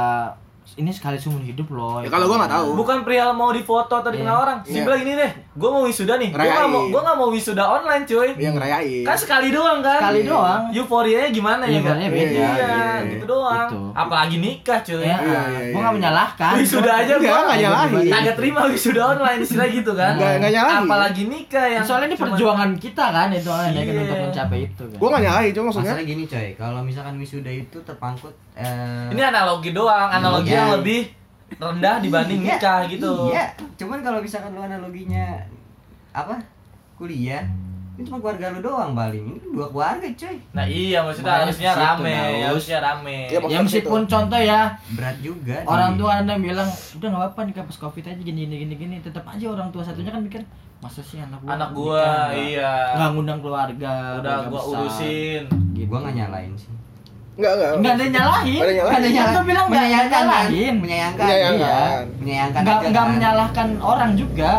ini 0.75 0.91
sekali 0.91 1.15
seumur 1.15 1.39
hidup 1.39 1.67
loh. 1.69 1.99
Ya, 1.99 2.07
kalau 2.07 2.27
gua 2.27 2.37
nggak 2.39 2.53
tahu. 2.53 2.67
Bukan 2.75 2.97
perihal 3.01 3.31
mau 3.31 3.49
difoto 3.49 3.95
atau 3.95 4.09
dikenal 4.09 4.29
Iya. 4.31 4.43
orang. 4.43 4.57
Iya. 4.61 4.73
Simpel 4.75 4.93
gini 4.99 5.13
deh, 5.15 5.31
gue 5.59 5.69
mau 5.69 5.83
wisuda 5.83 6.15
nih. 6.15 6.31
Gue 6.31 6.47
gak 6.47 6.65
mau, 6.65 6.87
gue 6.87 7.01
gak 7.01 7.17
mau 7.17 7.27
wisuda 7.27 7.63
online 7.65 8.03
cuy. 8.03 8.29
Dia 8.33 8.49
ngerayain. 8.49 9.03
Kan 9.03 9.13
sekali 9.13 9.51
doang 9.51 9.79
kan. 9.79 9.99
Sekali 9.99 10.21
Iya. 10.21 10.31
doang. 10.31 10.61
Euforianya 10.71 11.29
gimana 11.29 11.63
ya 11.65 11.79
kan? 11.79 11.99
Beda, 11.99 12.31
Iya, 12.31 12.49
iya. 12.55 12.79
gitu 13.05 13.25
doang. 13.27 13.67
Gitu. 13.67 13.79
Apalagi 13.91 14.37
nikah 14.37 14.79
cuy. 14.79 15.03
Ya, 15.03 15.17
Iya, 15.19 15.19
iya, 15.19 15.41
gue 15.67 15.75
iya. 15.75 15.83
gak 15.83 15.93
menyalahkan. 15.93 16.53
Wisuda 16.55 16.91
aja 16.95 17.13
Enggak, 17.13 17.27
gua 17.29 17.39
nggak 17.43 17.59
nyalahin. 17.59 18.07
Kagak 18.07 18.35
terima 18.35 18.59
wisuda 18.65 19.01
online 19.09 19.39
istilah 19.41 19.67
gitu 19.67 19.91
kan. 19.93 20.13
Nggak- 20.15 20.35
nggak 20.39 20.51
nyalahin. 20.53 20.81
Apalagi 20.85 21.23
nikah 21.25 21.67
yang 21.67 21.83
Soalnya 21.83 22.07
ini 22.07 22.17
perjuangan 22.17 22.69
kita 22.75 23.05
kan 23.09 23.27
itu 23.29 23.49
kan 23.49 23.69
ya 23.69 23.81
kan 23.81 23.91
Iya. 23.91 24.01
untuk 24.01 24.17
mencapai 24.25 24.59
itu 24.63 24.83
kan. 24.85 24.97
Gue 24.97 25.07
gak 25.09 25.21
nyalahin, 25.21 25.51
cuma 25.51 25.65
maksudnya 25.67 25.91
Masalah 25.91 26.05
gini 26.07 26.23
coy, 26.23 26.47
kalau 26.55 26.79
misalkan 26.79 27.13
wisuda 27.17 27.51
itu 27.51 27.77
terpangkut 27.81 28.33
eh, 28.55 29.07
Ini 29.09 29.21
analogi 29.25 29.71
doang, 29.71 30.07
analogi 30.07 30.49
Iya. 30.49 30.57
yang 30.57 30.71
lebih 30.77 31.01
rendah 31.51 31.95
dibanding 31.97 32.41
Iya, 32.41 32.55
nikah 32.55 32.79
gitu. 32.85 33.13
Iya, 33.27 33.45
cuman 33.75 33.99
kalau 33.99 34.19
misalkan 34.19 34.51
lu 34.51 34.61
analoginya 34.61 35.41
apa? 36.11 36.37
Kuliah, 36.93 37.41
Ini 37.91 38.07
cuma 38.07 38.15
keluarga 38.17 38.47
lu 38.49 38.59
doang 38.61 38.91
paling. 38.93 39.27
Ini 39.27 39.39
dua 39.49 39.67
keluarga, 39.67 40.07
coy. 40.09 40.35
Nah 40.49 40.63
iya 40.63 40.99
maksudnya 41.01 41.27
Makanya 41.29 41.43
harusnya 41.45 41.71
situ, 41.73 41.83
rame, 41.83 42.15
Daus. 42.15 42.43
harusnya 42.45 42.77
rame. 42.79 43.17
Iya, 43.19 43.27
Ya 43.27 43.37
maksudnya 43.37 43.63
meskipun 43.65 43.99
gitu. 43.99 44.09
contoh 44.09 44.39
ya 44.41 44.61
Berat 44.89 45.17
juga. 45.19 45.55
orang 45.65 45.89
nih. 45.89 45.97
tua 45.97 46.11
anda 46.13 46.33
bilang 46.37 46.69
udah 46.69 47.07
nggak 47.09 47.21
apa-apa 47.25 47.39
nih 47.41 47.53
pas 47.59 47.77
covid 47.77 48.03
aja 48.05 48.21
gini 48.21 48.39
gini 48.41 48.55
gini 48.57 48.73
gini 48.77 48.95
tetap 48.99 49.23
aja 49.25 49.45
orang 49.45 49.67
tua 49.69 49.83
satunya 49.83 50.09
kan 50.09 50.21
mikir 50.21 50.39
masa 50.79 51.01
sih 51.01 51.19
anak 51.19 51.37
gua 51.37 51.51
Anak 51.51 51.69
nikah 51.69 51.75
gua 51.77 51.99
nggak- 51.99 52.35
iya. 52.41 52.73
nggak 52.95 53.09
ngundang 53.11 53.39
keluarga 53.41 53.93
Udah 54.17 54.35
gua 54.45 54.51
besar." 54.55 54.79
urusin. 54.79 55.41
gitu. 55.73 55.85
Gua 55.85 55.99
nggak 55.99 56.15
nyalain 56.17 56.53
sih. 56.55 56.71
Enggak, 57.39 57.53
enggak. 57.55 57.71
nggak 57.79 57.93
ada 57.95 58.03
yang 58.03 58.13
nyalahin 58.19 58.59
Nggak 58.59 58.67
ada 58.67 58.71
yang 58.75 58.79
nyalahin. 58.79 58.99
Nggak 58.99 58.99
ada 58.99 59.07
yang 59.07 59.29
Gua 59.31 59.43
bilang 59.47 59.65
nggak 59.65 59.79
menyayangkan 59.79 60.11
kan? 60.11 60.27
nyalahin 60.27 60.75
Menyayangkan. 60.83 61.23
Menyayangkan. 61.23 62.03
Iya. 62.03 62.19
Menyayangkan 62.19 62.59
nggak 62.59 62.75
aja 62.75 62.87
nggak 62.91 63.05
kan. 63.05 63.13
menyalahkan 63.15 63.67
orang 63.79 64.11
juga 64.19 64.51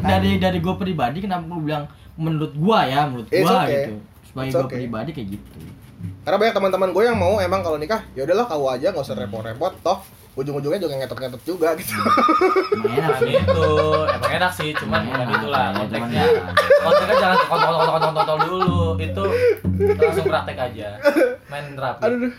dari 0.00 0.30
dari 0.40 0.58
gue 0.62 0.74
pribadi 0.78 1.18
kenapa 1.20 1.44
gue 1.44 1.60
bilang 1.60 1.84
menurut 2.18 2.52
gua 2.56 2.86
ya 2.86 3.06
menurut 3.06 3.28
gua 3.30 3.52
okay. 3.62 3.74
gitu 3.74 3.92
sebagai 4.26 4.50
gue 4.50 4.64
okay. 4.64 4.78
pribadi 4.82 5.10
kayak 5.12 5.28
gitu 5.38 5.58
Karena 6.22 6.36
banyak 6.38 6.54
teman-teman 6.54 6.88
gue 6.94 7.04
yang 7.08 7.18
mau 7.18 7.34
emang 7.42 7.60
kalau 7.64 7.74
nikah, 7.80 8.04
ya 8.14 8.22
udahlah 8.22 8.46
kau 8.46 8.68
aja 8.70 8.92
nggak 8.92 9.02
usah 9.02 9.16
repot-repot, 9.16 9.72
toh 9.82 9.98
ujung-ujungnya 10.38 10.78
juga 10.78 10.94
ngetot-ngetot 11.02 11.42
juga 11.42 11.74
gitu. 11.74 11.98
Enak 12.86 13.18
sih 13.18 13.34
itu, 13.34 13.68
emang 14.06 14.32
enak 14.38 14.52
sih, 14.54 14.70
cuman 14.70 15.00
ya, 15.02 15.14
cuman 15.26 15.70
konteksnya. 15.74 16.22
ya. 16.22 16.26
Konteksnya 16.78 17.16
jangan 17.18 17.38
kontol-kontol-kontol 17.50 18.38
dulu, 18.46 18.78
itu 19.02 19.24
langsung 19.98 20.26
praktek 20.30 20.58
aja. 20.62 20.88
Main 21.50 21.74
rapi. 21.74 22.02
Aduh. 22.06 22.32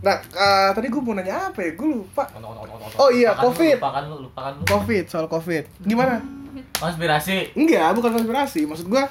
Nah, 0.00 0.16
eh, 0.16 0.68
tadi 0.72 0.86
gue 0.88 1.00
mau 1.00 1.12
nanya 1.12 1.52
apa 1.52 1.60
ya? 1.60 1.76
Gue 1.76 1.88
lupa. 1.92 2.24
Oh 2.96 3.12
iya, 3.12 3.32
Lupakan 3.32 3.44
lu, 3.44 3.44
Covid. 3.52 3.76
Lupakan 3.76 4.02
lu, 4.04 4.16
lupakan 4.24 4.52
lu. 4.56 4.62
Covid, 4.64 5.04
soal 5.08 5.26
Covid. 5.28 5.64
Gimana? 5.80 6.20
Konspirasi. 6.76 7.52
Enggak, 7.52 7.92
bukan 7.92 8.10
konspirasi. 8.16 8.64
Maksud 8.64 8.88
gue, 8.88 9.02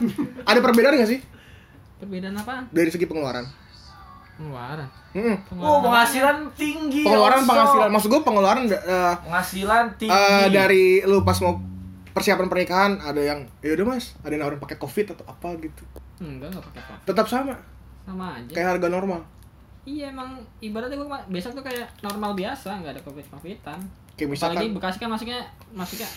ada 0.46 0.60
perbedaan 0.62 0.98
nggak 0.98 1.10
sih 1.10 1.22
Perbedaan 2.00 2.34
apa? 2.38 2.66
dari 2.74 2.90
segi 2.90 3.06
pengeluaran? 3.06 3.46
Pengeluaran. 4.40 4.88
Hmm. 5.12 5.36
Oh, 5.54 5.84
penghasilan 5.84 6.48
tinggi. 6.56 7.04
Pengeluaran, 7.04 7.44
penghasilan. 7.44 7.90
Maksud 7.90 8.08
gue 8.08 8.22
pengeluaran 8.24 8.64
eh, 8.66 9.14
Penghasilan 9.20 9.86
tinggi. 9.94 10.16
eh, 10.16 10.48
dari 10.48 11.04
lu 11.04 11.22
pas 11.22 11.36
mau 11.40 11.60
persiapan 12.10 12.48
pernikahan 12.48 12.92
ada 12.98 13.20
yang 13.20 13.44
ya 13.60 13.72
udah 13.74 13.86
mas 13.88 14.18
ada 14.20 14.32
yang 14.32 14.42
nawarin 14.42 14.58
pakai 14.58 14.76
covid 14.76 15.08
atau 15.10 15.24
apa 15.24 15.56
gitu 15.58 15.84
Enggak, 16.18 16.50
enggak 16.50 16.64
pakai 16.66 16.82
apa. 16.82 16.94
tetap 17.06 17.26
sama 17.26 17.54
Sama 18.02 18.34
aja. 18.34 18.50
kayak 18.50 18.68
harga 18.74 18.88
normal 18.90 19.22
Iya 19.82 20.10
emang 20.10 20.34
ibaratnya 20.60 20.98
gua 20.98 21.22
besok 21.28 21.54
tuh 21.54 21.64
kayak 21.64 21.88
normal 22.00 22.34
biasa, 22.34 22.78
nggak 22.78 22.94
ada 22.94 23.02
covid 23.02 23.24
covidan. 23.26 23.80
kayak 24.14 24.28
Apalagi 24.28 24.28
misalkan 24.28 24.64
Bekasi 24.74 24.98
kan 24.98 25.10
masuknya 25.10 25.40
masuknya 25.72 26.10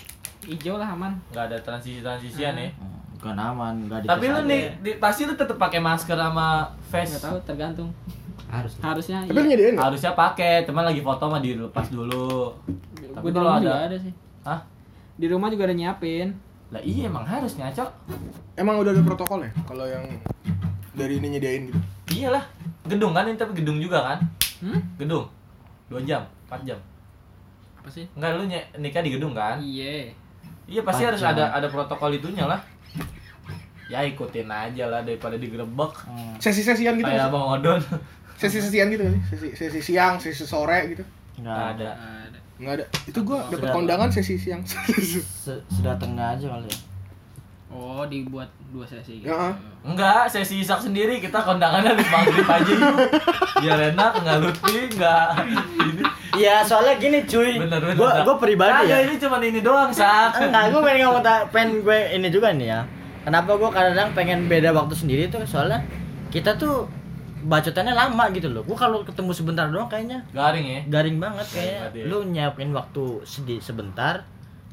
hijau 0.42 0.74
lah 0.74 0.88
aman. 0.88 1.12
Nggak 1.30 1.44
ada 1.46 1.58
transisi-transisian 1.62 2.54
ya. 2.54 2.68
Hmm, 2.68 3.11
bukan 3.22 3.38
aman 3.38 3.74
nggak 3.86 4.02
Tapi 4.02 4.18
dikasih 4.20 4.34
lu 4.34 4.40
nih, 4.44 4.62
di- 4.82 4.98
pasti 4.98 5.22
lu 5.22 5.32
tetap 5.32 5.54
pakai 5.54 5.78
masker 5.78 6.18
sama 6.18 6.66
face. 6.82 7.14
Nggak 7.14 7.22
tahu 7.24 7.38
tergantung. 7.46 7.90
Harus. 8.50 8.74
Harusnya 8.76 9.22
tapi 9.22 9.32
lu 9.32 9.46
nyediain 9.46 9.78
Harusnya 9.78 10.12
pakai, 10.12 10.66
cuman 10.66 10.84
lagi 10.84 10.98
foto 11.00 11.24
mah 11.24 11.38
dilepas 11.38 11.86
dulu. 11.88 12.50
Tapi 13.08 13.24
di 13.24 13.32
kalau 13.32 13.50
ada- 13.52 13.62
juga 13.62 13.78
ada 13.86 13.96
sih. 13.96 14.12
Hah? 14.42 14.60
Di 15.14 15.26
rumah 15.26 15.48
juga 15.48 15.64
ada 15.64 15.72
nyiapin. 15.72 16.34
Lah 16.68 16.82
iya 16.82 17.06
emang 17.06 17.22
harus 17.22 17.54
ngaco. 17.54 17.86
emang 18.52 18.76
udah 18.76 18.90
ada 18.90 19.00
protokol 19.00 19.40
ya 19.40 19.52
kalau 19.62 19.86
yang 19.86 20.04
dari 20.92 21.16
ini 21.16 21.28
nyediain 21.30 21.68
gitu 21.68 21.80
Iyalah. 22.12 22.44
Gedung 22.84 23.12
kan 23.12 23.24
ini 23.24 23.36
tapi 23.36 23.54
gedung 23.54 23.78
juga 23.78 24.02
kan? 24.02 24.18
Hmm? 24.58 24.80
Gedung. 24.98 25.24
2 25.88 26.02
jam, 26.02 26.20
4 26.44 26.60
jam. 26.64 26.76
Apa 27.78 27.88
sih? 27.88 28.04
Enggak 28.12 28.34
lu 28.34 28.44
nikah 28.76 29.00
di 29.00 29.10
gedung 29.10 29.32
kan? 29.32 29.56
Iya. 29.56 30.10
Iya 30.64 30.80
pasti 30.82 31.04
harus 31.04 31.16
Empat 31.18 31.32
jam. 31.34 31.48
ada 31.48 31.54
ada 31.54 31.66
protokol 31.68 32.10
itunya 32.12 32.44
lah. 32.44 32.60
Ya 33.92 34.00
ikutin 34.02 34.48
aja 34.48 34.88
lah 34.88 35.00
daripada 35.00 35.36
digerebek. 35.36 35.92
Hmm, 36.02 36.32
sesi-sesian 36.38 36.96
gitu 36.96 37.04
Kayak 37.04 37.18
nggak 37.18 37.30
Bang 37.30 37.46
Odon. 37.52 37.80
sesi-sesian 38.32 38.88
gitu 38.88 39.04
sesi, 39.28 39.48
sesi 39.52 39.80
siang 39.84 40.16
sesi 40.16 40.42
sore 40.42 40.90
gitu 40.90 41.04
nggak 41.38 41.58
ada 41.76 41.94
nggak 42.56 42.72
ada 42.74 42.84
itu 43.04 43.20
gua 43.20 43.38
dapat 43.44 43.60
Sudah. 43.60 43.72
kondangan 43.72 44.08
sesi 44.08 44.34
siang 44.34 44.62
sudah 45.68 45.94
tengah 45.94 46.34
aja 46.34 46.48
kali 46.48 46.66
ya 46.66 46.78
Oh, 47.70 48.04
dibuat 48.04 48.44
dua 48.68 48.84
sesi. 48.84 49.24
Ya. 49.24 49.48
Enggak, 49.80 50.28
sesi 50.28 50.60
isak 50.60 50.76
sendiri 50.78 51.16
kita 51.16 51.40
kondangannya 51.40 51.96
di 51.96 52.04
maghrib 52.04 52.44
aja 52.44 52.68
yuk. 52.68 52.96
Biar 53.58 53.80
enak, 53.88 54.12
enggak 54.12 54.36
lutfi, 54.40 54.92
enggak 54.92 55.40
ini. 55.40 56.04
Iya 56.34 56.60
soalnya 56.60 57.00
gini 57.00 57.24
cuy 57.24 57.56
Bener 57.56 57.80
bener. 57.80 57.96
gua 57.96 58.10
gua 58.24 58.36
pribadi 58.36 58.76
Kagak, 58.76 58.88
ya 58.90 58.98
ini 59.02 59.14
cuma 59.16 59.40
ini 59.40 59.60
doang, 59.60 59.88
Sak. 59.88 60.36
enggak 60.38 60.68
gua 60.68 60.80
pengen 60.82 61.00
ngomong 61.06 61.24
pengen 61.48 61.68
gue 61.80 61.98
ini 62.12 62.28
juga 62.28 62.52
nih 62.52 62.68
ya 62.68 62.80
kenapa 63.22 63.50
gua 63.56 63.70
kadang 63.70 64.10
pengen 64.12 64.46
beda 64.46 64.70
waktu 64.70 64.94
sendiri 64.94 65.26
tuh? 65.28 65.42
Soalnya 65.46 65.82
kita 66.28 66.54
tuh 66.56 66.86
bacotannya 67.42 67.94
lama 67.94 68.24
gitu 68.30 68.50
loh. 68.50 68.62
Gua 68.62 68.78
kalau 68.78 69.02
ketemu 69.02 69.30
sebentar 69.34 69.66
doang 69.66 69.90
kayaknya 69.90 70.22
Garing 70.30 70.66
ya. 70.66 70.80
garing 70.86 71.16
banget 71.18 71.46
kayak 71.50 71.66
Garing 71.66 71.78
banget 71.90 71.92
ya. 71.98 72.04
lu 72.06 72.18
nyiapin 72.30 72.70
waktu 72.70 73.04
sedih 73.26 73.58
sebentar 73.58 74.22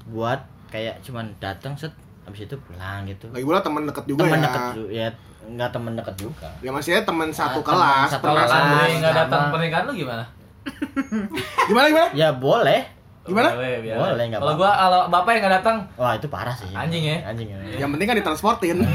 buat 0.10 0.42
kayak 0.70 1.02
cuman 1.02 1.34
datang 1.42 1.74
set 1.74 1.94
habis 2.26 2.46
itu 2.46 2.56
pulang 2.62 3.10
gitu. 3.10 3.26
Lagi 3.34 3.46
pula 3.46 3.62
teman 3.66 3.90
dekat 3.90 4.06
juga 4.06 4.30
teman 4.30 4.38
ya. 4.38 4.46
deket 4.46 4.66
juga 4.78 4.92
ya 4.94 5.08
nggak 5.50 5.70
teman 5.74 5.94
deket 5.98 6.16
juga. 6.22 6.48
Ya 6.62 6.70
maksudnya 6.70 7.02
teman 7.02 7.30
satu 7.34 7.60
kelas 7.66 8.14
teman 8.22 8.46
satu 8.46 8.54
kelas. 8.54 8.90
enggak 9.02 9.14
datang 9.18 9.42
pernikahan 9.50 9.84
lu 9.90 9.94
gimana? 9.98 10.24
gimana 11.70 11.86
gimana? 11.90 12.10
Ya 12.14 12.30
boleh 12.30 12.86
Gimana? 13.30 13.50
Boleh, 13.52 13.76
biar. 13.80 13.96
Boleh, 13.96 14.24
nggak 14.28 14.40
Kalau 14.40 14.54
gua 14.56 14.72
kalau 14.74 15.00
bapak 15.08 15.30
yang 15.30 15.40
enggak 15.40 15.56
datang, 15.58 15.78
wah 15.94 16.12
itu 16.12 16.28
parah 16.28 16.52
sih 16.52 16.70
Anjing 16.72 17.04
ya? 17.04 17.18
anjing 17.24 17.48
ya 17.48 17.58
yang 17.78 17.90
penting 17.90 18.06
kan 18.06 18.16
ditransportin 18.16 18.78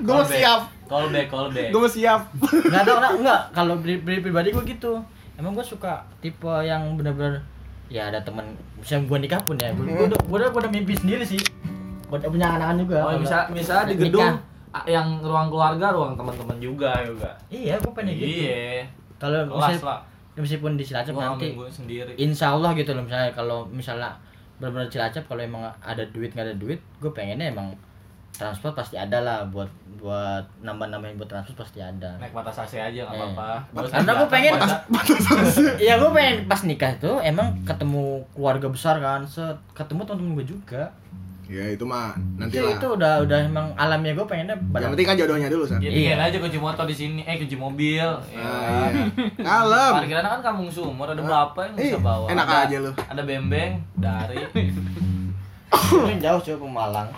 gue 0.00 0.10
mau 0.10 0.24
siap 0.24 0.60
Call 0.86 1.06
back, 1.08 1.26
call 1.28 1.46
back. 1.50 1.68
gue 1.68 1.78
mau 1.78 1.86
siap 1.88 2.20
nggak 2.42 2.82
tahu 2.82 2.96
nggak 2.98 3.12
nggak 3.20 3.40
kalau 3.56 3.74
pri- 3.78 4.00
pri- 4.00 4.18
pribadi 4.20 4.50
gue 4.50 4.64
gitu 4.66 4.98
emang 5.36 5.52
gue 5.52 5.62
suka 5.62 6.02
tipe 6.18 6.50
yang 6.60 6.96
bener-bener 6.96 7.44
ya 7.86 8.06
ada 8.06 8.18
temen 8.18 8.42
misalnya 8.74 9.06
gue 9.06 9.18
nikah 9.20 9.40
pun 9.40 9.54
ya 9.54 9.70
gue 9.70 9.82
Hmm. 9.82 10.08
udah 10.08 10.18
gue 10.18 10.36
udah, 10.36 10.48
gua 10.48 10.60
udah 10.60 10.72
mimpi 10.72 10.94
sendiri 10.94 11.22
sih 11.22 11.38
gue 12.02 12.16
udah 12.16 12.26
punya 12.26 12.46
anak-anak 12.48 12.80
juga 12.80 12.98
Oh, 13.04 13.14
bisa 13.16 13.38
bisa 13.50 13.84
di 13.84 13.94
gedung 13.94 14.34
yang 14.86 15.18
ruang 15.18 15.46
keluarga, 15.46 15.90
ruang 15.90 16.14
teman-teman 16.14 16.54
juga 16.56 16.94
juga. 17.02 17.26
iya 17.48 17.74
gue 17.76 17.90
pengen 17.90 18.14
gitu 18.14 18.46
Iya. 18.46 18.86
kalau 19.18 19.38
misalnya 19.48 19.82
lah. 19.84 20.00
Meskipun 20.40 20.74
di 20.74 20.82
Cilacap 20.82 21.12
Gua 21.12 21.24
nanti 21.30 21.52
gue 21.52 21.68
sendiri. 21.68 22.12
insya 22.16 22.50
Allah 22.50 22.72
gitu 22.72 22.90
loh 22.90 23.00
misalnya 23.00 23.30
kalau 23.30 23.62
misalnya 23.66 24.10
benar-benar 24.56 24.88
Cilacap 24.88 25.24
kalau 25.24 25.40
emang 25.40 25.62
ada 25.78 26.02
duit 26.06 26.28
nggak 26.28 26.44
ada 26.44 26.56
duit 26.56 26.76
gue 26.98 27.10
pengennya 27.10 27.48
emang 27.48 27.70
transport 28.30 28.72
pasti 28.72 28.94
ada 28.94 29.18
lah 29.18 29.42
buat 29.46 29.68
buat 29.96 30.40
nambah-nambahin 30.60 31.14
buat 31.14 31.28
transport 31.28 31.60
pasti 31.60 31.78
ada 31.78 32.16
Naik 32.16 32.32
batas 32.32 32.56
AC 32.58 32.72
aja 32.74 33.00
nggak 33.02 33.12
Eh. 33.12 33.20
apa-apa. 33.28 33.48
Karena 33.90 34.12
gua 34.14 34.28
pengen- 34.28 34.56
belakang 34.56 35.20
Iya 35.82 35.94
gue 35.96 36.10
pengen 36.10 36.36
pas 36.46 36.60
nikah 36.62 36.92
tuh 36.96 37.20
emang 37.20 37.52
ketemu 37.62 38.02
keluarga 38.30 38.66
besar 38.66 38.96
kan, 38.96 39.20
set 39.22 39.52
ketemu 39.72 40.04
temen-temen 40.04 40.32
gue 40.34 40.46
juga. 40.50 40.88
Ya 41.50 41.66
itu 41.66 41.82
mah 41.82 42.14
nanti 42.38 42.54
Itu, 42.54 42.62
lah 42.62 42.78
itu 42.78 42.86
udah 42.94 43.12
udah 43.26 43.38
emang 43.42 43.66
alamnya 43.74 44.14
gue 44.14 44.22
pengennya 44.22 44.54
yang 44.54 44.94
penting 44.94 45.02
kan 45.02 45.18
jodohnya 45.18 45.50
dulu 45.50 45.66
san 45.66 45.82
Ya, 45.82 45.90
Iya. 45.90 46.14
aja 46.14 46.38
kunci 46.38 46.56
motor 46.56 46.86
di 46.86 46.94
sini, 46.94 47.26
eh 47.26 47.34
kunci 47.34 47.58
mobil. 47.58 48.06
Ya. 48.30 48.38
ah, 48.38 48.86
iya. 48.86 49.04
kalem 49.34 49.92
Parkiran 49.98 50.26
kan 50.30 50.40
kampung 50.46 50.70
sumur, 50.70 51.10
ada 51.10 51.18
bapak 51.18 51.74
yang 51.74 51.74
bisa 51.74 51.98
bawa. 51.98 52.30
enak 52.30 52.46
ada, 52.46 52.62
aja 52.64 52.76
lu. 52.78 52.90
Ada 52.94 53.22
bembeng 53.26 53.82
dari 53.98 54.38
Ini 55.90 56.14
jauh 56.18 56.38
coba 56.40 56.58
Pemalang. 56.62 57.08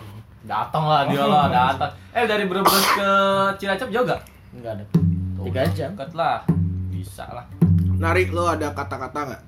datang 0.43 0.85
lah 0.89 1.05
dia 1.07 1.23
lah 1.23 1.47
datang. 1.47 1.93
Eh 2.11 2.25
dari 2.25 2.49
Brebes 2.49 2.85
ke 2.97 3.11
Cilacap 3.57 3.89
jauh 3.93 4.03
gak? 4.03 4.21
Enggak 4.51 4.81
ada. 4.81 4.85
Tiga 5.45 5.63
jam. 5.71 5.91
Dekat 5.93 6.13
lah, 6.17 6.41
bisa 6.89 7.29
lah. 7.31 7.45
Nari 7.95 8.33
lo 8.33 8.49
ada 8.49 8.73
kata-kata 8.73 9.29
nggak 9.29 9.43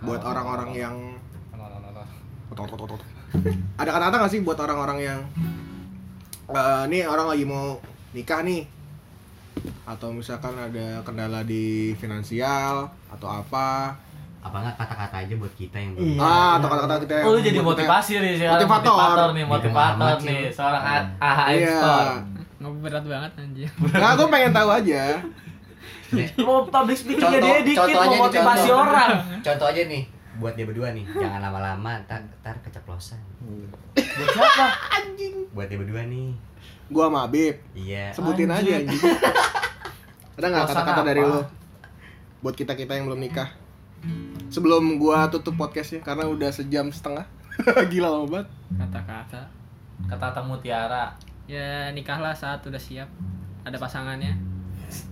buat 0.00 0.22
orang-orang 0.22 0.70
yang 0.76 0.96
ada 3.76 3.90
kata-kata 3.90 4.16
nggak 4.18 4.32
sih 4.32 4.40
buat 4.40 4.56
orang-orang 4.56 4.98
yang 5.00 5.20
eh 6.48 6.82
nih 6.86 7.02
orang 7.04 7.26
lagi 7.26 7.44
mau 7.44 7.78
nikah 8.10 8.42
nih 8.42 8.66
atau 9.84 10.10
misalkan 10.10 10.54
ada 10.54 10.98
kendala 11.00 11.42
di 11.42 11.64
finansial 11.94 12.84
atau 13.08 13.28
apa 13.28 13.94
Apa 14.40 14.56
enggak 14.58 14.72
kata-kata 14.74 15.16
aja 15.20 15.34
buat 15.36 15.52
kita 15.52 15.76
yang 15.76 15.92
belum. 15.92 16.06
Iya. 16.10 16.24
ah 16.24 16.50
atau 16.56 16.66
kata-kata 16.66 16.94
kita 16.98 17.12
yang 17.14 17.24
Oh, 17.24 17.32
lu 17.32 17.40
jadi 17.40 17.58
buat 17.60 17.76
kita- 17.76 17.84
motivasi 17.84 18.12
nih 18.16 18.32
sekarang 18.34 18.54
Motivator. 18.56 18.88
motivator 18.88 19.28
nih, 19.28 19.36
Iya, 19.36 19.52
motivator 19.52 20.00
amat 20.00 20.18
nih, 20.18 20.40
sih. 20.40 20.48
seorang 20.50 20.82
Iya. 20.82 21.00
AHM 21.20 21.52
iya 21.52 21.76
Store. 21.76 22.12
Nggak 22.56 22.72
berat 22.80 23.04
banget 23.06 23.30
anjir. 23.36 23.68
nah 23.94 24.10
gue 24.10 24.26
pengen 24.26 24.52
tahu 24.54 24.68
aja 24.70 25.02
Mau 26.40 26.58
public 26.66 26.98
Contoh- 26.98 27.36
dia 27.38 27.58
dikit, 27.60 27.94
mau 27.94 28.16
motivasi 28.22 28.66
contoh. 28.66 28.82
orang. 28.82 29.10
Contoh 29.38 29.66
aja 29.68 29.82
nih 29.84 30.02
buat 30.40 30.52
dia 30.52 30.64
berdua 30.64 30.90
nih, 30.90 31.04
jangan 31.06 31.38
lama-lama 31.38 32.00
ntar, 32.02 32.18
ntar 32.40 32.56
keceplosan. 32.60 33.20
Buat 33.92 34.28
siapa? 34.32 34.66
Buat 35.54 35.66
dia 35.68 35.76
berdua 35.76 36.02
nih. 36.04 36.32
gue 36.86 36.98
sama 37.00 37.22
Abib 37.22 37.54
Iya. 37.70 38.10
sebutin 38.10 38.50
aja 38.50 38.66
Anjing. 38.74 38.90
anjing 38.90 39.14
ada 40.34 40.46
nggak 40.48 40.66
kata-kata 40.66 41.02
dari 41.04 41.22
lo 41.22 41.46
buat 42.40 42.50
kita 42.52 42.74
kita 42.74 42.98
yang 42.98 43.06
belum 43.06 43.20
nikah 43.20 43.46
sebelum 44.48 44.98
gua 44.98 45.30
tutup 45.30 45.54
podcastnya 45.54 46.00
karena 46.00 46.26
udah 46.26 46.50
sejam 46.50 46.90
setengah 46.90 47.22
gila 47.92 48.10
lama 48.10 48.26
banget 48.26 48.48
Kata-kata. 48.74 49.42
Kata-kata 50.02 50.40
mutiara. 50.42 51.14
Ya 51.44 51.90
nikahlah 51.90 52.32
saat 52.32 52.58
udah 52.62 52.78
siap 52.78 53.06
ada 53.62 53.76
pasangannya 53.76 54.34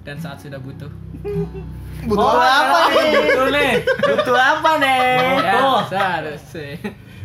dan 0.03 0.17
saat 0.19 0.39
sudah 0.39 0.59
butuh. 0.59 0.91
Butuh 2.05 2.21
Oh, 2.21 2.39
apa 2.39 2.81
nih? 2.91 3.11
Butuh 3.11 3.49
nih. 3.51 3.73
Butuh 3.85 4.37
apa 4.37 4.71
nih? 4.79 5.03
Ya, 5.39 5.53
Butuh. 5.57 5.79
seharusnya. 5.89 6.69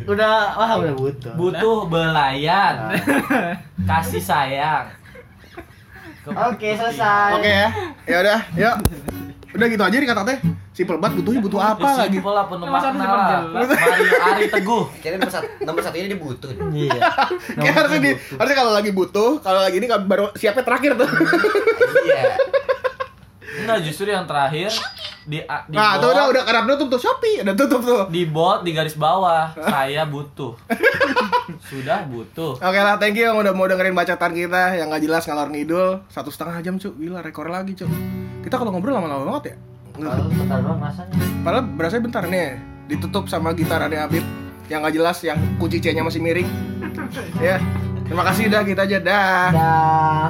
Udah, 0.04 0.52
wah 0.58 0.72
udah 0.76 0.94
butuh. 0.94 1.32
Butuh 1.32 1.78
belayan. 1.86 2.92
Kasih 3.84 4.20
sayang. 4.20 4.90
Oke, 6.24 6.72
selesai. 6.74 7.36
Oke 7.36 7.50
ya. 7.50 7.68
Ya 8.04 8.16
udah, 8.20 8.40
yuk. 8.56 8.76
Udah 9.54 9.66
gitu 9.68 9.82
aja 9.84 9.96
nih 9.96 10.08
kata 10.08 10.22
teh. 10.24 10.38
Simple 10.74 10.98
banget 10.98 11.22
butuhnya 11.22 11.38
butuh 11.38 11.60
apa 11.62 11.86
Ya, 11.86 11.94
lagi? 12.02 12.18
Simpel 12.18 12.34
lah 12.34 12.44
penuh 12.44 12.66
makna 12.66 13.04
lah. 13.06 13.62
Mario 13.62 14.12
Ari 14.26 14.46
Teguh. 14.50 14.84
Kira 14.98 15.14
nomor 15.14 15.30
satu, 15.30 15.46
nomor 15.62 15.80
satu 15.80 15.96
ini 15.96 16.08
dibutuh. 16.10 16.50
Iya. 16.50 16.98
Kayak 17.62 17.74
harusnya 17.78 18.00
di, 18.02 18.10
harusnya 18.34 18.56
kalau 18.58 18.72
lagi 18.74 18.90
butuh, 18.90 19.38
kalau 19.38 19.62
lagi 19.62 19.78
ini 19.78 19.86
baru 19.86 20.34
siapnya 20.34 20.66
terakhir 20.66 20.98
tuh. 20.98 21.06
Iya. 22.04 22.22
Enggak, 23.54 23.78
justru 23.86 24.10
yang 24.10 24.26
terakhir 24.26 24.74
di 25.24 25.38
di 25.40 25.72
Nah, 25.72 25.96
tuh 25.96 26.10
udah 26.10 26.26
udah 26.26 26.42
karena 26.42 26.66
tutup 26.68 26.88
tuh 26.90 27.00
Shopee, 27.00 27.40
udah 27.40 27.54
tutup 27.54 27.80
tuh. 27.80 28.02
di 28.10 28.26
bold 28.26 28.66
di 28.66 28.74
garis 28.74 28.98
bawah 28.98 29.54
saya 29.72 30.02
butuh. 30.04 30.58
Sudah 31.64 32.02
butuh. 32.04 32.58
Oke 32.58 32.80
lah, 32.82 32.98
thank 32.98 33.14
you 33.14 33.24
yang 33.24 33.38
udah 33.38 33.54
mau 33.54 33.64
dengerin 33.64 33.94
bacotan 33.94 34.34
kita 34.34 34.74
yang 34.74 34.90
nggak 34.90 35.00
jelas 35.00 35.22
ngalor 35.24 35.48
ngidul 35.48 36.02
satu 36.10 36.28
setengah 36.28 36.58
jam 36.60 36.74
cuk, 36.76 36.98
gila 36.98 37.22
rekor 37.22 37.46
lagi 37.46 37.72
cuk. 37.72 37.86
Kita 38.42 38.58
kalau 38.58 38.74
ngobrol 38.74 38.90
lama-lama 38.92 39.24
banget 39.30 39.54
ya. 39.54 39.56
Kalau 39.94 40.26
bentar 40.26 40.58
doang 40.58 40.80
rasanya. 40.82 41.14
Padahal 41.46 41.64
berasa 41.70 42.02
bentar 42.02 42.24
nih, 42.26 42.58
ditutup 42.90 43.30
sama 43.30 43.54
gitarannya 43.54 44.02
Habib 44.02 44.26
yang 44.66 44.82
nggak 44.82 44.94
jelas, 44.98 45.22
yang 45.22 45.38
kunci 45.62 45.78
C-nya 45.78 46.02
masih 46.02 46.18
miring. 46.18 46.50
ya, 47.46 47.62
terima 48.02 48.26
kasih 48.26 48.50
dah 48.50 48.62
kita 48.66 48.82
aja 48.90 48.98
dah. 48.98 49.48
Dah. 49.54 50.28